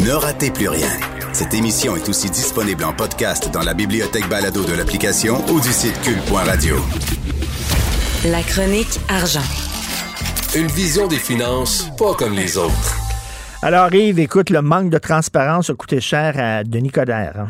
Ne 0.05 0.13
ratez 0.13 0.53
plus 0.53 0.69
rien. 0.69 1.20
Cette 1.33 1.55
émission 1.55 1.97
est 1.97 2.09
aussi 2.09 2.29
disponible 2.29 2.85
en 2.85 2.93
podcast 2.93 3.51
dans 3.53 3.63
la 3.63 3.73
bibliothèque 3.73 4.29
balado 4.29 4.65
de 4.65 4.73
l'application 4.73 5.45
ou 5.49 5.61
du 5.61 5.73
site 5.73 5.99
cul.radio. 6.03 6.77
La 8.27 8.43
chronique 8.43 8.99
argent. 9.09 9.41
Une 10.57 10.67
vision 10.67 11.07
des 11.07 11.17
finances 11.17 11.89
pas 11.97 12.15
comme 12.15 12.35
les 12.35 12.59
autres. 12.59 12.97
Alors 13.63 13.95
Yves, 13.95 14.19
écoute, 14.19 14.51
le 14.51 14.61
manque 14.61 14.91
de 14.91 14.99
transparence 14.99 15.71
a 15.71 15.75
coûté 15.75 16.01
cher 16.01 16.35
à 16.37 16.65
Denis 16.65 16.91
Coderre. 16.91 17.35
Hein. 17.39 17.49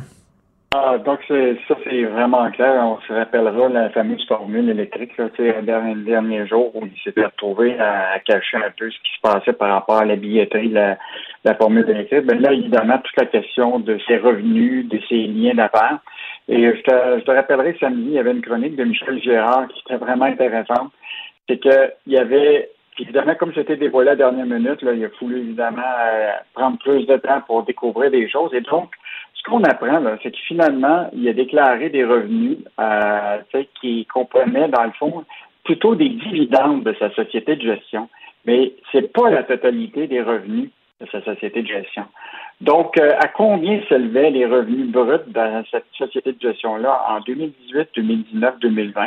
Ah, 0.73 0.99
donc 0.99 1.19
ça, 1.27 1.35
c'est 1.83 2.05
vraiment 2.05 2.49
clair. 2.53 2.85
On 2.85 3.01
se 3.01 3.13
rappellera 3.13 3.69
la 3.69 3.91
fameuse 3.91 4.25
formule 4.29 4.69
électrique, 4.71 5.17
là, 5.19 5.29
le 5.37 5.63
dernier, 5.63 5.95
dernier 6.05 6.47
jour 6.47 6.71
où 6.77 6.87
il 6.87 7.03
s'était 7.03 7.25
retrouvé 7.25 7.77
à, 7.81 8.21
cacher 8.21 8.57
un 8.57 8.71
peu 8.79 8.89
ce 8.89 8.97
qui 8.99 9.11
se 9.17 9.21
passait 9.21 9.53
par 9.53 9.71
rapport 9.73 9.97
à 9.97 10.05
la 10.05 10.15
billetterie 10.15 10.69
de 10.69 10.95
la, 11.45 11.55
formule 11.57 11.91
électrique. 11.91 12.25
Ben 12.25 12.41
là, 12.41 12.53
évidemment, 12.53 12.99
toute 12.99 13.17
la 13.17 13.27
question 13.27 13.81
de 13.81 13.99
ses 14.07 14.19
revenus, 14.19 14.89
de 14.89 15.01
ses 15.09 15.27
liens 15.27 15.55
d'affaires. 15.55 15.99
Et 16.47 16.63
je 16.63 16.83
te, 16.83 17.19
je 17.19 17.25
te 17.25 17.31
rappellerai 17.33 17.77
samedi, 17.81 18.05
il 18.07 18.13
y 18.13 18.19
avait 18.21 18.31
une 18.31 18.43
chronique 18.43 18.77
de 18.77 18.85
Michel 18.85 19.21
Gérard 19.21 19.67
qui 19.67 19.83
était 19.85 19.97
vraiment 19.97 20.27
intéressante. 20.27 20.93
C'est 21.49 21.59
qu'il 21.59 21.93
y 22.07 22.17
avait 22.17 22.71
évidemment, 23.01 23.35
comme 23.35 23.53
c'était 23.55 23.77
dévoilé 23.77 24.11
à 24.11 24.13
la 24.13 24.17
dernière 24.17 24.47
minute, 24.47 24.83
là, 24.83 24.93
il 24.93 25.05
a 25.05 25.09
fallu 25.19 25.39
évidemment 25.39 25.83
euh, 25.83 26.31
prendre 26.55 26.79
plus 26.79 27.07
de 27.07 27.17
temps 27.17 27.41
pour 27.47 27.65
découvrir 27.65 28.11
des 28.11 28.29
choses. 28.29 28.53
Et 28.55 28.61
donc, 28.61 28.91
ce 29.41 29.51
qu'on 29.51 29.63
apprend, 29.65 30.03
c'est 30.23 30.33
que 30.33 30.39
finalement, 30.47 31.09
il 31.15 31.27
a 31.29 31.33
déclaré 31.33 31.89
des 31.89 32.05
revenus 32.05 32.59
euh, 32.79 33.39
qui 33.81 34.07
comprenaient, 34.07 34.69
dans 34.69 34.85
le 34.85 34.93
fond, 34.93 35.25
plutôt 35.65 35.95
des 35.95 36.11
dividendes 36.11 36.85
de 36.85 36.95
sa 36.99 37.11
société 37.11 37.57
de 37.57 37.63
gestion. 37.63 38.09
Mais 38.45 38.73
c'est 38.93 39.13
pas 39.13 39.31
la 39.31 39.43
totalité 39.43 40.07
des 40.07 40.23
revenus 40.23 40.71
de 41.01 41.07
sa 41.11 41.23
société 41.23 41.63
de 41.63 41.69
gestion. 41.69 42.05
Donc, 42.61 42.99
euh, 42.99 43.13
à 43.19 43.29
combien 43.29 43.81
s'élevaient 43.89 44.31
les 44.31 44.45
revenus 44.45 44.91
bruts 44.91 45.25
dans 45.29 45.65
cette 45.71 45.87
société 45.97 46.33
de 46.33 46.41
gestion-là 46.41 47.05
en 47.09 47.21
2018, 47.21 47.89
2019, 47.97 48.59
2020? 48.61 49.07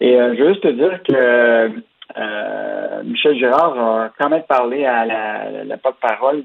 Et 0.00 0.18
euh, 0.18 0.34
je 0.34 0.42
veux 0.42 0.48
juste 0.50 0.62
te 0.62 0.68
dire 0.68 1.02
que 1.02 1.82
euh, 2.16 3.02
Michel 3.04 3.36
Girard 3.36 3.78
a 3.78 4.10
quand 4.18 4.30
même 4.30 4.44
parlé 4.44 4.86
à 4.86 5.04
la, 5.04 5.64
la 5.64 5.76
porte-parole 5.76 6.42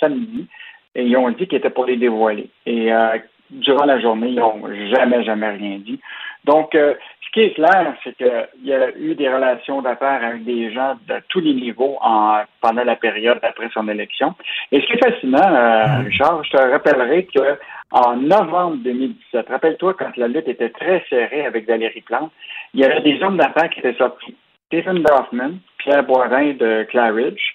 samedi 0.00 0.48
et 0.94 1.04
ils 1.04 1.16
ont 1.16 1.30
dit 1.30 1.46
qu'ils 1.46 1.58
étaient 1.58 1.70
pour 1.70 1.86
les 1.86 1.96
dévoiler. 1.96 2.50
Et 2.66 2.92
euh, 2.92 3.18
durant 3.50 3.84
la 3.84 4.00
journée, 4.00 4.28
ils 4.28 4.36
n'ont 4.36 4.62
jamais, 4.94 5.22
jamais 5.24 5.50
rien 5.50 5.78
dit. 5.78 6.00
Donc, 6.44 6.74
euh, 6.74 6.94
ce 7.26 7.32
qui 7.32 7.40
est 7.40 7.54
clair, 7.54 7.94
c'est 8.02 8.16
qu'il 8.16 8.48
y 8.64 8.72
a 8.72 8.96
eu 8.96 9.14
des 9.14 9.28
relations 9.28 9.82
d'affaires 9.82 10.24
avec 10.24 10.44
des 10.44 10.72
gens 10.72 10.96
de 11.06 11.14
tous 11.28 11.40
les 11.40 11.54
niveaux 11.54 11.96
en, 12.00 12.42
pendant 12.60 12.82
la 12.82 12.96
période 12.96 13.38
après 13.42 13.68
son 13.72 13.88
élection. 13.88 14.34
Et 14.72 14.80
ce 14.80 14.86
qui 14.86 14.92
est 14.94 15.10
fascinant, 15.10 15.38
euh, 15.38 15.84
mm-hmm. 15.84 16.04
Richard, 16.06 16.44
je 16.44 16.50
te 16.50 16.56
rappellerai 16.56 17.26
que 17.26 17.58
en 17.92 18.16
novembre 18.16 18.76
2017, 18.84 19.48
rappelle-toi 19.48 19.94
quand 19.94 20.16
la 20.16 20.28
lutte 20.28 20.48
était 20.48 20.70
très 20.70 21.04
serrée 21.08 21.44
avec 21.44 21.66
Valérie 21.66 22.02
Plante, 22.02 22.30
il 22.74 22.80
y 22.80 22.84
avait 22.84 23.00
des 23.00 23.20
hommes 23.22 23.36
d'affaires 23.36 23.68
qui 23.70 23.80
étaient 23.80 23.94
sortis. 23.94 24.36
Stephen 24.66 25.02
Dorfman, 25.02 25.58
Pierre 25.78 26.04
Boivin 26.04 26.54
de 26.54 26.84
Claridge, 26.88 27.54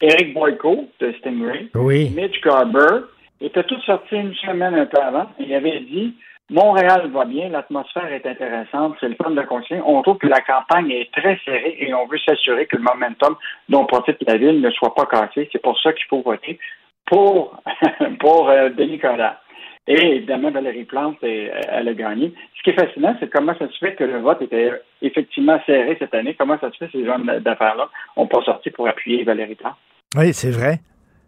Eric 0.00 0.34
Boyko 0.34 0.88
de 1.00 1.12
Stingray, 1.18 1.70
Mitch 1.74 2.40
Garber, 2.42 3.06
étaient 3.40 3.64
tous 3.64 3.80
sortis 3.82 4.16
une 4.16 4.34
semaine 4.34 4.74
un 4.74 4.86
peu 4.86 5.00
avant. 5.00 5.26
Il 5.38 5.52
avait 5.54 5.80
dit 5.80 6.14
Montréal 6.48 7.10
va 7.12 7.24
bien, 7.24 7.48
l'atmosphère 7.48 8.12
est 8.12 8.24
intéressante, 8.24 8.96
c'est 9.00 9.08
le 9.08 9.16
fun 9.16 9.30
de 9.30 9.42
continuer. 9.42 9.80
On 9.84 10.00
trouve 10.02 10.18
que 10.18 10.28
la 10.28 10.40
campagne 10.40 10.90
est 10.90 11.12
très 11.12 11.40
serrée 11.44 11.76
et 11.80 11.92
on 11.92 12.06
veut 12.06 12.18
s'assurer 12.18 12.66
que 12.66 12.76
le 12.76 12.82
momentum 12.82 13.36
dont 13.68 13.84
profite 13.84 14.18
la 14.26 14.36
ville 14.36 14.60
ne 14.60 14.70
soit 14.70 14.94
pas 14.94 15.06
cassé. 15.06 15.48
C'est 15.50 15.62
pour 15.62 15.78
ça 15.80 15.92
qu'il 15.92 16.06
faut 16.06 16.22
voter 16.22 16.58
pour, 17.06 17.60
pour 18.20 18.48
euh, 18.48 18.68
Denis 18.70 18.98
Coderre. 18.98 19.40
Et 19.88 20.16
évidemment, 20.16 20.50
Valérie 20.50 20.84
Plante, 20.84 21.18
elle 21.22 21.88
a 21.88 21.94
gagné. 21.94 22.32
Ce 22.56 22.62
qui 22.62 22.70
est 22.70 22.84
fascinant, 22.84 23.16
c'est 23.20 23.30
comment 23.30 23.54
ça 23.56 23.68
se 23.68 23.78
fait 23.78 23.94
que 23.94 24.04
le 24.04 24.18
vote 24.18 24.42
était 24.42 24.72
effectivement 25.00 25.60
serré 25.64 25.96
cette 25.98 26.14
année. 26.14 26.34
Comment 26.38 26.58
ça 26.58 26.72
se 26.72 26.76
fait 26.76 26.86
que 26.86 26.98
ces 26.98 27.04
gens 27.06 27.18
d'affaires-là 27.18 27.88
n'ont 28.16 28.26
pas 28.26 28.42
sorti 28.42 28.70
pour 28.70 28.88
appuyer 28.88 29.22
Valérie 29.22 29.54
Plante? 29.54 29.76
Oui, 30.16 30.32
c'est 30.32 30.50
vrai. 30.50 30.80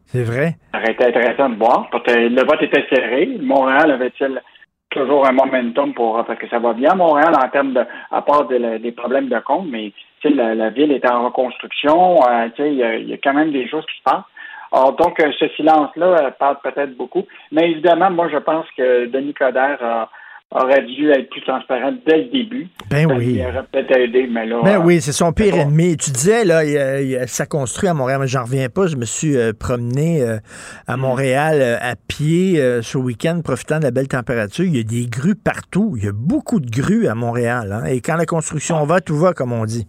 C'est 0.06 0.24
vrai. 0.24 0.56
Ça 0.72 0.80
aurait 0.80 0.92
été 0.92 1.04
intéressant 1.04 1.50
de 1.50 1.56
voir. 1.56 1.88
Parce 1.90 2.02
que 2.04 2.12
le 2.12 2.44
vote 2.44 2.62
était 2.62 2.84
serré. 2.92 3.26
Montréal 3.40 3.92
avait-il 3.92 4.40
toujours 4.90 5.26
un 5.28 5.32
momentum 5.32 5.92
pour 5.92 6.24
parce 6.24 6.38
que 6.38 6.48
ça 6.48 6.58
va 6.58 6.72
bien 6.72 6.94
Montréal 6.94 7.34
en 7.36 7.48
termes 7.50 7.74
de 7.74 7.84
à 8.10 8.22
part 8.22 8.48
des 8.48 8.92
problèmes 8.92 9.28
de 9.28 9.38
compte, 9.40 9.66
mais 9.70 9.92
la, 10.24 10.54
la 10.54 10.70
ville 10.70 10.92
est 10.92 11.08
en 11.08 11.26
reconstruction. 11.26 12.16
Euh, 12.26 12.48
il 12.58 12.72
y, 12.72 13.10
y, 13.10 13.12
a 13.12 13.18
quand 13.22 13.34
même 13.34 13.52
des 13.52 13.68
choses 13.68 13.84
qui 13.86 13.98
se 13.98 14.02
passent. 14.02 14.24
Alors, 14.72 14.96
donc, 14.96 15.18
euh, 15.20 15.30
ce 15.38 15.48
silence-là 15.56 16.06
euh, 16.06 16.30
parle 16.38 16.56
peut-être 16.62 16.96
beaucoup. 16.96 17.24
Mais 17.52 17.70
évidemment, 17.70 18.10
moi, 18.10 18.28
je 18.30 18.38
pense 18.38 18.66
que 18.76 19.06
Denis 19.06 19.34
Coderre 19.34 20.08
aurait 20.50 20.82
dû 20.82 21.10
être 21.10 21.28
plus 21.28 21.42
transparent 21.42 21.92
dès 22.06 22.18
le 22.18 22.24
début. 22.24 22.68
Ben 22.90 23.06
oui. 23.06 23.34
Il 23.36 23.42
aurait 23.42 23.64
peut-être 23.70 23.96
aidé, 23.96 24.26
mais 24.30 24.46
là. 24.46 24.60
Ben 24.64 24.78
oui, 24.78 25.00
c'est 25.00 25.12
son 25.12 25.32
pire 25.32 25.54
ennemi. 25.54 25.96
Tu 25.96 26.10
disais, 26.10 26.44
là, 26.44 26.62
ça 27.26 27.46
construit 27.46 27.88
à 27.88 27.94
Montréal, 27.94 28.18
mais 28.20 28.28
j'en 28.28 28.44
reviens 28.44 28.68
pas. 28.68 28.86
Je 28.86 28.96
me 28.96 29.04
suis 29.04 29.36
euh, 29.36 29.52
promené 29.52 30.22
à 30.86 30.96
mm. 30.96 31.00
Montréal 31.00 31.78
à 31.80 31.96
pied 31.96 32.56
ce 32.82 32.98
week-end, 32.98 33.40
profitant 33.42 33.78
de 33.78 33.84
la 33.84 33.90
belle 33.90 34.08
température. 34.08 34.64
Il 34.64 34.76
y 34.76 34.80
a 34.80 34.84
des 34.84 35.06
grues 35.06 35.36
partout. 35.36 35.94
Il 35.96 36.04
y 36.04 36.08
a 36.08 36.12
beaucoup 36.12 36.60
de 36.60 36.70
grues 36.70 37.08
à 37.08 37.14
Montréal. 37.14 37.72
Hein. 37.72 37.84
Et 37.86 38.00
quand 38.00 38.16
la 38.16 38.26
construction 38.26 38.84
va, 38.84 39.00
tout 39.00 39.16
va, 39.16 39.32
comme 39.32 39.52
on 39.52 39.64
dit. 39.64 39.86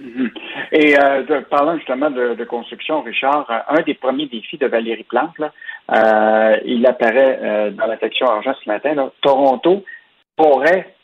Mm-hmm. 0.00 0.47
Et 0.80 0.94
euh, 0.96 1.40
parlant 1.50 1.76
justement 1.76 2.08
de, 2.08 2.44
construction, 2.44 3.02
Richard, 3.02 3.50
euh, 3.50 3.58
un 3.76 3.82
des 3.82 3.94
premiers 3.94 4.26
défis 4.26 4.58
de 4.58 4.68
Valérie 4.68 5.02
Plante, 5.02 5.34
euh, 5.40 6.56
il 6.64 6.86
apparaît 6.86 7.40
euh, 7.42 7.70
dans 7.72 7.86
la 7.86 7.98
section 7.98 8.28
argent 8.28 8.54
ce 8.62 8.70
matin, 8.70 9.10
Toronto 9.20 9.82
pourrait 10.36 10.94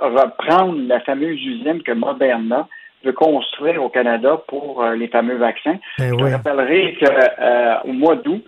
reprendre 0.00 0.80
la 0.88 1.00
fameuse 1.00 1.44
usine 1.44 1.82
que 1.82 1.92
Moderna 1.92 2.68
veut 3.04 3.12
construire 3.12 3.84
au 3.84 3.90
Canada 3.90 4.40
pour 4.48 4.82
les 4.82 5.08
fameux 5.08 5.36
vaccins. 5.36 5.76
Ben 5.98 6.16
Je 6.18 6.24
rappellerai 6.24 6.96
qu'au 6.98 7.92
mois 7.92 8.16
d'août, 8.16 8.42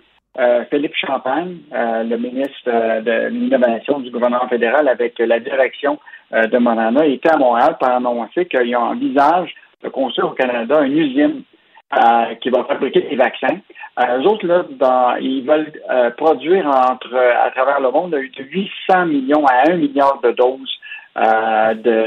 Philippe 0.69 0.95
Champagne, 0.95 1.57
le 1.71 2.17
ministre 2.17 3.01
de 3.01 3.27
l'Innovation 3.27 3.99
du 3.99 4.09
gouvernement 4.09 4.47
fédéral, 4.47 4.87
avec 4.87 5.19
la 5.19 5.39
direction 5.39 5.99
euh, 6.33 6.47
de 6.47 6.57
Moderna 6.57 7.05
était 7.05 7.31
à 7.31 7.37
Montréal 7.37 7.77
pour 7.79 7.89
annoncer 7.89 8.45
qu'ils 8.45 8.75
envisagent 8.75 9.53
de 9.83 9.89
construire 9.89 10.29
au 10.29 10.35
Canada 10.35 10.81
une 10.81 10.97
usine 10.97 11.43
euh, 11.93 12.35
qui 12.41 12.49
va 12.49 12.63
fabriquer 12.63 13.01
des 13.01 13.15
vaccins. 13.15 13.59
Euh, 13.99 14.19
eux 14.19 14.27
autres, 14.27 14.47
là, 14.47 14.65
dans, 14.71 15.15
ils 15.17 15.45
veulent 15.45 15.71
produire 16.17 16.65
entre 16.65 17.15
à 17.15 17.51
travers 17.51 17.79
le 17.81 17.91
monde 17.91 18.11
de 18.11 18.43
800 18.43 19.05
millions 19.05 19.45
à 19.45 19.69
1 19.69 19.75
milliard 19.75 20.19
de 20.23 20.31
doses 20.31 20.79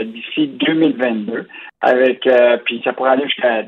d'ici 0.07 0.49
2022. 0.49 1.47
Avec 1.83 2.29
puis 2.65 2.81
ça 2.83 2.93
pourrait 2.93 3.11
aller 3.11 3.25
jusqu'à 3.25 3.63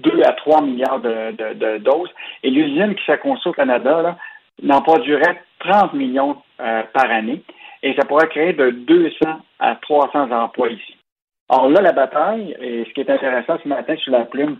2 0.00 0.22
à 0.22 0.32
3 0.32 0.62
milliards 0.62 1.00
de, 1.00 1.78
doses. 1.78 2.10
Et 2.42 2.50
l'usine 2.50 2.94
qui 2.94 3.04
s'est 3.04 3.18
construite 3.18 3.52
au 3.52 3.56
Canada 3.56 4.16
n'en 4.62 4.80
produirait 4.82 5.42
30 5.60 5.94
millions 5.94 6.36
euh, 6.60 6.82
par 6.92 7.10
année. 7.10 7.42
Et 7.82 7.94
ça 7.94 8.06
pourrait 8.06 8.28
créer 8.28 8.52
de 8.52 8.70
200 8.70 9.14
à 9.58 9.76
300 9.76 10.30
emplois 10.30 10.70
ici. 10.70 10.96
Alors 11.48 11.68
là, 11.68 11.80
la 11.80 11.92
bataille, 11.92 12.56
et 12.60 12.84
ce 12.84 12.92
qui 12.92 13.00
est 13.00 13.10
intéressant 13.10 13.58
ce 13.62 13.68
matin 13.68 13.96
sur 13.96 14.12
la 14.12 14.24
plume, 14.24 14.58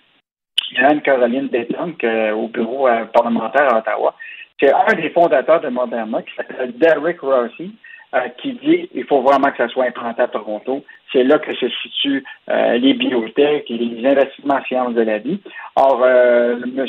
Anne-Caroline 0.77 1.49
Détonque 1.49 2.05
au 2.35 2.49
bureau 2.49 2.89
euh, 2.89 3.05
parlementaire 3.07 3.73
à 3.73 3.79
Ottawa. 3.79 4.15
C'est 4.61 4.73
un 4.73 4.95
des 4.95 5.11
fondateurs 5.11 5.61
de 5.61 5.69
Moderna 5.69 6.23
qui 6.23 6.35
s'appelle 6.35 6.73
Derek 6.79 7.21
Rossi, 7.21 7.73
euh, 8.17 8.29
qui 8.41 8.53
dit 8.55 8.89
qu'il 8.89 9.05
faut 9.05 9.21
vraiment 9.21 9.51
que 9.51 9.59
ça 9.59 9.69
soit 9.69 9.87
implanté 9.87 10.23
à 10.23 10.29
Toronto. 10.29 10.85
C'est 11.13 11.25
là 11.25 11.39
que 11.39 11.55
se 11.55 11.69
situent 11.69 12.25
euh, 12.51 12.79
les 12.79 12.95
biotech 12.95 13.71
et 13.71 13.77
les 13.77 14.07
investissements 14.09 14.57
en 14.57 14.65
sciences 14.65 14.95
de 14.95 15.03
la 15.03 15.19
vie. 15.19 15.41
Or, 15.77 16.01
euh, 16.03 16.57
M. 16.65 16.87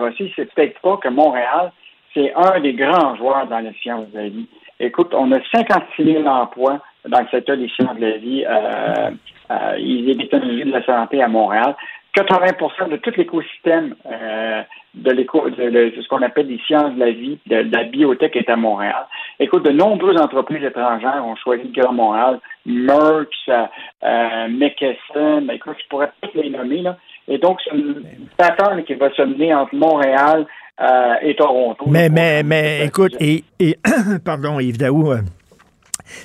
Rossi 0.00 0.32
ne 0.38 0.44
peut-être 0.44 0.80
pas 0.80 0.96
que 0.96 1.08
Montréal, 1.08 1.72
c'est 2.14 2.32
un 2.34 2.60
des 2.60 2.74
grands 2.74 3.16
joueurs 3.16 3.46
dans 3.46 3.60
les 3.60 3.72
sciences 3.82 4.08
de 4.10 4.18
la 4.18 4.28
vie. 4.28 4.46
Écoute, 4.80 5.14
on 5.14 5.30
a 5.32 5.38
56 5.54 6.04
000 6.04 6.26
emplois 6.26 6.80
dans 7.08 7.20
le 7.20 7.26
secteur 7.28 7.56
des 7.56 7.68
sciences 7.68 7.96
de 7.96 8.06
la 8.06 8.16
vie 8.16 8.44
euh, 8.44 9.10
euh, 9.50 9.74
et 9.78 10.14
des 10.14 10.28
technologies 10.28 10.64
de 10.64 10.72
la 10.72 10.84
santé 10.84 11.22
à 11.22 11.28
Montréal. 11.28 11.76
80 12.14 12.88
de 12.90 12.96
tout 12.96 13.12
l'écosystème 13.16 13.94
euh, 14.06 14.62
de, 14.94 15.10
l'éco, 15.12 15.48
de, 15.48 15.92
ce 16.00 16.08
qu'on 16.08 16.22
appelle 16.22 16.48
des 16.48 16.60
sciences 16.66 16.94
de 16.94 17.00
la 17.00 17.10
vie, 17.10 17.38
de, 17.46 17.56
la 17.72 17.84
biotech 17.84 18.36
est 18.36 18.50
à 18.50 18.56
Montréal. 18.56 19.06
Écoute, 19.40 19.64
de 19.64 19.70
nombreuses 19.70 20.20
entreprises 20.20 20.62
étrangères 20.62 21.24
ont 21.24 21.36
choisi 21.36 21.64
le 21.74 21.82
Grand 21.82 21.92
Montréal, 21.92 22.38
Merck, 22.66 23.28
euh, 23.48 24.48
McKesson, 24.48 25.48
écoute, 25.52 25.76
je 25.82 25.88
pourrais 25.88 26.12
toutes 26.20 26.34
les 26.34 26.50
nommer, 26.50 26.82
là. 26.82 26.96
Et 27.28 27.38
donc, 27.38 27.60
c'est 27.64 27.74
une 27.74 28.04
patente 28.36 28.84
qui 28.84 28.94
va 28.94 29.10
se 29.14 29.22
mener 29.22 29.54
entre 29.54 29.74
Montréal 29.74 30.46
euh, 30.80 31.14
et 31.22 31.34
Toronto. 31.36 31.84
Mais, 31.88 32.08
mais, 32.08 32.42
mais, 32.42 32.84
écoute, 32.84 33.14
et, 33.20 33.44
et 33.60 33.76
pardon, 34.24 34.58
Yves 34.58 34.78
Daou, 34.78 35.12
euh, 35.12 35.20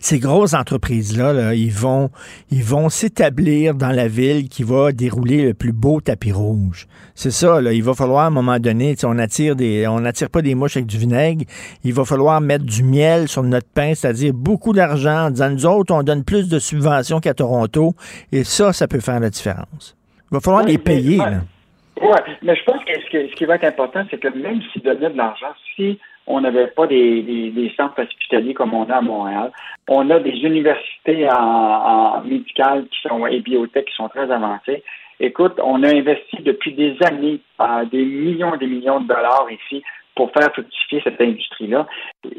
ces 0.01 0.19
grosses 0.19 0.53
entreprises-là, 0.53 1.53
ils 1.53 1.71
vont, 1.71 2.09
ils 2.51 2.63
vont 2.63 2.89
s'établir 2.89 3.75
dans 3.75 3.91
la 3.91 4.07
ville 4.07 4.49
qui 4.49 4.63
va 4.63 4.91
dérouler 4.91 5.45
le 5.45 5.53
plus 5.53 5.71
beau 5.71 6.01
tapis 6.01 6.31
rouge. 6.31 6.87
C'est 7.15 7.31
ça, 7.31 7.61
là. 7.61 7.73
Il 7.73 7.83
va 7.83 7.93
falloir, 7.93 8.25
à 8.25 8.27
un 8.27 8.31
moment 8.31 8.59
donné, 8.59 8.95
on 9.03 9.17
attire 9.17 9.55
des, 9.55 9.87
on 9.87 9.99
n'attire 9.99 10.29
pas 10.29 10.41
des 10.41 10.55
mouches 10.55 10.77
avec 10.77 10.87
du 10.87 10.97
vinaigre. 10.97 11.45
Il 11.83 11.93
va 11.93 12.05
falloir 12.05 12.39
mettre 12.41 12.65
du 12.65 12.83
miel 12.83 13.27
sur 13.27 13.43
notre 13.43 13.67
pain, 13.67 13.93
c'est-à-dire 13.95 14.33
beaucoup 14.33 14.73
d'argent 14.73 15.27
en 15.27 15.31
disant, 15.31 15.49
nous 15.49 15.65
autres, 15.65 15.93
on 15.93 16.03
donne 16.03 16.23
plus 16.23 16.47
de 16.49 16.59
subventions 16.59 17.19
qu'à 17.19 17.33
Toronto. 17.33 17.95
Et 18.31 18.43
ça, 18.43 18.73
ça 18.73 18.87
peut 18.87 18.99
faire 18.99 19.19
la 19.19 19.29
différence. 19.29 19.95
Il 20.31 20.35
va 20.35 20.39
falloir 20.41 20.63
les 20.63 20.77
payer, 20.77 21.19
Oui, 22.01 22.17
mais 22.43 22.55
je 22.55 22.63
pense 22.65 22.83
que 22.83 22.93
ce, 22.93 23.35
qui 23.35 23.45
va 23.45 23.55
être 23.55 23.63
important, 23.63 24.03
c'est 24.11 24.19
que 24.19 24.27
même 24.27 24.61
s'ils 24.71 24.83
donnaient 24.83 25.09
de 25.09 25.17
l'argent, 25.17 25.53
si 25.75 25.99
on 26.27 26.41
n'avait 26.41 26.67
pas 26.67 26.87
des, 26.87 27.21
des, 27.23 27.73
centres 27.75 28.01
hospitaliers 28.01 28.53
comme 28.53 28.73
on 28.73 28.89
a 28.89 28.97
à 28.97 29.01
Montréal. 29.01 29.51
On 29.87 30.09
a 30.09 30.19
des 30.19 30.31
universités 30.31 31.27
en, 31.29 31.33
en 31.35 32.21
médicales 32.21 32.85
qui 32.87 33.07
sont 33.07 33.25
et 33.25 33.39
biotech 33.39 33.85
qui 33.85 33.95
sont 33.95 34.09
très 34.09 34.29
avancées. 34.29 34.83
Écoute, 35.19 35.59
on 35.63 35.81
a 35.83 35.89
investi 35.89 36.37
depuis 36.43 36.73
des 36.73 36.95
années 37.03 37.39
euh, 37.59 37.85
des 37.85 38.05
millions 38.05 38.53
et 38.53 38.59
des 38.59 38.67
millions 38.67 38.99
de 38.99 39.07
dollars 39.07 39.47
ici 39.49 39.83
pour 40.15 40.31
faire 40.31 40.51
fructifier 40.51 41.01
cette 41.03 41.21
industrie-là. 41.21 41.87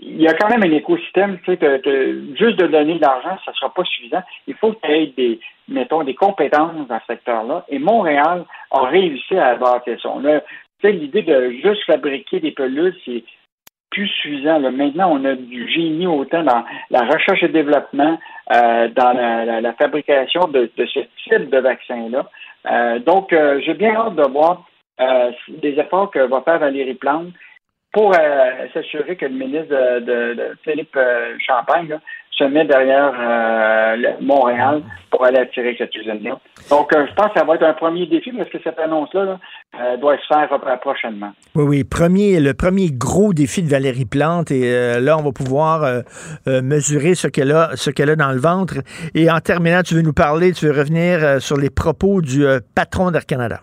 Il 0.03 0.21
y 0.21 0.29
a 0.29 0.35
quand 0.35 0.49
même 0.49 0.65
un 0.65 0.77
écosystème, 0.77 1.39
tu 1.45 1.57
sais, 1.57 1.83
juste 2.35 2.59
de 2.59 2.67
donner 2.67 2.97
de 2.97 3.01
l'argent, 3.01 3.39
ça 3.45 3.53
ne 3.53 3.57
sera 3.57 3.73
pas 3.73 3.85
suffisant. 3.85 4.23
Il 4.49 4.55
faut 4.55 4.73
qu'il 4.73 4.91
y 4.91 5.03
ait 5.03 5.07
des, 5.17 5.41
mettons, 5.69 6.03
des 6.03 6.15
compétences 6.15 6.89
dans 6.89 7.01
ce 7.01 7.07
secteur-là. 7.07 7.65
Et 7.69 7.79
Montréal 7.79 8.45
a 8.73 8.83
réussi 8.87 9.37
à 9.37 9.55
bâtir 9.55 9.97
ça. 10.01 10.11
On 10.13 10.25
a, 10.25 10.41
l'idée 10.83 11.23
de 11.23 11.51
juste 11.63 11.85
fabriquer 11.87 12.41
des 12.41 12.51
pelules, 12.51 12.97
c'est 13.05 13.23
plus 13.91 14.09
suffisant. 14.09 14.61
Maintenant, 14.61 15.11
on 15.13 15.25
a 15.25 15.35
du 15.35 15.69
génie 15.71 16.07
autant 16.07 16.43
dans 16.43 16.65
la 16.91 17.01
recherche 17.01 17.43
et 17.43 17.49
développement, 17.49 18.19
euh, 18.55 18.89
dans 18.89 19.13
la, 19.13 19.73
fabrication 19.75 20.43
de, 20.49 20.71
ce 20.77 21.01
type 21.25 21.51
de 21.51 21.59
vaccin-là. 21.59 22.29
Euh, 22.71 22.99
donc, 22.99 23.33
euh, 23.33 23.61
j'ai 23.65 23.75
bien 23.75 23.95
hâte 23.95 24.17
de 24.17 24.29
voir 24.29 24.65
des 25.49 25.79
efforts 25.79 26.11
que 26.11 26.19
va 26.19 26.41
faire 26.41 26.59
Valérie 26.59 26.95
Plante 26.95 27.29
pour 27.93 28.15
s'assurer 28.75 29.17
que 29.17 29.27
le 29.27 29.35
ministre 29.35 30.01
de, 30.01 30.57
Philippe 30.65 30.99
Champagne 31.39 31.99
se 32.39 32.45
met 32.45 32.65
derrière 32.65 33.13
euh, 33.19 34.13
Montréal 34.21 34.83
pour 35.11 35.25
aller 35.25 35.39
attirer 35.39 35.75
cette 35.77 35.95
usine-là. 35.95 36.39
Donc, 36.71 36.95
euh, 36.95 37.07
je 37.09 37.15
pense 37.15 37.33
que 37.33 37.39
ça 37.39 37.45
va 37.45 37.57
être 37.57 37.65
un 37.65 37.73
premier 37.73 38.07
défi 38.07 38.33
parce 38.33 38.49
que 38.49 38.59
cette 38.63 38.79
annonce-là 38.79 39.39
euh, 39.81 39.97
doit 39.97 40.17
se 40.19 40.27
faire 40.27 40.49
prochainement. 40.81 41.33
Oui, 41.55 41.65
oui. 41.65 41.85
Premier, 41.85 42.41
le 42.41 42.55
premier 42.55 42.91
gros 42.91 43.33
défi 43.33 43.63
de 43.63 43.69
Valérie 43.69 44.05
Plante. 44.05 44.51
Et 44.51 45.01
là, 45.01 45.17
on 45.19 45.23
va 45.23 45.33
pouvoir 45.33 46.03
mesurer 46.47 47.15
ce 47.15 47.29
qu'elle 47.29 47.53
a, 47.53 47.71
ce 47.75 47.91
qu'elle 47.91 48.11
a 48.11 48.17
dans 48.17 48.33
le 48.33 48.41
ventre. 48.41 48.77
Et 49.15 49.31
en 49.31 49.41
terminant, 49.41 49.83
tu 49.83 49.95
veux 49.95 50.03
nous 50.03 50.13
parler, 50.13 50.53
tu 50.53 50.67
veux 50.67 50.73
revenir 50.73 51.41
sur 51.41 51.57
les 51.57 51.71
propos 51.71 52.21
du 52.21 52.45
patron 52.75 53.11
d'Air 53.11 53.27
Canada. 53.27 53.61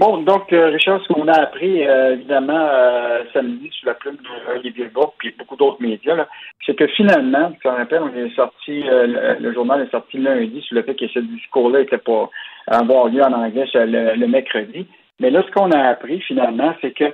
Bon, 0.00 0.16
donc, 0.22 0.50
euh, 0.54 0.68
Richard, 0.68 1.02
ce 1.02 1.12
qu'on 1.12 1.28
a 1.28 1.42
appris, 1.42 1.86
euh, 1.86 2.14
évidemment, 2.14 2.58
euh, 2.58 3.22
samedi, 3.34 3.68
sur 3.70 3.88
la 3.88 3.92
plume 3.92 4.16
d'Olivier 4.16 4.86
Bourg, 4.86 5.12
puis 5.18 5.34
beaucoup 5.38 5.56
d'autres 5.56 5.82
médias, 5.82 6.26
c'est 6.64 6.74
que 6.74 6.86
finalement, 6.86 7.52
tu 7.52 7.58
te 7.58 7.68
rappelles, 7.68 8.00
on 8.04 8.16
est 8.16 8.34
sorti, 8.34 8.82
le, 8.82 9.52
journal 9.52 9.82
est 9.82 9.90
sorti 9.90 10.16
lundi 10.16 10.62
sur 10.62 10.76
le 10.76 10.84
fait 10.84 10.94
que 10.94 11.06
ce 11.06 11.18
discours-là 11.18 11.80
n'était 11.80 11.98
pas 11.98 12.30
avoir 12.68 13.08
lieu 13.08 13.22
en 13.22 13.34
anglais 13.34 13.66
le, 13.74 14.26
mercredi. 14.26 14.86
Mais 15.20 15.30
là, 15.30 15.42
ce 15.46 15.50
qu'on 15.52 15.70
a 15.70 15.88
appris, 15.88 16.20
finalement, 16.22 16.74
c'est 16.80 16.92
que 16.92 17.12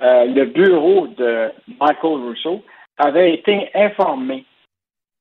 le 0.00 0.44
bureau 0.44 1.06
de 1.06 1.50
Michael 1.80 2.20
Rousseau 2.20 2.62
avait 2.98 3.32
été 3.32 3.70
informé 3.74 4.44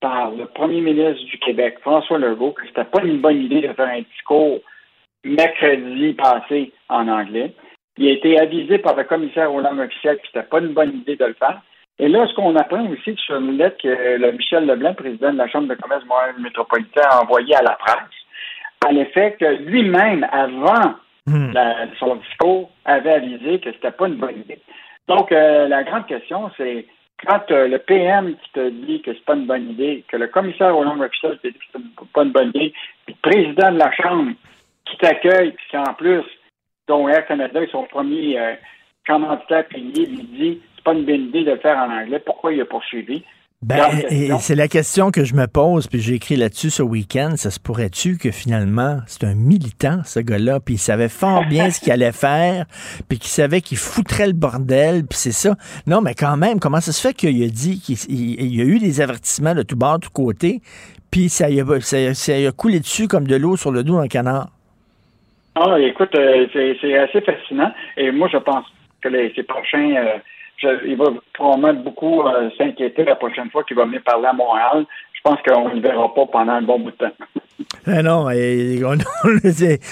par 0.02 0.32
le 0.32 0.46
premier 0.48 0.82
ministre 0.82 1.24
du 1.24 1.38
Québec, 1.40 1.78
François 1.82 2.18
Legault, 2.18 2.52
que 2.52 2.68
c'était 2.68 2.84
pas 2.84 3.04
une 3.04 3.22
bonne 3.22 3.42
idée 3.42 3.62
de 3.62 3.72
faire 3.74 3.88
un 3.88 4.02
discours 4.02 4.60
mercredi 5.24 6.14
passé 6.14 6.74
en 6.90 7.08
anglais. 7.08 7.54
Il 7.98 8.10
a 8.10 8.12
été 8.12 8.38
avisé 8.40 8.80
par 8.80 8.96
le 8.96 9.06
commissaire 9.06 9.54
aux 9.54 9.62
langues 9.62 9.80
officielles 9.80 10.18
que 10.18 10.28
c'était 10.28 10.44
pas 10.44 10.60
une 10.60 10.74
bonne 10.74 10.98
idée 10.98 11.16
de 11.16 11.26
le 11.26 11.36
faire. 11.36 11.62
Et 12.00 12.10
là, 12.10 12.28
ce 12.28 12.34
qu'on 12.34 12.56
apprend 12.56 12.86
aussi 12.88 13.16
sur 13.18 13.38
une 13.38 13.58
lettre 13.58 13.78
que 13.82 14.18
le 14.18 14.32
Michel 14.32 14.66
Leblanc, 14.66 14.96
président 14.96 15.32
de 15.32 15.38
la 15.38 15.48
Chambre 15.48 15.68
de 15.68 15.76
commerce 15.76 16.04
Montréal 16.06 16.36
métropolitain, 16.40 17.08
a 17.10 17.22
envoyée 17.22 17.56
à 17.56 17.62
la 17.62 17.76
presse, 17.76 18.10
en 18.86 18.96
effet 18.98 19.38
que 19.40 19.46
lui-même, 19.46 20.28
avant 20.32 20.96
hmm. 21.28 21.54
son 22.00 22.16
discours, 22.16 22.72
avait 22.86 23.14
avisé 23.14 23.60
que 23.60 23.72
c'était 23.72 23.92
pas 23.92 24.08
une 24.08 24.16
bonne 24.16 24.40
idée. 24.40 24.60
Donc, 25.08 25.32
euh, 25.32 25.68
la 25.68 25.84
grande 25.84 26.08
question, 26.08 26.50
c'est 26.58 26.86
quand 27.26 27.52
euh, 27.52 27.68
le 27.68 27.80
PM 27.80 28.36
qui 28.36 28.52
te 28.52 28.70
dit 28.70 29.02
que 29.02 29.14
c'est 29.14 29.26
pas 29.26 29.36
une 29.36 29.46
bonne 29.46 29.70
idée, 29.70 30.04
que 30.08 30.18
le 30.18 30.28
commissaire 30.28 30.78
aux 30.78 30.84
langues 30.84 31.02
officielles 31.02 31.40
te 31.40 31.48
dit 31.48 31.54
que 31.54 31.66
c'est 31.74 32.12
pas 32.14 32.24
une 32.24 32.32
bonne 32.32 32.50
idée, 32.50 32.74
puis 33.06 33.16
le 33.24 33.30
président 33.30 33.72
de 33.72 33.80
la 33.80 33.92
Chambre 33.92 34.32
qui 34.86 34.98
t'accueille, 34.98 35.52
puis 35.52 35.66
qui 35.70 35.78
en 35.78 35.94
plus, 35.94 36.24
dont 36.88 37.08
Air 37.08 37.26
Canada 37.26 37.62
est 37.62 37.72
son 37.72 37.84
premier 37.84 38.40
euh, 38.40 38.54
commanditaire 39.08 39.68
payé, 39.68 40.06
lui 40.06 40.24
dit 40.24 40.62
c'est 40.76 40.84
pas 40.84 40.94
une 40.94 41.06
bonne 41.06 41.28
idée 41.28 41.44
de 41.44 41.52
le 41.52 41.60
faire 41.60 41.78
en 41.78 41.92
anglais, 41.92 42.20
pourquoi 42.20 42.54
il 42.54 42.62
a 42.62 42.66
poursuivi? 42.66 43.24
Ben, 43.64 44.40
c'est 44.40 44.56
la 44.56 44.68
question 44.68 45.10
que 45.10 45.24
je 45.24 45.36
me 45.36 45.48
pose, 45.48 45.88
puis 45.88 46.02
j'ai 46.02 46.16
écrit 46.16 46.36
là-dessus 46.36 46.70
ce 46.70 46.84
week-end. 46.84 47.38
Ça 47.38 47.50
se 47.50 47.62
pourrait-tu 47.62 48.18
que 48.18 48.30
finalement, 48.30 48.98
c'est 49.08 49.24
un 49.24 49.36
militant, 49.36 50.02
ce 50.04 50.20
gars-là, 50.20 50.60
puis 50.60 50.76
il 50.76 50.80
savait 50.80 51.08
fort 51.08 51.46
bien 51.46 51.70
ce 51.70 51.80
qu'il 51.80 51.92
allait 51.94 52.12
faire, 52.12 52.66
puis 53.08 53.20
qu'il 53.20 53.30
savait 53.30 53.62
qu'il 53.62 53.78
foutrait 53.78 54.28
le 54.28 54.34
bordel, 54.34 55.06
puis 55.08 55.18
c'est 55.18 55.32
ça. 55.32 55.56
Non, 55.88 56.02
mais 56.02 56.14
quand 56.14 56.36
même, 56.36 56.60
comment 56.60 56.82
ça 56.82 56.92
se 56.92 57.02
fait 57.08 57.14
qu'il 57.14 57.42
a 57.42 57.48
dit 57.48 57.80
qu'il 57.80 58.54
y 58.54 58.62
a 58.62 58.66
eu 58.66 58.80
des 58.80 59.00
avertissements 59.00 59.56
de 59.56 59.64
tout 59.64 59.78
bord, 59.78 60.00
de 60.00 60.06
tout 60.08 60.12
côté, 60.12 60.60
puis 61.10 61.30
ça, 61.30 61.48
ça, 61.80 62.14
ça 62.14 62.34
a 62.34 62.52
coulé 62.52 62.82
dessus 62.82 63.08
comme 63.08 63.28
de 63.28 63.36
l'eau 63.38 63.56
sur 63.56 63.72
le 63.72 63.84
dos 63.84 64.02
d'un 64.02 64.08
canard? 64.08 64.50
Ah, 65.56 65.80
écoute, 65.80 66.14
euh, 66.16 66.48
c'est 66.54 66.98
assez 66.98 67.22
fascinant. 67.22 67.72
Et 67.96 68.12
moi, 68.12 68.28
je 68.32 68.38
pense 68.38 68.66
que 69.02 69.10
les, 69.10 69.32
ces 69.36 69.44
prochains, 69.44 69.96
euh, 69.96 70.18
il 70.86 70.96
va 70.96 71.06
probablement 71.34 71.82
beaucoup 71.82 72.22
euh, 72.22 72.50
s'inquiéter 72.58 73.04
la 73.04 73.16
prochaine 73.16 73.50
fois 73.50 73.64
qu'il 73.64 73.78
va 73.78 73.86
venir 73.86 74.02
parler 74.04 74.28
à 74.28 74.34
Montréal. 74.34 74.86
Je 75.26 75.32
pense 75.32 75.40
qu'on 75.48 75.70
ne 75.70 75.76
le 75.76 75.82
verra 75.82 76.14
pas 76.14 76.26
pendant 76.26 76.52
un 76.52 76.62
bon 76.62 76.80
bout 76.80 76.92
de 76.92 76.98
temps. 76.98 77.12
Ah 77.86 78.02
non, 78.02 78.30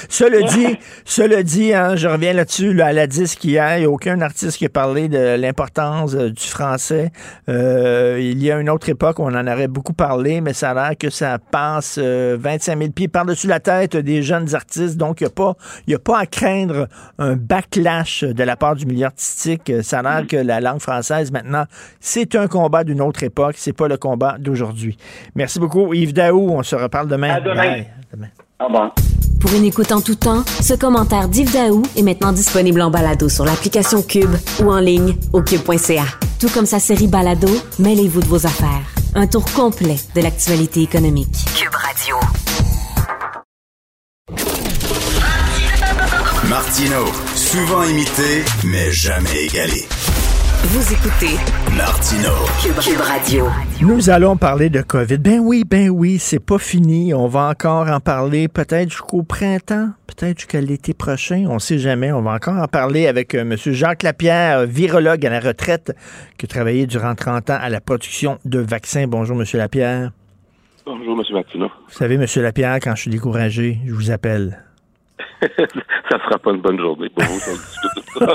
cela 0.09 0.41
dit, 0.47 0.77
cela 1.03 1.43
dit 1.43 1.73
hein, 1.73 1.97
je 1.97 2.07
reviens 2.07 2.31
là-dessus, 2.31 2.79
à 2.81 2.93
la 2.93 3.05
disque 3.05 3.43
hier, 3.43 3.77
il 3.77 3.79
n'y 3.81 3.85
a 3.85 3.89
aucun 3.89 4.21
artiste 4.21 4.57
qui 4.57 4.65
a 4.65 4.69
parlé 4.69 5.09
de 5.09 5.35
l'importance 5.35 6.15
euh, 6.15 6.29
du 6.29 6.43
français. 6.43 7.11
Euh, 7.49 8.17
il 8.21 8.41
y 8.41 8.49
a 8.49 8.59
une 8.59 8.69
autre 8.69 8.87
époque 8.87 9.19
où 9.19 9.23
on 9.23 9.35
en 9.35 9.45
aurait 9.45 9.67
beaucoup 9.67 9.91
parlé, 9.91 10.39
mais 10.39 10.53
ça 10.53 10.71
a 10.71 10.73
l'air 10.73 10.97
que 10.97 11.09
ça 11.09 11.37
passe 11.37 11.97
25 11.97 12.01
euh, 12.01 12.79
000 12.79 12.91
pieds 12.91 13.09
par-dessus 13.09 13.47
la 13.47 13.59
tête 13.59 13.97
des 13.97 14.21
jeunes 14.21 14.55
artistes, 14.55 14.95
donc 14.95 15.19
il 15.19 15.25
n'y 15.25 15.27
a, 15.27 15.31
pas, 15.31 15.55
a 15.93 15.99
pas 15.99 16.19
à 16.19 16.25
craindre 16.25 16.87
un 17.19 17.35
backlash 17.35 18.23
de 18.23 18.43
la 18.43 18.55
part 18.55 18.75
du 18.75 18.85
milieu 18.85 19.07
artistique. 19.07 19.69
Ça 19.81 19.99
a 19.99 20.01
l'air 20.01 20.27
que 20.27 20.37
la 20.37 20.61
langue 20.61 20.79
française, 20.79 21.31
maintenant, 21.31 21.65
c'est 21.99 22.35
un 22.35 22.47
combat 22.47 22.85
d'une 22.85 23.01
autre 23.01 23.23
époque, 23.23 23.55
c'est 23.57 23.75
pas 23.75 23.89
le 23.89 23.97
combat 23.97 24.37
d'aujourd'hui. 24.39 24.97
Merci 25.35 25.59
beaucoup, 25.59 25.93
Yves 25.93 26.13
Daou, 26.13 26.49
on 26.51 26.63
se 26.63 26.75
reparle 26.75 27.07
demain. 27.07 27.35
À 27.35 27.41
demain. 27.41 27.55
Bye. 27.55 27.87
Au 28.59 28.65
revoir. 28.65 28.93
Pour 29.39 29.53
une 29.55 29.65
écoute 29.65 29.91
en 29.91 30.01
tout 30.01 30.15
temps, 30.15 30.43
ce 30.61 30.75
commentaire 30.75 31.27
d'Yves 31.27 31.51
Daou 31.51 31.81
est 31.97 32.03
maintenant 32.03 32.31
disponible 32.31 32.79
en 32.81 32.91
balado 32.91 33.27
sur 33.27 33.43
l'application 33.43 34.03
Cube 34.03 34.35
ou 34.63 34.71
en 34.71 34.79
ligne 34.79 35.15
au 35.33 35.41
cube.ca. 35.41 36.05
Tout 36.39 36.49
comme 36.49 36.67
sa 36.67 36.79
série 36.79 37.07
Balado, 37.07 37.49
mêlez-vous 37.79 38.21
de 38.21 38.27
vos 38.27 38.45
affaires. 38.45 38.85
Un 39.15 39.25
tour 39.25 39.43
complet 39.53 39.97
de 40.15 40.21
l'actualité 40.21 40.81
économique. 40.83 41.35
Cube 41.55 41.73
Radio. 41.73 42.15
Martino, 46.47 47.05
souvent 47.35 47.83
imité, 47.83 48.43
mais 48.65 48.91
jamais 48.91 49.45
égalé. 49.45 49.87
Vous 50.63 50.93
écoutez 50.93 51.37
Martino. 51.75 52.29
Cube, 52.61 53.01
Radio. 53.01 53.47
Nous 53.81 54.11
allons 54.11 54.37
parler 54.37 54.69
de 54.69 54.83
COVID. 54.83 55.17
Ben 55.17 55.39
oui, 55.39 55.63
ben 55.67 55.89
oui, 55.89 56.19
c'est 56.19 56.39
pas 56.39 56.59
fini. 56.59 57.15
On 57.15 57.27
va 57.27 57.49
encore 57.49 57.89
en 57.89 57.99
parler 57.99 58.47
peut-être 58.47 58.91
jusqu'au 58.91 59.23
printemps, 59.23 59.89
peut-être 60.05 60.37
jusqu'à 60.37 60.61
l'été 60.61 60.93
prochain. 60.93 61.47
On 61.49 61.57
sait 61.57 61.79
jamais. 61.79 62.11
On 62.11 62.21
va 62.21 62.33
encore 62.33 62.57
en 62.57 62.67
parler 62.67 63.07
avec 63.07 63.33
euh, 63.33 63.41
M. 63.41 63.55
Jacques 63.57 64.03
Lapierre, 64.03 64.67
virologue 64.67 65.25
à 65.25 65.31
la 65.31 65.39
retraite, 65.39 65.97
qui 66.37 66.45
a 66.45 66.47
travaillé 66.47 66.85
durant 66.85 67.15
30 67.15 67.49
ans 67.49 67.57
à 67.59 67.69
la 67.69 67.81
production 67.81 68.37
de 68.45 68.59
vaccins. 68.59 69.07
Bonjour, 69.07 69.41
M. 69.41 69.45
Lapierre. 69.55 70.11
Bonjour, 70.85 71.19
M. 71.19 71.23
Martineau. 71.33 71.71
Vous 71.87 71.93
savez, 71.95 72.15
M. 72.15 72.25
Lapierre, 72.35 72.77
quand 72.83 72.93
je 72.95 73.01
suis 73.01 73.11
découragé, 73.11 73.79
je 73.87 73.93
vous 73.93 74.11
appelle. 74.11 74.59
ça 75.41 76.17
sera 76.23 76.37
pas 76.39 76.51
une 76.51 76.61
bonne 76.61 76.79
journée 76.79 77.09
pour 77.09 77.23
vous. 77.23 78.25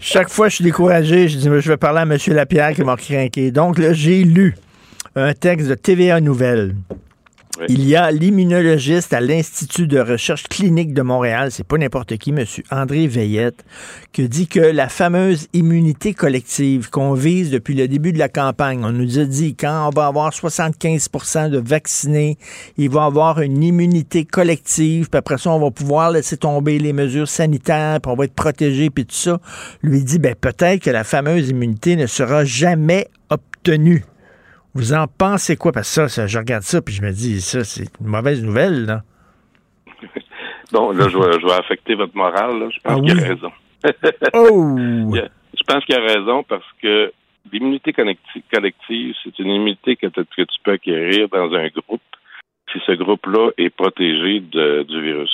Chaque 0.00 0.28
fois 0.28 0.48
je 0.48 0.56
suis 0.56 0.64
découragé, 0.64 1.28
je 1.28 1.38
dis, 1.38 1.44
je 1.44 1.68
vais 1.68 1.76
parler 1.76 2.00
à 2.00 2.02
M. 2.02 2.16
Lapierre 2.28 2.72
qui 2.72 2.82
m'a 2.82 2.96
craqué. 2.96 3.50
Donc 3.50 3.78
là, 3.78 3.92
j'ai 3.92 4.24
lu 4.24 4.54
un 5.16 5.32
texte 5.32 5.68
de 5.68 5.74
TVA 5.74 6.20
Il 7.68 7.86
y 7.86 7.96
a 7.96 8.10
l'immunologiste 8.10 9.12
à 9.12 9.20
l'Institut 9.20 9.86
de 9.86 10.00
recherche 10.00 10.44
clinique 10.44 10.94
de 10.94 11.02
Montréal, 11.02 11.50
c'est 11.50 11.66
pas 11.66 11.76
n'importe 11.76 12.16
qui, 12.16 12.30
M. 12.30 12.44
André 12.70 13.06
Veillette, 13.06 13.64
qui 14.12 14.28
dit 14.28 14.46
que 14.46 14.60
la 14.60 14.88
fameuse 14.88 15.48
immunité 15.52 16.14
collective 16.14 16.90
qu'on 16.90 17.14
vise 17.14 17.50
depuis 17.50 17.74
le 17.74 17.88
début 17.88 18.12
de 18.12 18.18
la 18.18 18.28
campagne, 18.28 18.84
on 18.84 18.92
nous 18.92 19.18
a 19.18 19.24
dit 19.24 19.54
quand 19.54 19.88
on 19.88 19.90
va 19.90 20.06
avoir 20.06 20.32
75 20.32 21.08
de 21.50 21.58
vaccinés, 21.58 22.38
il 22.76 22.90
va 22.90 23.04
avoir 23.04 23.40
une 23.40 23.62
immunité 23.62 24.24
collective, 24.24 25.08
puis 25.10 25.18
après 25.18 25.38
ça, 25.38 25.50
on 25.50 25.60
va 25.60 25.70
pouvoir 25.70 26.10
laisser 26.10 26.36
tomber 26.36 26.78
les 26.78 26.92
mesures 26.92 27.28
sanitaires, 27.28 28.00
puis 28.00 28.10
on 28.10 28.16
va 28.16 28.24
être 28.24 28.34
protégé, 28.34 28.90
puis 28.90 29.06
tout 29.06 29.14
ça. 29.14 29.40
Lui 29.82 30.02
dit, 30.02 30.18
ben 30.18 30.34
peut-être 30.34 30.82
que 30.82 30.90
la 30.90 31.04
fameuse 31.04 31.48
immunité 31.48 31.96
ne 31.96 32.06
sera 32.06 32.44
jamais 32.44 33.08
obtenue. 33.28 34.04
Vous 34.74 34.92
en 34.92 35.06
pensez 35.06 35.56
quoi? 35.56 35.72
Parce 35.72 35.94
que 35.94 36.08
ça, 36.08 36.26
je 36.26 36.38
regarde 36.38 36.62
ça, 36.62 36.80
puis 36.80 36.94
je 36.94 37.02
me 37.02 37.10
dis, 37.10 37.40
ça, 37.40 37.64
c'est 37.64 37.86
une 38.00 38.06
mauvaise 38.06 38.44
nouvelle, 38.44 38.86
là. 38.86 39.02
Bon, 40.72 40.92
là, 40.92 41.08
je 41.08 41.18
vais, 41.18 41.52
affecter 41.52 41.96
votre 41.96 42.16
morale. 42.16 42.60
Là. 42.60 42.68
Je 42.70 42.78
pense 42.80 42.92
ah 42.92 42.98
oui? 42.98 43.10
qu'il 43.10 43.18
oh! 43.20 43.24
a 43.24 43.28
raison. 43.28 43.52
oh! 44.34 45.14
Je 45.58 45.62
pense 45.66 45.84
qu'il 45.84 45.96
a 45.96 46.00
raison 46.00 46.44
parce 46.44 46.66
que 46.80 47.12
l'immunité 47.52 47.92
collective, 47.92 49.14
c'est 49.24 49.38
une 49.40 49.50
immunité 49.50 49.96
que, 49.96 50.06
que, 50.06 50.42
tu 50.42 50.60
peux 50.62 50.72
acquérir 50.72 51.28
dans 51.28 51.52
un 51.54 51.68
groupe 51.68 52.02
si 52.72 52.78
ce 52.86 52.92
groupe-là 52.92 53.50
est 53.58 53.70
protégé 53.70 54.38
du 54.38 55.02
virus. 55.02 55.32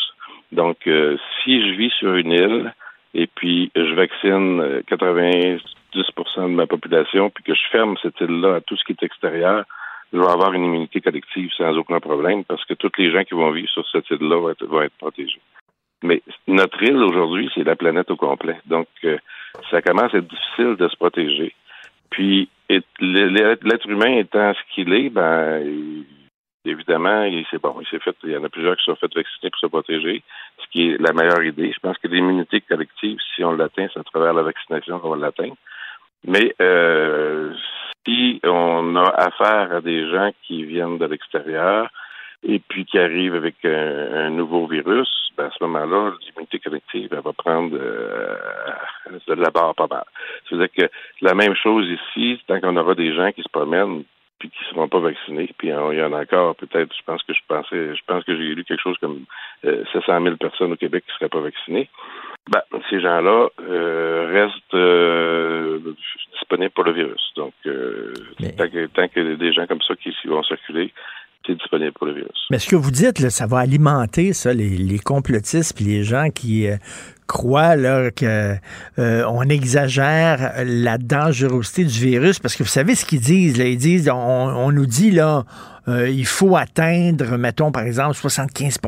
Donc, 0.53 0.79
euh, 0.87 1.19
si 1.45 1.61
je 1.61 1.77
vis 1.77 1.93
sur 1.99 2.15
une 2.15 2.33
île 2.33 2.75
et 3.15 3.27
puis 3.27 3.71
je 3.77 3.95
vaccine 3.95 4.83
80 4.87 5.59
10 5.97 6.03
de 6.37 6.47
ma 6.49 6.67
population, 6.67 7.31
puis 7.31 7.45
que 7.45 7.55
je 7.55 7.69
ferme 7.71 7.97
cette 8.03 8.21
île-là 8.21 8.57
à 8.57 8.61
tout 8.61 8.77
ce 8.77 8.85
qui 8.85 8.93
est 8.93 9.03
extérieur, 9.03 9.65
je 10.13 10.19
vais 10.19 10.27
avoir 10.27 10.53
une 10.53 10.65
immunité 10.65 11.01
collective 11.01 11.51
sans 11.57 11.77
aucun 11.77 12.01
problème, 12.01 12.45
parce 12.45 12.65
que 12.65 12.75
tous 12.75 12.93
les 12.99 13.11
gens 13.11 13.25
qui 13.25 13.35
vont 13.35 13.51
vivre 13.51 13.69
sur 13.69 13.87
cette 13.89 14.09
île-là 14.11 14.37
vont 14.37 14.83
être, 14.83 14.97
protégés. 14.99 15.41
Mais 16.03 16.23
notre 16.47 16.83
île 16.83 17.03
aujourd'hui, 17.03 17.51
c'est 17.55 17.65
la 17.65 17.77
planète 17.77 18.11
au 18.11 18.17
complet. 18.17 18.61
Donc, 18.67 18.87
euh, 19.05 19.19
ça 19.71 19.81
commence 19.83 20.15
à 20.15 20.19
être 20.19 20.29
difficile 20.29 20.77
de 20.77 20.89
se 20.89 20.97
protéger. 20.97 21.55
Puis, 22.11 22.49
l'être 22.69 23.89
humain 23.89 24.19
étant 24.19 24.53
ce 24.53 24.75
qu'il 24.75 24.93
est, 24.93 25.11
ben, 25.11 26.05
évidemment, 26.65 27.23
il 27.25 27.47
s'est 27.47 27.59
bon, 27.59 27.77
il 27.81 27.87
s'est 27.87 27.99
fait, 27.99 28.17
il 28.25 28.31
y 28.31 28.37
en 28.37 28.45
a 28.45 28.49
plusieurs 28.49 28.77
qui 28.77 28.85
sont 28.85 28.97
fait 28.97 29.13
vacciner 29.15 29.51
pour 29.51 29.61
se 29.61 29.67
protéger, 29.67 30.23
ce 30.59 30.67
qui 30.71 30.91
est 30.91 31.01
la 31.01 31.13
meilleure 31.13 31.43
idée. 31.43 31.73
Je 31.73 31.81
pense 31.81 31.99
que 31.99 32.09
l'immunité 32.09 32.61
collective, 32.61 33.19
si 33.35 33.45
on 33.45 33.53
l'atteint, 33.53 33.87
c'est 33.93 34.01
à 34.01 34.05
travers 34.05 34.35
la 34.35 34.43
vaccination 34.43 34.99
qu'on 34.99 35.11
va 35.11 35.17
l'atteindre. 35.17 35.57
Mais 36.25 36.55
euh, 36.61 37.55
si 38.07 38.41
on 38.45 38.97
a 38.97 39.09
affaire 39.11 39.73
à 39.73 39.81
des 39.81 40.11
gens 40.11 40.31
qui 40.43 40.65
viennent 40.65 40.99
de 40.99 41.07
l'extérieur 41.07 41.89
et 42.43 42.61
puis 42.61 42.85
qui 42.85 42.99
arrivent 42.99 43.35
avec 43.35 43.57
un, 43.65 44.31
nouveau 44.31 44.67
virus, 44.67 45.09
ben 45.37 45.47
à 45.47 45.51
ce 45.51 45.65
moment-là, 45.65 46.13
l'immunité 46.21 46.59
collective 46.59 47.09
elle 47.13 47.21
va 47.21 47.33
prendre 47.33 47.77
euh, 47.77 48.37
de 49.27 49.35
la 49.35 49.51
barre 49.51 49.75
pas 49.75 49.87
mal. 49.89 50.05
C'est-à-dire 50.49 50.73
que 50.77 50.91
la 51.21 51.35
même 51.35 51.55
chose 51.55 51.87
ici, 51.89 52.41
tant 52.47 52.61
qu'on 52.61 52.77
aura 52.77 52.95
des 52.95 53.15
gens 53.15 53.33
qui 53.33 53.43
se 53.43 53.49
promènent 53.49 54.05
puis 54.49 54.59
qui 54.59 54.65
ne 54.65 54.75
seront 54.75 54.89
pas 54.89 55.01
vaccinés, 55.01 55.51
puis 55.59 55.71
euh, 55.71 55.93
il 55.93 55.99
y 55.99 56.03
en 56.03 56.13
a 56.13 56.23
encore 56.23 56.57
peut-être, 56.57 56.95
je 56.97 57.03
pense 57.05 57.23
que 57.23 57.33
je 57.33 57.41
pensais, 57.47 57.95
je 57.95 58.01
pense 58.07 58.25
que 58.25 58.37
j'ai 58.37 58.55
lu 58.55 58.65
quelque 58.65 58.83
chose 58.83 58.97
comme 59.01 59.25
euh, 59.65 59.85
700 59.93 60.23
000 60.23 60.37
personnes 60.37 60.73
au 60.73 60.77
Québec 60.77 61.05
qui 61.07 61.13
ne 61.13 61.19
seraient 61.19 61.29
pas 61.29 61.41
vaccinées. 61.41 61.89
Ben, 62.51 62.61
ces 62.89 63.01
gens-là 63.01 63.49
euh, 63.61 64.31
restent 64.33 64.75
euh, 64.75 65.81
disponibles 66.33 66.71
pour 66.71 66.85
le 66.85 66.93
virus. 66.93 67.33
Donc, 67.37 67.53
euh, 67.67 68.13
tant, 68.57 68.69
que, 68.69 68.87
tant 68.87 69.09
que 69.09 69.35
des 69.35 69.53
gens 69.53 69.67
comme 69.67 69.83
ça 69.83 69.95
qui 69.97 70.15
qui 70.23 70.29
vont 70.29 70.43
circuler, 70.45 70.93
c'est 71.47 71.57
disponible 71.57 71.93
pour 71.93 72.07
le 72.07 72.15
virus. 72.15 72.47
Mais 72.51 72.59
ce 72.59 72.69
que 72.69 72.77
vous 72.77 72.91
dites, 72.91 73.21
là, 73.21 73.31
ça 73.31 73.47
va 73.47 73.59
alimenter 73.59 74.33
ça, 74.33 74.53
les, 74.53 74.71
les 74.71 74.99
complotistes 74.99 75.77
puis 75.77 75.85
les 75.85 76.03
gens 76.03 76.29
qui 76.31 76.69
euh, 76.69 76.77
croient 77.27 77.77
là, 77.77 78.11
euh, 78.23 79.25
on 79.29 79.43
exagère 79.43 80.53
la 80.65 80.99
dangerosité 80.99 81.85
du 81.85 81.99
virus 81.99 82.39
parce 82.39 82.55
que 82.57 82.63
vous 82.63 82.69
savez 82.69 82.95
ce 82.95 83.05
qu'ils 83.05 83.21
disent. 83.21 83.59
Ils 83.59 83.79
disent, 83.79 84.09
on, 84.09 84.17
on 84.17 84.73
nous 84.73 84.87
dit 84.87 85.11
là, 85.11 85.45
euh, 85.89 86.09
il 86.09 86.27
faut 86.27 86.57
atteindre, 86.57 87.37
mettons 87.37 87.71
par 87.71 87.85
exemple 87.85 88.15
75 88.15 88.79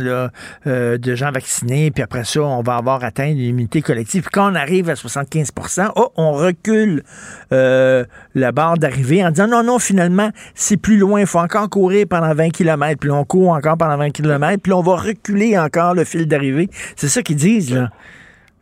là, 0.00 0.30
euh, 0.66 0.98
de 0.98 1.14
gens 1.14 1.30
vaccinés, 1.30 1.92
puis 1.92 2.02
après 2.02 2.24
ça, 2.24 2.42
on 2.42 2.62
va 2.62 2.76
avoir 2.76 3.04
atteint 3.04 3.28
une 3.28 3.38
immunité 3.38 3.80
collective. 3.80 4.22
Puis 4.22 4.30
quand 4.32 4.50
on 4.50 4.54
arrive 4.56 4.90
à 4.90 4.94
75% 4.94 5.92
oh, 5.94 6.10
on 6.16 6.32
recule 6.32 7.04
euh, 7.52 8.04
la 8.34 8.50
barre 8.50 8.76
d'arrivée 8.76 9.24
en 9.24 9.30
disant 9.30 9.46
non, 9.46 9.62
non, 9.62 9.78
finalement, 9.78 10.30
c'est 10.54 10.76
plus 10.76 10.96
loin, 10.96 11.20
il 11.20 11.26
faut 11.26 11.38
encore 11.38 11.70
courir 11.70 12.06
pendant 12.08 12.34
20 12.34 12.50
km, 12.50 12.98
puis 12.98 13.10
on 13.10 13.24
court 13.24 13.50
encore 13.50 13.76
pendant 13.76 13.96
20 13.96 14.10
km, 14.10 14.60
puis 14.60 14.72
on 14.72 14.82
va 14.82 14.96
reculer 14.96 15.56
encore 15.56 15.94
le 15.94 16.04
fil 16.04 16.26
d'arrivée. 16.26 16.68
C'est 16.96 17.08
ça 17.08 17.22
qu'ils 17.22 17.36
disent, 17.36 17.71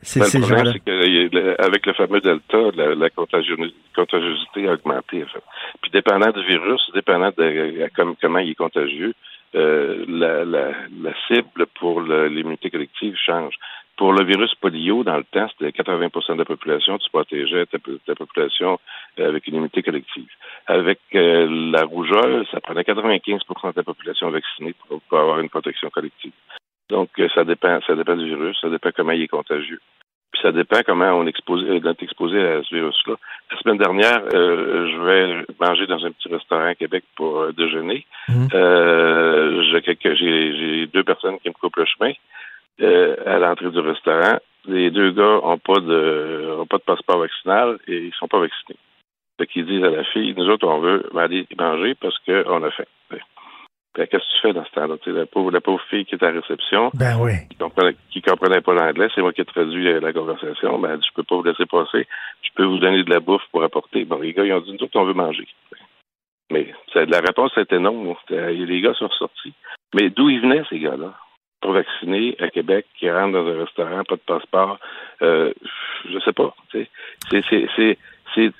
C'est 0.02 0.20
Ben, 0.20 0.26
ces 0.26 0.38
le 0.38 0.44
problème, 0.44 0.64
gens-là. 0.66 0.78
c'est 0.86 1.56
qu'avec 1.60 1.86
le 1.86 1.92
fameux 1.92 2.20
Delta, 2.22 2.58
la, 2.74 3.10
contagiosité 3.10 4.68
a 4.68 4.72
augmenté. 4.72 5.24
Puis 5.82 5.90
dépendant 5.90 6.30
du 6.30 6.42
virus, 6.46 6.80
dépendant 6.94 7.28
de 7.36 7.42
euh, 7.42 7.88
comme- 7.94 8.16
comment 8.20 8.38
il 8.38 8.50
est 8.50 8.54
contagieux, 8.54 9.12
euh, 9.54 10.04
la, 10.08 10.44
la, 10.44 10.68
la 11.02 11.12
cible 11.26 11.66
pour 11.78 12.00
l'immunité 12.00 12.70
collective 12.70 13.14
change. 13.16 13.54
Pour 13.96 14.14
le 14.14 14.24
virus 14.24 14.54
polio, 14.54 15.04
dans 15.04 15.18
le 15.18 15.24
temps, 15.24 15.46
c'était 15.50 15.72
80% 15.82 16.32
de 16.32 16.38
la 16.38 16.44
population, 16.46 16.96
tu 16.96 17.10
protégeais 17.10 17.66
ta, 17.66 17.76
ta 18.06 18.14
population 18.14 18.78
euh, 19.18 19.28
avec 19.28 19.46
une 19.48 19.56
immunité 19.56 19.82
collective. 19.82 20.30
Avec 20.66 21.00
euh, 21.14 21.46
la 21.72 21.84
rougeole, 21.84 22.46
ça 22.50 22.60
prenait 22.62 22.80
95% 22.82 23.72
de 23.72 23.72
la 23.76 23.82
population 23.82 24.30
vaccinée 24.30 24.74
pour, 24.88 25.02
pour 25.02 25.18
avoir 25.18 25.40
une 25.40 25.50
protection 25.50 25.90
collective. 25.90 26.32
Donc, 26.90 27.10
euh, 27.18 27.28
ça 27.34 27.44
dépend, 27.44 27.80
ça 27.86 27.94
dépend 27.94 28.16
du 28.16 28.26
virus, 28.26 28.58
ça 28.60 28.68
dépend 28.68 28.90
comment 28.94 29.12
il 29.12 29.22
est 29.22 29.28
contagieux. 29.28 29.80
Puis 30.32 30.42
ça 30.42 30.52
dépend 30.52 30.80
comment 30.86 31.10
on, 31.12 31.26
expose, 31.26 31.64
euh, 31.64 31.80
on 31.82 31.90
est 31.90 32.02
exposé 32.02 32.40
à 32.40 32.62
ce 32.62 32.74
virus-là. 32.74 33.14
La 33.50 33.58
semaine 33.58 33.78
dernière, 33.78 34.22
euh, 34.34 34.88
je 34.90 34.98
vais 35.02 35.44
manger 35.58 35.86
dans 35.86 36.04
un 36.04 36.12
petit 36.12 36.28
restaurant 36.28 36.66
à 36.66 36.74
Québec 36.74 37.04
pour 37.16 37.40
euh, 37.40 37.52
déjeuner. 37.52 38.06
Euh, 38.54 39.62
j'ai, 39.62 40.86
deux 40.86 41.04
personnes 41.04 41.38
qui 41.40 41.48
me 41.48 41.54
coupent 41.54 41.76
le 41.76 41.86
chemin 41.86 42.12
euh, 42.80 43.16
à 43.26 43.38
l'entrée 43.38 43.70
du 43.70 43.80
restaurant. 43.80 44.38
Les 44.66 44.90
deux 44.90 45.12
gars 45.12 45.40
ont 45.42 45.58
pas 45.58 45.80
de 45.80 46.56
ont 46.58 46.66
pas 46.66 46.78
de 46.78 46.82
passeport 46.82 47.18
vaccinal 47.18 47.78
et 47.88 47.96
ils 47.96 48.14
sont 48.14 48.28
pas 48.28 48.40
vaccinés. 48.40 48.78
Fait 49.38 49.46
qu'ils 49.46 49.66
disent 49.66 49.84
à 49.84 49.90
la 49.90 50.04
fille, 50.04 50.34
nous 50.36 50.48
autres, 50.48 50.68
on 50.68 50.80
veut 50.80 51.08
aller 51.16 51.46
manger 51.58 51.94
parce 51.94 52.16
qu'on 52.18 52.62
a 52.62 52.70
faim. 52.70 52.84
Que 53.94 54.02
Qu'est-ce 54.02 54.22
que 54.22 54.34
tu 54.36 54.40
fais 54.42 54.52
dans 54.52 54.64
ce 54.64 54.70
temps-là? 54.70 54.94
La 55.06 55.26
pauvre, 55.26 55.50
la 55.50 55.60
pauvre 55.60 55.82
fille 55.90 56.04
qui 56.04 56.14
est 56.14 56.22
à 56.22 56.30
la 56.30 56.40
réception, 56.40 56.90
Ben 56.94 57.16
oui. 57.20 57.32
qui 57.50 57.56
comprenait, 57.56 57.96
qui 58.10 58.22
comprenait 58.22 58.60
pas 58.60 58.72
l'anglais, 58.74 59.08
c'est 59.14 59.20
moi 59.20 59.32
qui 59.32 59.40
ai 59.40 59.44
traduit 59.44 59.88
euh, 59.88 60.00
la 60.00 60.12
conversation. 60.12 60.78
Ben, 60.78 60.90
elle 60.92 60.98
dit, 61.00 61.06
je 61.08 61.14
peux 61.14 61.24
pas 61.24 61.34
vous 61.36 61.42
laisser 61.42 61.66
passer. 61.66 62.06
Je 62.42 62.50
peux 62.54 62.64
vous 62.64 62.78
donner 62.78 63.02
de 63.02 63.10
la 63.10 63.18
bouffe 63.20 63.42
pour 63.50 63.62
apporter. 63.64 64.04
Bon, 64.04 64.20
les 64.20 64.32
gars, 64.32 64.44
ils 64.44 64.52
ont 64.52 64.60
dit, 64.60 64.72
nous 64.72 64.84
autres, 64.84 64.98
on 64.98 65.04
veut 65.04 65.12
manger. 65.14 65.46
Mais 66.52 66.72
la 66.94 67.20
réponse 67.20 67.52
était 67.56 67.78
non. 67.78 68.16
C'était- 68.28 68.52
Les 68.52 68.80
gars 68.80 68.94
sont 68.94 69.10
sortis. 69.10 69.54
Mais 69.94 70.08
d'où 70.10 70.28
ils 70.30 70.40
venaient, 70.40 70.62
ces 70.70 70.78
gars-là? 70.78 71.14
Pour 71.60 71.72
vacciner 71.72 72.36
à 72.40 72.48
Québec, 72.48 72.86
qui 72.98 73.10
rentrent 73.10 73.32
dans 73.32 73.46
un 73.46 73.58
restaurant, 73.64 74.02
pas 74.04 74.14
de 74.16 74.20
passeport, 74.20 74.78
euh, 75.20 75.52
je 76.08 76.18
sais 76.20 76.32
pas. 76.32 76.54
C'est 76.72 77.98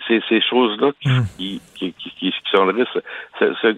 c'est- 0.09 0.21
ces 0.29 0.41
choses-là 0.41 0.93
qui, 1.01 1.09
qui, 1.39 1.61
qui, 1.75 1.93
qui- 1.93 2.11
qui 2.19 2.31
perception 2.31 2.67
de 2.67 2.73
risque. 2.73 2.99
Ce, 3.39 3.45
ce, 3.63 3.77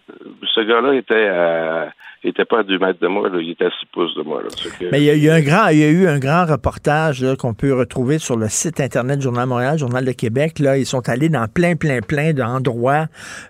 ce 0.54 0.60
gars-là 0.60 0.94
était 0.94 1.28
à 1.28 1.92
il 2.24 2.28
n'était 2.28 2.44
pas 2.44 2.60
à 2.60 2.62
2 2.62 2.78
mètres 2.78 3.00
de 3.00 3.08
moi, 3.08 3.28
là, 3.28 3.40
il 3.40 3.50
était 3.50 3.64
à 3.64 3.70
6 3.70 3.86
pouces 3.92 4.14
de 4.14 4.22
moi. 4.22 4.40
Là, 4.44 4.48
Mais 4.92 5.02
il 5.02 5.18
y, 5.24 5.28
a, 5.28 5.32
a 5.32 5.36
un 5.36 5.40
grand, 5.40 5.66
il 5.70 5.78
y 5.78 5.82
a 5.82 5.88
eu 5.88 6.06
un 6.06 6.20
grand 6.20 6.46
reportage 6.46 7.26
qu'on 7.36 7.52
peut 7.52 7.74
retrouver 7.74 8.20
sur 8.20 8.36
le 8.36 8.48
site 8.48 8.78
Internet 8.78 9.20
Journal 9.20 9.48
Montréal, 9.48 9.76
Journal 9.76 10.04
de 10.04 10.12
Québec. 10.12 10.60
Là, 10.60 10.78
ils 10.78 10.86
sont 10.86 11.08
allés 11.08 11.28
dans 11.28 11.48
plein, 11.48 11.74
plein, 11.74 11.98
plein 12.00 12.32
d'endroits, 12.32 13.06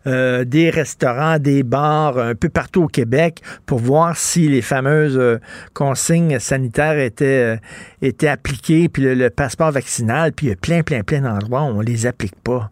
euh, 0.07 0.45
des 0.47 0.71
restaurants, 0.71 1.39
des 1.39 1.65
bars, 1.65 2.17
un 2.17 2.35
peu 2.35 2.49
partout 2.49 2.85
au 2.85 2.89
Québec, 2.89 3.41
pour 3.67 3.79
voir 3.79 4.17
si 4.17 4.49
les 4.49 4.63
fameuses 4.63 5.19
euh, 5.19 5.37
consignes 5.75 6.39
sanitaires 6.39 6.99
étaient, 6.99 7.57
euh, 7.57 7.57
étaient 8.01 8.29
appliquées, 8.29 8.89
puis 8.89 9.03
le, 9.03 9.13
le, 9.13 9.29
passeport 9.29 9.71
vaccinal, 9.71 10.33
puis 10.33 10.47
il 10.47 10.49
y 10.49 10.53
a 10.53 10.57
plein, 10.57 10.83
plein, 10.83 11.03
plein 11.03 11.21
d'endroits 11.21 11.61
où 11.65 11.77
on 11.77 11.81
les 11.83 12.07
applique 12.07 12.32
pas. 12.45 12.71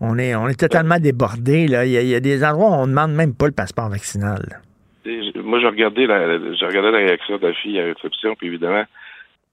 On 0.00 0.18
est, 0.18 0.34
on 0.34 0.48
est 0.48 0.58
totalement 0.58 0.98
débordé. 0.98 1.64
Il, 1.64 1.70
y 1.70 2.14
a, 2.14 2.20
des 2.20 2.44
endroits 2.44 2.70
où 2.70 2.74
on 2.74 2.86
ne 2.86 2.90
demande 2.90 3.12
même 3.12 3.34
pas 3.34 3.46
le 3.46 3.52
passeport 3.52 3.88
vaccinal 3.88 4.60
moi, 5.44 5.60
j'ai 5.60 5.66
regardé 5.66 6.06
la, 6.06 6.38
j'ai 6.54 6.66
regardé 6.66 6.90
la 6.90 6.98
réaction 6.98 7.36
de 7.36 7.46
la 7.46 7.54
fille 7.54 7.78
à 7.78 7.84
réception, 7.84 8.34
puis 8.34 8.48
évidemment, 8.48 8.84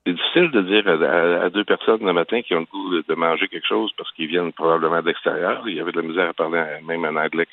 c'est 0.04 0.14
difficile 0.14 0.50
de 0.50 0.62
dire 0.62 0.88
à, 0.88 1.48
deux 1.50 1.64
personnes 1.64 2.04
le 2.04 2.12
matin 2.12 2.42
qui 2.42 2.54
ont 2.54 2.60
le 2.60 2.66
goût 2.66 3.02
de 3.08 3.14
manger 3.14 3.46
quelque 3.46 3.66
chose 3.66 3.92
parce 3.96 4.10
qu'ils 4.12 4.26
viennent 4.26 4.52
probablement 4.52 5.00
de 5.00 5.06
l'extérieur. 5.06 5.62
Il 5.66 5.74
y 5.74 5.80
avait 5.80 5.92
de 5.92 6.00
la 6.00 6.08
misère 6.08 6.28
à 6.30 6.32
parler 6.32 6.60
même 6.84 7.04
en 7.04 7.20
anglais 7.20 7.46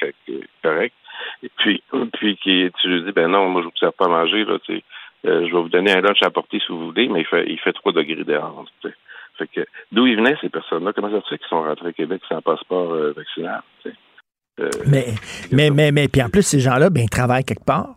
correct. 0.64 0.96
Et 1.44 1.52
puis, 1.58 1.84
puis 2.14 2.38
qui, 2.38 2.72
tu 2.82 2.88
lui 2.88 3.04
dis, 3.04 3.12
ben 3.12 3.28
non, 3.28 3.50
moi, 3.50 3.62
je 3.62 3.68
vous 3.68 3.78
sers 3.78 3.94
pas 3.94 4.06
à 4.06 4.10
manger. 4.10 4.46
Euh, 4.48 4.58
je 5.22 5.54
vais 5.54 5.62
vous 5.62 5.70
donner 5.70 5.92
un 5.92 6.02
lunch 6.02 6.24
à 6.24 6.32
porter 6.32 6.60
si 6.60 6.72
vous 6.72 6.88
voulez, 6.88 7.08
mais 7.08 7.22
il 7.22 7.28
fait, 7.28 7.46
il 7.48 7.60
fait 7.60 7.74
3 7.74 7.92
degrés 7.92 8.24
dehors. 8.24 8.66
Tu 8.82 8.90
sais. 8.90 8.96
Fait 9.40 9.48
que, 9.48 9.66
d'où 9.92 10.06
ils 10.06 10.18
venaient, 10.18 10.36
ces 10.42 10.50
personnes-là? 10.50 10.92
Comment 10.94 11.10
ça 11.10 11.22
se 11.22 11.30
fait 11.30 11.38
qu'ils 11.40 11.48
sont 11.48 11.64
rentrés 11.64 11.90
au 11.90 11.94
Québec 11.94 12.22
sans 12.30 12.42
passeport 12.42 12.92
euh, 12.92 13.14
vaccinal? 13.16 13.62
Tu? 13.84 13.90
Euh, 14.60 14.70
mais, 14.86 15.06
mais, 15.52 15.70
mais, 15.70 15.92
mais, 15.92 16.08
puis 16.08 16.22
en 16.22 16.30
plus, 16.30 16.44
ces 16.44 16.60
gens-là, 16.60 16.90
ben, 16.90 17.04
ils 17.04 17.10
travaillent 17.10 17.46
quelque 17.46 17.66
part. 17.66 17.96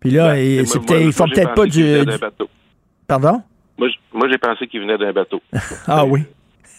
Puis 0.00 0.10
là, 0.10 0.32
ben, 0.32 0.38
ils, 0.38 0.62
moi, 0.62 0.98
ils 0.98 1.12
font 1.12 1.28
peut-être 1.28 1.54
pas 1.54 1.66
du. 1.66 2.04
Pardon? 3.06 3.42
Moi, 4.12 4.28
j'ai 4.28 4.38
pensé 4.38 4.66
qu'ils 4.66 4.80
venaient 4.80 4.98
d'un 4.98 5.12
bateau. 5.12 5.40
ah 5.86 6.04
oui. 6.04 6.20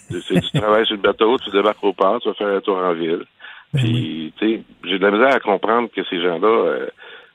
C'est 0.10 0.40
du 0.40 0.52
travail 0.52 0.86
sur 0.86 0.96
le 0.96 1.02
bateau, 1.02 1.38
tu 1.38 1.50
débarques 1.52 1.84
au 1.84 1.94
port, 1.94 2.20
tu 2.20 2.28
vas 2.28 2.36
faire 2.36 2.48
un 2.48 2.60
tour 2.60 2.78
en 2.78 2.94
ville. 2.94 3.24
Ben 3.74 3.82
puis, 3.82 4.34
tu 4.38 4.46
sais, 4.46 4.64
j'ai 4.84 5.00
de 5.00 5.06
la 5.06 5.12
misère 5.12 5.34
à 5.34 5.40
comprendre 5.40 5.90
que 5.96 6.04
ces 6.10 6.22
gens-là 6.22 6.48
euh, 6.48 6.88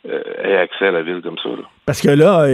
euh, 0.07 0.23
aient 0.45 0.59
accès 0.59 0.89
à 0.89 0.91
la 0.91 1.03
ville 1.03 1.23
comme 1.23 1.39
ça. 1.39 1.49
Là. 1.49 1.65
Parce 1.87 2.01
que 2.01 2.09
là, 2.09 2.49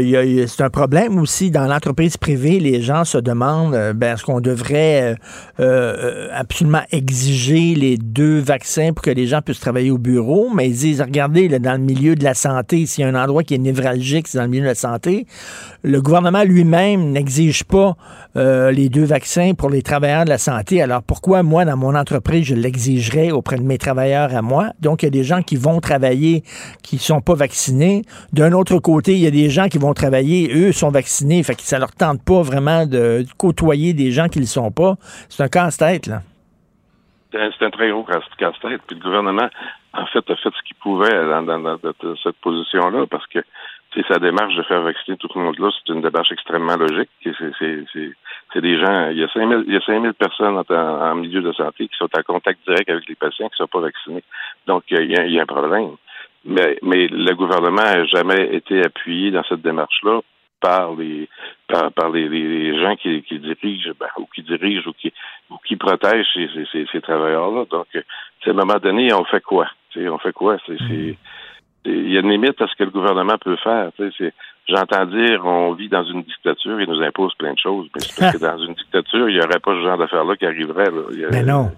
c'est 0.46 0.62
un 0.62 0.68
problème 0.68 1.18
aussi 1.18 1.50
dans 1.50 1.66
l'entreprise 1.66 2.18
privée. 2.18 2.60
Les 2.60 2.82
gens 2.82 3.06
se 3.06 3.16
demandent 3.16 3.74
euh, 3.74 3.94
ben, 3.94 4.12
est-ce 4.12 4.24
qu'on 4.24 4.42
devrait 4.42 5.14
euh, 5.14 5.14
euh, 5.58 6.28
absolument 6.34 6.82
exiger 6.90 7.74
les 7.74 7.96
deux 7.96 8.40
vaccins 8.40 8.92
pour 8.92 9.00
que 9.00 9.10
les 9.10 9.26
gens 9.26 9.40
puissent 9.40 9.60
travailler 9.60 9.90
au 9.90 9.96
bureau? 9.96 10.50
Mais 10.54 10.68
ils 10.68 10.76
disent 10.76 11.00
regardez, 11.00 11.48
là, 11.48 11.58
dans 11.58 11.72
le 11.72 11.78
milieu 11.78 12.14
de 12.14 12.22
la 12.24 12.34
santé, 12.34 12.84
s'il 12.84 13.04
y 13.04 13.06
a 13.06 13.08
un 13.08 13.14
endroit 13.14 13.42
qui 13.42 13.54
est 13.54 13.58
névralgique, 13.58 14.28
c'est 14.28 14.36
dans 14.36 14.44
le 14.44 14.50
milieu 14.50 14.64
de 14.64 14.68
la 14.68 14.74
santé. 14.74 15.26
Le 15.82 16.02
gouvernement 16.02 16.44
lui-même 16.44 17.10
n'exige 17.10 17.64
pas 17.64 17.96
euh, 18.36 18.70
les 18.70 18.90
deux 18.90 19.04
vaccins 19.04 19.54
pour 19.56 19.70
les 19.70 19.80
travailleurs 19.80 20.26
de 20.26 20.30
la 20.30 20.36
santé. 20.36 20.82
Alors 20.82 21.02
pourquoi 21.02 21.42
moi, 21.42 21.64
dans 21.64 21.78
mon 21.78 21.94
entreprise, 21.94 22.44
je 22.44 22.54
l'exigerais 22.54 23.30
auprès 23.30 23.56
de 23.56 23.62
mes 23.62 23.78
travailleurs 23.78 24.36
à 24.36 24.42
moi? 24.42 24.74
Donc, 24.80 25.02
il 25.02 25.06
y 25.06 25.08
a 25.08 25.10
des 25.10 25.24
gens 25.24 25.40
qui 25.40 25.56
vont 25.56 25.80
travailler 25.80 26.44
qui 26.82 26.96
ne 26.96 27.00
sont 27.00 27.22
pas 27.22 27.34
vaccinés. 27.34 28.02
D'un 28.34 28.52
autre 28.52 28.78
côté, 28.78 29.21
y 29.22 29.26
a 29.26 29.30
des 29.30 29.50
gens 29.50 29.68
qui 29.68 29.78
vont 29.78 29.94
travailler, 29.94 30.50
eux 30.54 30.72
sont 30.72 30.90
vaccinés, 30.90 31.42
fait 31.42 31.54
que 31.54 31.62
ça 31.62 31.78
leur 31.78 31.92
tente 31.92 32.24
pas 32.24 32.42
vraiment 32.42 32.86
de 32.86 33.24
côtoyer 33.38 33.92
des 33.94 34.10
gens 34.10 34.28
qui 34.28 34.38
le 34.38 34.46
sont 34.46 34.70
pas. 34.70 34.96
C'est 35.28 35.42
un 35.42 35.48
casse-tête, 35.48 36.06
là. 36.06 36.22
C'est 37.32 37.62
un, 37.62 37.70
très 37.70 37.90
gros 37.90 38.04
casse-tête. 38.04 38.82
Puis 38.86 38.96
le 38.96 39.02
gouvernement, 39.02 39.48
en 39.94 40.06
fait, 40.06 40.18
a 40.30 40.36
fait 40.36 40.50
ce 40.50 40.62
qu'il 40.66 40.76
pouvait 40.76 41.10
dans, 41.10 41.78
cette 42.22 42.36
position-là, 42.42 43.06
parce 43.06 43.26
que 43.26 43.38
sa 44.08 44.18
démarche 44.18 44.54
de 44.56 44.62
faire 44.62 44.82
vacciner 44.82 45.16
tout 45.18 45.28
le 45.34 45.42
monde 45.42 45.58
là, 45.58 45.70
c'est 45.70 45.92
une 45.92 46.00
démarche 46.00 46.32
extrêmement 46.32 46.76
logique. 46.76 47.10
C'est 47.24 48.60
des 48.60 48.78
gens, 48.78 49.08
il 49.10 49.18
y 49.18 49.24
a 49.24 49.28
5000, 49.28 49.64
il 49.66 49.74
y 49.74 49.76
a 49.76 49.80
5000 49.80 50.14
personnes 50.14 50.62
en, 50.68 51.14
milieu 51.14 51.42
de 51.42 51.52
santé 51.52 51.88
qui 51.88 51.96
sont 51.96 52.08
en 52.16 52.22
contact 52.22 52.60
direct 52.66 52.88
avec 52.88 53.08
les 53.08 53.14
patients 53.14 53.48
qui 53.48 53.54
ne 53.60 53.64
sont 53.64 53.68
pas 53.68 53.80
vaccinés. 53.80 54.24
Donc, 54.66 54.84
il 54.90 55.00
il 55.00 55.32
y 55.32 55.38
a 55.38 55.42
un 55.42 55.46
problème. 55.46 55.96
Mais, 56.44 56.78
mais 56.82 57.06
le 57.08 57.34
gouvernement 57.34 57.82
n'a 57.82 58.04
jamais 58.06 58.54
été 58.54 58.84
appuyé 58.84 59.30
dans 59.30 59.44
cette 59.44 59.62
démarche-là 59.62 60.20
par 60.60 60.94
les 60.94 61.28
par, 61.68 61.92
par 61.92 62.10
les, 62.10 62.28
les, 62.28 62.80
gens 62.80 62.96
qui, 62.96 63.22
qui 63.22 63.38
dirigent 63.38 63.92
ben, 63.98 64.08
ou 64.18 64.26
qui 64.34 64.42
dirigent 64.42 64.88
ou 64.88 64.92
qui 64.92 65.12
ou 65.50 65.56
qui 65.66 65.76
protègent 65.76 66.26
ces, 66.34 66.48
ces, 66.72 66.86
ces 66.90 67.00
travailleurs-là. 67.00 67.64
Donc, 67.70 67.86
à 67.94 68.50
un 68.50 68.52
moment 68.52 68.78
donné, 68.78 69.12
on 69.12 69.24
fait 69.24 69.42
quoi? 69.42 69.68
T'sais, 69.90 70.08
on 70.08 70.18
fait 70.18 70.32
quoi? 70.32 70.56
C'est, 70.66 70.78
c'est, 70.88 71.16
il 71.84 72.12
y 72.12 72.16
a 72.16 72.20
une 72.20 72.30
limite 72.30 72.60
à 72.60 72.68
ce 72.68 72.76
que 72.76 72.84
le 72.84 72.90
gouvernement 72.90 73.38
peut 73.38 73.56
faire. 73.56 73.90
J'entends 74.68 75.06
dire 75.06 75.44
on 75.44 75.72
vit 75.72 75.88
dans 75.88 76.04
une 76.04 76.22
dictature 76.22 76.78
et 76.80 76.86
nous 76.86 77.02
impose 77.02 77.34
plein 77.34 77.52
de 77.52 77.58
choses. 77.58 77.88
Mais 77.94 78.02
parce 78.18 78.32
que 78.36 78.38
dans 78.38 78.58
une 78.58 78.74
dictature, 78.74 79.28
il 79.28 79.36
n'y 79.36 79.42
aurait 79.42 79.60
pas 79.60 79.74
ce 79.74 79.82
genre 79.82 79.98
d'affaires-là 79.98 80.36
qui 80.36 80.46
arriverait. 80.46 80.90
Là. 80.90 81.28
Mais 81.32 81.42
non. 81.42 81.70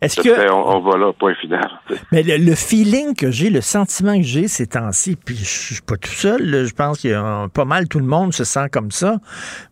Est-ce 0.00 0.20
que 0.20 0.50
on, 0.50 0.80
va 0.80 0.96
là, 0.96 1.12
point 1.12 1.34
final. 1.34 1.68
Mais 2.12 2.22
le, 2.22 2.54
feeling 2.54 3.14
que 3.14 3.30
j'ai, 3.30 3.50
le 3.50 3.60
sentiment 3.60 4.16
que 4.16 4.22
j'ai 4.24 4.48
ces 4.48 4.66
temps-ci, 4.66 5.16
puis 5.16 5.36
je 5.36 5.44
suis 5.44 5.82
pas 5.82 5.96
tout 5.96 6.10
seul, 6.10 6.66
je 6.66 6.74
pense 6.74 7.00
qu'il 7.00 7.10
y 7.10 7.14
a 7.14 7.48
pas 7.52 7.64
mal 7.64 7.88
tout 7.88 7.98
le 7.98 8.06
monde 8.06 8.32
se 8.32 8.44
sent 8.44 8.68
comme 8.70 8.90
ça, 8.90 9.18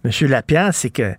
Monsieur 0.05 0.29
Lapierre, 0.29 0.71
c'est 0.73 0.91
que 0.91 1.15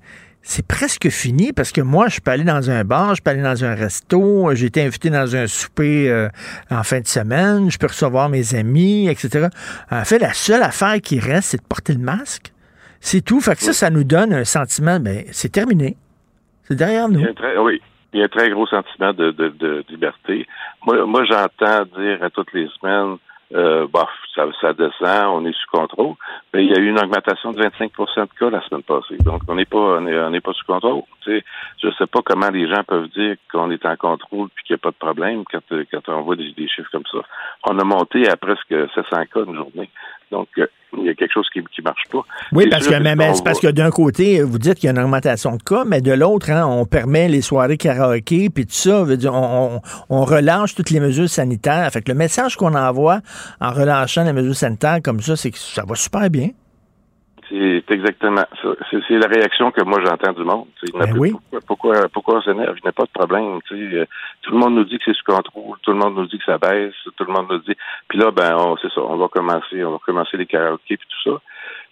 c'est 0.47 0.65
presque 0.65 1.09
fini 1.09 1.53
parce 1.53 1.71
que 1.71 1.81
moi, 1.81 2.07
je 2.07 2.19
peux 2.19 2.29
aller 2.29 2.43
dans 2.43 2.69
un 2.69 2.83
bar, 2.83 3.15
je 3.15 3.21
peux 3.21 3.31
aller 3.31 3.41
dans 3.41 3.65
un 3.65 3.73
resto, 3.73 4.53
j'ai 4.53 4.67
été 4.67 4.83
invité 4.83 5.09
dans 5.09 5.35
un 5.35 5.47
souper 5.47 6.07
euh, 6.07 6.29
en 6.69 6.83
fin 6.83 6.99
de 6.99 7.07
semaine, 7.07 7.71
je 7.71 7.79
peux 7.79 7.87
recevoir 7.87 8.29
mes 8.29 8.53
amis, 8.53 9.09
etc. 9.09 9.47
En 9.89 10.05
fait, 10.05 10.19
la 10.19 10.33
seule 10.33 10.61
affaire 10.61 11.01
qui 11.01 11.19
reste, 11.19 11.49
c'est 11.49 11.57
de 11.57 11.67
porter 11.67 11.93
le 11.93 11.99
masque. 11.99 12.53
C'est 12.99 13.21
tout. 13.21 13.41
Fait 13.41 13.55
que 13.55 13.63
ça, 13.63 13.73
ça 13.73 13.89
nous 13.89 14.03
donne 14.03 14.33
un 14.33 14.45
sentiment, 14.45 14.99
ben, 14.99 15.23
c'est 15.31 15.51
terminé. 15.51 15.97
C'est 16.67 16.75
derrière 16.75 17.09
nous. 17.09 17.25
oui, 17.63 17.81
il 18.15 18.19
y 18.19 18.21
a 18.21 18.25
un 18.25 18.29
très 18.29 18.49
gros 18.49 18.65
sentiment 18.65 19.11
de, 19.11 19.31
de, 19.31 19.83
liberté. 19.89 20.47
Moi, 20.85 21.25
j'entends 21.25 21.83
dire 21.97 22.23
à 22.23 22.29
toutes 22.29 22.53
les 22.53 22.69
semaines, 22.79 23.17
euh, 23.53 23.87
bah, 23.91 24.07
ça, 24.33 24.73
descend, 24.73 25.27
on 25.27 25.45
est 25.45 25.51
sous 25.51 25.69
contrôle. 25.69 26.15
Mais 26.53 26.63
il 26.63 26.71
y 26.71 26.75
a 26.75 26.79
eu 26.79 26.87
une 26.87 26.99
augmentation 26.99 27.51
de 27.51 27.61
25% 27.61 27.89
de 28.21 28.39
cas 28.39 28.49
la 28.49 28.61
semaine 28.61 28.83
passée. 28.83 29.17
Donc, 29.19 29.41
on 29.49 29.55
n'est 29.55 29.65
pas 29.65 29.99
on 29.99 30.39
pas 30.41 30.53
sous 30.53 30.65
contrôle. 30.65 31.03
Tu 31.21 31.31
sais, 31.31 31.45
je 31.83 31.89
sais 31.97 32.07
pas 32.07 32.21
comment 32.23 32.49
les 32.49 32.69
gens 32.69 32.83
peuvent 32.87 33.09
dire 33.09 33.35
qu'on 33.51 33.69
est 33.69 33.85
en 33.85 33.97
contrôle 33.97 34.47
puis 34.55 34.63
qu'il 34.63 34.75
n'y 34.75 34.79
a 34.79 34.83
pas 34.83 34.91
de 34.91 34.95
problème 34.95 35.43
quand, 35.51 35.61
quand 35.91 36.09
on 36.09 36.21
voit 36.21 36.37
des, 36.37 36.53
des, 36.53 36.69
chiffres 36.69 36.89
comme 36.91 37.05
ça. 37.11 37.19
On 37.67 37.77
a 37.77 37.83
monté 37.83 38.29
à 38.29 38.37
presque 38.37 38.73
700 38.95 39.25
cas 39.33 39.43
une 39.45 39.55
journée. 39.55 39.89
Donc, 40.31 40.47
euh, 40.57 40.65
il 40.97 41.05
y 41.05 41.09
a 41.09 41.13
quelque 41.13 41.33
chose 41.33 41.47
qui 41.51 41.59
ne 41.59 41.83
marche 41.83 42.03
pas. 42.11 42.21
Oui, 42.51 42.67
parce 42.69 42.87
que, 42.87 42.95
mais, 42.95 43.15
parce 43.43 43.59
que 43.59 43.67
d'un 43.67 43.89
côté, 43.89 44.41
vous 44.41 44.57
dites 44.57 44.75
qu'il 44.75 44.85
y 44.85 44.87
a 44.87 44.91
une 44.91 44.99
augmentation 44.99 45.55
de 45.55 45.63
cas, 45.63 45.83
mais 45.85 46.01
de 46.01 46.11
l'autre, 46.11 46.49
hein, 46.51 46.65
on 46.65 46.85
permet 46.85 47.27
les 47.27 47.41
soirées 47.41 47.77
karaoké, 47.77 48.49
puis 48.49 48.65
tout 48.65 48.73
ça, 48.73 49.03
veut 49.03 49.17
dire, 49.17 49.33
on, 49.33 49.81
on, 50.09 50.25
relâche 50.25 50.75
toutes 50.75 50.89
les 50.89 50.99
mesures 50.99 51.29
sanitaires. 51.29 51.89
Fait 51.91 52.01
que 52.01 52.11
le 52.11 52.17
message 52.17 52.55
qu'on 52.55 52.73
envoie 52.75 53.19
en 53.59 53.71
relâchant 53.71 54.23
les 54.23 54.33
mesures 54.33 54.55
sanitaires 54.55 54.99
comme 55.03 55.21
ça, 55.21 55.35
c'est 55.35 55.51
que 55.51 55.57
ça 55.57 55.83
va 55.85 55.95
super 55.95 56.29
bien. 56.29 56.49
C'est 57.49 57.91
exactement 57.91 58.45
ça. 58.61 58.69
C'est 58.89 59.19
la 59.19 59.27
réaction 59.27 59.71
que 59.71 59.83
moi 59.83 59.99
j'entends 60.03 60.33
du 60.33 60.43
monde. 60.43 60.67
Ben 60.93 61.15
oui. 61.17 61.33
Pourquoi, 61.67 62.07
pourquoi, 62.11 62.37
on 62.37 62.41
s'énerve? 62.41 62.75
Il 62.77 62.83
n'y 62.83 62.89
a 62.89 62.91
pas 62.91 63.03
de 63.03 63.09
problème. 63.09 63.59
Euh, 63.71 64.05
tout 64.41 64.51
le 64.51 64.57
monde 64.57 64.75
nous 64.75 64.85
dit 64.85 64.97
que 64.97 65.03
c'est 65.05 65.15
sous 65.15 65.23
contrôle, 65.25 65.77
tout 65.83 65.91
le 65.91 65.97
monde 65.97 66.15
nous 66.15 66.25
dit 66.25 66.39
que 66.39 66.45
ça 66.45 66.57
baisse, 66.57 66.93
tout 67.15 67.23
le 67.23 67.33
monde 67.33 67.47
nous 67.49 67.59
dit. 67.59 67.75
Puis 68.07 68.17
là, 68.17 68.31
ben, 68.31 68.75
c'est 68.81 68.91
ça, 68.91 69.01
on 69.01 69.17
va 69.17 69.27
commencer, 69.27 69.83
on 69.83 69.91
va 69.91 69.99
commencer 70.03 70.37
les 70.37 70.47
karaokés 70.47 70.97
puis 70.97 71.07
tout 71.07 71.31
ça. 71.31 71.41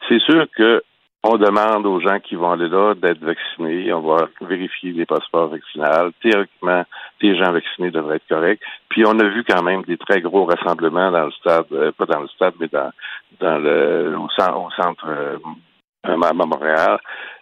C'est 0.10 0.20
sûr 0.20 0.48
que 0.56 0.84
on 1.24 1.38
demande 1.38 1.86
aux 1.86 2.02
gens 2.02 2.20
qui 2.20 2.36
vont 2.36 2.52
aller 2.52 2.68
là 2.68 2.94
d'être 2.96 3.24
vaccinés. 3.24 3.94
On 3.94 4.02
va 4.02 4.28
vérifier 4.42 4.92
les 4.92 5.06
passeports 5.06 5.48
vaccinaux. 5.48 6.12
Théoriquement, 6.22 6.84
les 7.22 7.38
gens 7.38 7.54
vaccinés 7.54 7.92
devraient 7.92 8.18
être 8.18 8.28
corrects. 8.28 8.60
Puis 8.90 9.06
on 9.06 9.18
a 9.18 9.24
vu 9.24 9.46
quand 9.46 9.64
même 9.64 9.84
des 9.84 9.98
très 9.98 10.20
gros 10.20 10.46
rassemblements 10.46 11.12
dans 11.12 11.26
le 11.26 11.32
stade, 11.32 11.66
euh, 11.72 11.92
pas 11.94 12.06
dans 12.06 12.20
le 12.20 12.28
stade, 12.28 12.56
mais 12.60 12.68
dans, 12.68 12.92
dans 13.40 13.58
le 13.58 14.18
au, 14.18 14.30
centre 14.30 15.06
euh, 15.08 15.38
à 16.04 16.34
Montréal, 16.34 17.00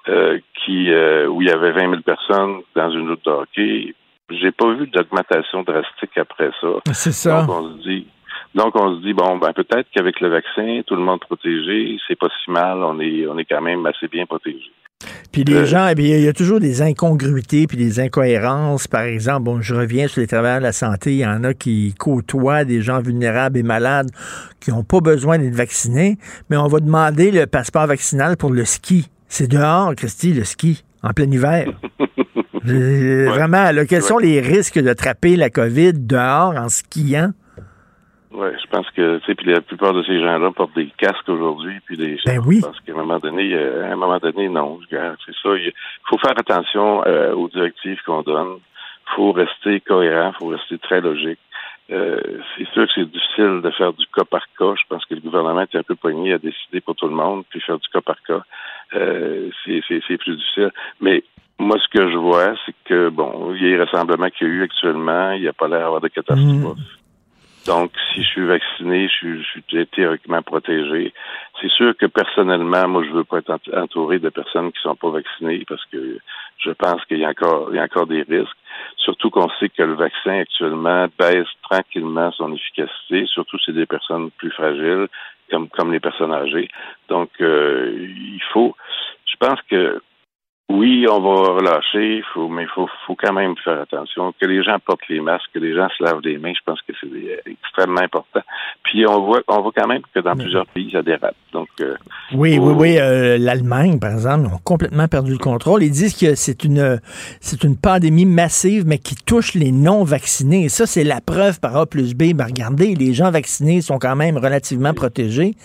euh, 0.09 0.37
qui 0.63 0.91
où 1.27 1.41
il 1.41 1.47
y 1.47 1.51
avait 1.51 1.71
20 1.71 1.89
000 1.89 2.01
personnes 2.03 2.61
dans 2.75 2.91
une 2.91 3.15
de 3.15 3.31
hockey. 3.31 3.95
J'ai 4.29 4.51
pas 4.51 4.71
vu 4.73 4.87
d'augmentation 4.87 5.63
drastique 5.63 6.17
après 6.17 6.51
ça. 6.61 6.67
C'est 6.93 7.11
ça. 7.11 7.41
Donc 7.41 7.49
on 7.49 7.69
se 7.69 7.83
dit 7.83 8.07
donc, 8.53 8.75
on 8.75 8.97
se 8.97 9.01
dit, 9.01 9.13
bon, 9.13 9.37
ben 9.37 9.53
peut-être 9.53 9.87
qu'avec 9.95 10.19
le 10.19 10.29
vaccin, 10.29 10.81
tout 10.85 10.95
le 10.95 11.01
monde 11.01 11.19
protégé, 11.21 11.97
c'est 12.07 12.17
pas 12.17 12.27
si 12.43 12.51
mal, 12.51 12.79
on 12.83 12.99
est, 12.99 13.25
on 13.27 13.37
est 13.37 13.45
quand 13.45 13.61
même 13.61 13.85
assez 13.85 14.07
bien 14.07 14.25
protégé. 14.25 14.71
Puis 15.31 15.45
les 15.45 15.55
euh, 15.55 15.65
gens, 15.65 15.87
eh 15.87 15.99
il 15.99 16.21
y 16.21 16.27
a 16.27 16.33
toujours 16.33 16.59
des 16.59 16.81
incongruités 16.81 17.65
puis 17.65 17.77
des 17.77 17.99
incohérences. 17.99 18.87
Par 18.87 19.03
exemple, 19.03 19.43
bon, 19.43 19.61
je 19.61 19.73
reviens 19.73 20.07
sur 20.07 20.19
les 20.19 20.27
travailleurs 20.27 20.59
de 20.59 20.63
la 20.63 20.73
santé. 20.73 21.13
Il 21.13 21.19
y 21.19 21.25
en 21.25 21.43
a 21.43 21.53
qui 21.53 21.95
côtoient 21.97 22.65
des 22.65 22.81
gens 22.81 22.99
vulnérables 22.99 23.57
et 23.57 23.63
malades 23.63 24.09
qui 24.59 24.71
n'ont 24.71 24.83
pas 24.83 24.99
besoin 24.99 25.39
d'être 25.39 25.55
vaccinés, 25.55 26.17
mais 26.49 26.57
on 26.57 26.67
va 26.67 26.79
demander 26.79 27.31
le 27.31 27.47
passeport 27.47 27.87
vaccinal 27.87 28.35
pour 28.35 28.51
le 28.51 28.65
ski. 28.65 29.09
C'est 29.27 29.47
dehors, 29.47 29.95
Christy, 29.95 30.33
le 30.33 30.43
ski, 30.43 30.83
en 31.01 31.11
plein 31.11 31.31
hiver. 31.31 31.67
Euh, 32.67 33.25
Vraiment, 33.27 33.71
là, 33.71 33.87
quels 33.87 34.03
sont 34.03 34.19
les 34.19 34.39
risques 34.39 34.77
d'attraper 34.77 35.35
la 35.35 35.49
COVID 35.49 35.93
dehors 35.93 36.53
en 36.55 36.69
skiant? 36.69 37.31
Oui, 38.33 38.47
je 38.61 38.67
pense 38.69 38.89
que, 38.91 39.17
tu 39.19 39.25
sais, 39.25 39.35
puis 39.35 39.51
la 39.51 39.59
plupart 39.61 39.93
de 39.93 40.03
ces 40.03 40.19
gens-là 40.21 40.51
portent 40.51 40.75
des 40.75 40.87
casques 40.97 41.27
aujourd'hui, 41.27 41.79
puis 41.85 41.97
des 41.97 42.17
Ben 42.25 42.39
oui. 42.45 42.61
Parce 42.61 42.79
qu'à 42.79 42.93
un 42.93 42.95
moment 42.95 43.19
donné, 43.19 43.53
euh, 43.53 43.83
à 43.89 43.93
un 43.93 43.95
moment 43.97 44.19
donné, 44.19 44.47
non, 44.47 44.79
c'est 44.89 45.35
ça. 45.43 45.55
Il 45.57 45.71
faut 46.09 46.17
faire 46.17 46.37
attention 46.37 47.03
euh, 47.05 47.33
aux 47.33 47.49
directives 47.49 47.99
qu'on 48.05 48.21
donne. 48.21 48.59
faut 49.15 49.33
rester 49.33 49.81
cohérent, 49.81 50.31
faut 50.39 50.47
rester 50.47 50.77
très 50.77 51.01
logique. 51.01 51.39
Euh, 51.91 52.21
c'est 52.55 52.65
sûr 52.69 52.85
que 52.87 52.91
c'est 52.95 53.11
difficile 53.11 53.59
de 53.61 53.69
faire 53.71 53.91
du 53.91 54.05
cas 54.15 54.23
par 54.23 54.45
cas. 54.57 54.73
Je 54.79 54.83
pense 54.87 55.03
que 55.03 55.13
le 55.15 55.19
gouvernement 55.19 55.61
est 55.61 55.75
un 55.75 55.83
peu 55.83 55.95
poigné 55.95 56.31
à 56.33 56.37
décider 56.37 56.79
pour 56.79 56.95
tout 56.95 57.07
le 57.07 57.15
monde, 57.15 57.43
puis 57.49 57.59
faire 57.59 57.77
du 57.79 57.87
cas 57.89 57.99
par 57.99 58.21
cas. 58.25 58.41
Euh, 58.93 59.49
c'est 59.65 59.81
c'est- 59.89 60.01
c'est 60.07 60.17
plus 60.17 60.37
difficile. 60.37 60.71
Mais 61.01 61.23
moi, 61.59 61.77
ce 61.79 61.87
que 61.89 62.09
je 62.09 62.15
vois, 62.15 62.53
c'est 62.65 62.75
que, 62.85 63.09
bon, 63.09 63.53
il 63.55 63.61
y 63.61 63.65
a 63.65 63.69
les 63.77 63.83
rassemblements 63.83 64.29
qu'il 64.29 64.47
y 64.47 64.51
a 64.51 64.53
eu 64.53 64.63
actuellement, 64.63 65.31
il 65.33 65.41
n'y 65.41 65.47
a 65.49 65.53
pas 65.53 65.67
l'air 65.67 65.81
d'avoir 65.81 65.99
de 66.01 66.07
catastrophe. 66.07 66.77
Donc, 67.67 67.91
si 68.11 68.23
je 68.23 68.27
suis 68.27 68.45
vacciné, 68.45 69.07
je 69.07 69.13
suis, 69.13 69.43
je 69.43 69.47
suis 69.47 69.87
théoriquement 69.87 70.41
protégé. 70.41 71.13
C'est 71.59 71.69
sûr 71.69 71.95
que 71.95 72.07
personnellement, 72.07 72.87
moi, 72.87 73.03
je 73.03 73.11
veux 73.11 73.23
pas 73.23 73.37
être 73.37 73.51
ent- 73.51 73.77
entouré 73.83 74.17
de 74.17 74.29
personnes 74.29 74.71
qui 74.71 74.81
sont 74.81 74.95
pas 74.95 75.11
vaccinées 75.11 75.63
parce 75.67 75.85
que 75.85 76.17
je 76.57 76.71
pense 76.71 77.05
qu'il 77.05 77.19
y 77.19 77.25
a 77.25 77.29
encore, 77.29 77.67
il 77.69 77.75
y 77.75 77.79
a 77.79 77.83
encore 77.83 78.07
des 78.07 78.23
risques. 78.23 78.57
Surtout 78.97 79.29
qu'on 79.29 79.49
sait 79.59 79.69
que 79.69 79.83
le 79.83 79.93
vaccin 79.93 80.39
actuellement 80.39 81.07
baisse 81.19 81.47
tranquillement 81.69 82.31
son 82.31 82.53
efficacité, 82.53 83.25
surtout 83.27 83.59
si 83.59 83.65
c'est 83.67 83.73
des 83.73 83.85
personnes 83.85 84.31
plus 84.31 84.51
fragiles, 84.51 85.07
comme, 85.51 85.69
comme 85.69 85.91
les 85.91 85.99
personnes 85.99 86.33
âgées. 86.33 86.69
Donc, 87.09 87.29
euh, 87.41 87.91
il 87.95 88.41
faut, 88.51 88.75
je 89.25 89.35
pense 89.39 89.59
que 89.69 90.01
oui, 90.73 91.05
on 91.09 91.19
va 91.21 91.53
relâcher, 91.53 92.23
faut, 92.33 92.47
mais 92.49 92.63
il 92.63 92.67
faut, 92.69 92.87
faut 93.05 93.15
quand 93.15 93.33
même 93.33 93.55
faire 93.63 93.81
attention. 93.81 94.33
Que 94.39 94.45
les 94.47 94.63
gens 94.63 94.77
portent 94.85 95.07
les 95.09 95.19
masques, 95.19 95.45
que 95.53 95.59
les 95.59 95.75
gens 95.75 95.87
se 95.97 96.03
lavent 96.03 96.21
les 96.23 96.37
mains, 96.37 96.53
je 96.53 96.59
pense 96.65 96.79
que 96.81 96.93
c'est 96.99 97.51
extrêmement 97.51 98.01
important. 98.01 98.41
Puis 98.83 99.05
on 99.07 99.21
voit, 99.25 99.41
on 99.47 99.61
voit 99.61 99.71
quand 99.75 99.87
même 99.87 100.01
que 100.13 100.19
dans 100.19 100.35
plusieurs 100.35 100.65
pays, 100.67 100.89
ça 100.91 101.01
dérape. 101.01 101.35
Donc, 101.53 101.67
euh, 101.81 101.95
Oui, 102.33 102.55
faut- 102.57 102.63
oui, 102.69 102.73
oui. 102.77 102.97
euh, 102.99 103.37
L'Allemagne, 103.37 103.99
par 103.99 104.11
exemple, 104.11 104.47
ont 104.47 104.59
complètement 104.63 105.07
perdu 105.07 105.31
le 105.31 105.37
contrôle. 105.37 105.83
Ils 105.83 105.91
disent 105.91 106.17
que 106.17 106.35
c'est 106.35 106.63
une, 106.63 106.99
c'est 107.39 107.63
une 107.63 107.77
pandémie 107.77 108.25
massive, 108.25 108.85
mais 108.85 108.97
qui 108.97 109.15
touche 109.15 109.53
les 109.53 109.71
non-vaccinés. 109.71 110.65
Et 110.65 110.69
ça, 110.69 110.85
c'est 110.85 111.03
la 111.03 111.21
preuve 111.21 111.59
par 111.59 111.75
A 111.77 111.85
plus 111.85 112.13
B. 112.15 112.33
Ben, 112.33 112.45
regardez, 112.45 112.95
les 112.95 113.13
gens 113.13 113.31
vaccinés 113.31 113.81
sont 113.81 113.99
quand 113.99 114.15
même 114.15 114.37
relativement 114.37 114.93
protégés. 114.93 115.55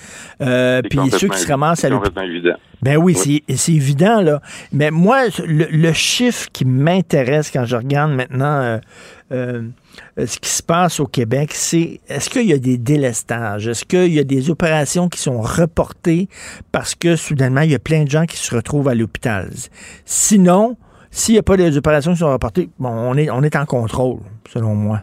Euh, 0.40 0.82
puis 0.82 0.98
ceux 1.10 1.28
qui 1.28 1.38
se 1.38 1.48
ramassent 1.50 1.84
à 1.84 1.88
l'hôpital. 1.88 2.58
Ben 2.86 2.98
oui, 2.98 3.16
c'est 3.16 3.42
c'est 3.56 3.72
évident, 3.72 4.20
là. 4.20 4.40
Mais 4.70 4.92
moi, 4.92 5.24
le, 5.44 5.66
le 5.68 5.92
chiffre 5.92 6.48
qui 6.52 6.64
m'intéresse 6.64 7.50
quand 7.50 7.64
je 7.64 7.74
regarde 7.74 8.12
maintenant 8.12 8.60
euh, 8.60 8.78
euh, 9.32 9.62
ce 10.16 10.38
qui 10.38 10.48
se 10.48 10.62
passe 10.62 11.00
au 11.00 11.06
Québec, 11.06 11.50
c'est 11.52 11.98
est-ce 12.06 12.30
qu'il 12.30 12.46
y 12.46 12.52
a 12.52 12.58
des 12.58 12.78
délestages? 12.78 13.66
Est-ce 13.66 13.84
qu'il 13.84 14.14
y 14.14 14.20
a 14.20 14.24
des 14.24 14.50
opérations 14.50 15.08
qui 15.08 15.18
sont 15.18 15.40
reportées 15.40 16.28
parce 16.70 16.94
que 16.94 17.16
soudainement, 17.16 17.62
il 17.62 17.72
y 17.72 17.74
a 17.74 17.80
plein 17.80 18.04
de 18.04 18.08
gens 18.08 18.24
qui 18.24 18.36
se 18.36 18.54
retrouvent 18.54 18.86
à 18.86 18.94
l'hôpital? 18.94 19.50
Sinon, 20.04 20.76
s'il 21.10 21.34
n'y 21.34 21.40
a 21.40 21.42
pas 21.42 21.56
des 21.56 21.76
opérations 21.76 22.12
qui 22.12 22.18
sont 22.18 22.30
reportées, 22.30 22.68
bon, 22.78 22.90
on 22.90 23.16
est, 23.16 23.30
on 23.30 23.42
est 23.42 23.56
en 23.56 23.66
contrôle, 23.66 24.20
selon 24.52 24.76
moi. 24.76 25.02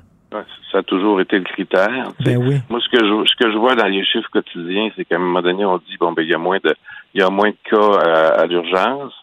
Ça 0.72 0.80
a 0.80 0.84
toujours 0.84 1.22
été 1.22 1.38
le 1.38 1.44
critère. 1.46 2.10
Ben 2.20 2.38
oui. 2.38 2.58
Moi, 2.70 2.80
ce 2.80 2.90
que 2.90 3.04
je 3.06 3.28
ce 3.30 3.36
que 3.36 3.52
je 3.52 3.58
vois 3.58 3.76
dans 3.76 3.86
les 3.88 4.04
chiffres 4.06 4.30
quotidiens, 4.32 4.90
c'est 4.96 5.06
qu'à 5.06 5.16
un 5.16 5.20
moment 5.20 5.42
donné, 5.42 5.66
on 5.66 5.78
dit 5.78 5.98
bon 6.00 6.12
ben 6.14 6.24
il 6.24 6.30
y 6.30 6.34
a 6.34 6.38
moins 6.38 6.58
de 6.64 6.74
il 7.14 7.22
y 7.22 7.24
a 7.24 7.30
moins 7.30 7.50
de 7.52 7.58
cas 7.70 8.00
à, 8.10 8.42
à 8.42 8.46
l'urgence. 8.48 9.14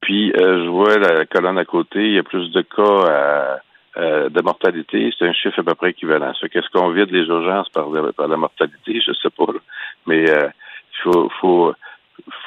Puis 0.00 0.32
euh, 0.32 0.64
je 0.64 0.68
vois 0.68 0.96
la 0.98 1.26
colonne 1.26 1.58
à 1.58 1.64
côté, 1.64 2.00
il 2.06 2.14
y 2.14 2.18
a 2.18 2.22
plus 2.22 2.50
de 2.52 2.62
cas 2.62 3.10
à- 3.12 3.60
euh, 3.96 4.28
de 4.28 4.40
mortalité. 4.42 5.12
C'est 5.18 5.26
un 5.26 5.32
chiffre 5.32 5.58
à 5.58 5.62
peu 5.64 5.74
près 5.74 5.90
équivalent. 5.90 6.32
Qu'est-ce 6.52 6.68
qu'on 6.70 6.90
vide 6.90 7.10
les 7.10 7.26
urgences 7.26 7.68
par, 7.70 7.88
la- 7.90 8.12
par 8.12 8.28
la 8.28 8.36
mortalité, 8.36 9.00
je 9.04 9.12
sais 9.12 9.30
pas. 9.30 9.52
là. 9.52 9.58
Mais 10.06 10.30
euh, 10.30 10.48
il 10.92 11.02
faut, 11.02 11.28
faut, 11.40 11.72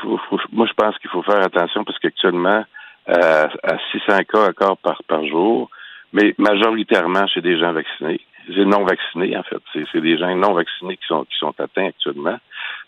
faut, 0.01 0.17
faut- 0.29 0.39
moi 0.53 0.65
je 0.67 0.73
pense 0.73 0.97
qu'il 0.99 1.09
faut 1.09 1.23
faire 1.23 1.41
attention 1.43 1.83
parce 1.83 1.99
qu'actuellement, 1.99 2.63
euh, 3.09 3.47
à 3.63 3.77
600 3.91 4.19
cas 4.31 4.47
encore 4.49 4.77
par, 4.77 5.01
par 5.07 5.25
jour, 5.25 5.69
mais 6.13 6.33
majoritairement 6.37 7.27
chez 7.27 7.41
des 7.41 7.57
gens 7.59 7.73
vaccinés. 7.73 8.21
C'est 8.47 8.65
non 8.65 8.83
vaccinés, 8.83 9.37
en 9.37 9.43
fait. 9.43 9.61
C'est, 9.91 10.01
des 10.01 10.17
gens 10.17 10.35
non 10.35 10.53
vaccinés 10.53 10.97
qui 10.97 11.05
sont, 11.07 11.23
qui 11.25 11.37
sont 11.37 11.53
atteints 11.59 11.87
actuellement. 11.87 12.37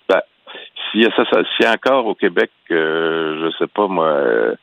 Ben, 0.10 0.22
s'il 0.91 1.02
y 1.02 1.06
a 1.06 1.16
ça, 1.16 1.24
ça- 1.32 1.44
s'il 1.56 1.66
y 1.66 1.70
a 1.70 1.74
encore 1.74 2.06
au 2.08 2.16
Québec, 2.16 2.52
euh, 2.72 3.52
je 3.52 3.58
sais 3.58 3.68
pas 3.68 3.88
moi, 3.88 4.08
euh, 4.08 4.56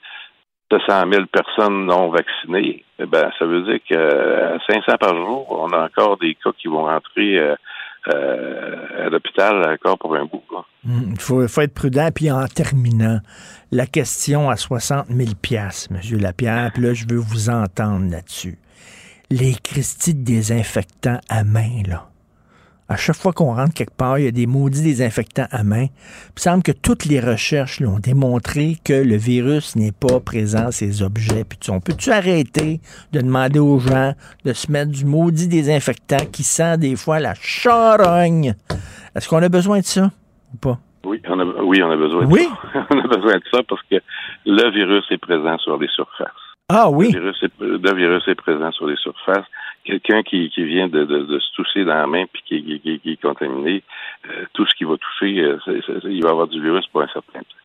700 0.72 1.10
000 1.12 1.26
personnes 1.26 1.86
non 1.86 2.08
vaccinées, 2.08 2.84
eh 2.98 3.06
ben, 3.06 3.30
ça 3.38 3.44
veut 3.44 3.62
dire 3.62 3.80
qu'à 3.88 4.58
500 4.68 4.96
par 4.98 5.16
jour, 5.16 5.46
on 5.50 5.72
a 5.72 5.84
encore 5.84 6.16
des 6.18 6.34
cas 6.34 6.52
qui 6.58 6.68
vont 6.68 6.84
rentrer 6.84 7.38
euh, 8.08 9.06
à 9.06 9.08
l'hôpital 9.08 9.68
encore 9.68 9.98
pour 9.98 10.14
un 10.14 10.24
bout. 10.24 10.40
Hmm, 10.84 11.12
Il 11.12 11.20
faut, 11.20 11.42
être 11.42 11.74
prudent. 11.74 12.10
Puis 12.14 12.30
en 12.30 12.46
terminant, 12.46 13.20
la 13.70 13.86
question 13.86 14.48
à 14.48 14.56
60 14.56 15.08
000 15.08 15.30
M. 15.90 16.18
Lapierre, 16.18 16.70
puis 16.72 16.82
là, 16.82 16.94
je 16.94 17.04
veux 17.08 17.18
vous 17.18 17.50
entendre 17.50 18.10
là-dessus. 18.10 18.58
Les 19.30 19.54
Christie 19.54 20.14
de 20.14 20.24
désinfectants 20.24 21.20
à 21.28 21.44
main, 21.44 21.82
là. 21.86 22.09
À 22.92 22.96
chaque 22.96 23.14
fois 23.14 23.32
qu'on 23.32 23.54
rentre 23.54 23.72
quelque 23.72 23.94
part, 23.96 24.18
il 24.18 24.24
y 24.24 24.28
a 24.28 24.32
des 24.32 24.46
maudits 24.48 24.82
désinfectants 24.82 25.46
à 25.52 25.62
main. 25.62 25.84
Il 26.36 26.40
semble 26.42 26.64
que 26.64 26.72
toutes 26.72 27.04
les 27.04 27.20
recherches 27.20 27.78
là, 27.78 27.86
ont 27.88 28.00
démontré 28.00 28.78
que 28.84 28.92
le 28.92 29.14
virus 29.16 29.76
n'est 29.76 29.92
pas 29.92 30.18
présent 30.18 30.66
à 30.66 30.72
ces 30.72 31.00
objets. 31.04 31.44
Puis 31.44 31.56
tu- 31.58 31.70
on 31.70 31.78
peut-tu 31.80 32.10
arrêter 32.10 32.80
de 33.12 33.20
demander 33.20 33.60
aux 33.60 33.78
gens 33.78 34.14
de 34.44 34.52
se 34.52 34.72
mettre 34.72 34.90
du 34.90 35.04
maudit 35.04 35.46
désinfectant 35.46 36.26
qui 36.32 36.42
sent 36.42 36.78
des 36.78 36.96
fois 36.96 37.20
la 37.20 37.34
charogne? 37.34 38.54
Est-ce 39.14 39.28
qu'on 39.28 39.40
a 39.42 39.48
besoin 39.48 39.78
de 39.78 39.84
ça 39.84 40.10
ou 40.52 40.56
pas? 40.56 40.78
Oui, 41.04 41.22
on 41.28 41.38
a, 41.38 41.44
oui, 41.62 41.80
on 41.84 41.90
a 41.92 41.96
besoin 41.96 42.26
de 42.26 42.32
Oui? 42.32 42.48
ça. 42.72 42.86
on 42.90 42.98
a 42.98 43.06
besoin 43.06 43.34
de 43.36 43.42
ça 43.52 43.60
parce 43.68 43.82
que 43.88 43.96
le 44.46 44.70
virus 44.72 45.04
est 45.12 45.18
présent 45.18 45.56
sur 45.58 45.78
les 45.78 45.88
surfaces. 45.94 46.28
Ah 46.68 46.90
oui? 46.90 47.10
Le 47.12 47.20
virus 47.20 47.42
est, 47.44 47.52
le 47.60 47.94
virus 47.96 48.22
est 48.28 48.34
présent 48.34 48.70
sur 48.72 48.86
les 48.88 48.96
surfaces. 48.96 49.46
Quelqu'un 49.84 50.22
qui, 50.22 50.50
qui 50.50 50.64
vient 50.64 50.88
de, 50.88 51.04
de, 51.04 51.22
de 51.22 51.38
se 51.38 51.52
toucher 51.54 51.84
dans 51.84 51.94
la 51.94 52.06
main 52.06 52.24
puis 52.32 52.42
qui, 52.46 52.80
qui, 52.80 53.00
qui- 53.00 53.12
est 53.12 53.22
contaminé, 53.22 53.82
euh, 54.28 54.44
tout 54.52 54.66
ce 54.66 54.74
qui 54.74 54.84
va 54.84 54.96
toucher, 54.96 55.40
euh, 55.40 55.58
il 56.04 56.22
va 56.22 56.30
avoir 56.30 56.48
du 56.48 56.60
virus 56.62 56.86
pour 56.88 57.02
un 57.02 57.08
certain 57.08 57.40
temps. 57.40 57.56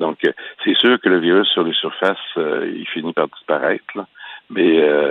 Donc, 0.00 0.18
euh, 0.24 0.32
c'est 0.64 0.76
sûr 0.78 0.98
que 1.00 1.08
le 1.08 1.18
virus 1.20 1.48
sur 1.48 1.62
les 1.62 1.74
surfaces, 1.74 2.16
euh, 2.38 2.70
il 2.74 2.86
finit 2.88 3.12
par 3.12 3.28
disparaître. 3.28 3.84
là. 3.94 4.06
Mais 4.48 4.80
euh, 4.80 5.10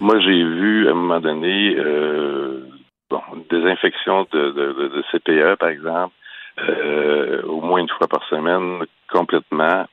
moi, 0.00 0.18
j'ai 0.20 0.42
vu 0.42 0.88
à 0.88 0.90
un 0.90 0.94
moment 0.94 1.20
donné 1.20 1.76
euh, 1.76 2.64
bon, 3.10 3.20
une 3.34 3.44
désinfection 3.50 4.26
de, 4.32 4.50
de, 4.50 4.72
de, 4.88 5.04
CPE, 5.12 5.56
par 5.58 5.68
exemple, 5.68 6.14
au 7.44 7.60
moins 7.60 7.80
une 7.80 7.88
fois 7.88 8.08
par 8.08 8.22
semaine, 8.28 8.84
complètement 9.10 9.86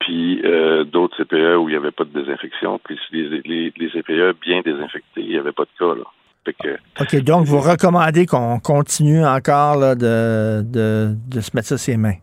puis 0.00 0.40
euh, 0.44 0.84
d'autres 0.84 1.16
CPE 1.22 1.56
où 1.58 1.68
il 1.68 1.72
n'y 1.72 1.76
avait 1.76 1.90
pas 1.92 2.04
de 2.04 2.18
désinfection, 2.20 2.80
puis 2.82 2.98
les, 3.12 3.40
les, 3.44 3.72
les 3.76 3.90
CPE 3.90 4.36
bien 4.42 4.60
désinfectés, 4.62 5.20
il 5.22 5.28
n'y 5.28 5.38
avait 5.38 5.52
pas 5.52 5.64
de 5.64 5.78
cas. 5.78 5.94
Là. 5.94 6.04
Fait 6.44 6.54
que, 6.54 6.78
OK, 7.02 7.22
donc 7.24 7.44
vous 7.46 7.60
recommandez 7.60 8.24
qu'on 8.26 8.58
continue 8.60 9.24
encore 9.24 9.76
là, 9.76 9.94
de, 9.94 10.62
de, 10.62 11.14
de 11.28 11.40
se 11.40 11.50
mettre 11.54 11.68
ça 11.68 11.78
ses 11.78 11.96
mains? 11.96 12.16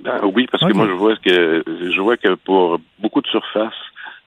ben, 0.00 0.20
oui, 0.34 0.46
parce 0.52 0.62
que 0.64 0.72
moi 0.74 0.86
je 0.86 0.92
vois 0.92 1.16
que 1.16 1.64
je 1.66 2.00
vois 2.00 2.16
que 2.18 2.34
pour 2.34 2.78
beaucoup 2.98 3.22
de 3.22 3.26
surfaces, 3.28 3.72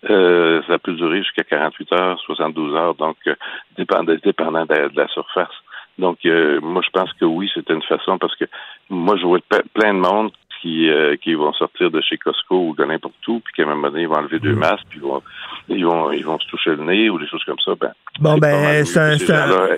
euh, 0.10 0.62
ça 0.68 0.80
peut 0.80 0.94
durer 0.94 1.20
jusqu'à 1.20 1.44
48 1.44 1.94
heures, 1.94 2.20
72 2.26 2.74
heures, 2.76 2.96
donc 2.96 3.18
euh, 3.28 3.36
dépendant, 3.78 4.16
dépendant 4.24 4.66
de, 4.66 4.74
la- 4.74 4.90
de 4.90 4.98
la 4.98 5.08
surface. 5.10 5.54
Donc 6.00 6.18
euh, 6.26 6.60
moi 6.62 6.82
je 6.84 6.90
pense 6.90 7.14
que 7.14 7.26
oui, 7.26 7.50
c'était 7.54 7.74
une 7.74 7.84
façon 7.84 8.18
parce 8.18 8.36
que 8.36 8.46
moi 8.90 9.16
je 9.18 9.24
vois 9.26 9.40
plein 9.76 9.94
de 9.94 10.00
monde 10.00 10.32
qui, 10.62 10.90
euh, 10.90 11.16
qui 11.22 11.34
vont 11.36 11.54
sortir 11.54 11.90
de 11.92 12.02
chez 12.02 12.18
Costco 12.18 12.70
ou 12.70 12.76
de 12.76 12.84
n'importe 12.86 13.16
où, 13.28 13.40
puis 13.40 13.54
qu'à 13.56 13.64
un 13.64 13.74
moment 13.76 13.90
donné, 13.90 14.02
ils 14.04 14.08
vont 14.08 14.16
enlever 14.18 14.40
deux 14.40 14.56
masques, 14.56 14.86
puis 14.90 15.00
ils 15.00 15.08
vont, 15.08 15.22
ils 15.70 15.86
vont, 15.86 16.12
ils 16.12 16.26
vont 16.26 16.38
se 16.40 16.48
toucher 16.48 16.72
le 16.72 16.84
nez 16.84 17.10
ou 17.10 17.18
des 17.20 17.28
choses 17.28 17.44
comme 17.46 17.60
ça. 17.64 17.72
Ben, 17.80 17.92
Bon, 18.20 18.38
ben, 18.38 18.86
c'est 18.86 19.00
un- 19.00 19.14
un-. 19.14 19.78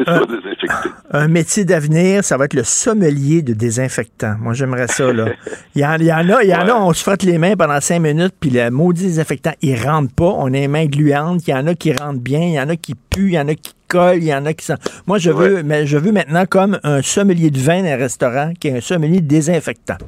Un 1.12 1.28
métier 1.28 1.64
d'avenir, 1.66 2.24
ça 2.24 2.36
va 2.38 2.46
être 2.46 2.54
le 2.54 2.64
sommelier 2.64 3.42
de 3.42 3.52
désinfectant. 3.52 4.34
Moi, 4.40 4.54
j'aimerais 4.54 4.86
ça, 4.88 5.12
là. 5.12 5.26
Il 5.74 5.82
y 5.82 5.84
en, 5.86 5.96
il 5.96 6.04
y 6.06 6.12
en 6.12 6.28
a, 6.30 6.42
il 6.42 6.48
y 6.48 6.54
en 6.54 6.66
a, 6.68 6.72
on 6.74 6.92
se 6.92 7.02
frotte 7.02 7.22
les 7.22 7.36
mains 7.38 7.54
pendant 7.56 7.80
cinq 7.80 8.00
minutes, 8.00 8.34
puis 8.40 8.50
le 8.50 8.70
maudit 8.70 9.04
désinfectant, 9.04 9.52
il 9.62 9.76
rentre 9.76 10.14
pas. 10.14 10.24
On 10.36 10.46
a 10.46 10.50
les 10.50 10.68
mains 10.68 10.86
gluantes. 10.86 11.46
Il 11.46 11.50
y 11.50 11.54
en 11.54 11.66
a 11.66 11.74
qui 11.74 11.92
rentrent 11.92 12.20
bien, 12.20 12.40
il 12.40 12.52
y 12.54 12.60
en 12.60 12.68
a 12.68 12.76
qui 12.76 12.94
puent, 12.94 13.28
il 13.28 13.34
y 13.34 13.38
en 13.38 13.48
a 13.48 13.54
qui 13.54 13.72
il 14.16 14.24
y 14.24 14.34
en 14.34 14.44
a 14.46 14.52
qui 14.54 14.64
sont... 14.64 14.76
Moi, 15.06 15.18
je 15.18 15.30
veux, 15.30 15.62
mais 15.62 15.86
je 15.86 15.98
veux 15.98 16.12
maintenant 16.12 16.44
comme 16.46 16.78
un 16.84 17.02
sommelier 17.02 17.50
de 17.50 17.58
vin 17.58 17.82
dans 17.82 17.88
un 17.90 17.96
restaurant 17.96 18.52
qui 18.58 18.68
est 18.68 18.76
un 18.76 18.80
sommelier 18.80 19.20
désinfectant. 19.20 19.98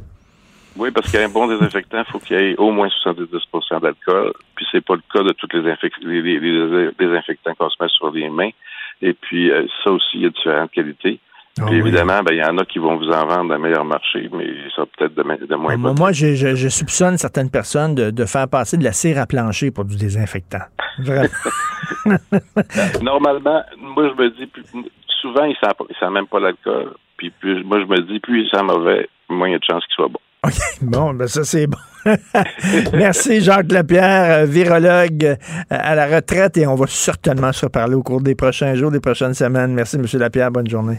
Oui, 0.76 0.90
parce 0.90 1.10
qu'un 1.12 1.28
bon 1.28 1.48
désinfectant, 1.48 1.98
il 2.06 2.10
faut 2.10 2.18
qu'il 2.18 2.36
y 2.40 2.40
ait 2.42 2.56
au 2.56 2.70
moins 2.70 2.88
70 2.88 3.26
d'alcool. 3.82 4.32
Puis 4.54 4.66
c'est 4.72 4.82
pas 4.84 4.94
le 4.94 5.02
cas 5.12 5.22
de 5.22 5.32
tous 5.32 5.48
les, 5.52 5.70
infec- 5.70 5.92
les, 6.02 6.22
les- 6.22 6.40
les 6.40 6.90
désinfectants 6.98 7.54
qu'on 7.58 7.68
se 7.68 7.76
met 7.80 7.88
sur 7.90 8.10
les 8.10 8.28
mains. 8.30 8.50
Et 9.02 9.12
puis 9.12 9.50
euh, 9.50 9.66
ça 9.84 9.90
aussi, 9.90 10.06
il 10.14 10.22
y 10.22 10.26
a 10.26 10.30
différentes 10.30 10.70
qualités. 10.70 11.18
Ah 11.60 11.64
Puis 11.66 11.76
évidemment, 11.76 12.22
ben, 12.22 12.32
il 12.32 12.38
y 12.38 12.44
en 12.44 12.56
a 12.56 12.64
qui 12.64 12.78
vont 12.78 12.96
vous 12.96 13.10
en 13.10 13.26
vendre 13.26 13.52
à 13.52 13.58
meilleur 13.58 13.84
marché, 13.84 14.30
mais 14.32 14.46
ça 14.74 14.84
peut-être 14.96 15.14
de, 15.14 15.46
de, 15.46 15.54
moins 15.54 15.76
bon. 15.76 15.94
Moi, 15.98 16.12
je, 16.12 16.34
je, 16.34 16.68
soupçonne 16.68 17.18
certaines 17.18 17.50
personnes 17.50 17.94
de, 17.94 18.10
de, 18.10 18.24
faire 18.24 18.48
passer 18.48 18.78
de 18.78 18.84
la 18.84 18.92
cire 18.92 19.18
à 19.18 19.26
plancher 19.26 19.70
pour 19.70 19.84
du 19.84 19.96
désinfectant. 19.96 20.64
Normalement, 23.02 23.62
moi, 23.76 24.08
je 24.08 24.22
me 24.22 24.30
dis, 24.30 24.50
souvent, 25.20 25.44
ils 25.44 25.56
ne 25.62 25.94
savent 26.00 26.12
même 26.12 26.26
pas 26.26 26.40
l'alcool. 26.40 26.94
Puis 27.18 27.30
plus, 27.38 27.62
moi, 27.64 27.80
je 27.80 27.86
me 27.86 28.00
dis, 28.10 28.18
plus 28.20 28.44
ils 28.44 28.50
sont 28.50 28.64
mauvais, 28.64 29.08
moins 29.28 29.48
il 29.48 29.52
y 29.52 29.54
a 29.54 29.58
de 29.58 29.64
chances 29.64 29.84
qu'ils 29.86 29.94
soient 29.94 30.08
bons. 30.08 30.20
OK, 30.44 30.52
bon, 30.82 31.14
ben 31.14 31.28
ça, 31.28 31.44
c'est 31.44 31.66
bon. 31.66 31.78
Merci, 32.94 33.40
Jacques 33.42 33.70
Lapierre, 33.70 34.40
euh, 34.40 34.44
virologue 34.44 35.24
euh, 35.24 35.36
à 35.70 35.94
la 35.94 36.06
retraite, 36.06 36.56
et 36.56 36.66
on 36.66 36.74
va 36.74 36.86
certainement 36.88 37.52
se 37.52 37.66
reparler 37.66 37.94
au 37.94 38.02
cours 38.02 38.22
des 38.22 38.34
prochains 38.34 38.74
jours, 38.74 38.90
des 38.90 39.00
prochaines 39.00 39.34
semaines. 39.34 39.72
Merci, 39.72 39.96
M. 39.96 40.06
Lapierre. 40.14 40.50
Bonne 40.50 40.68
journée. 40.68 40.98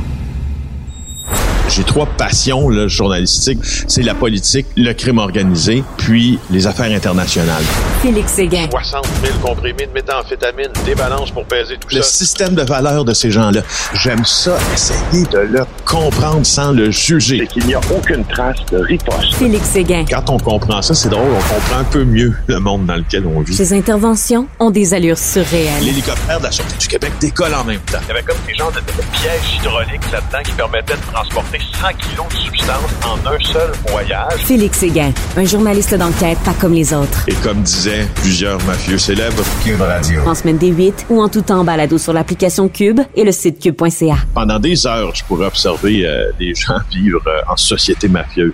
J'ai 1.73 1.83
trois 1.83 2.05
passions 2.05 2.67
là, 2.67 2.89
journalistiques. 2.89 3.59
C'est 3.87 4.01
la 4.01 4.13
politique, 4.13 4.65
le 4.75 4.91
crime 4.91 5.19
organisé, 5.19 5.83
puis 5.97 6.37
les 6.49 6.67
affaires 6.67 6.91
internationales. 6.91 7.63
Félix 8.01 8.33
Séguin. 8.33 8.67
60 8.69 9.05
000 9.23 9.37
comprimés 9.39 9.85
de 9.85 9.93
méthamphétamine, 9.93 10.67
des 10.85 10.95
balances 10.95 11.31
pour 11.31 11.45
peser 11.45 11.77
tout 11.77 11.89
ça. 11.89 11.97
Le 11.97 12.03
système 12.03 12.55
de 12.55 12.63
valeur 12.63 13.05
de 13.05 13.13
ces 13.13 13.31
gens-là, 13.31 13.61
j'aime 13.93 14.25
ça, 14.25 14.57
essayer 14.73 15.25
de 15.31 15.37
le 15.39 15.65
comprendre 15.85 16.45
sans 16.45 16.73
le 16.73 16.91
juger. 16.91 17.37
C'est 17.39 17.47
qu'il 17.47 17.65
n'y 17.67 17.73
a 17.73 17.79
aucune 17.95 18.25
trace 18.25 18.57
de 18.69 18.79
riposte. 18.79 19.35
Félix 19.35 19.69
Séguin. 19.69 20.03
Quand 20.09 20.29
on 20.29 20.39
comprend 20.39 20.81
ça, 20.81 20.93
c'est 20.93 21.09
drôle, 21.09 21.29
on 21.29 21.53
comprend 21.53 21.77
un 21.79 21.85
peu 21.85 22.03
mieux 22.03 22.33
le 22.47 22.59
monde 22.59 22.85
dans 22.85 22.97
lequel 22.97 23.25
on 23.25 23.39
vit. 23.41 23.55
Ses 23.55 23.71
interventions 23.71 24.47
ont 24.59 24.71
des 24.71 24.93
allures 24.93 25.17
surréelles. 25.17 25.83
L'hélicoptère 25.83 26.39
de 26.39 26.45
la 26.45 26.51
Sûreté 26.51 26.75
du 26.77 26.87
Québec 26.87 27.13
décolle 27.21 27.53
en 27.53 27.63
même 27.63 27.79
temps. 27.79 27.99
Il 28.03 28.07
y 28.09 28.11
avait 28.11 28.23
comme 28.23 28.37
des 28.45 28.55
genres 28.55 28.71
de, 28.73 28.79
de 28.79 29.07
pièges 29.13 29.57
hydrauliques 29.57 30.11
là-dedans 30.11 30.43
qui 30.43 30.51
permettaient 30.51 30.95
de 30.95 31.10
transporter 31.11 31.59
100 31.59 31.87
kilos 31.97 32.27
de 32.29 32.35
substance 32.35 32.91
en 33.05 33.17
un 33.27 33.39
seul 33.39 33.71
voyage. 33.89 34.33
Félix 34.45 34.79
Séguin, 34.79 35.11
un 35.37 35.45
journaliste 35.45 35.95
d'enquête 35.95 36.37
pas 36.45 36.53
comme 36.53 36.73
les 36.73 36.93
autres. 36.93 37.25
Et 37.27 37.35
comme 37.35 37.61
disaient 37.61 38.07
plusieurs 38.15 38.63
mafieux 38.65 38.97
célèbres, 38.97 39.43
Cube 39.63 39.81
Radio. 39.81 40.21
En 40.25 40.35
semaine 40.35 40.57
des 40.57 40.69
8 40.69 41.07
ou 41.09 41.21
en 41.21 41.29
tout 41.29 41.41
temps 41.41 41.63
balado 41.63 41.97
sur 41.97 42.13
l'application 42.13 42.69
Cube 42.69 43.01
et 43.15 43.23
le 43.23 43.31
site 43.31 43.59
cube.ca. 43.59 44.15
Pendant 44.33 44.59
des 44.59 44.87
heures, 44.87 45.13
je 45.13 45.23
pourrais 45.25 45.47
observer 45.47 46.05
euh, 46.05 46.31
des 46.39 46.53
gens 46.55 46.79
vivre 46.91 47.21
euh, 47.27 47.41
en 47.47 47.57
société 47.57 48.07
mafieuse. 48.07 48.53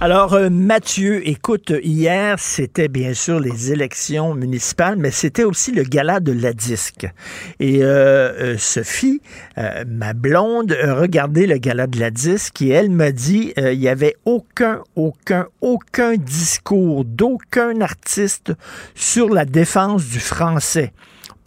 Alors, 0.00 0.34
euh, 0.34 0.48
Mathieu, 0.48 1.28
écoute, 1.28 1.72
hier, 1.82 2.38
c'était 2.38 2.86
bien 2.86 3.14
sûr 3.14 3.40
les 3.40 3.72
élections 3.72 4.32
municipales, 4.32 4.94
mais 4.96 5.10
c'était 5.10 5.42
aussi 5.42 5.72
le 5.72 5.82
gala 5.82 6.20
de 6.20 6.30
la 6.30 6.52
disque. 6.52 7.08
Et 7.58 7.82
euh, 7.82 8.54
euh, 8.54 8.58
Sophie, 8.58 9.20
ma 9.56 10.12
blonde, 10.12 10.70
a 10.80 10.94
regardé 10.94 11.48
le 11.48 11.58
gala 11.58 11.88
de 11.88 11.98
la 11.98 12.12
disque 12.12 12.62
et 12.62 12.68
elle 12.68 12.90
m'a 12.90 13.10
dit 13.10 13.52
il 13.56 13.76
n'y 13.76 13.88
avait 13.88 14.14
aucun, 14.24 14.84
aucun, 14.94 15.48
aucun 15.60 16.14
discours 16.14 17.04
d'aucun 17.04 17.80
artiste 17.80 18.52
sur 18.94 19.28
la 19.28 19.44
défense 19.44 20.04
du 20.04 20.20
français. 20.20 20.92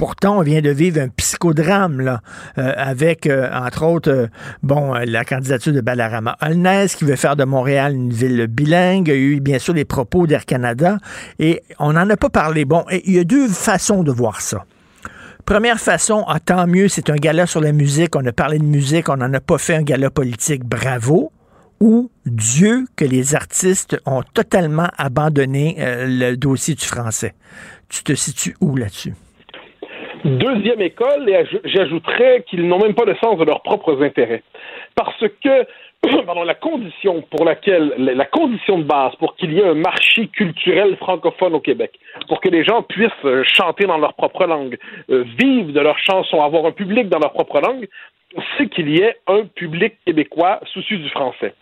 Pourtant, 0.01 0.39
on 0.39 0.41
vient 0.41 0.61
de 0.61 0.71
vivre 0.71 0.99
un 0.99 1.09
psychodrame 1.09 2.01
là, 2.01 2.21
euh, 2.57 2.73
avec, 2.75 3.27
euh, 3.27 3.47
entre 3.53 3.85
autres, 3.85 4.09
euh, 4.09 4.27
bon, 4.63 4.93
la 4.93 5.23
candidature 5.23 5.73
de 5.73 5.79
Balarama 5.79 6.37
Holness 6.41 6.95
qui 6.95 7.05
veut 7.05 7.15
faire 7.15 7.35
de 7.35 7.43
Montréal 7.43 7.93
une 7.93 8.11
ville 8.11 8.47
bilingue. 8.47 9.09
Il 9.09 9.13
y 9.13 9.15
a 9.15 9.19
eu 9.19 9.39
bien 9.39 9.59
sûr 9.59 9.75
les 9.75 9.85
propos 9.85 10.25
d'Air 10.25 10.47
Canada 10.47 10.97
et 11.37 11.61
on 11.77 11.93
n'en 11.93 12.09
a 12.09 12.17
pas 12.17 12.31
parlé. 12.31 12.65
Bon, 12.65 12.83
il 12.89 13.13
y 13.13 13.19
a 13.19 13.23
deux 13.23 13.47
façons 13.47 14.01
de 14.01 14.11
voir 14.11 14.41
ça. 14.41 14.65
Première 15.45 15.79
façon, 15.79 16.25
ah, 16.27 16.39
tant 16.39 16.65
mieux, 16.65 16.87
c'est 16.87 17.11
un 17.11 17.15
gala 17.17 17.45
sur 17.45 17.61
la 17.61 17.71
musique, 17.71 18.15
on 18.15 18.25
a 18.25 18.31
parlé 18.31 18.57
de 18.57 18.63
musique, 18.63 19.07
on 19.07 19.17
n'en 19.17 19.31
a 19.31 19.39
pas 19.39 19.59
fait 19.59 19.75
un 19.75 19.83
gala 19.83 20.09
politique, 20.09 20.65
bravo. 20.65 21.31
Ou 21.79 22.09
Dieu 22.25 22.87
que 22.95 23.05
les 23.05 23.35
artistes 23.35 24.01
ont 24.07 24.23
totalement 24.33 24.89
abandonné 24.97 25.75
le 25.77 26.37
dossier 26.37 26.73
du 26.73 26.85
français. 26.85 27.35
Tu 27.87 28.03
te 28.03 28.15
situes 28.15 28.55
où 28.61 28.75
là-dessus? 28.75 29.13
Deuxième 30.23 30.81
école, 30.81 31.27
et 31.29 31.45
j'ajouterais 31.65 32.43
qu'ils 32.47 32.67
n'ont 32.67 32.79
même 32.79 32.93
pas 32.93 33.05
le 33.05 33.15
sens 33.15 33.37
de 33.39 33.43
leurs 33.43 33.61
propres 33.61 34.03
intérêts. 34.03 34.43
Parce 34.95 35.23
que 35.43 35.65
la 36.45 36.55
condition 36.55 37.21
pour 37.23 37.45
laquelle, 37.45 37.93
la 37.97 38.25
condition 38.25 38.77
de 38.77 38.83
base 38.83 39.15
pour 39.15 39.35
qu'il 39.35 39.53
y 39.53 39.59
ait 39.59 39.67
un 39.67 39.75
marché 39.75 40.27
culturel 40.27 40.95
francophone 40.97 41.55
au 41.55 41.59
Québec, 41.59 41.99
pour 42.27 42.39
que 42.39 42.49
les 42.49 42.63
gens 42.63 42.83
puissent 42.83 43.09
euh, 43.25 43.43
chanter 43.45 43.85
dans 43.85 43.97
leur 43.97 44.13
propre 44.13 44.45
langue, 44.45 44.77
euh, 45.09 45.23
vivre 45.39 45.71
de 45.71 45.79
leurs 45.79 45.99
chansons, 45.99 46.41
avoir 46.41 46.65
un 46.65 46.71
public 46.71 47.09
dans 47.09 47.19
leur 47.19 47.33
propre 47.33 47.59
langue, 47.59 47.87
c'est 48.57 48.69
qu'il 48.69 48.89
y 48.89 49.01
ait 49.01 49.17
un 49.27 49.45
public 49.45 49.95
québécois 50.05 50.59
soucieux 50.71 50.97
du 50.97 51.09
français. 51.09 51.53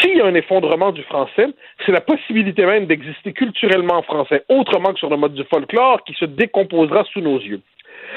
S'il 0.00 0.16
y 0.16 0.20
a 0.20 0.26
un 0.26 0.34
effondrement 0.34 0.92
du 0.92 1.02
français, 1.04 1.46
c'est 1.86 1.92
la 1.92 2.00
possibilité 2.00 2.66
même 2.66 2.86
d'exister 2.86 3.32
culturellement 3.32 3.98
en 3.98 4.02
français, 4.02 4.44
autrement 4.48 4.92
que 4.92 4.98
sur 4.98 5.10
le 5.10 5.16
mode 5.16 5.34
du 5.34 5.44
folklore, 5.44 6.02
qui 6.04 6.14
se 6.14 6.24
décomposera 6.24 7.04
sous 7.04 7.20
nos 7.20 7.38
yeux. 7.38 7.60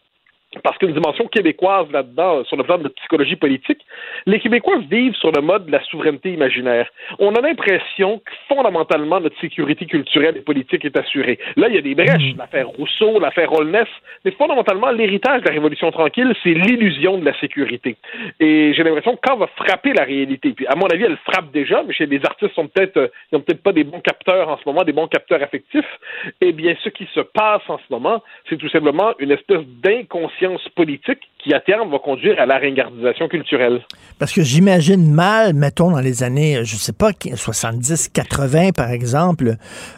parce 0.62 0.78
qu'une 0.78 0.94
dimension 0.94 1.28
québécoise 1.28 1.90
là-dedans, 1.92 2.44
sur 2.46 2.58
le 2.58 2.64
plan 2.64 2.78
de 2.78 2.90
psychologie 2.90 3.36
politique, 3.36 3.80
les 4.26 4.40
Québécois 4.40 4.80
vivent 4.90 5.16
sur 5.16 5.32
le 5.32 5.42
mode 5.42 5.66
de 5.66 5.72
la 5.72 5.84
souveraineté 5.84 6.32
imaginaire. 6.34 6.90
On 7.20 7.34
a 7.36 7.42
l'impression 7.42 8.20
que 8.20 8.32
fondamentalement 8.48 9.20
notre 9.20 9.40
sécurité 9.40 9.86
culturelle 9.86 10.38
et 10.38 10.42
politique 10.42 10.86
est 10.86 10.98
assurée. 10.98 11.40
Là, 11.56 11.68
il 11.70 11.76
y 11.76 11.78
a 11.78 11.82
des 11.82 11.96
brèches, 11.96 12.34
mm. 12.34 12.38
l'affaire 12.38 12.68
Rousseau, 12.68 13.20
l'affaire 13.20 13.52
Holness, 13.52 13.88
mais 14.26 14.32
fondamentalement, 14.32 14.92
l'héritage 14.92 15.42
de 15.42 15.48
la 15.48 15.54
Révolution 15.54 15.92
tranquille, 15.92 16.34
c'est 16.44 16.54
l'illusion 16.54 17.18
de 17.18 17.26
la 17.26 17.38
sécurité. 17.40 17.96
Et 18.40 18.74
j'ai 18.74 18.84
l'impression 18.84 19.16
que 19.16 19.22
quand 19.24 19.38
va 19.38 19.48
frapper 19.48 19.94
la 19.94 20.04
réalité, 20.04 20.52
puis 20.52 20.68
à 20.68 20.76
mon 20.76 20.88
avis, 20.88 21.06
elle 21.06 21.18
frappe 21.18 21.52
déjà, 21.52 21.84
mais 21.84 21.94
chez 21.94 22.06
les 22.06 22.24
artistes 22.26 22.54
sont 22.54 22.68
peut-être, 22.68 22.98
euh, 22.98 23.08
ils 23.32 23.36
n'ont 23.36 23.42
peut-être 23.42 23.64
pas 23.64 23.72
des 23.72 23.84
bons 23.84 24.02
capteurs 24.02 24.50
en 24.50 24.58
ce 24.58 24.64
moment, 24.66 24.84
des 24.84 24.94
bons 24.94 25.08
capteurs 25.08 25.42
affectifs, 25.42 26.00
eh 26.42 26.52
bien, 26.52 26.76
ce 26.84 26.90
qui 26.90 27.08
se 27.14 27.22
passe 27.22 27.62
en 27.68 27.78
ce 27.78 27.84
moment, 27.90 28.22
c'est 28.50 28.58
tout 28.58 28.70
simplement 28.70 29.14
une 29.20 29.32
espèce 29.32 29.66
d'inconscience 29.84 30.43
politique 30.76 31.30
qui, 31.44 31.54
à 31.54 31.60
terme, 31.60 31.92
va 31.92 32.00
conduire 32.00 32.40
à 32.40 32.46
la 32.46 32.58
ringardisation 32.58 33.28
culturelle. 33.28 33.82
Parce 34.18 34.32
que 34.32 34.44
j'imagine 34.44 35.12
mal, 35.12 35.54
mettons, 35.54 35.92
dans 35.92 36.00
les 36.00 36.24
années, 36.24 36.64
je 36.64 36.76
sais 36.76 36.94
pas, 36.94 37.12
70, 37.36 38.10
80, 38.10 38.72
par 38.72 38.90
exemple, 38.92 39.56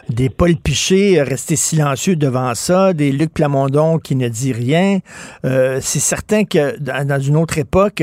des 0.08 0.28
Paul 0.28 0.56
Piché 0.56 1.22
restés 1.22 1.56
silencieux 1.56 2.16
devant 2.16 2.54
ça, 2.54 2.92
des 2.92 3.12
Luc 3.12 3.32
Plamondon 3.32 3.98
qui 3.98 4.16
ne 4.16 4.28
dit 4.28 4.52
rien. 4.52 4.98
Euh, 5.44 5.78
c'est 5.80 6.00
certain 6.00 6.44
que 6.44 6.78
dans 6.80 7.20
une 7.20 7.36
autre 7.36 7.58
époque, 7.58 8.02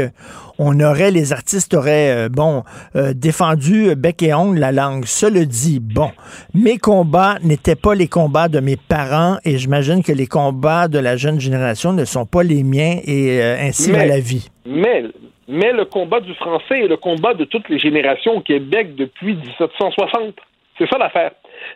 on 0.60 0.80
aurait, 0.80 1.11
les 1.11 1.34
artistes 1.34 1.74
auraient, 1.74 2.26
euh, 2.26 2.30
bon, 2.30 2.64
euh, 2.95 3.14
défendu 3.14 3.95
bec 3.95 4.22
et 4.22 4.34
ongle 4.34 4.60
la 4.60 4.72
langue. 4.72 5.06
Cela 5.06 5.45
dit, 5.45 5.80
bon, 5.80 6.11
mes 6.53 6.78
combats 6.78 7.38
n'étaient 7.44 7.76
pas 7.76 7.95
les 7.95 8.07
combats 8.07 8.48
de 8.48 8.60
mes 8.60 8.78
parents 8.78 9.38
et 9.44 9.57
j'imagine 9.57 10.03
que 10.03 10.11
les 10.11 10.28
combats 10.28 10.88
de 10.88 10.99
la 10.99 11.18
jeune 11.18 11.40
génération 11.40 11.91
ne 11.91 12.06
sont 12.06 12.26
pas 12.26 12.44
les 12.44 12.64
miens 12.64 12.99
et 13.03 13.32
euh, 13.41 13.57
ainsi 13.60 13.91
va 13.91 14.05
la 14.05 14.19
vie. 14.19 14.49
Mais, 14.65 15.03
mais 15.47 15.72
le 15.72 15.85
combat 15.85 16.19
du 16.19 16.34
français 16.35 16.81
est 16.81 16.88
le 16.88 16.97
combat 16.97 17.34
de 17.34 17.45
toutes 17.45 17.69
les 17.69 17.80
générations 17.80 18.38
au 18.38 18.41
Québec 18.41 18.95
depuis 18.95 19.35
1760. 19.35 20.35
C'est 20.77 20.89
ça 20.89 20.97
l'affaire. 20.97 21.31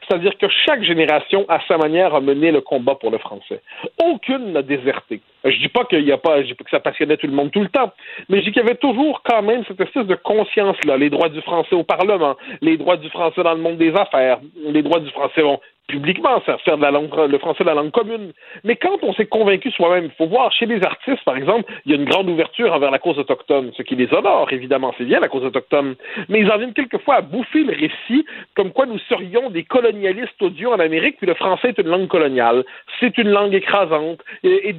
C'est-à-dire 0.07 0.37
que 0.37 0.47
chaque 0.65 0.83
génération, 0.83 1.45
à 1.49 1.59
sa 1.67 1.77
manière, 1.77 2.15
a 2.15 2.21
mené 2.21 2.51
le 2.51 2.61
combat 2.61 2.95
pour 2.95 3.11
le 3.11 3.17
français. 3.17 3.61
Aucune 4.03 4.53
n'a 4.53 4.61
déserté. 4.61 5.21
Je 5.43 5.57
dis 5.59 5.69
pas 5.69 5.85
qu'il 5.85 6.01
y 6.01 6.11
a 6.11 6.17
pas, 6.17 6.41
dis 6.41 6.53
pas 6.53 6.63
que 6.63 6.69
ça 6.69 6.79
passionnait 6.79 7.17
tout 7.17 7.27
le 7.27 7.33
monde 7.33 7.51
tout 7.51 7.61
le 7.61 7.69
temps, 7.69 7.91
mais 8.29 8.39
je 8.39 8.45
dis 8.45 8.51
qu'il 8.51 8.61
y 8.61 8.65
avait 8.65 8.75
toujours 8.75 9.21
quand 9.23 9.41
même 9.41 9.63
cette 9.67 9.79
espèce 9.79 10.07
de 10.07 10.15
conscience-là, 10.15 10.97
les 10.97 11.09
droits 11.09 11.29
du 11.29 11.41
français 11.41 11.75
au 11.75 11.83
Parlement, 11.83 12.35
les 12.61 12.77
droits 12.77 12.97
du 12.97 13.09
français 13.09 13.43
dans 13.43 13.53
le 13.53 13.61
monde 13.61 13.77
des 13.77 13.93
affaires, 13.95 14.39
les 14.65 14.81
droits 14.81 14.99
du 14.99 15.09
français 15.11 15.41
bon, 15.41 15.59
publiquement, 15.87 16.41
faire 16.41 16.77
de 16.77 16.81
la 16.81 16.91
langue, 16.91 17.09
le 17.15 17.37
français 17.37 17.63
la 17.63 17.73
langue 17.73 17.91
commune. 17.91 18.33
Mais 18.63 18.75
quand 18.75 18.97
on 19.03 19.13
s'est 19.13 19.25
convaincu 19.25 19.71
soi-même, 19.71 20.05
il 20.05 20.11
faut 20.11 20.27
voir 20.27 20.51
chez 20.51 20.65
les 20.65 20.83
artistes, 20.83 21.23
par 21.23 21.37
exemple, 21.37 21.71
il 21.85 21.91
y 21.91 21.95
a 21.95 21.97
une 21.97 22.05
grande 22.05 22.29
ouverture 22.29 22.73
envers 22.73 22.91
la 22.91 22.99
cause 22.99 23.17
autochtone, 23.17 23.71
ce 23.75 23.83
qui 23.83 23.95
les 23.95 24.13
honore, 24.13 24.51
évidemment, 24.51 24.93
c'est 24.97 25.05
bien 25.05 25.19
la 25.19 25.29
cause 25.29 25.45
autochtone. 25.45 25.95
Mais 26.27 26.41
ils 26.41 26.51
en 26.51 26.57
viennent 26.57 26.73
quelquefois 26.73 27.15
à 27.15 27.21
bouffer 27.21 27.63
le 27.63 27.73
récit 27.73 28.25
comme 28.55 28.71
quoi 28.71 28.85
nous 28.85 28.99
serions 29.09 29.49
des 29.49 29.63
colonialistes 29.63 30.41
odieux 30.41 30.69
en 30.69 30.79
Amérique, 30.79 31.17
puis 31.17 31.27
le 31.27 31.35
français 31.35 31.69
est 31.69 31.79
une 31.79 31.87
langue 31.87 32.07
coloniale. 32.07 32.65
C'est 32.99 33.17
une 33.17 33.29
langue 33.29 33.53
écrasante. 33.53 34.19
Et, 34.43 34.73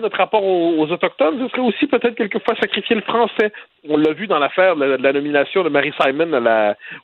notre 0.00 0.16
rapport 0.18 0.44
aux, 0.44 0.86
autochtones, 0.90 1.38
ce 1.40 1.48
serait 1.48 1.66
aussi 1.66 1.86
peut-être 1.86 2.14
quelquefois 2.14 2.54
sacrifier 2.60 2.96
le 2.96 3.02
français. 3.02 3.52
On 3.88 3.96
l'a 3.96 4.12
vu 4.12 4.26
dans 4.26 4.38
l'affaire 4.38 4.76
de, 4.76 4.84
la 4.84 5.12
nomination 5.12 5.62
de 5.64 5.68
Mary 5.68 5.92
Simon 6.00 6.30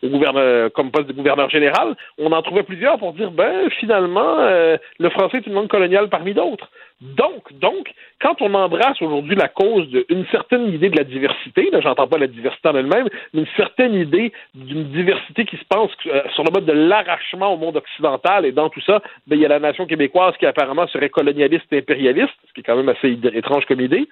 au 0.03 0.09
gouverneur, 0.09 0.73
comme 0.73 0.91
poste 0.91 1.09
de 1.09 1.13
gouverneur 1.13 1.51
général. 1.51 1.97
On 2.19 2.33
en 2.33 2.43
trouvait 2.43 2.63
plusieurs 2.63 2.99
pour 2.99 3.13
dire 3.13 3.31
ben 3.31 3.69
finalement, 3.79 4.39
euh, 4.39 4.77
le 4.99 5.11
français 5.11 5.39
est 5.39 5.47
une 5.47 5.55
langue 5.55 5.69
coloniale 5.69 6.09
parmi 6.09 6.35
d'autres. 6.35 6.69
Donc, 7.01 7.53
donc, 7.59 7.93
quand 8.21 8.41
on 8.41 8.55
embrasse 8.55 9.03
aujourd'hui 9.03 9.35
la 9.35 9.49
cause 9.49 9.89
d'une 9.89 10.27
certaine 10.31 10.73
idée 10.73 10.89
de 10.89 10.97
la 10.97 11.05
diversité, 11.05 11.69
là, 11.71 11.81
j'entends 11.81 12.07
pas 12.07 12.19
la 12.19 12.29
diversité 12.29 12.69
en 12.69 12.77
elle-même, 12.77 13.09
mais 13.33 13.43
une 13.43 13.49
certaine 13.57 13.95
idée 13.95 14.33
d'une 14.55 14.85
diversité 14.85 15.45
qui 15.45 15.57
se 15.57 15.65
pense 15.69 15.91
euh, 16.07 16.23
sur 16.35 16.45
le 16.45 16.51
mode 16.53 16.67
de 16.67 16.73
l'arrachement 16.73 17.53
au 17.53 17.57
monde 17.57 17.77
occidental, 17.77 18.47
et 18.47 18.53
dans 18.53 18.71
tout 18.71 18.81
ça, 18.81 19.03
ben, 19.27 19.37
il 19.37 19.43
y 19.43 19.45
a 19.45 19.49
la 19.49 19.59
nation 19.59 19.87
québécoise 19.87 20.37
qui 20.39 20.47
apparemment 20.47 20.87
serait 20.87 21.11
colonialiste 21.11 21.67
et 21.73 21.79
impérialiste, 21.79 22.35
ce 22.49 22.53
qui 22.55 22.61
est 22.61 22.65
quand 22.65 22.77
même 22.77 22.89
assez 22.89 23.11
étrange 23.11 23.67
comme 23.67 23.81
idée. 23.81 24.09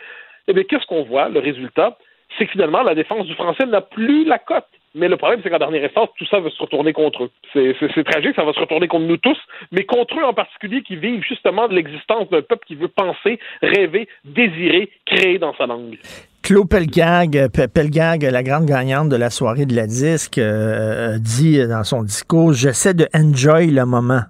Eh 0.49 0.53
bien, 0.53 0.65
qu'est-ce 0.65 0.87
qu'on 0.87 1.05
voit? 1.05 1.29
Le 1.29 1.39
résultat, 1.39 1.97
c'est 2.37 2.47
que 2.47 2.53
finalement, 2.53 2.83
la 2.83 2.97
défense 2.97 3.27
du 3.27 3.35
français 3.35 3.67
n'a 3.67 3.81
plus 3.81 4.25
la 4.25 4.39
cote. 4.39 4.67
Mais 4.95 5.09
le 5.09 5.17
problème, 5.17 5.41
c'est 5.43 5.51
qu'en 5.51 5.59
dernière 5.59 5.85
instance, 5.85 6.11
tout 6.19 6.27
ça 6.27 6.41
va 6.41 6.51
se 6.51 6.63
retourner 6.63 6.93
contre 6.93 7.25
eux. 7.25 7.31
C'est 7.53 8.05
tragique, 8.05 8.35
ça 8.37 8.45
va 8.45 8.53
se 8.53 8.61
retourner 8.61 8.89
contre 8.89 9.07
nous 9.07 9.17
tous, 9.17 9.39
mais 9.71 9.85
contre 9.85 10.19
eux 10.21 10.25
en 10.25 10.35
particulier 10.35 10.83
qui 10.83 10.97
vivent 10.97 11.25
justement 11.27 11.69
de 11.69 11.75
l'existence 11.75 12.29
d'un 12.31 12.43
peuple 12.43 12.67
qui 12.67 12.75
veut 12.75 12.89
penser, 12.89 13.39
rêver, 13.63 14.09
désirer, 14.25 14.91
créer 15.07 15.39
dans 15.39 15.55
sa 15.55 15.67
langue. 15.67 15.99
Claude 16.43 16.69
Pelgag, 16.69 17.49
Pelgag, 17.73 18.25
la 18.25 18.43
grande 18.43 18.67
gagnante 18.67 19.09
de 19.09 19.17
la 19.17 19.31
soirée 19.31 19.65
de 19.65 19.77
la 19.77 19.87
disque, 19.87 20.39
euh, 20.39 21.17
dit 21.19 21.67
dans 21.67 21.85
son 21.85 22.03
discours 22.03 22.53
J'essaie 22.53 22.95
de 22.95 23.07
enjoy 23.15 23.69
le 23.69 23.87
moment. 23.87 24.23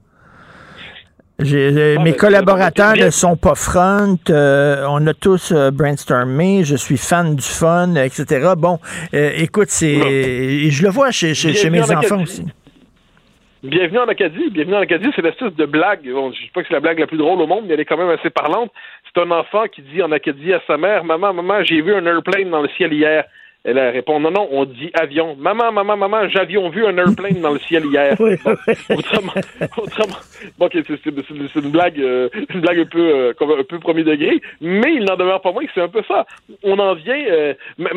Mes 1.43 2.15
collaborateurs 2.15 2.97
ne 2.97 3.11
sont 3.11 3.37
pas 3.37 3.55
front. 3.55 4.19
Euh, 4.31 4.85
on 4.89 5.07
a 5.07 5.15
tous 5.15 5.53
euh, 5.53 5.71
brainstormé. 5.71 6.65
Je 6.65 6.77
suis 6.77 6.97
fan 6.97 7.37
du 7.37 7.43
fun, 7.43 7.95
etc. 7.97 8.53
Bon, 8.57 8.79
euh, 9.15 9.31
écoute, 9.37 9.69
c'est, 9.69 10.71
je 10.71 10.83
le 10.83 10.91
vois 10.91 11.11
chez, 11.11 11.35
chez, 11.35 11.71
mes 11.71 11.83
enfants 11.91 12.23
aussi. 12.23 12.45
Bienvenue 13.63 13.99
en 13.99 14.09
Acadie. 14.09 14.51
Bienvenue 14.51 14.77
en 14.77 14.81
Acadie, 14.81 15.11
c'est 15.15 15.23
l'espèce 15.23 15.55
de 15.55 15.67
blague. 15.67 16.11
Bon, 16.11 16.33
je 16.33 16.41
ne 16.41 16.47
sais 16.47 16.51
pas 16.53 16.63
que 16.63 16.69
c'est 16.69 16.75
la 16.75 16.81
blague 16.81 16.99
la 16.99 17.07
plus 17.07 17.19
drôle 17.19 17.41
au 17.41 17.47
monde, 17.47 17.65
mais 17.67 17.75
elle 17.75 17.81
est 17.81 17.85
quand 17.85 17.97
même 17.97 18.11
assez 18.11 18.31
parlante. 18.31 18.73
C'est 19.15 19.23
un 19.23 19.31
enfant 19.31 19.65
qui 19.69 19.83
dit 19.83 20.03
en 20.03 20.11
Acadie 20.11 20.53
à 20.53 20.61
sa 20.67 20.77
mère 20.77 21.05
Maman, 21.05 21.33
maman, 21.33 21.63
j'ai 21.63 21.81
vu 21.81 21.95
un 21.95 22.05
airplane 22.07 22.51
dans 22.51 22.63
le 22.63 22.69
ciel 22.77 22.93
hier. 22.93 23.25
Elle 23.65 23.79
répond 23.79 24.19
non, 24.19 24.33
non, 24.33 24.49
on 24.51 24.65
dit 24.65 24.91
avion. 24.93 25.37
Maman, 25.39 25.71
maman, 25.71 25.97
maman, 25.97 26.29
j'avions 26.29 26.69
vu 26.69 26.85
un 26.85 26.97
airplane 26.97 27.41
dans 27.41 27.53
le 27.53 27.61
ciel 27.61 27.85
hier. 27.87 28.21
autrement, 28.91 29.33
autrement, 29.77 30.17
bon, 30.59 30.69
c'est, 30.73 31.61
une 31.61 31.71
blague, 31.71 32.01
euh, 32.01 32.29
une 32.53 32.61
blague 32.61 32.81
un 32.81 32.87
peu, 32.87 32.99
euh, 32.99 33.33
un 33.41 33.63
peu 33.63 33.79
premier 33.79 34.03
degré, 34.03 34.41
mais 34.61 34.95
il 34.95 35.05
n'en 35.05 35.17
demeure 35.17 35.41
pas 35.41 35.53
moins 35.53 35.65
que 35.65 35.71
c'est 35.75 35.81
un 35.81 35.89
peu 35.89 36.03
ça. 36.09 36.27
On 36.65 36.77
en 36.81 36.95
vient, 36.95 37.23
euh, 37.31 37.55
mais, 37.79 37.91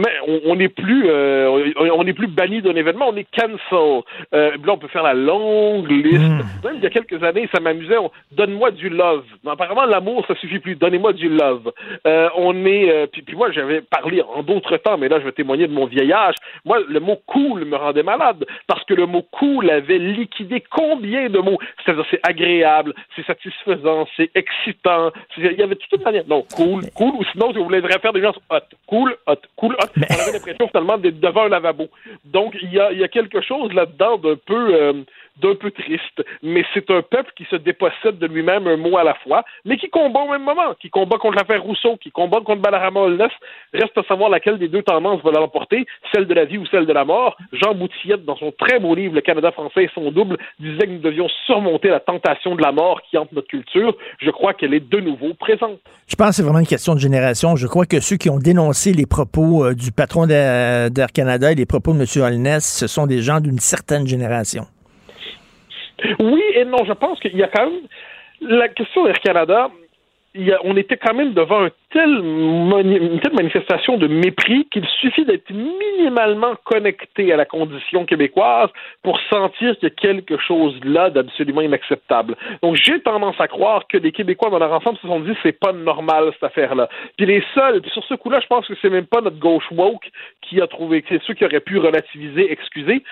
on 0.45 0.55
n'est 0.55 0.69
plus, 0.69 1.09
on 1.09 2.03
n'est 2.03 2.13
plus 2.13 2.27
banni 2.27 2.61
d'un 2.61 2.75
événement, 2.75 3.09
on 3.09 3.15
est 3.15 3.27
cancel. 3.35 4.03
là, 4.31 4.51
on 4.67 4.77
peut 4.77 4.87
faire 4.87 5.03
la 5.03 5.15
longue 5.15 5.89
liste. 5.89 6.19
Hmm. 6.19 6.41
Même 6.63 6.75
il 6.75 6.83
y 6.83 6.87
a 6.87 6.91
quelques 6.91 7.23
années, 7.23 7.49
ça 7.51 7.59
m'amusait. 7.59 7.95
Donne-moi 8.33 8.69
du 8.69 8.89
love. 8.89 9.23
apparemment, 9.47 9.85
l'amour, 9.85 10.25
ça 10.27 10.35
suffit 10.35 10.59
plus. 10.59 10.75
Donnez-moi 10.75 11.13
du 11.13 11.27
love. 11.27 11.71
on 12.05 12.65
est, 12.67 13.07
puis, 13.11 13.23
puis 13.23 13.35
moi, 13.35 13.51
j'avais 13.51 13.81
parlé 13.81 14.21
en 14.21 14.43
d'autres 14.43 14.77
temps, 14.77 14.97
mais 14.99 15.07
là, 15.07 15.19
je 15.19 15.25
vais 15.25 15.31
témoigner 15.31 15.55
de 15.64 15.73
mon 15.73 15.86
vieillage. 15.86 16.36
Moi, 16.65 16.80
le 16.88 16.99
mot 16.99 17.18
cool 17.27 17.65
me 17.65 17.76
rendait 17.76 18.03
malade 18.03 18.45
parce 18.68 18.84
que 18.86 18.94
le 18.94 19.06
mot 19.06 19.23
cool 19.32 19.69
avait 19.69 19.98
liquidé 19.98 20.64
combien 20.69 21.30
de 21.30 21.40
mots? 21.40 21.57
C'est-à-dire, 21.84 22.06
c'est 22.11 22.19
agréable, 22.23 22.94
c'est 23.15 23.26
satisfaisant, 23.26 24.07
c'est 24.15 24.30
excitant. 24.36 25.11
Il 25.38 25.53
y 25.53 25.64
avait 25.64 25.76
toute 25.76 25.99
une 25.99 26.03
manière. 26.03 26.27
Non, 26.27 26.45
cool, 26.56 26.84
cool, 26.95 27.15
ou 27.15 27.23
sinon, 27.32 27.52
je 27.53 27.60
voulais 27.60 27.82
faire 27.99 28.14
des 28.14 28.22
gens 28.22 28.34
hot. 28.49 28.60
Cool, 28.88 29.15
hot, 29.27 29.36
cool, 29.56 29.76
hot. 29.80 29.90
On 29.98 30.22
avait 30.22 30.32
l'impression 30.34 30.68
finalement 30.68 30.98
d'être 30.98 31.19
devant 31.19 31.45
un 31.45 31.49
lavabo. 31.49 31.88
Donc, 32.26 32.56
il 32.61 32.73
y 32.73 32.80
a, 32.80 33.07
quelque 33.07 33.41
chose 33.41 33.72
là-dedans 33.73 34.18
d'un 34.18 34.36
peu. 34.36 34.73
Euh, 34.73 34.94
d'un 35.38 35.56
peu 35.56 35.72
triste, 35.72 36.23
mais 36.41 36.64
c'est 36.73 36.90
un 36.90 37.02
peuple 37.02 37.32
qui 37.36 37.45
se 37.45 37.56
dépossède 37.57 38.18
de 38.19 38.27
lui-même 38.27 38.68
un 38.68 38.77
mot 38.77 38.98
à 38.98 39.03
la 39.03 39.15
fois, 39.15 39.44
mais 39.65 39.77
qui 39.77 39.90
combat 39.90 40.22
au 40.22 40.30
même 40.30 40.44
moment, 40.44 40.73
qui 40.80 40.90
combat 40.90 41.18
contre 41.18 41.36
l'affaire 41.36 41.61
Rousseau, 41.61 41.98
qui 41.98 42.11
combat 42.11 42.40
contre 42.40 42.61
Balarama 42.61 43.02
Olness. 43.02 43.32
Reste 43.73 43.98
à 43.98 44.03
savoir 44.03 44.30
laquelle 44.30 44.57
des 44.57 44.69
deux 44.69 44.84
tendances 44.84 45.22
va 45.23 45.32
l'emporter, 45.45 45.85
celle 46.11 46.26
de 46.26 46.34
la 46.34 46.45
vie 46.45 46.57
ou 46.57 46.65
celle 46.67 46.85
de 46.85 46.93
la 46.93 47.05
mort. 47.05 47.38
Jean 47.53 47.76
Boutillette, 47.76 48.26
dans 48.26 48.35
son 48.35 48.51
très 48.51 48.80
beau 48.80 48.95
livre 48.95 49.13
Le 49.13 49.22
Canada 49.22 49.51
français 49.51 49.84
et 49.84 49.89
son 49.93 50.11
double, 50.11 50.38
disait 50.59 50.85
que 50.85 50.91
nous 50.91 50.99
devions 50.99 51.27
surmonter 51.45 51.89
la 51.89 51.99
tentation 51.99 52.55
de 52.55 52.61
la 52.61 52.72
mort 52.72 53.01
qui 53.09 53.17
hante 53.17 53.31
notre 53.31 53.47
culture. 53.47 53.95
Je 54.19 54.31
crois 54.31 54.53
qu'elle 54.53 54.73
est 54.73 54.88
de 54.88 54.99
nouveau 54.99 55.34
présente. 55.34 55.80
Je 56.07 56.15
pense 56.15 56.30
que 56.30 56.35
c'est 56.35 56.43
vraiment 56.43 56.59
une 56.59 56.67
question 56.67 56.95
de 56.95 56.99
génération. 56.99 57.55
Je 57.55 57.67
crois 57.67 57.85
que 57.85 57.99
ceux 57.99 58.17
qui 58.17 58.30
ont 58.30 58.39
dénoncé 58.39 58.91
les 58.91 59.05
propos 59.05 59.65
euh, 59.65 59.73
du 59.73 59.91
patron 59.91 60.26
d'Air 60.26 61.11
Canada 61.13 61.51
et 61.51 61.55
les 61.55 61.65
propos 61.65 61.93
de 61.93 61.99
M. 61.99 62.23
Holness, 62.23 62.80
ce 62.80 62.88
sont 62.88 63.05
des 63.05 63.22
gens 63.22 63.39
d'une 63.39 63.59
certaine 63.59 64.07
génération. 64.07 64.65
Oui 66.19 66.43
et 66.55 66.65
non, 66.65 66.84
je 66.85 66.93
pense 66.93 67.19
qu'il 67.19 67.35
y 67.38 67.43
a 67.43 67.47
quand 67.47 67.69
même 67.69 67.81
la 68.41 68.67
question 68.69 69.05
d'Air 69.05 69.19
Canada. 69.19 69.69
On 70.64 70.76
était 70.76 70.98
quand 70.98 71.14
même 71.14 71.34
devant 71.34 71.66
une 71.66 73.20
telle 73.20 73.34
manifestation 73.34 73.98
de 73.98 74.07
mépris 74.07 74.68
qu'il 74.72 74.86
suffit 75.02 75.26
d'être 75.26 75.49
minimalement 75.52 76.56
connecté 76.66 77.32
à 77.32 77.38
la 77.38 77.45
condition 77.45 78.06
québécoise 78.06 78.70
pour 79.02 79.20
sentir 79.30 79.78
qu'il 79.78 79.90
y 79.90 79.91
a 79.91 79.95
quelque 79.95 80.38
chose 80.38 80.78
là 80.84 81.10
d'absolument 81.10 81.62
inacceptable. 81.62 82.36
Donc 82.62 82.76
j'ai 82.76 82.99
tendance 83.02 83.40
à 83.40 83.48
croire 83.48 83.88
que 83.88 83.98
les 83.98 84.12
Québécois 84.12 84.49
dans 84.49 84.60
leur 84.60 84.74
ensemble 84.74 84.98
se 84.98 85.07
sont 85.07 85.22
dit 85.22 85.34
c'est 85.41 85.57
pas 85.60 85.72
normal 85.72 86.32
cette 86.34 86.44
affaire-là. 86.44 86.90
Puis 87.18 87.26
les 87.26 87.44
seuls, 87.53 87.82
sur 87.94 88.03
ce 88.03 88.16
coup-là, 88.16 88.40
je 88.41 88.48
pense 88.48 88.68
que 88.68 88.74
c'est 88.82 88.90
même 88.90 89.06
pas 89.06 89.22
notre 89.22 89.40
gauche 89.40 89.72
woke 89.72 90.10
qui 90.41 90.62
a 90.62 90.68
trouvé, 90.68 91.03
c'est 91.07 91.22
ceux 91.24 91.34
qui 91.34 91.45
auraient 91.45 91.60
pu 91.60 91.78
relativiser, 91.78 92.52
excuser 92.52 93.03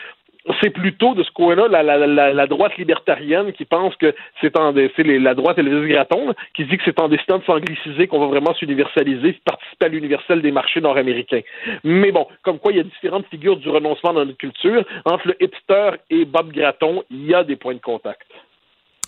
c'est 0.62 0.72
plutôt 0.72 1.14
de 1.14 1.24
ce 1.24 1.32
coin-là 1.32 1.68
la, 1.68 1.84
la, 1.84 2.34
la, 2.34 2.48
droite 2.48 2.78
libertarienne 2.78 3.54
qui 3.54 3.66
pense 3.66 3.96
que 3.96 4.14
c'est 4.42 4.58
en 4.58 4.74
c'est 4.74 5.04
la 5.04 5.36
droite 5.36 5.58
Elvis 5.58 5.94
Gratton 5.94 6.34
qui 6.54 6.66
dit 6.66 6.78
que 6.78 6.84
c'est 6.86 7.00
en 7.00 7.08
décidant 7.08 7.38
de 7.38 7.44
s'angliciser 7.44 8.08
qu'on 8.08 8.20
va 8.20 8.28
vraiment 8.28 8.54
s'universaliser, 8.54 9.40
participer 9.46 9.86
à 9.86 9.90
l'universel 9.90 10.42
des 10.42 10.52
marchés 10.52 10.82
nord-américains. 10.82 11.42
Mais 11.84 12.12
bon, 12.12 12.28
comme 12.44 12.60
quoi 12.60 12.72
il 12.72 12.78
y 12.78 12.82
a 12.82 12.84
différentes 12.84 13.28
figures 13.28 13.58
du 13.58 13.70
renoncement 13.70 14.14
dans 14.14 14.26
notre 14.26 14.38
culture. 14.38 14.84
Entre 15.06 15.28
le 15.28 15.44
hipster 15.44 15.92
et 16.10 16.26
Bob 16.26 16.52
Gratton, 16.52 17.04
il 17.10 17.26
y 17.26 17.34
a 17.34 17.44
des 17.44 17.56
points 17.56 17.76
de 17.76 17.80
contact. 17.80 18.28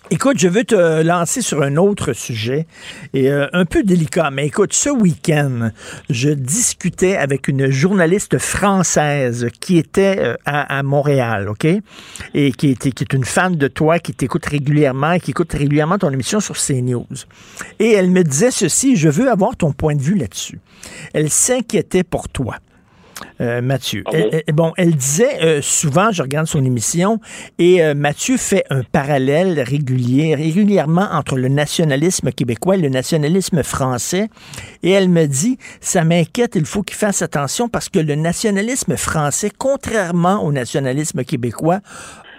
Écoute, 0.08 0.38
je 0.38 0.46
veux 0.46 0.62
te 0.62 1.02
lancer 1.02 1.42
sur 1.42 1.62
un 1.62 1.74
autre 1.74 2.12
sujet 2.12 2.68
et 3.12 3.28
euh, 3.28 3.48
un 3.52 3.64
peu 3.64 3.82
délicat, 3.82 4.30
mais 4.30 4.46
écoute, 4.46 4.72
ce 4.72 4.88
week-end, 4.88 5.70
je 6.10 6.28
discutais 6.28 7.16
avec 7.16 7.48
une 7.48 7.72
journaliste 7.72 8.38
française 8.38 9.48
qui 9.60 9.78
était 9.78 10.16
euh, 10.20 10.36
à, 10.44 10.84
Montréal, 10.84 11.48
OK? 11.48 11.66
Et 12.34 12.52
qui, 12.52 12.68
était, 12.68 12.92
qui 12.92 13.02
est 13.02 13.12
une 13.14 13.24
fan 13.24 13.56
de 13.56 13.66
toi, 13.66 13.98
qui 13.98 14.14
t'écoute 14.14 14.46
régulièrement 14.46 15.10
et 15.10 15.20
qui 15.20 15.32
écoute 15.32 15.52
régulièrement 15.52 15.98
ton 15.98 16.10
émission 16.10 16.38
sur 16.38 16.54
CNews. 16.54 17.06
Et 17.80 17.90
elle 17.90 18.10
me 18.10 18.22
disait 18.22 18.52
ceci, 18.52 18.94
je 18.94 19.08
veux 19.08 19.28
avoir 19.28 19.56
ton 19.56 19.72
point 19.72 19.96
de 19.96 20.02
vue 20.02 20.14
là-dessus. 20.14 20.60
Elle 21.14 21.30
s'inquiétait 21.30 22.04
pour 22.04 22.28
toi. 22.28 22.58
Euh, 23.40 23.60
Mathieu. 23.60 24.02
Ah 24.06 24.52
bon? 24.52 24.72
Elle, 24.76 24.94
disait 24.94 25.42
euh, 25.42 25.60
souvent, 25.62 26.10
je 26.12 26.22
regarde 26.22 26.46
son 26.46 26.64
émission, 26.64 27.20
et 27.58 27.82
euh, 27.82 27.94
Mathieu 27.94 28.36
fait 28.36 28.64
un 28.70 28.82
parallèle 28.82 29.60
régulier, 29.60 30.34
régulièrement 30.34 31.08
entre 31.12 31.36
le 31.36 31.48
nationalisme 31.48 32.32
québécois 32.32 32.76
et 32.76 32.80
le 32.80 32.88
nationalisme 32.88 33.62
français. 33.62 34.28
Et 34.82 34.90
elle 34.90 35.08
me 35.08 35.26
dit, 35.26 35.58
ça 35.80 36.04
m'inquiète, 36.04 36.52
il 36.54 36.66
faut 36.66 36.82
qu'il 36.82 36.96
fasse 36.96 37.22
attention 37.22 37.68
parce 37.68 37.88
que 37.88 37.98
le 37.98 38.14
nationalisme 38.14 38.96
français, 38.96 39.50
contrairement 39.56 40.42
au 40.44 40.52
nationalisme 40.52 41.24
québécois, 41.24 41.80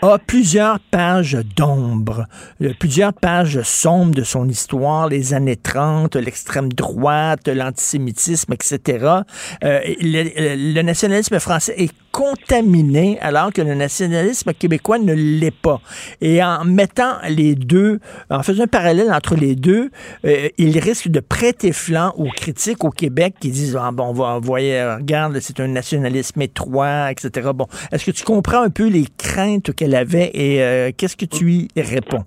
a 0.02 0.18
plusieurs 0.20 0.80
pages 0.80 1.38
d'ombre, 1.56 2.28
euh, 2.62 2.74
plusieurs 2.80 3.14
pages 3.14 3.62
sombres 3.64 4.14
de 4.14 4.24
son 4.24 4.48
histoire, 4.48 5.08
les 5.08 5.34
années 5.34 5.56
30, 5.56 6.16
l'extrême 6.16 6.72
droite, 6.72 7.48
l'antisémitisme, 7.48 8.54
etc. 8.54 9.22
Euh, 9.64 9.80
le, 10.00 10.82
nationalisme 10.82 11.40
français 11.40 11.74
est 11.78 11.92
contaminé 12.18 13.20
alors 13.22 13.54
que 13.54 13.62
le 13.62 13.76
nationalisme 13.76 14.52
québécois 14.52 14.98
ne 14.98 15.14
l'est 15.14 15.52
pas. 15.52 15.80
Et 16.20 16.44
en 16.44 16.66
mettant 16.66 17.18
les 17.30 17.54
deux, 17.54 18.00
en 18.32 18.42
faisant 18.42 18.64
un 18.64 18.68
parallèle 18.68 19.14
entre 19.14 19.36
les 19.36 19.56
deux, 19.56 19.92
euh, 20.26 20.50
il 20.58 20.80
risque 20.80 21.10
de 21.10 21.20
prêter 21.20 21.72
flanc 21.72 22.16
aux 22.18 22.30
critiques 22.30 22.84
au 22.84 22.90
Québec 22.90 23.36
qui 23.40 23.52
disent 23.52 23.78
ah, 23.80 23.92
bon, 23.92 24.06
on 24.06 24.14
va 24.14 24.26
envoyer, 24.26 24.84
regarde, 24.96 25.40
c'est 25.40 25.60
un 25.60 25.68
nationalisme 25.68 26.42
étroit, 26.42 27.12
etc. 27.12 27.52
Bon, 27.54 27.68
est-ce 27.92 28.04
que 28.04 28.12
tu 28.12 28.24
comprends 28.24 28.64
un 28.64 28.72
peu 28.72 28.88
les 28.88 29.06
craintes 29.20 29.72
qu'elle 29.76 29.94
avait 29.94 30.32
et 30.34 30.64
euh, 30.64 30.90
qu'est-ce 30.98 31.18
que 31.18 31.26
tu 31.26 31.68
y 31.76 31.82
réponds? 31.82 32.26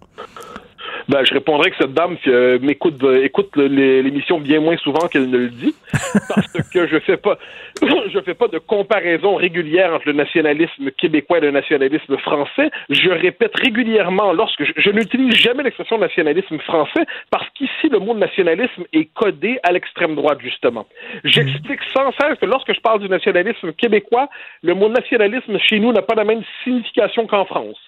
Ben, 1.08 1.24
je 1.24 1.34
répondrais 1.34 1.70
que 1.70 1.76
cette 1.76 1.94
dame 1.94 2.16
euh, 2.26 2.58
m'écoute 2.60 3.02
euh, 3.02 3.24
écoute 3.24 3.56
l'émission 3.56 4.38
bien 4.38 4.60
moins 4.60 4.76
souvent 4.78 5.08
qu'elle 5.08 5.28
ne 5.30 5.38
le 5.38 5.48
dit, 5.48 5.74
parce 6.28 6.68
que 6.70 6.86
je 6.86 6.98
fais 7.00 7.16
pas 7.16 7.38
je 7.82 8.20
fais 8.20 8.34
pas 8.34 8.48
de 8.48 8.58
comparaison 8.58 9.36
régulière 9.36 9.94
entre 9.94 10.06
le 10.06 10.14
nationalisme 10.14 10.90
québécois 10.92 11.38
et 11.38 11.42
le 11.42 11.50
nationalisme 11.50 12.16
français. 12.18 12.70
Je 12.88 13.10
répète 13.10 13.56
régulièrement 13.56 14.32
lorsque 14.32 14.64
je, 14.64 14.72
je 14.76 14.90
n'utilise 14.90 15.34
jamais 15.34 15.62
l'expression 15.62 15.98
nationalisme 15.98 16.58
français 16.60 17.04
parce 17.30 17.48
qu'ici 17.50 17.88
le 17.90 17.98
mot 17.98 18.14
nationalisme 18.14 18.84
est 18.92 19.12
codé 19.14 19.58
à 19.62 19.72
l'extrême 19.72 20.14
droite 20.14 20.38
justement. 20.42 20.86
J'explique 21.24 21.80
sans 21.92 22.12
cesse 22.12 22.38
que 22.40 22.46
lorsque 22.46 22.74
je 22.74 22.80
parle 22.80 23.00
du 23.00 23.08
nationalisme 23.08 23.72
québécois, 23.72 24.28
le 24.62 24.74
mot 24.74 24.88
nationalisme 24.88 25.58
chez 25.58 25.78
nous 25.78 25.92
n'a 25.92 26.02
pas 26.02 26.14
la 26.14 26.24
même 26.24 26.42
signification 26.64 27.26
qu'en 27.26 27.44
France. 27.44 27.78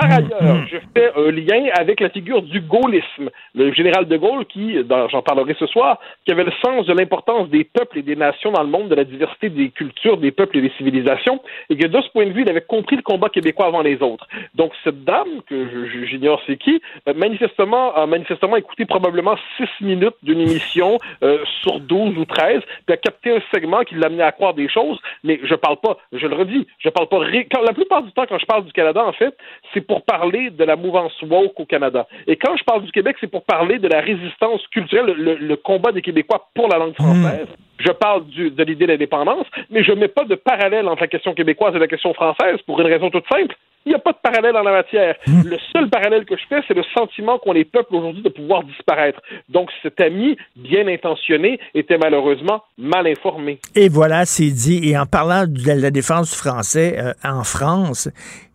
Par 0.00 0.08
mm, 0.08 0.12
ailleurs, 0.12 0.54
mm. 0.54 0.66
je 0.70 0.76
fais 0.94 1.12
un 1.14 1.30
lien 1.30 1.70
avec 1.78 2.00
la 2.00 2.08
figure 2.08 2.42
du 2.42 2.60
gaullisme. 2.60 3.30
Le 3.54 3.72
général 3.72 4.06
de 4.06 4.16
Gaulle, 4.16 4.46
qui, 4.46 4.76
j'en 4.88 5.22
parlerai 5.22 5.54
ce 5.58 5.66
soir, 5.66 5.98
qui 6.24 6.32
avait 6.32 6.44
le 6.44 6.52
sens 6.64 6.86
de 6.86 6.92
l'importance 6.94 7.48
des 7.50 7.64
peuples 7.64 7.98
et 7.98 8.02
des 8.02 8.16
nations 8.16 8.52
dans 8.52 8.62
le 8.62 8.68
monde, 8.68 8.88
de 8.88 8.94
la 8.94 9.04
diversité 9.04 9.50
des 9.50 9.68
cultures, 9.70 10.16
des 10.16 10.30
peuples 10.30 10.58
et 10.58 10.62
des 10.62 10.72
civilisations, 10.78 11.40
et 11.68 11.76
que 11.76 11.86
de 11.86 12.00
ce 12.00 12.08
point 12.10 12.26
de 12.26 12.32
vue, 12.32 12.42
il 12.42 12.48
avait 12.48 12.62
compris 12.62 12.96
le 12.96 13.02
combat 13.02 13.28
québécois 13.28 13.66
avant 13.66 13.82
les 13.82 14.02
autres. 14.02 14.26
Donc, 14.54 14.72
cette 14.84 15.04
dame, 15.04 15.42
que 15.46 15.86
j'ignore 16.06 16.40
c'est 16.46 16.56
qui, 16.56 16.80
manifestement, 17.14 17.94
a 17.94 18.06
manifestement 18.06 18.56
écouté 18.56 18.86
probablement 18.86 19.36
six 19.56 19.84
minutes 19.84 20.16
d'une 20.22 20.40
émission 20.40 20.98
euh, 21.22 21.38
sur 21.62 21.80
12 21.80 22.16
ou 22.16 22.24
13, 22.24 22.60
puis 22.86 22.94
a 22.94 22.96
capté 22.96 23.36
un 23.36 23.40
segment 23.52 23.82
qui 23.82 23.96
l'amenait 23.96 24.22
à 24.22 24.32
croire 24.32 24.54
des 24.54 24.68
choses, 24.68 24.98
mais 25.24 25.40
je 25.42 25.54
parle 25.54 25.76
pas, 25.76 25.98
je 26.12 26.26
le 26.26 26.34
redis, 26.34 26.66
je 26.78 26.88
parle 26.88 27.08
pas, 27.08 27.18
quand, 27.52 27.62
la 27.62 27.72
plupart 27.72 28.02
du 28.02 28.12
temps, 28.12 28.24
quand 28.28 28.38
je 28.38 28.46
parle 28.46 28.64
du 28.64 28.72
Canada, 28.72 29.04
en 29.04 29.12
fait, 29.12 29.36
c'est 29.74 29.80
pour 29.90 30.02
parler 30.02 30.50
de 30.50 30.62
la 30.62 30.76
mouvance 30.76 31.20
woke 31.22 31.58
au 31.58 31.64
Canada. 31.64 32.06
Et 32.28 32.36
quand 32.36 32.56
je 32.56 32.62
parle 32.62 32.84
du 32.84 32.92
Québec, 32.92 33.16
c'est 33.20 33.26
pour 33.26 33.42
parler 33.42 33.80
de 33.80 33.88
la 33.88 34.00
résistance 34.00 34.64
culturelle, 34.68 35.16
le, 35.16 35.56
combat 35.56 35.90
des 35.90 36.00
Québécois 36.00 36.48
pour 36.54 36.68
la 36.68 36.78
langue 36.78 36.94
française. 36.94 37.48
Hmm. 37.48 37.69
Je 37.80 37.92
parle 37.92 38.26
du, 38.26 38.50
de 38.50 38.62
l'idée 38.62 38.86
d'indépendance, 38.86 39.46
mais 39.70 39.82
je 39.82 39.92
ne 39.92 40.00
mets 40.00 40.08
pas 40.08 40.24
de 40.24 40.34
parallèle 40.34 40.86
entre 40.88 41.02
la 41.02 41.08
question 41.08 41.34
québécoise 41.34 41.74
et 41.74 41.78
la 41.78 41.88
question 41.88 42.14
française 42.14 42.58
pour 42.66 42.80
une 42.80 42.86
raison 42.86 43.10
toute 43.10 43.24
simple. 43.30 43.56
Il 43.86 43.90
n'y 43.90 43.94
a 43.94 43.98
pas 43.98 44.12
de 44.12 44.18
parallèle 44.22 44.54
en 44.56 44.62
la 44.62 44.72
matière. 44.72 45.14
Hmm. 45.26 45.40
Le 45.46 45.56
seul 45.72 45.88
parallèle 45.88 46.26
que 46.26 46.36
je 46.36 46.42
fais, 46.50 46.60
c'est 46.68 46.74
le 46.74 46.82
sentiment 46.94 47.38
qu'ont 47.38 47.52
les 47.52 47.64
peuples 47.64 47.94
aujourd'hui 47.94 48.22
de 48.22 48.28
pouvoir 48.28 48.62
disparaître. 48.62 49.20
Donc, 49.48 49.70
cet 49.82 50.00
ami, 50.02 50.36
bien 50.54 50.86
intentionné, 50.86 51.58
était 51.74 51.96
malheureusement 51.96 52.62
mal 52.76 53.06
informé. 53.06 53.58
Et 53.74 53.88
voilà, 53.88 54.26
c'est 54.26 54.50
dit. 54.50 54.80
Et 54.84 54.98
en 54.98 55.06
parlant 55.06 55.46
de 55.46 55.80
la 55.80 55.90
défense 55.90 56.30
du 56.30 56.36
français, 56.36 56.98
euh, 56.98 57.14
en 57.24 57.42
France, 57.42 58.10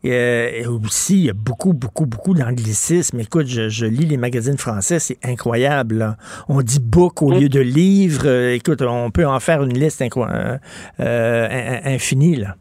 euh, 0.06 0.68
aussi, 0.86 1.16
il 1.16 1.26
y 1.26 1.30
a 1.30 1.34
beaucoup, 1.34 1.74
beaucoup, 1.74 2.06
beaucoup 2.06 2.34
d'anglicisme. 2.34 3.20
Écoute, 3.20 3.48
je, 3.48 3.86
lis 3.86 4.06
les 4.06 4.18
magazines 4.18 4.58
français, 4.58 5.00
c'est 5.00 5.18
incroyable. 5.24 6.16
On 6.48 6.62
dit 6.62 6.80
book 6.80 7.22
au 7.22 7.32
lieu 7.32 7.50
de 7.50 7.60
livre. 7.60 8.24
Euh, 8.26 8.54
écoute, 8.54 8.82
on 8.82 9.10
peut 9.16 9.26
en 9.26 9.40
faire 9.40 9.64
une 9.64 9.78
liste 9.78 10.04
infinie. 11.00 12.36
Là. 12.36 12.56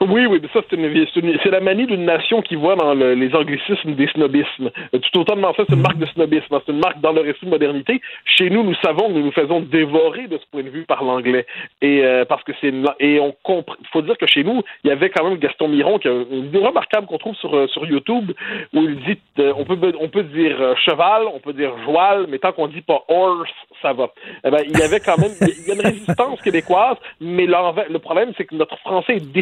Oui, 0.00 0.26
oui, 0.26 0.40
mais 0.42 0.48
ça, 0.52 0.60
c'est 0.68 1.50
la 1.50 1.60
manie 1.60 1.86
d'une 1.86 2.04
nation 2.04 2.42
qui 2.42 2.54
voit 2.54 2.76
dans 2.76 2.92
les 2.92 3.34
anglicismes 3.34 3.94
des 3.94 4.06
snobismes. 4.08 4.70
Euh, 4.94 4.98
tout 4.98 5.20
autant 5.20 5.40
ça, 5.54 5.64
c'est 5.66 5.74
une 5.74 5.80
marque 5.80 5.96
de 5.96 6.04
snobisme. 6.06 6.54
Hein. 6.54 6.60
C'est 6.66 6.72
une 6.72 6.80
marque 6.80 7.00
dans 7.00 7.12
le 7.12 7.22
récit 7.22 7.46
de 7.46 7.50
modernité. 7.50 8.02
Chez 8.26 8.50
nous, 8.50 8.62
nous 8.62 8.74
savons 8.84 9.08
nous 9.08 9.22
nous 9.22 9.32
faisons 9.32 9.60
dévorer 9.60 10.26
de 10.26 10.36
ce 10.36 10.44
point 10.50 10.62
de 10.62 10.68
vue 10.68 10.84
par 10.84 11.02
l'anglais. 11.02 11.46
Et 11.80 12.04
euh, 12.04 12.26
parce 12.26 12.42
que 12.44 12.52
c'est 12.60 12.74
et 13.00 13.20
on 13.20 13.34
comprend. 13.42 13.76
faut 13.90 14.02
dire 14.02 14.18
que 14.18 14.26
chez 14.26 14.44
nous, 14.44 14.62
il 14.84 14.88
y 14.88 14.90
avait 14.90 15.08
quand 15.08 15.24
même 15.24 15.38
Gaston 15.38 15.68
Miron 15.68 15.98
qui 15.98 16.08
a 16.08 16.12
une 16.12 16.42
vidéo 16.42 16.64
remarquable 16.64 17.06
qu'on 17.06 17.18
trouve 17.18 17.36
sur, 17.36 17.56
euh, 17.56 17.66
sur 17.68 17.86
YouTube 17.86 18.32
où 18.74 18.82
il 18.82 18.96
dit 18.96 19.18
on 19.56 19.64
peut 19.64 19.78
on 19.98 20.08
peut 20.08 20.24
dire 20.24 20.76
cheval, 20.84 21.22
on 21.32 21.38
peut 21.38 21.54
dire 21.54 21.72
joual, 21.84 22.26
mais 22.28 22.38
tant 22.38 22.52
qu'on 22.52 22.68
dit 22.68 22.82
pas 22.82 23.02
horse, 23.08 23.50
ça 23.80 23.94
va. 23.94 24.10
Eh 24.44 24.50
ben, 24.50 24.60
il 24.68 24.78
y 24.78 24.82
avait 24.82 25.00
quand 25.00 25.16
même 25.16 25.32
y 25.40 25.70
a 25.70 25.74
une 25.74 25.80
résistance 25.80 26.40
québécoise, 26.42 26.96
mais 27.20 27.46
le 27.46 27.98
problème 27.98 28.32
c'est 28.36 28.44
que 28.44 28.54
notre 28.54 28.78
français 28.80 29.16
est 29.16 29.32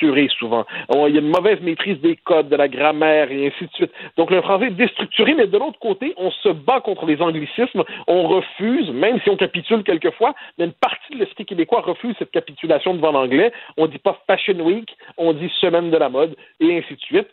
destructuré 0.00 0.28
souvent. 0.38 0.64
il 1.08 1.14
y 1.14 1.18
a 1.18 1.20
une 1.20 1.28
mauvaise 1.28 1.60
maîtrise 1.60 2.00
des 2.00 2.16
codes, 2.16 2.48
de 2.48 2.56
la 2.56 2.68
grammaire 2.68 3.30
et 3.30 3.46
ainsi 3.46 3.64
de 3.64 3.72
suite. 3.72 3.92
Donc 4.16 4.30
le 4.30 4.40
français 4.42 4.66
est 4.66 4.70
déstructuré, 4.70 5.34
mais 5.34 5.46
de 5.46 5.58
l'autre 5.58 5.78
côté, 5.78 6.14
on 6.16 6.30
se 6.30 6.48
bat 6.48 6.80
contre 6.80 7.06
les 7.06 7.20
anglicismes. 7.20 7.84
On 8.06 8.28
refuse, 8.28 8.90
même 8.90 9.20
si 9.22 9.30
on 9.30 9.36
capitule 9.36 9.82
quelquefois, 9.82 10.34
mais 10.58 10.66
une 10.66 10.72
partie 10.72 11.14
de 11.14 11.18
l'esprit 11.18 11.44
québécois 11.44 11.80
refuse 11.80 12.14
cette 12.18 12.30
capitulation 12.30 12.94
devant 12.94 13.12
l'anglais. 13.12 13.52
On 13.76 13.86
dit 13.86 13.98
pas 13.98 14.20
Fashion 14.26 14.58
Week, 14.60 14.90
on 15.16 15.32
dit 15.32 15.50
Semaine 15.60 15.90
de 15.90 15.96
la 15.96 16.08
mode 16.08 16.36
et 16.60 16.78
ainsi 16.78 16.94
de 16.94 17.00
suite. 17.00 17.28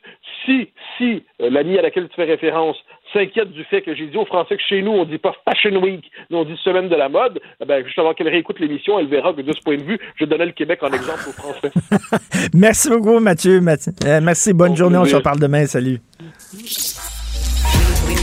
Si, 0.45 0.69
si 0.97 1.23
euh, 1.41 1.49
l'ami 1.49 1.77
à 1.77 1.81
laquelle 1.81 2.07
tu 2.09 2.15
fais 2.15 2.25
référence 2.25 2.77
s'inquiète 3.13 3.51
du 3.51 3.63
fait 3.65 3.81
que 3.81 3.95
j'ai 3.95 4.07
dit 4.07 4.17
aux 4.17 4.25
Français 4.25 4.57
que 4.57 4.63
chez 4.67 4.81
nous, 4.81 4.91
on 4.91 5.05
dit 5.05 5.17
pas 5.17 5.33
Fashion 5.45 5.81
Week, 5.81 6.09
mais 6.29 6.37
on 6.37 6.45
dit 6.45 6.57
Semaine 6.63 6.89
de 6.89 6.95
la 6.95 7.09
mode, 7.09 7.39
eh 7.61 7.65
ben, 7.65 7.83
juste 7.85 7.99
avant 7.99 8.13
qu'elle 8.13 8.29
réécoute 8.29 8.59
l'émission, 8.59 8.99
elle 8.99 9.07
verra 9.07 9.33
que 9.33 9.41
de 9.41 9.53
ce 9.53 9.61
point 9.61 9.77
de 9.77 9.83
vue, 9.83 9.99
je 10.15 10.25
donnais 10.25 10.45
le 10.45 10.51
Québec 10.51 10.79
en 10.81 10.87
exemple 10.87 11.29
aux 11.29 11.31
Français. 11.31 11.71
merci 12.53 12.89
beaucoup, 12.89 13.19
Mathieu. 13.19 13.61
Euh, 14.05 14.19
merci, 14.21 14.53
bonne 14.53 14.75
journée. 14.75 14.97
On 14.97 15.05
se 15.05 15.15
reparle 15.15 15.39
demain. 15.39 15.65
Salut. 15.65 15.99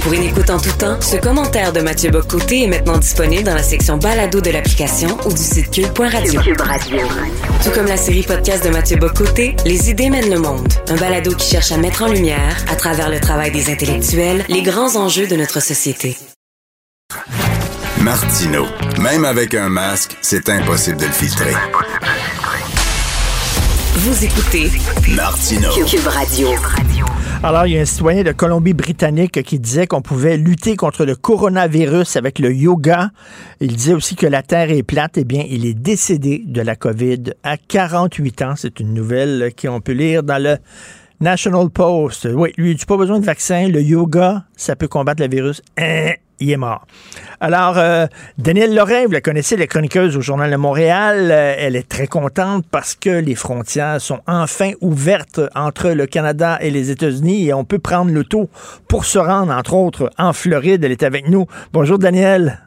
Pour 0.02 0.12
une 0.12 0.22
écoute 0.22 0.50
en 0.50 0.58
tout 0.58 0.72
temps, 0.78 1.00
ce 1.00 1.16
commentaire 1.16 1.72
de 1.72 1.80
Mathieu 1.80 2.10
Bocoté 2.10 2.64
est 2.64 2.66
maintenant 2.66 2.98
disponible 2.98 3.42
dans 3.42 3.54
la 3.54 3.62
section 3.62 3.96
balado 3.96 4.40
de 4.40 4.50
l'application 4.50 5.08
ou 5.26 5.30
du 5.30 5.42
site 5.42 5.70
cube.radio. 5.70 6.40
Tout 6.42 7.70
comme 7.70 7.86
la 7.86 7.96
série 7.96 8.22
podcast 8.22 8.64
de 8.64 8.70
Mathieu 8.70 8.96
Bocoté, 8.96 9.56
Les 9.64 9.90
idées 9.90 10.10
mènent 10.10 10.30
le 10.30 10.38
monde. 10.38 10.68
Un 10.88 10.96
balado 10.96 11.34
qui 11.34 11.50
cherche 11.50 11.72
à 11.72 11.76
mettre 11.76 12.02
en 12.02 12.08
lumière, 12.08 12.64
à 12.68 12.76
travers 12.76 13.08
le 13.08 13.20
travail 13.20 13.50
des 13.50 13.70
intellectuels, 13.70 14.44
les 14.48 14.62
grands 14.62 14.96
enjeux 14.96 15.26
de 15.26 15.36
notre 15.36 15.60
société. 15.60 16.16
Martino. 18.00 18.66
Même 19.00 19.24
avec 19.24 19.54
un 19.54 19.68
masque, 19.68 20.16
c'est 20.20 20.48
impossible 20.48 20.98
de 20.98 21.06
le 21.06 21.12
filtrer. 21.12 21.54
Vous 23.96 24.24
écoutez 24.24 24.70
Martino. 25.08 25.70
Cube 25.86 26.06
Radio. 26.06 26.48
Alors, 27.44 27.66
il 27.66 27.74
y 27.74 27.78
a 27.78 27.82
un 27.82 27.84
citoyen 27.84 28.22
de 28.22 28.32
Colombie-Britannique 28.32 29.42
qui 29.42 29.58
disait 29.58 29.86
qu'on 29.86 30.00
pouvait 30.00 30.38
lutter 30.38 30.76
contre 30.76 31.04
le 31.04 31.14
coronavirus 31.14 32.16
avec 32.16 32.38
le 32.38 32.50
yoga. 32.50 33.10
Il 33.60 33.76
disait 33.76 33.92
aussi 33.92 34.16
que 34.16 34.26
la 34.26 34.42
Terre 34.42 34.70
est 34.70 34.82
plate. 34.82 35.18
Eh 35.18 35.24
bien, 35.24 35.44
il 35.46 35.66
est 35.66 35.74
décédé 35.74 36.42
de 36.46 36.62
la 36.62 36.74
COVID 36.74 37.34
à 37.42 37.58
48 37.58 38.40
ans. 38.40 38.54
C'est 38.56 38.80
une 38.80 38.94
nouvelle 38.94 39.52
qu'on 39.60 39.82
peut 39.82 39.92
lire 39.92 40.22
dans 40.22 40.42
le 40.42 40.56
National 41.20 41.68
Post. 41.68 42.26
Oui, 42.32 42.54
lui, 42.56 42.70
il 42.70 42.78
n'a 42.78 42.84
pas 42.86 42.96
besoin 42.96 43.20
de 43.20 43.26
vaccin. 43.26 43.68
Le 43.68 43.82
yoga, 43.82 44.44
ça 44.56 44.74
peut 44.74 44.88
combattre 44.88 45.22
le 45.22 45.28
virus. 45.28 45.60
Hein? 45.76 46.12
Il 46.40 46.50
est 46.50 46.56
mort. 46.56 46.86
Alors, 47.40 47.78
euh, 47.78 48.06
Danielle 48.38 48.74
Lorrain, 48.74 49.06
vous 49.06 49.12
la 49.12 49.20
connaissez, 49.20 49.56
la 49.56 49.66
chroniqueuse 49.66 50.16
au 50.16 50.20
Journal 50.20 50.50
de 50.50 50.56
Montréal, 50.56 51.30
euh, 51.30 51.54
elle 51.58 51.76
est 51.76 51.88
très 51.88 52.06
contente 52.06 52.64
parce 52.70 52.94
que 52.94 53.10
les 53.10 53.34
frontières 53.34 54.00
sont 54.00 54.20
enfin 54.26 54.72
ouvertes 54.80 55.40
entre 55.54 55.90
le 55.90 56.06
Canada 56.06 56.58
et 56.60 56.70
les 56.70 56.90
États-Unis 56.90 57.48
et 57.48 57.54
on 57.54 57.64
peut 57.64 57.78
prendre 57.78 58.10
l'auto 58.10 58.48
pour 58.88 59.04
se 59.04 59.18
rendre, 59.18 59.52
entre 59.52 59.74
autres, 59.74 60.10
en 60.18 60.32
Floride. 60.32 60.84
Elle 60.84 60.92
est 60.92 61.02
avec 61.02 61.28
nous. 61.28 61.46
Bonjour, 61.72 61.98
Danielle. 61.98 62.60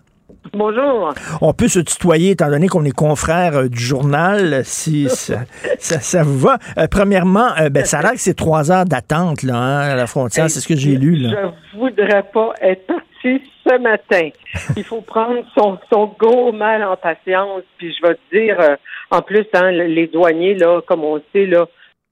Bonjour. 0.54 1.14
On 1.42 1.54
peut 1.54 1.68
se 1.68 1.80
tutoyer 1.80 2.32
étant 2.32 2.50
donné 2.50 2.68
qu'on 2.68 2.86
est 2.86 2.92
confrères 2.96 3.56
euh, 3.56 3.68
du 3.68 3.80
journal, 3.80 4.62
si 4.64 5.08
ça, 5.80 6.24
vous 6.24 6.40
va. 6.40 6.58
premièrement, 6.90 7.50
ben, 7.72 7.86
ça 7.86 8.00
a 8.00 8.02
l'air 8.02 8.12
que 8.12 8.20
c'est 8.20 8.36
trois 8.36 8.72
heures 8.72 8.86
d'attente 8.86 9.44
là, 9.44 9.56
hein, 9.56 9.80
à 9.92 9.96
la 9.96 10.08
frontière, 10.08 10.50
c'est 10.50 10.60
ce 10.60 10.68
que 10.68 10.76
j'ai 10.76 10.96
lu. 10.96 11.16
Là. 11.16 11.54
Je 11.74 11.78
voudrais 11.78 12.24
pas 12.34 12.54
être 12.62 12.94
ce 13.68 13.78
matin. 13.80 14.30
Il 14.76 14.84
faut 14.84 15.02
prendre 15.02 15.44
son, 15.58 15.78
son 15.92 16.14
gros 16.18 16.52
mal 16.52 16.84
en 16.84 16.96
patience. 16.96 17.64
Puis 17.78 17.94
je 17.94 18.08
vais 18.08 18.16
te 18.16 18.36
dire, 18.36 18.60
euh, 18.60 18.76
en 19.12 19.22
plus, 19.22 19.46
hein, 19.54 19.72
les 19.72 20.08
douaniers, 20.08 20.56
là, 20.56 20.82
comme 20.82 21.04
on 21.04 21.22
sait, 21.34 21.46
là, 21.46 21.66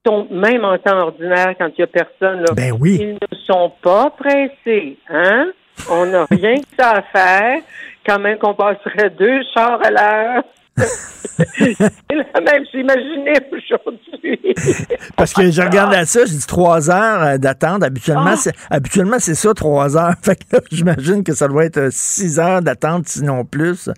sont 0.06 0.28
même 0.30 0.64
en 0.64 0.78
temps 0.78 1.00
ordinaire 1.00 1.56
quand 1.58 1.68
il 1.68 1.76
n'y 1.80 1.84
a 1.84 1.88
personne. 1.88 2.42
Là, 2.42 2.54
ben 2.56 2.74
oui. 2.80 2.98
Ils 3.00 3.14
ne 3.14 3.38
sont 3.46 3.72
pas 3.82 4.12
pressés. 4.12 4.98
Hein? 5.10 5.52
On 5.90 6.06
n'a 6.06 6.26
rien 6.26 6.56
que 6.56 6.68
ça 6.78 6.92
à 6.92 7.02
faire. 7.02 7.62
Quand 8.06 8.20
même 8.20 8.38
qu'on 8.38 8.54
passerait 8.54 9.10
deux 9.18 9.40
chars 9.54 9.80
à 9.84 9.90
l'heure. 9.92 10.44
c'est 11.38 11.76
la 12.10 12.42
même, 12.42 12.64
j'ai 12.74 12.84
aujourd'hui. 13.52 14.40
Parce 15.16 15.34
que 15.34 15.50
je 15.50 15.62
regarde 15.62 15.94
à 15.94 16.06
ça, 16.06 16.26
j'ai 16.26 16.36
dit 16.36 16.46
trois 16.48 16.90
heures 16.92 17.24
euh, 17.24 17.38
d'attente. 17.38 17.84
Habituellement, 17.84 18.32
Ah. 18.34 18.36
c'est, 18.36 18.54
habituellement, 18.70 19.18
c'est 19.20 19.36
ça, 19.36 19.54
trois 19.54 19.98
heures. 19.98 20.14
Fait 20.22 20.36
que 20.36 20.44
là, 20.54 20.60
j'imagine 20.72 21.24
que 21.24 21.34
ça 21.34 21.48
doit 21.48 21.66
être 21.66 21.78
euh, 21.78 21.90
six 21.92 22.40
heures 22.40 22.62
d'attente, 22.62 23.08
sinon 23.08 23.46
plus. 23.46 23.90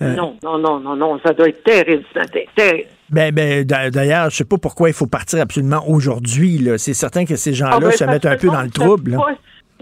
Euh, 0.00 0.14
Non, 0.14 0.36
non, 0.42 0.58
non, 0.58 0.80
non, 0.80 0.96
non, 0.96 1.20
ça 1.24 1.32
doit 1.34 1.48
être 1.48 1.62
terrible. 1.64 2.04
Terrible. 2.56 2.88
Ben, 3.10 3.30
ben, 3.34 3.64
d'a- 3.64 3.90
d'ailleurs, 3.90 4.30
je 4.30 4.36
sais 4.36 4.44
pas 4.44 4.56
pourquoi 4.56 4.88
il 4.88 4.94
faut 4.94 5.06
partir 5.06 5.40
absolument 5.42 5.84
aujourd'hui. 5.86 6.56
là. 6.58 6.78
C'est 6.78 6.94
certain 6.94 7.26
que 7.26 7.36
ces 7.36 7.52
gens-là 7.52 7.76
Ah, 7.76 7.80
ben, 7.80 7.92
se 7.92 8.04
mettent 8.04 8.24
un 8.26 8.36
peu 8.38 8.48
dans 8.48 8.62
le 8.62 8.70
trouble. 8.70 9.10
là. 9.12 9.18
pas- 9.18 9.32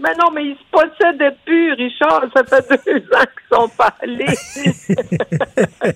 Mais 0.01 0.13
non, 0.19 0.31
mais 0.33 0.45
ils 0.45 0.55
se 0.55 0.63
possèdent 0.71 1.35
plus, 1.45 1.73
Richard. 1.73 2.25
Ça 2.35 2.43
fait 2.43 2.67
deux 2.85 3.03
ans 3.15 3.21
qu'ils 3.21 3.57
sont 3.57 3.69
pas 3.77 3.93
allés. 4.01 4.25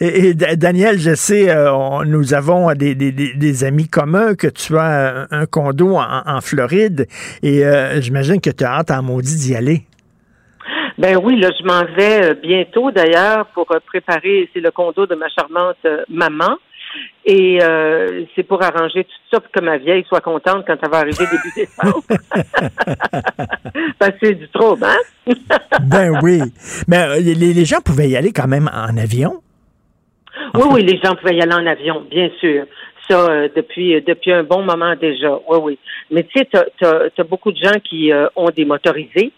Et, 0.00 0.28
et 0.28 0.34
Da- 0.34 0.56
Daniel, 0.56 0.98
je 0.98 1.14
sais, 1.14 1.50
euh, 1.50 1.72
on- 1.72 2.04
nous 2.04 2.34
avons 2.34 2.72
des, 2.74 2.94
des- 2.94 3.12
des- 3.12 3.34
des 3.34 3.64
amis 3.64 3.88
communs 3.88 4.34
que 4.34 4.46
tu 4.48 4.76
as 4.76 5.26
un, 5.30 5.46
condo 5.46 5.96
en, 5.96 6.22
en 6.26 6.40
Floride 6.40 7.06
et 7.42 7.64
euh, 7.64 8.00
j'imagine 8.00 8.40
que 8.40 8.50
tu 8.50 8.64
as 8.64 8.72
hâte 8.80 8.90
en 8.90 9.02
maudit 9.02 9.36
d'y 9.36 9.54
aller. 9.56 9.82
Ben 10.98 11.18
oui, 11.22 11.38
là, 11.40 11.50
je 11.58 11.64
m'en 11.64 11.84
vais 11.96 12.30
euh, 12.30 12.34
bientôt 12.40 12.90
d'ailleurs 12.90 13.46
pour 13.54 13.66
préparer, 13.86 14.48
c'est 14.52 14.60
le 14.60 14.70
condo 14.70 15.06
de 15.06 15.14
ma 15.14 15.28
charmante 15.28 15.76
maman. 16.08 16.56
Et 17.24 17.58
euh, 17.62 18.24
c'est 18.34 18.42
pour 18.42 18.62
arranger 18.62 19.04
tout 19.04 19.10
ça 19.32 19.40
pour 19.40 19.50
que 19.50 19.60
ma 19.60 19.78
vieille 19.78 20.04
soit 20.08 20.20
contente 20.20 20.64
quand 20.66 20.76
elle 20.82 20.90
va 20.90 20.98
arriver 20.98 21.24
début 21.30 21.52
décembre. 21.56 22.02
Parce 23.98 24.12
que 24.12 24.18
c'est 24.22 24.34
du 24.34 24.48
trouble, 24.48 24.84
hein? 24.84 24.98
Ben 25.82 26.18
oui. 26.22 26.40
Mais 26.86 26.98
euh, 26.98 27.16
les, 27.20 27.34
les 27.34 27.64
gens 27.64 27.80
pouvaient 27.80 28.08
y 28.08 28.16
aller 28.16 28.32
quand 28.32 28.48
même 28.48 28.70
en 28.72 28.96
avion? 28.96 29.40
Oui, 30.54 30.62
oui, 30.70 30.82
les 30.82 31.00
gens 31.00 31.14
pouvaient 31.14 31.36
y 31.36 31.42
aller 31.42 31.54
en 31.54 31.66
avion, 31.66 32.04
bien 32.10 32.28
sûr. 32.40 32.66
Ça, 33.08 33.20
euh, 33.20 33.48
depuis, 33.54 34.00
depuis 34.02 34.32
un 34.32 34.44
bon 34.44 34.62
moment 34.62 34.94
déjà. 34.96 35.38
Oui, 35.48 35.58
oui. 35.62 35.78
Mais 36.10 36.24
tu 36.24 36.38
sais, 36.38 36.48
tu 36.78 36.86
as, 36.86 37.24
beaucoup 37.24 37.52
de 37.52 37.58
gens 37.58 37.78
qui 37.82 38.12
euh, 38.12 38.28
ont 38.36 38.50
des 38.50 38.64
motorisés. 38.64 39.32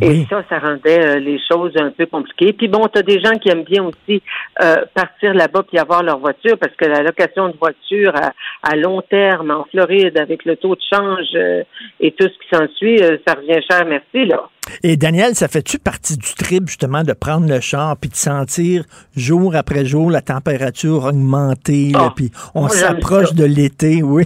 Et 0.00 0.26
ça, 0.28 0.42
ça 0.48 0.58
rendait 0.58 1.16
euh, 1.16 1.18
les 1.18 1.38
choses 1.50 1.72
un 1.76 1.90
peu 1.90 2.06
compliquées. 2.06 2.52
Puis 2.52 2.68
bon, 2.68 2.88
tu 2.88 2.98
as 2.98 3.02
des 3.02 3.20
gens 3.20 3.32
qui 3.38 3.50
aiment 3.50 3.64
bien 3.64 3.84
aussi 3.84 4.22
euh, 4.62 4.84
partir 4.94 5.34
là-bas 5.34 5.64
puis 5.68 5.78
avoir 5.78 6.02
leur 6.02 6.18
voiture 6.18 6.56
parce 6.58 6.74
que 6.76 6.86
la 6.86 7.02
location 7.02 7.48
de 7.48 7.56
voiture 7.58 8.12
à, 8.16 8.32
à 8.62 8.76
long 8.76 9.02
terme 9.02 9.50
en 9.50 9.64
Floride 9.70 10.16
avec 10.18 10.44
le 10.44 10.56
taux 10.56 10.74
de 10.74 10.80
change 10.92 11.28
euh, 11.34 11.62
et 12.00 12.12
tout 12.12 12.26
ce 12.26 12.28
qui 12.28 12.48
s'ensuit, 12.56 12.98
ça 13.26 13.34
revient 13.34 13.60
cher, 13.70 13.84
merci, 13.86 14.26
là. 14.26 14.48
Et 14.82 14.96
Daniel, 14.96 15.34
ça 15.34 15.48
fait-tu 15.48 15.78
partie 15.78 16.16
du 16.16 16.34
trip 16.34 16.68
justement 16.68 17.02
de 17.02 17.12
prendre 17.12 17.48
le 17.48 17.60
char 17.60 17.96
puis 17.96 18.08
de 18.08 18.14
sentir 18.14 18.84
jour 19.16 19.56
après 19.56 19.84
jour 19.84 20.10
la 20.10 20.22
température 20.22 21.04
augmenter, 21.04 21.90
là, 21.90 22.12
puis 22.14 22.30
on 22.54 22.68
s'approche 22.68 23.34
de 23.34 23.44
l'été, 23.44 24.02
oui? 24.02 24.24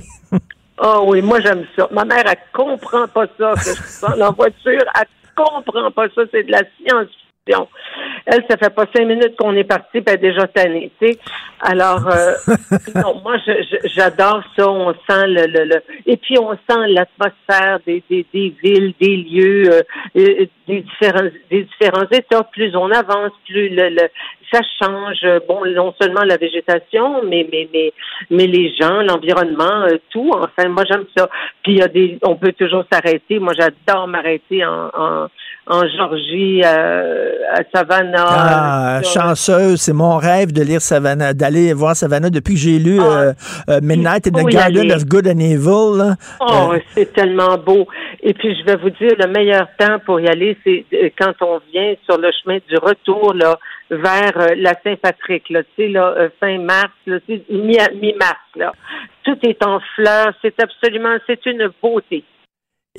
Ah 0.78 1.00
oui, 1.02 1.22
moi 1.22 1.40
j'aime 1.40 1.64
ça. 1.74 1.88
Ma 1.90 2.04
mère, 2.04 2.24
elle 2.26 2.36
comprend 2.52 3.08
pas 3.08 3.26
ça 3.38 3.54
que 3.54 3.70
je 3.70 4.00
prends 4.00 4.14
la 4.14 4.30
voiture. 4.30 4.84
Elle 4.94 5.06
comprend 5.36 5.90
pas 5.90 6.08
ça. 6.14 6.22
C'est 6.32 6.44
de 6.44 6.52
la 6.52 6.62
Elle, 7.48 8.44
ça 8.50 8.56
fait 8.56 8.74
pas 8.74 8.86
cinq 8.94 9.06
minutes 9.06 9.36
qu'on 9.36 9.54
est 9.54 9.62
parti, 9.64 10.00
puis 10.00 10.04
elle 10.08 10.14
est 10.14 10.18
déjà 10.32 10.48
tannée, 10.48 10.90
tu 11.00 11.06
sais. 11.12 11.18
Alors, 11.60 12.06
euh, 12.08 12.32
non, 12.96 13.20
moi, 13.22 13.36
j'adore 13.84 14.42
ça. 14.56 14.68
On 14.68 14.92
sent 15.08 15.26
le, 15.28 15.46
le, 15.46 15.64
le- 15.64 15.82
et 16.06 16.16
puis 16.16 16.36
on 16.38 16.52
sent 16.68 16.88
l'atmosphère 16.88 17.78
des, 17.86 18.02
des, 18.10 18.26
des 18.34 18.54
villes, 18.62 18.94
des 19.00 19.16
lieux, 19.16 19.70
euh, 19.72 19.82
des 20.66 20.80
différents, 20.80 21.28
des 21.50 21.62
différents 21.64 22.08
États. 22.10 22.42
Plus 22.42 22.74
on 22.74 22.90
avance, 22.90 23.32
plus 23.46 23.68
le, 23.68 23.90
le 23.90 24.08
ça 24.52 24.60
change. 24.80 25.24
Bon, 25.48 25.64
non 25.66 25.94
seulement 26.00 26.22
la 26.24 26.36
végétation, 26.36 27.22
mais 27.24 27.46
mais 27.50 27.68
mais 27.72 27.92
mais 28.30 28.46
les 28.46 28.74
gens, 28.74 29.02
l'environnement, 29.02 29.82
euh, 29.88 29.98
tout. 30.10 30.30
Enfin, 30.34 30.68
moi 30.68 30.84
j'aime 30.90 31.04
ça. 31.16 31.28
Puis 31.62 31.72
il 31.74 31.78
y 31.78 31.82
a 31.82 31.88
des, 31.88 32.18
on 32.22 32.34
peut 32.36 32.52
toujours 32.52 32.84
s'arrêter. 32.92 33.38
Moi, 33.38 33.54
j'adore 33.56 34.06
m'arrêter 34.08 34.64
en, 34.64 34.90
en 34.94 35.26
en 35.68 35.82
Georgie, 35.88 36.62
euh, 36.64 37.32
à 37.52 37.62
Savannah. 37.74 38.26
Ah, 38.28 39.00
chanceuse, 39.02 39.80
c'est 39.80 39.92
mon 39.92 40.16
rêve 40.16 40.52
de 40.52 40.62
lire 40.62 40.80
Savannah, 40.80 41.34
d'aller 41.34 41.72
voir 41.72 41.96
Savannah 41.96 42.30
depuis 42.30 42.54
que 42.54 42.60
j'ai 42.60 42.78
lu 42.78 43.00
euh, 43.00 43.32
euh, 43.68 43.80
Midnight 43.82 44.28
in 44.28 44.30
the 44.30 44.46
Garden 44.46 44.92
of 44.92 45.04
Good 45.06 45.26
and 45.26 45.40
Evil. 45.40 45.98
là. 45.98 46.14
Oh, 46.40 46.72
Euh, 46.72 46.78
c'est 46.94 47.12
tellement 47.12 47.58
beau. 47.58 47.86
Et 48.22 48.32
puis, 48.32 48.56
je 48.58 48.64
vais 48.64 48.76
vous 48.76 48.90
dire, 48.90 49.12
le 49.18 49.26
meilleur 49.26 49.66
temps 49.78 49.98
pour 50.04 50.20
y 50.20 50.28
aller, 50.28 50.56
c'est 50.64 50.84
quand 51.18 51.32
on 51.40 51.60
vient 51.72 51.94
sur 52.08 52.18
le 52.18 52.30
chemin 52.42 52.58
du 52.68 52.76
retour, 52.76 53.34
là, 53.34 53.58
vers 53.90 54.32
la 54.56 54.74
Saint-Patrick, 54.84 55.50
là, 55.50 55.62
tu 55.62 55.68
sais, 55.84 55.88
là, 55.88 56.14
fin 56.40 56.58
mars, 56.58 56.90
là, 57.06 57.18
mi-mars, 57.28 58.38
là. 58.54 58.72
Tout 59.24 59.38
est 59.42 59.64
en 59.64 59.80
fleurs. 59.96 60.32
C'est 60.42 60.60
absolument, 60.62 61.16
c'est 61.26 61.44
une 61.46 61.70
beauté. 61.82 62.22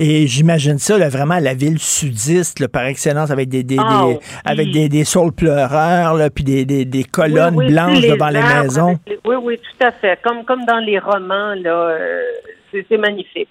Et 0.00 0.28
j'imagine 0.28 0.78
ça, 0.78 0.96
là, 0.96 1.08
vraiment, 1.08 1.38
la 1.40 1.54
ville 1.54 1.78
sudiste, 1.80 2.60
là, 2.60 2.68
par 2.68 2.84
excellence, 2.84 3.30
avec 3.32 3.48
des, 3.48 3.64
des, 3.64 3.76
Ah, 3.80 4.04
des- 4.06 4.12
oui. 4.14 4.18
avec 4.44 4.70
des, 4.70 4.88
des 4.88 5.04
saules 5.04 5.32
pleureurs, 5.32 6.14
là, 6.14 6.30
puis 6.30 6.44
des, 6.44 6.64
des, 6.64 6.84
des 6.84 7.02
colonnes 7.04 7.56
Oui, 7.56 7.66
oui, 7.66 7.72
blanches 7.72 8.00
devant 8.02 8.28
les 8.28 8.38
arbres 8.38 8.62
maisons. 8.62 8.98
les- 9.08 9.18
Oui, 9.26 9.36
oui, 9.42 9.58
tout 9.58 9.84
à 9.84 9.90
fait. 9.90 10.18
Comme, 10.22 10.44
comme 10.44 10.64
dans 10.66 10.78
les 10.78 10.98
romans, 11.00 11.54
là, 11.60 11.88
euh, 11.90 12.20
c'est 12.88 12.96
magnifique. 12.98 13.48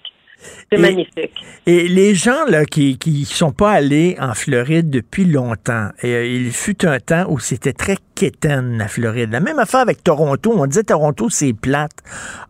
C'est 0.70 0.78
magnifique. 0.78 1.32
Et 1.66 1.88
les 1.88 2.14
gens 2.14 2.44
là, 2.46 2.64
qui 2.64 2.96
qui 2.98 3.24
sont 3.24 3.52
pas 3.52 3.72
allés 3.72 4.16
en 4.20 4.34
Floride 4.34 4.88
depuis 4.90 5.24
longtemps, 5.24 5.88
et, 6.02 6.14
euh, 6.14 6.26
il 6.26 6.52
fut 6.52 6.86
un 6.86 7.00
temps 7.00 7.26
où 7.28 7.38
c'était 7.38 7.72
très 7.72 7.96
quétaine, 8.14 8.78
la 8.78 8.88
Floride. 8.88 9.30
La 9.32 9.40
même 9.40 9.58
affaire 9.58 9.80
avec 9.80 10.02
Toronto. 10.02 10.52
On 10.56 10.66
disait 10.66 10.82
Toronto, 10.82 11.28
c'est 11.30 11.52
plate. 11.52 11.92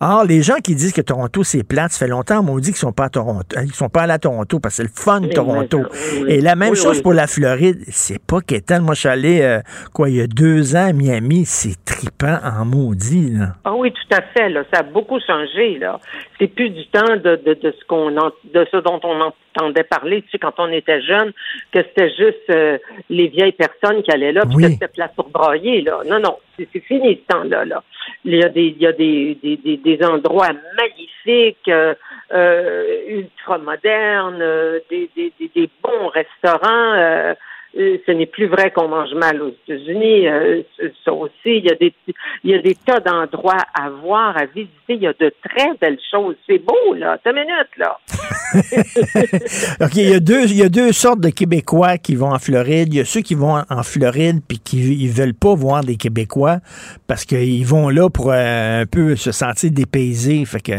Or, 0.00 0.24
les 0.24 0.42
gens 0.42 0.56
qui 0.62 0.74
disent 0.74 0.92
que 0.92 1.00
Toronto, 1.02 1.44
c'est 1.44 1.62
plate, 1.62 1.92
ça 1.92 1.98
fait 2.06 2.10
longtemps, 2.10 2.44
on 2.46 2.58
dit 2.58 2.70
qu'ils 2.70 2.76
sont 2.78 2.92
pas 2.92 3.04
à 3.04 3.08
Toronto. 3.10 3.44
Ils 3.62 3.74
sont 3.74 3.88
pas 3.90 4.02
allés 4.02 4.14
à 4.14 4.18
Toronto 4.18 4.58
parce 4.60 4.76
que 4.78 4.82
c'est 4.82 4.88
le 4.88 4.94
fun, 4.94 5.20
Oui, 5.22 5.30
Toronto. 5.30 5.78
oui, 5.80 6.20
oui. 6.22 6.32
Et 6.32 6.40
la 6.40 6.56
même 6.56 6.70
Oui, 6.70 6.76
chose 6.76 7.02
pour 7.02 7.12
la 7.12 7.26
Floride. 7.26 7.82
C'est 7.88 8.20
pas 8.22 8.40
quétaine. 8.40 8.82
Moi, 8.82 8.94
je 8.94 9.00
suis 9.00 9.08
allé, 9.08 9.40
euh, 9.42 9.60
quoi, 9.92 10.08
il 10.10 10.16
y 10.16 10.20
a 10.20 10.26
deux 10.26 10.74
ans 10.76 10.88
à 10.88 10.92
Miami. 10.92 11.44
C'est 11.44 11.76
tripant 11.84 12.38
en 12.42 12.64
maudit, 12.64 13.30
là. 13.32 13.54
Ah 13.64 13.74
oui, 13.74 13.92
tout 13.92 14.14
à 14.16 14.22
fait. 14.22 14.48
Là. 14.48 14.62
Ça 14.72 14.80
a 14.80 14.82
beaucoup 14.84 15.18
changé. 15.26 15.78
Là. 15.78 16.00
C'est 16.38 16.48
plus 16.48 16.70
du 16.70 16.86
temps 16.88 17.16
de, 17.16 17.40
de, 17.44 17.54
de 17.62 17.74
ce 17.80 17.84
qu'on 17.86 18.10
de 18.10 18.66
ce 18.70 18.76
dont 18.78 19.00
on 19.04 19.20
entendait 19.20 19.84
parler, 19.84 20.22
tu 20.22 20.30
sais, 20.30 20.38
quand 20.38 20.54
on 20.58 20.70
était 20.70 21.00
jeune, 21.02 21.32
que 21.72 21.80
c'était 21.82 22.10
juste 22.10 22.50
euh, 22.50 22.78
les 23.10 23.28
vieilles 23.28 23.52
personnes 23.52 24.02
qui 24.02 24.10
allaient 24.10 24.32
là, 24.32 24.42
puis 24.42 24.56
Oui. 24.56 24.62
que 24.64 24.70
c'était 24.70 24.88
place 24.88 25.10
pour 25.16 25.28
brailler. 25.30 25.80
Là. 25.82 26.00
Non, 26.06 26.20
non, 26.20 26.38
c'est 26.56 26.80
fini 26.80 27.20
ce 27.22 27.34
temps-là. 27.34 27.64
Là. 27.64 27.82
Il 28.24 28.34
y 28.36 28.44
a 28.44 28.48
des, 28.48 28.66
il 28.76 28.82
y 28.82 28.86
a 28.86 28.92
des, 28.92 29.38
des, 29.42 29.56
des, 29.56 29.76
des 29.76 30.04
endroits 30.04 30.50
magnifiques, 30.76 31.68
euh, 31.68 31.94
euh, 32.32 33.00
ultra 33.08 33.58
modernes, 33.58 34.40
euh, 34.42 34.80
des, 34.90 35.08
des, 35.16 35.32
des, 35.38 35.50
des 35.54 35.70
bons 35.82 36.08
restaurants. 36.08 37.34
Euh, 37.76 37.98
ce 38.06 38.12
n'est 38.12 38.26
plus 38.26 38.46
vrai 38.46 38.70
qu'on 38.70 38.88
mange 38.88 39.12
mal 39.14 39.42
aux 39.42 39.50
États-Unis. 39.66 40.26
euh, 40.28 40.62
ça 41.04 41.12
aussi, 41.12 41.32
il 41.44 41.64
y 41.64 41.70
a 41.70 41.74
des 41.74 41.92
il 42.44 42.50
y 42.50 42.54
a 42.54 42.62
des 42.62 42.74
tas 42.74 43.00
d'endroits 43.00 43.62
à 43.78 43.90
voir, 43.90 44.36
à 44.36 44.46
visiter. 44.46 44.72
Il 44.88 45.02
y 45.02 45.06
a 45.06 45.12
de 45.12 45.32
très 45.44 45.68
belles 45.80 45.98
choses. 46.10 46.36
C'est 46.48 46.58
beau, 46.58 46.94
là. 46.94 47.18
T'as 47.22 47.30
une 47.32 47.40
minute, 47.40 47.68
là. 47.76 47.98
OK, 49.80 49.96
il 49.96 50.08
y, 50.08 50.14
a 50.14 50.20
deux, 50.20 50.44
il 50.46 50.56
y 50.56 50.62
a 50.62 50.68
deux 50.68 50.92
sortes 50.92 51.20
de 51.20 51.28
Québécois 51.28 51.98
qui 51.98 52.14
vont 52.16 52.30
en 52.32 52.38
Floride. 52.38 52.88
Il 52.92 52.96
y 52.96 53.00
a 53.00 53.04
ceux 53.04 53.20
qui 53.20 53.34
vont 53.34 53.58
en- 53.68 53.82
Floride 53.82 54.40
puis 54.46 54.58
qui 54.58 54.78
ils 55.04 55.10
veulent 55.10 55.34
pas 55.34 55.54
voir 55.54 55.82
des 55.84 55.96
Québécois 55.96 56.58
parce 57.06 57.24
qu'ils 57.24 57.66
vont 57.66 57.88
là 57.90 58.08
pour 58.10 58.30
euh, 58.32 58.82
un 58.82 58.86
peu 58.86 59.16
se 59.16 59.30
sentir 59.32 59.70
dépaysés. 59.70 60.44
Fait 60.46 60.60
que, 60.60 60.72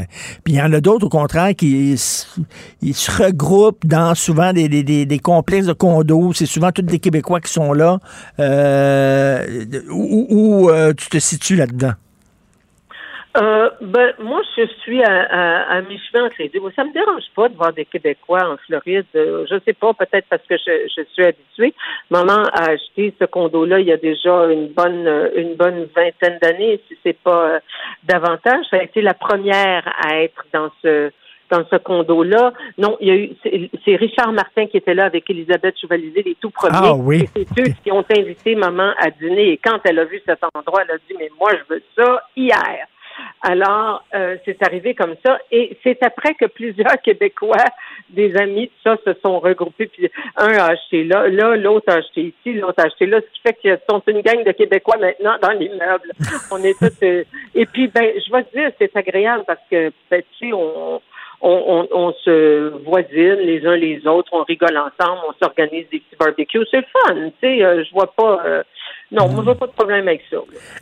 puis 0.44 0.53
il 0.53 0.56
y 0.56 0.61
en 0.61 0.74
a 0.74 0.82
d'autres, 0.82 1.06
au 1.06 1.10
contraire, 1.10 1.56
qui 1.56 1.95
ils 2.82 2.94
se 2.95 3.11
regroupent 3.24 3.86
dans 3.86 4.16
souvent 4.16 4.53
des, 4.53 4.68
des, 4.68 4.84
des, 4.84 5.06
des 5.06 5.20
complexes 5.20 5.68
de 5.68 5.74
condos. 5.74 6.34
C'est 6.34 6.45
souvent 6.45 6.72
tous 6.81 6.85
des 6.85 6.99
Québécois 6.99 7.39
qui 7.41 7.51
sont 7.51 7.73
là. 7.73 7.97
Euh, 8.39 9.45
où 9.91 10.69
euh, 10.69 10.93
tu 10.93 11.10
te 11.10 11.18
situes 11.18 11.56
là-dedans? 11.56 11.93
Euh, 13.38 13.69
ben, 13.80 14.11
moi, 14.19 14.41
je 14.57 14.65
suis 14.81 15.03
à, 15.03 15.22
à, 15.22 15.77
à 15.77 15.81
mi-chemin 15.81 16.26
entre 16.26 16.35
les. 16.39 16.51
Ça 16.76 16.84
me 16.84 16.91
dérange 16.91 17.23
pas 17.35 17.47
de 17.47 17.56
voir 17.56 17.72
des 17.73 17.85
Québécois 17.85 18.43
en 18.43 18.57
Floride. 18.57 19.06
Euh, 19.15 19.45
je 19.49 19.56
sais 19.65 19.73
pas, 19.73 19.93
peut-être 19.93 20.26
parce 20.30 20.41
que 20.49 20.57
je, 20.57 20.89
je 20.97 21.03
suis 21.14 21.23
habituée. 21.23 21.73
Maman 22.10 22.43
a 22.51 22.72
acheté 22.72 23.14
ce 23.19 23.26
condo-là 23.26 23.80
il 23.80 23.88
y 23.88 23.91
a 23.91 23.97
déjà 23.97 24.47
une 24.47 24.68
bonne 24.69 25.07
une 25.35 25.56
bonne 25.56 25.88
vingtaine 25.95 26.39
d'années, 26.41 26.81
si 26.88 26.97
c'est 27.03 27.18
pas 27.22 27.60
davantage. 28.03 28.65
Ça 28.72 28.77
a 28.77 28.84
été 28.84 29.01
la 29.01 29.14
première 29.14 29.88
à 30.03 30.22
être 30.23 30.43
dans 30.51 30.72
ce 30.81 31.11
dans 31.49 31.65
ce 31.69 31.76
condo-là. 31.77 32.53
Non, 32.77 32.97
il 32.99 33.07
y 33.07 33.11
a 33.11 33.15
eu 33.15 33.30
c'est 33.85 33.95
Richard 33.95 34.31
Martin 34.31 34.67
qui 34.67 34.77
était 34.77 34.93
là 34.93 35.05
avec 35.05 35.30
Elisabeth 35.30 35.77
Chevalier, 35.80 36.23
les 36.26 36.35
tout 36.35 36.51
premiers. 36.51 36.77
Ah 36.81 36.93
oui. 36.93 37.26
Et 37.35 37.45
c'est 37.55 37.67
eux 37.67 37.73
qui 37.84 37.91
ont 37.91 38.05
invité 38.09 38.55
maman 38.55 38.91
à 38.99 39.09
dîner. 39.09 39.51
Et 39.51 39.57
quand 39.57 39.80
elle 39.85 39.99
a 39.99 40.05
vu 40.05 40.21
cet 40.26 40.39
endroit, 40.53 40.84
elle 40.84 40.95
a 40.95 40.97
dit 40.97 41.15
Mais 41.17 41.30
moi, 41.39 41.51
je 41.53 41.73
veux 41.73 41.84
ça 41.97 42.23
hier. 42.35 42.88
Alors, 43.41 44.03
euh, 44.13 44.38
c'est 44.45 44.61
arrivé 44.63 44.93
comme 44.93 45.15
ça. 45.26 45.39
Et 45.51 45.77
c'est 45.84 46.01
après 46.03 46.34
que 46.34 46.45
plusieurs 46.45 47.01
Québécois, 47.03 47.65
des 48.09 48.35
amis, 48.35 48.67
tout 48.67 48.89
ça, 48.89 48.97
se 49.05 49.19
sont 49.21 49.39
regroupés. 49.39 49.88
Puis 49.88 50.09
un 50.35 50.51
a 50.53 50.71
acheté 50.71 51.03
là, 51.03 51.27
là, 51.27 51.55
l'autre 51.55 51.91
a 51.91 51.97
acheté 51.97 52.34
ici, 52.34 52.59
l'autre 52.59 52.81
a 52.81 52.88
acheté 52.88 53.05
là. 53.05 53.19
Ce 53.21 53.34
qui 53.34 53.41
fait 53.41 53.53
qu'ils 53.53 53.80
sont 53.89 54.01
une 54.07 54.21
gang 54.21 54.43
de 54.43 54.51
Québécois 54.51 54.97
maintenant 54.97 55.38
dans 55.41 55.51
l'immeuble. 55.51 56.11
On 56.51 56.61
est 56.63 56.77
tous. 56.77 57.03
euh, 57.03 57.23
et 57.55 57.65
puis, 57.65 57.88
ben, 57.88 58.11
je 58.15 58.31
vais 58.31 58.43
te 58.43 58.57
dire, 58.57 58.71
c'est 58.77 58.95
agréable 58.95 59.43
parce 59.47 59.61
que, 59.69 59.91
ben, 60.09 60.21
tu 60.38 60.47
sais, 60.47 60.53
on, 60.53 61.01
on, 61.41 61.88
on, 61.91 62.07
on 62.07 62.14
se 62.14 62.70
voisine 62.84 63.36
les 63.36 63.66
uns 63.66 63.76
les 63.76 64.06
autres, 64.07 64.30
on 64.34 64.44
rigole 64.44 64.78
ensemble, 64.78 65.22
on 65.30 65.34
s'organise 65.41 65.88
des 65.90 65.99
petits 65.99 66.16
barbecues. 66.20 66.66
C'est 66.72 66.86
fun, 66.86 67.16
tu 67.16 67.32
sais. 67.41 67.64
euh, 67.64 67.84
je 67.84 67.91
vois 67.94 68.11
pas. 68.16 68.41
euh, 68.45 68.64
non, 69.11 69.27
moi, 69.30 69.44
vois 69.44 69.56
pas 69.56 69.65
de 69.68 69.72
problème 69.72 70.07
avec 70.07 70.22
ça. 70.30 70.38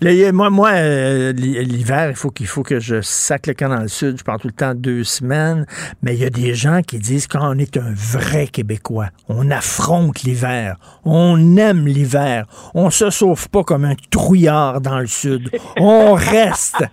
A- 0.06 0.32
moi, 0.34 0.50
moi 0.50 0.72
euh, 0.74 1.32
l'hi- 1.32 1.64
l'hiver, 1.64 2.10
il 2.10 2.16
faut 2.16 2.30
qu'il 2.30 2.48
faut 2.48 2.64
que 2.64 2.80
je 2.80 3.00
sac 3.02 3.48
le 3.48 3.54
camp 3.54 3.70
dans 3.70 3.82
le 3.82 3.88
sud. 3.88 4.18
Je 4.20 4.24
pars 4.24 4.38
tout 4.40 4.48
le 4.48 4.54
temps 4.54 4.74
deux 4.76 5.04
semaines. 5.04 5.66
Mais 6.02 6.14
il 6.16 6.22
y 6.22 6.26
a 6.26 6.30
des 6.30 6.54
gens 6.54 6.82
qui 6.82 7.00
disent 7.00 7.28
qu'on 7.28 7.58
est 7.58 7.78
un 7.78 7.94
vrai 7.96 8.48
Québécois. 8.48 9.08
On 9.30 9.50
affronte 9.50 10.24
l'hiver. 10.24 10.76
On 11.06 11.56
aime 11.58 11.88
l'hiver. 11.88 12.46
On 12.74 12.90
se 12.90 13.10
sauve 13.10 13.48
pas 13.50 13.64
comme 13.64 13.86
un 13.86 13.96
trouillard 14.12 14.82
dans 14.82 15.00
le 15.00 15.08
sud. 15.08 15.50
On 15.80 16.14
reste. 16.14 16.84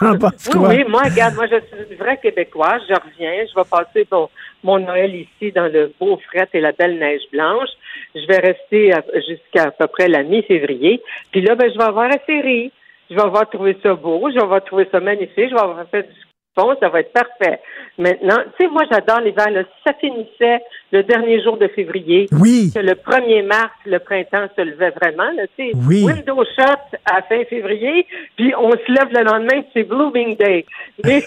Oui, 0.00 0.16
oui, 0.56 0.84
moi, 0.88 1.02
regarde, 1.04 1.34
moi, 1.34 1.46
je 1.46 1.56
suis 1.56 1.90
une 1.92 1.96
vraie 1.98 2.18
Québécoise. 2.22 2.82
Je 2.88 2.94
reviens. 2.94 3.44
Je 3.50 3.54
vais 3.58 3.66
passer 3.68 4.06
mon, 4.12 4.28
mon 4.62 4.78
Noël 4.78 5.14
ici 5.14 5.52
dans 5.52 5.66
le 5.72 5.92
beau 5.98 6.18
fret 6.30 6.48
et 6.52 6.60
la 6.60 6.72
belle 6.72 6.98
neige 6.98 7.22
blanche. 7.32 7.68
Je 8.14 8.26
vais 8.26 8.38
rester 8.38 8.92
jusqu'à 9.28 9.64
à 9.64 9.70
peu 9.70 9.86
près 9.86 10.08
la 10.08 10.22
mi-février. 10.22 11.02
Puis 11.30 11.40
là, 11.42 11.54
ben, 11.54 11.70
je 11.72 11.78
vais 11.78 11.84
avoir 11.84 12.08
la 12.08 12.18
série. 12.24 12.72
Je 13.10 13.14
vais 13.14 13.22
avoir 13.22 13.48
trouvé 13.48 13.76
ça 13.82 13.94
beau. 13.94 14.28
Je 14.30 14.34
vais 14.34 14.42
avoir 14.42 14.64
trouvé 14.64 14.86
ça 14.90 15.00
magnifique. 15.00 15.48
Je 15.50 15.54
vais 15.54 15.60
avoir 15.60 15.86
fait 15.88 16.02
du 16.02 16.27
fond. 16.58 16.74
Ça 16.80 16.88
va 16.88 17.00
être 17.00 17.12
parfait. 17.12 17.60
Maintenant, 17.98 18.36
tu 18.58 18.64
sais, 18.64 18.70
moi, 18.70 18.82
j'adore 18.90 19.20
l'hiver. 19.20 19.50
là. 19.50 19.62
Si 19.62 19.82
ça 19.86 19.92
finissait 20.00 20.62
le 20.92 21.02
dernier 21.02 21.42
jour 21.42 21.56
de 21.58 21.68
février, 21.68 22.26
oui. 22.40 22.70
que 22.74 22.80
le 22.80 22.92
1er 22.94 23.42
mars, 23.46 23.70
le 23.86 23.98
printemps 23.98 24.46
se 24.56 24.62
levait 24.62 24.90
vraiment, 24.90 25.30
là, 25.36 25.42
tu 25.58 25.70
sais, 25.70 25.72
Oui. 25.86 26.04
window 26.04 26.42
shut 26.56 27.00
à 27.04 27.22
fin 27.22 27.44
février, 27.44 28.06
puis 28.36 28.54
on 28.58 28.70
se 28.70 28.92
lève 28.92 29.08
le 29.12 29.22
lendemain, 29.24 29.62
c'est 29.74 29.82
Blooming 29.82 30.36
Day. 30.36 30.64
Mais, 31.04 31.22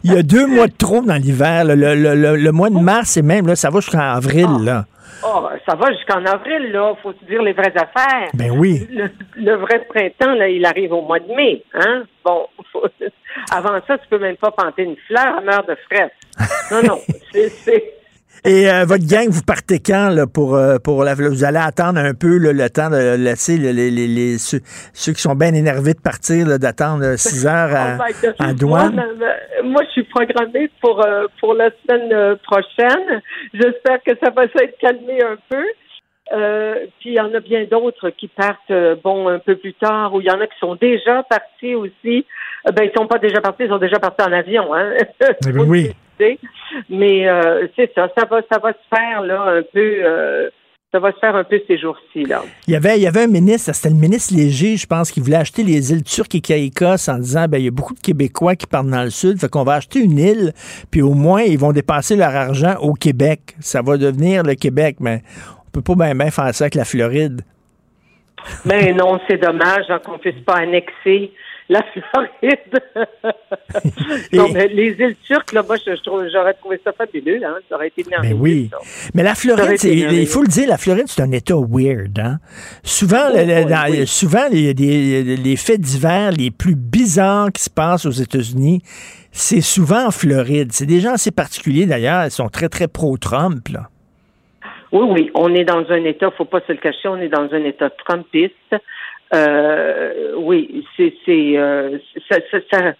Il 0.03 0.13
y 0.13 0.17
a 0.17 0.23
deux 0.23 0.45
mois 0.47 0.67
de 0.67 0.75
trop 0.77 1.01
dans 1.01 1.15
l'hiver. 1.15 1.65
Le, 1.65 1.75
le- 1.75 2.15
le- 2.15 2.35
le 2.35 2.51
mois 2.51 2.69
de 2.69 2.79
mars, 2.79 3.17
et 3.17 3.21
même, 3.21 3.47
là, 3.47 3.55
ça 3.55 3.69
va 3.69 3.79
jusqu'en 3.79 3.99
avril. 3.99 4.47
Là. 4.63 4.85
oh, 5.25 5.47
ça 5.67 5.75
va 5.75 5.91
jusqu'en 5.93 6.23
avril, 6.25 6.71
là. 6.71 6.93
Faut 7.01 7.13
se 7.13 7.25
dire 7.25 7.41
les 7.41 7.53
vraies 7.53 7.73
affaires? 7.75 8.29
Ben 8.33 8.51
oui. 8.51 8.87
Le, 8.91 9.09
le 9.37 9.55
vrai 9.55 9.85
printemps, 9.89 10.33
là, 10.35 10.47
il 10.49 10.65
arrive 10.65 10.93
au 10.93 11.01
mois 11.01 11.19
de 11.19 11.33
mai, 11.33 11.63
hein? 11.73 12.03
Bon, 12.23 12.45
faut- 12.71 12.87
avant 13.51 13.79
ça, 13.87 13.97
tu 13.97 14.07
peux 14.09 14.19
même 14.19 14.37
pas 14.37 14.51
planter 14.51 14.83
une 14.83 14.95
fleur 15.07 15.37
à 15.37 15.41
meurt 15.41 15.67
de 15.67 15.75
fraise. 15.89 16.09
Non, 16.71 16.81
non, 16.83 16.99
c'est, 17.33 17.93
Et 18.43 18.69
euh, 18.71 18.85
votre 18.85 19.05
gang, 19.07 19.27
vous 19.29 19.43
partez 19.43 19.79
quand 19.79 20.09
là, 20.09 20.25
pour, 20.25 20.55
euh, 20.55 20.77
pour 20.79 21.03
la, 21.03 21.13
vous 21.13 21.43
allez 21.43 21.59
attendre 21.59 21.99
un 21.99 22.13
peu 22.13 22.37
là, 22.37 22.53
le 22.53 22.69
temps 22.69 22.89
de 22.89 23.15
laisser 23.15 23.57
le- 23.57 23.71
les, 23.71 23.91
les, 23.91 24.07
les- 24.07 24.37
ceux, 24.39 24.61
ceux 24.93 25.11
qui 25.13 25.21
sont 25.21 25.35
bien 25.35 25.53
énervés 25.53 25.93
de 25.93 25.99
partir, 26.01 26.57
d'attendre 26.57 27.15
6 27.17 27.45
heures 27.45 27.75
à, 27.75 27.97
Oh 27.99 28.43
en 28.43 28.53
douane. 28.53 28.95
Moi, 28.95 29.27
moi, 29.63 29.81
je 29.85 29.91
suis 29.91 30.03
programmée 30.05 30.71
pour, 30.81 31.05
euh, 31.05 31.27
pour 31.39 31.53
la 31.53 31.69
semaine 31.85 32.11
euh, 32.13 32.35
prochaine. 32.43 33.21
J'espère 33.53 34.01
que 34.03 34.11
ça 34.23 34.31
va 34.31 34.43
s'être 34.47 34.77
calmé 34.79 35.21
un 35.23 35.37
peu. 35.49 35.63
Euh, 36.33 36.85
puis 36.99 37.09
il 37.09 37.15
y 37.15 37.19
en 37.19 37.33
a 37.33 37.39
bien 37.39 37.65
d'autres 37.69 38.09
qui 38.09 38.27
partent 38.27 38.71
euh, 38.71 38.95
bon 39.03 39.27
un 39.27 39.39
peu 39.39 39.55
plus 39.55 39.73
tard, 39.73 40.13
ou 40.13 40.21
il 40.21 40.27
y 40.27 40.31
en 40.31 40.39
a 40.39 40.47
qui 40.47 40.57
sont 40.59 40.75
déjà 40.75 41.23
partis 41.23 41.75
aussi. 41.75 42.25
Euh, 42.67 42.71
ben 42.71 42.83
ils 42.83 42.91
sont 42.97 43.07
pas 43.07 43.17
déjà 43.17 43.41
partis, 43.41 43.63
ils 43.63 43.69
sont 43.69 43.77
déjà 43.77 43.99
partis 43.99 44.23
en 44.23 44.31
avion, 44.31 44.73
hein. 44.73 44.93
Eh 45.19 45.51
ben 45.51 45.59
oui. 45.67 45.91
Mais 46.89 47.27
euh, 47.27 47.67
c'est 47.75 47.91
ça, 47.95 48.09
ça 48.17 48.25
va, 48.29 48.41
ça 48.51 48.59
va 48.59 48.73
se 48.73 48.95
faire 48.95 49.21
là 49.21 49.57
un 49.57 49.61
peu, 49.73 49.95
euh, 50.03 50.49
ça 50.91 50.99
va 50.99 51.11
se 51.11 51.17
faire 51.19 51.35
un 51.35 51.43
peu 51.43 51.59
ces 51.67 51.77
jours-ci 51.77 52.25
là. 52.25 52.43
Il 52.67 52.73
y 52.73 52.75
avait, 52.75 52.97
il 52.97 53.01
y 53.01 53.07
avait 53.07 53.23
un 53.23 53.27
ministre, 53.27 53.73
c'était 53.73 53.89
le 53.89 53.99
ministre 53.99 54.35
Léger, 54.35 54.77
je 54.77 54.85
pense, 54.85 55.11
qui 55.11 55.19
voulait 55.19 55.37
acheter 55.37 55.63
les 55.63 55.91
îles 55.91 56.03
turques 56.03 56.35
et 56.35 56.41
Caïcos 56.41 57.09
en 57.09 57.17
disant, 57.17 57.47
ben, 57.47 57.57
il 57.57 57.65
y 57.65 57.67
a 57.67 57.71
beaucoup 57.71 57.93
de 57.93 57.99
Québécois 57.99 58.55
qui 58.55 58.67
partent 58.67 58.87
dans 58.87 59.03
le 59.03 59.09
sud, 59.09 59.39
fait 59.39 59.49
qu'on 59.49 59.63
va 59.63 59.75
acheter 59.75 59.99
une 59.99 60.19
île, 60.19 60.53
puis 60.91 61.01
au 61.01 61.13
moins, 61.13 61.41
ils 61.41 61.57
vont 61.57 61.71
dépenser 61.71 62.15
leur 62.15 62.35
argent 62.35 62.75
au 62.81 62.93
Québec. 62.93 63.55
Ça 63.59 63.81
va 63.81 63.97
devenir 63.97 64.43
le 64.43 64.55
Québec, 64.55 64.97
mais 64.99 65.23
peut 65.71 65.81
pas 65.81 65.95
bien 65.95 66.15
ben 66.15 66.31
faire 66.31 66.53
ça 66.53 66.65
avec 66.65 66.75
la 66.75 66.85
Floride. 66.85 67.41
Mais 68.65 68.93
non, 68.93 69.19
c'est 69.29 69.37
dommage 69.37 69.85
hein, 69.89 69.99
qu'on 70.03 70.17
puisse 70.17 70.39
pas 70.45 70.55
annexer 70.57 71.31
la 71.69 71.81
Floride. 72.11 72.81
non, 74.33 74.49
mais 74.51 74.67
les 74.67 74.87
îles 74.99 75.15
turques, 75.25 75.53
là, 75.53 75.63
moi, 75.63 75.75
je, 75.77 75.91
j'aurais 76.33 76.53
trouvé 76.55 76.81
ça 76.83 76.91
fabuleux, 76.91 77.39
hein. 77.45 77.55
Ça 77.69 77.75
aurait 77.75 77.87
été 77.87 78.03
merveilleux. 78.09 78.35
Ben 78.35 78.41
oui. 78.41 78.69
ça. 78.71 78.77
Mais 79.13 79.23
la 79.23 79.35
Floride, 79.35 79.81
il 79.83 80.27
faut 80.27 80.41
le 80.41 80.47
dire, 80.47 80.67
la 80.67 80.77
Floride, 80.77 81.05
c'est 81.07 81.21
un 81.21 81.31
État 81.31 81.55
weird. 81.55 82.17
Hein? 82.19 82.39
Souvent, 82.83 83.29
le- 83.29 83.43
le- 83.45 83.63
oui, 83.63 83.65
dans- 83.65 83.89
oui. 83.91 84.07
souvent 84.07 84.47
les, 84.51 84.73
les 84.73 85.55
faits 85.55 85.79
divers 85.79 86.31
les 86.31 86.51
plus 86.51 86.75
bizarres 86.75 87.51
qui 87.53 87.63
se 87.63 87.69
passent 87.69 88.05
aux 88.05 88.11
États-Unis, 88.11 88.81
c'est 89.31 89.61
souvent 89.61 90.07
en 90.07 90.11
Floride. 90.11 90.71
C'est 90.73 90.85
des 90.87 90.99
gens 90.99 91.13
assez 91.13 91.31
particuliers, 91.31 91.85
d'ailleurs. 91.85 92.25
Ils 92.25 92.31
sont 92.31 92.49
très, 92.49 92.67
très 92.69 92.87
pro-Trump. 92.87 93.67
là. 93.69 93.87
Oui, 94.91 95.07
oui, 95.09 95.31
on 95.35 95.53
est 95.55 95.63
dans 95.63 95.89
un 95.89 96.03
État, 96.03 96.31
faut 96.31 96.45
pas 96.45 96.61
se 96.61 96.71
le 96.71 96.77
cacher, 96.77 97.07
on 97.07 97.17
est 97.17 97.29
dans 97.29 97.53
un 97.53 97.63
État 97.63 97.89
trumpiste. 97.89 98.75
Euh, 99.33 100.33
oui, 100.35 100.85
c'est, 100.97 101.13
euh, 101.57 101.97
ça, 102.29 102.37
ça, 102.51 102.57
ça- 102.69 102.93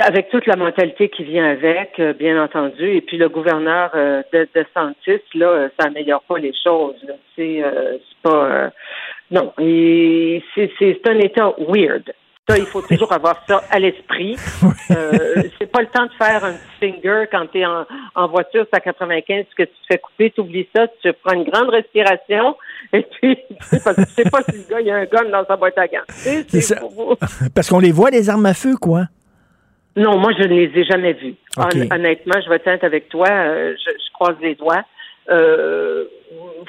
avec 0.00 0.30
toute 0.30 0.46
la 0.46 0.56
mentalité 0.56 1.08
qui 1.10 1.22
vient 1.24 1.44
avec, 1.44 1.98
euh, 2.00 2.12
bien 2.12 2.42
entendu, 2.42 2.96
et 2.96 3.00
puis 3.02 3.18
le 3.18 3.28
gouverneur 3.28 3.90
euh, 3.94 4.22
de, 4.32 4.48
de 4.54 4.64
Santis, 4.74 5.20
là, 5.34 5.46
euh, 5.48 5.68
ça 5.78 5.86
améliore 5.88 6.22
pas 6.22 6.38
les 6.38 6.54
choses. 6.64 6.96
C'est, 7.36 7.62
pas, 8.22 8.70
non, 9.30 9.52
c'est 9.58 11.06
un 11.06 11.18
État 11.18 11.54
weird. 11.58 12.12
Ça, 12.48 12.58
il 12.58 12.66
faut 12.66 12.82
toujours 12.82 13.12
avoir 13.12 13.40
ça 13.46 13.62
à 13.70 13.78
l'esprit. 13.78 14.36
Euh, 14.90 15.44
c'est 15.58 15.70
pas 15.70 15.80
le 15.80 15.86
temps 15.86 16.04
de 16.04 16.12
faire 16.18 16.44
un 16.44 16.52
petit 16.52 16.92
finger 16.92 17.24
quand 17.30 17.46
tu 17.50 17.60
es 17.60 17.64
en, 17.64 17.86
en 18.14 18.28
voiture, 18.28 18.66
c'est 18.70 18.76
à 18.76 18.80
95, 18.80 19.46
que 19.56 19.62
tu 19.62 19.68
te 19.68 19.86
fais 19.88 19.96
couper, 19.98 20.30
tu 20.30 20.40
oublies 20.42 20.68
ça, 20.74 20.86
tu 21.00 21.10
prends 21.24 21.32
une 21.34 21.44
grande 21.44 21.70
respiration, 21.70 22.56
et 22.92 23.00
puis, 23.02 23.38
parce 23.84 23.96
que 23.96 24.02
tu 24.04 24.10
sais 24.12 24.28
pas 24.30 24.42
si 24.42 24.52
le 24.58 24.68
gars, 24.68 24.80
il 24.80 24.86
y 24.88 24.90
a 24.90 24.96
un 24.96 25.04
gun 25.06 25.24
dans 25.30 25.46
sa 25.46 25.56
boîte 25.56 25.78
à 25.78 25.86
gants. 25.86 26.04
C'est 26.08 26.60
ça. 26.60 26.76
pour- 26.80 27.16
Parce 27.54 27.70
qu'on 27.70 27.78
les 27.78 27.92
voit, 27.92 28.10
les 28.10 28.28
armes 28.28 28.44
à 28.44 28.52
feu, 28.54 28.74
quoi? 28.78 29.04
Non, 29.96 30.18
moi, 30.18 30.32
je 30.36 30.42
ne 30.42 30.48
les 30.48 30.78
ai 30.78 30.84
jamais. 30.84 31.16
Hon- 31.56 31.68
honnêtement, 31.90 32.40
je 32.44 32.50
vais 32.50 32.60
être 32.66 32.84
avec 32.84 33.08
toi, 33.08 33.28
euh, 33.30 33.74
je, 33.82 33.90
je 33.92 34.12
croise 34.12 34.36
les 34.42 34.56
doigts. 34.56 34.84
Euh, 35.30 36.04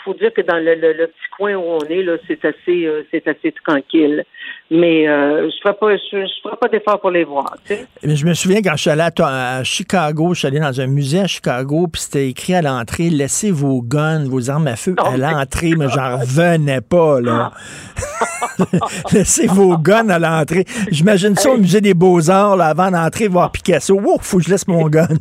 faut 0.06 0.14
dire 0.14 0.32
que 0.34 0.42
dans 0.42 0.58
le, 0.60 0.76
le- 0.76 0.94
le 0.94 1.08
petit 1.08 1.30
coin 1.36 1.56
où 1.56 1.64
on 1.64 1.80
est 1.90 2.04
là, 2.04 2.18
c'est 2.28 2.46
assez, 2.46 2.86
euh, 2.86 3.06
c'est 3.12 3.28
assez 3.28 3.52
tranquille. 3.66 4.24
Mais 4.72 5.08
euh, 5.08 5.50
je 5.50 5.62
ferai 5.62 5.76
pas, 5.76 5.96
je, 5.96 6.26
je 6.26 6.42
ferai 6.42 6.56
pas 6.58 6.68
d'effort 6.68 7.00
pour 7.00 7.12
les 7.12 7.24
voir. 7.24 7.56
Tu 7.66 7.76
sais. 7.76 7.86
Mais 8.04 8.16
Je 8.16 8.26
me 8.26 8.34
souviens 8.34 8.62
quand 8.62 8.76
je 8.76 8.82
suis 8.82 8.90
allé 8.90 9.04
à, 9.20 9.64
Chicago, 9.64 10.34
je 10.34 10.40
suis 10.40 10.48
allé 10.48 10.60
dans 10.60 10.80
un 10.80 10.88
musée 10.88 11.20
à 11.20 11.28
Chicago, 11.28 11.88
puis 11.88 12.02
c'était 12.02 12.30
écrit 12.30 12.56
à 12.56 12.62
l'entrée 12.62 13.10
Laissez 13.10 13.52
vos 13.52 13.82
guns, 13.82 14.26
vos 14.26 14.50
armes 14.50 14.68
à 14.68 14.76
feu 14.76 14.96
à 14.98 15.18
l'entrée, 15.18 15.74
mais 15.78 15.90
j'en 15.90 16.18
revenais 16.18 16.82
pas, 16.82 17.22
là. 17.22 17.52
Laissez 19.12 19.48
vos 19.48 19.78
guns 19.78 20.10
à 20.10 20.20
l'entrée. 20.20 20.66
J'imagine 20.90 21.36
ça 21.36 21.52
au 21.52 21.58
musée 21.58 21.82
des 21.82 21.94
Beaux-Arts, 21.94 22.58
là, 22.58 22.68
avant 22.68 22.92
d'entrer 22.92 23.28
voir 23.28 23.52
Picasso. 23.52 23.96
Wow, 23.96 24.20
faut 24.22 24.38
que 24.38 24.44
je 24.44 24.50
laisse 24.50 24.68
mon 24.68 24.88
gun. 24.88 25.08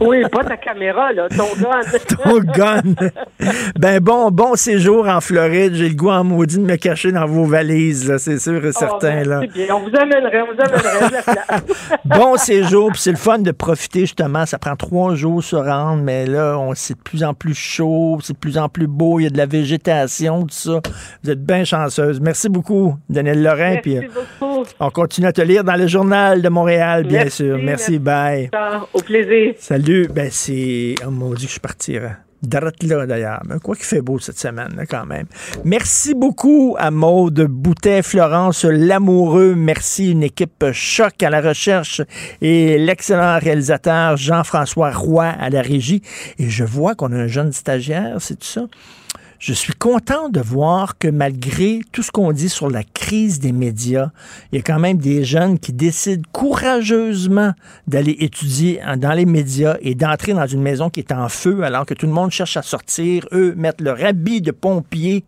Oui, 0.00 0.22
pas 0.30 0.44
ta 0.44 0.56
caméra, 0.56 1.12
là, 1.12 1.28
ton 1.28 1.48
gun. 1.60 1.80
Ton 2.22 2.38
gun. 2.40 2.82
Ben 3.78 4.00
bon, 4.00 4.30
bon 4.30 4.54
séjour 4.54 5.08
en 5.08 5.20
Floride. 5.20 5.74
J'ai 5.74 5.88
le 5.88 5.94
goût 5.94 6.10
en 6.10 6.24
maudit 6.24 6.58
de 6.58 6.64
me 6.64 6.76
cacher 6.76 7.12
dans 7.12 7.26
vos 7.26 7.44
valises, 7.44 8.16
c'est 8.18 8.38
sûr 8.38 8.60
certain, 8.72 9.22
là. 9.24 9.40
merci 9.40 9.66
bien. 9.66 9.74
On 9.74 9.80
vous 9.80 9.96
amènerait, 9.96 10.42
on 10.42 10.46
vous 10.46 10.60
amènerait. 10.60 11.62
bon 12.04 12.36
séjour, 12.36 12.90
puis 12.92 13.00
c'est 13.00 13.10
le 13.10 13.16
fun 13.16 13.38
de 13.38 13.50
profiter 13.52 14.00
justement. 14.00 14.46
Ça 14.46 14.58
prend 14.58 14.76
trois 14.76 15.14
jours 15.14 15.42
se 15.42 15.56
rendre, 15.56 16.02
mais 16.02 16.26
là, 16.26 16.56
on 16.58 16.74
c'est 16.74 16.94
de 16.94 17.00
plus 17.02 17.24
en 17.24 17.34
plus 17.34 17.54
chaud, 17.54 18.18
c'est 18.22 18.32
de 18.34 18.38
plus 18.38 18.58
en 18.58 18.68
plus 18.68 18.86
beau, 18.86 19.20
il 19.20 19.24
y 19.24 19.26
a 19.26 19.30
de 19.30 19.36
la 19.38 19.46
végétation, 19.46 20.42
tout 20.42 20.48
ça. 20.50 20.80
Vous 21.22 21.30
êtes 21.30 21.44
bien 21.44 21.64
chanceuse. 21.64 22.20
Merci 22.20 22.48
beaucoup, 22.48 22.96
Daniel 23.08 23.42
Lorrain. 23.42 23.74
Merci 23.74 23.80
Puis 23.98 24.08
beaucoup. 24.40 24.64
on 24.78 24.90
continue 24.90 25.26
à 25.26 25.32
te 25.32 25.42
lire 25.42 25.64
dans 25.64 25.76
le 25.76 25.86
journal 25.86 26.42
de 26.42 26.48
Montréal, 26.48 27.04
bien 27.04 27.20
Merci, 27.24 27.36
sûr. 27.38 27.58
Merci, 27.62 27.98
bye. 27.98 28.50
Ah, 28.54 28.82
Au 28.92 29.00
plaisir. 29.00 29.54
Salut. 29.58 30.08
Ben 30.12 30.28
c'est. 30.30 30.94
Oh 31.06 31.10
mon 31.10 31.28
Dieu, 31.30 31.36
que 31.36 31.42
je 31.42 31.48
suis 31.48 31.60
parti. 31.60 31.96
hein. 31.96 32.16
Là, 32.82 33.06
d'ailleurs. 33.06 33.42
Quoi 33.62 33.76
qu'il 33.76 33.84
fait 33.84 34.00
beau 34.00 34.18
cette 34.18 34.38
semaine, 34.38 34.84
quand 34.88 35.04
même. 35.04 35.26
Merci 35.64 36.14
beaucoup 36.14 36.74
à 36.78 36.90
Maude 36.90 37.42
Boutet, 37.42 38.02
Florence 38.02 38.64
Lamoureux. 38.64 39.54
Merci, 39.54 40.12
une 40.12 40.22
équipe 40.22 40.64
choc 40.72 41.22
à 41.22 41.30
la 41.30 41.40
recherche 41.40 42.02
et 42.40 42.78
l'excellent 42.78 43.38
réalisateur 43.38 44.16
Jean-François 44.16 44.90
Roy 44.90 45.26
à 45.26 45.50
la 45.50 45.60
régie. 45.60 46.02
Et 46.38 46.48
je 46.48 46.64
vois 46.64 46.94
qu'on 46.94 47.12
a 47.12 47.16
un 47.16 47.26
jeune 47.26 47.52
stagiaire, 47.52 48.16
c'est 48.20 48.42
ça? 48.42 48.62
Je 49.40 49.54
suis 49.54 49.72
content 49.72 50.28
de 50.28 50.38
voir 50.38 50.98
que 50.98 51.08
malgré 51.08 51.80
tout 51.92 52.02
ce 52.02 52.10
qu'on 52.10 52.30
dit 52.30 52.50
sur 52.50 52.68
la 52.68 52.82
crise 52.84 53.40
des 53.40 53.52
médias, 53.52 54.10
il 54.52 54.56
y 54.56 54.58
a 54.58 54.62
quand 54.62 54.78
même 54.78 54.98
des 54.98 55.24
jeunes 55.24 55.58
qui 55.58 55.72
décident 55.72 56.22
courageusement 56.30 57.52
d'aller 57.86 58.16
étudier 58.20 58.82
dans 58.98 59.12
les 59.12 59.24
médias 59.24 59.78
et 59.80 59.94
d'entrer 59.94 60.34
dans 60.34 60.46
une 60.46 60.60
maison 60.60 60.90
qui 60.90 61.00
est 61.00 61.10
en 61.10 61.30
feu 61.30 61.62
alors 61.62 61.86
que 61.86 61.94
tout 61.94 62.06
le 62.06 62.12
monde 62.12 62.30
cherche 62.30 62.58
à 62.58 62.62
sortir. 62.62 63.26
Eux 63.32 63.54
mettent 63.56 63.80
leur 63.80 64.04
habit 64.04 64.42
de 64.42 64.50
pompier 64.50 65.24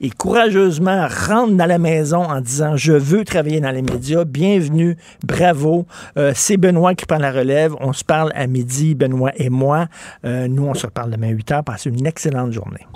et 0.00 0.08
courageusement 0.08 1.06
rentrent 1.06 1.52
dans 1.52 1.66
la 1.66 1.78
maison 1.78 2.22
en 2.22 2.40
disant 2.40 2.76
je 2.76 2.94
veux 2.94 3.26
travailler 3.26 3.60
dans 3.60 3.72
les 3.72 3.82
médias. 3.82 4.24
Bienvenue, 4.24 4.96
bravo. 5.22 5.84
Euh, 6.16 6.32
c'est 6.34 6.56
Benoît 6.56 6.94
qui 6.94 7.04
prend 7.04 7.18
la 7.18 7.30
relève. 7.30 7.74
On 7.80 7.92
se 7.92 8.04
parle 8.04 8.32
à 8.34 8.46
midi, 8.46 8.94
Benoît 8.94 9.32
et 9.36 9.50
moi. 9.50 9.88
Euh, 10.24 10.48
nous, 10.48 10.64
on 10.64 10.72
se 10.72 10.86
reparle 10.86 11.10
demain 11.10 11.28
8 11.28 11.50
h. 11.50 11.62
Passez 11.62 11.90
une 11.90 12.06
excellente 12.06 12.52
journée. 12.52 12.86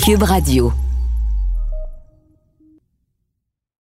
Cube 0.00 0.22
Radio. 0.22 0.89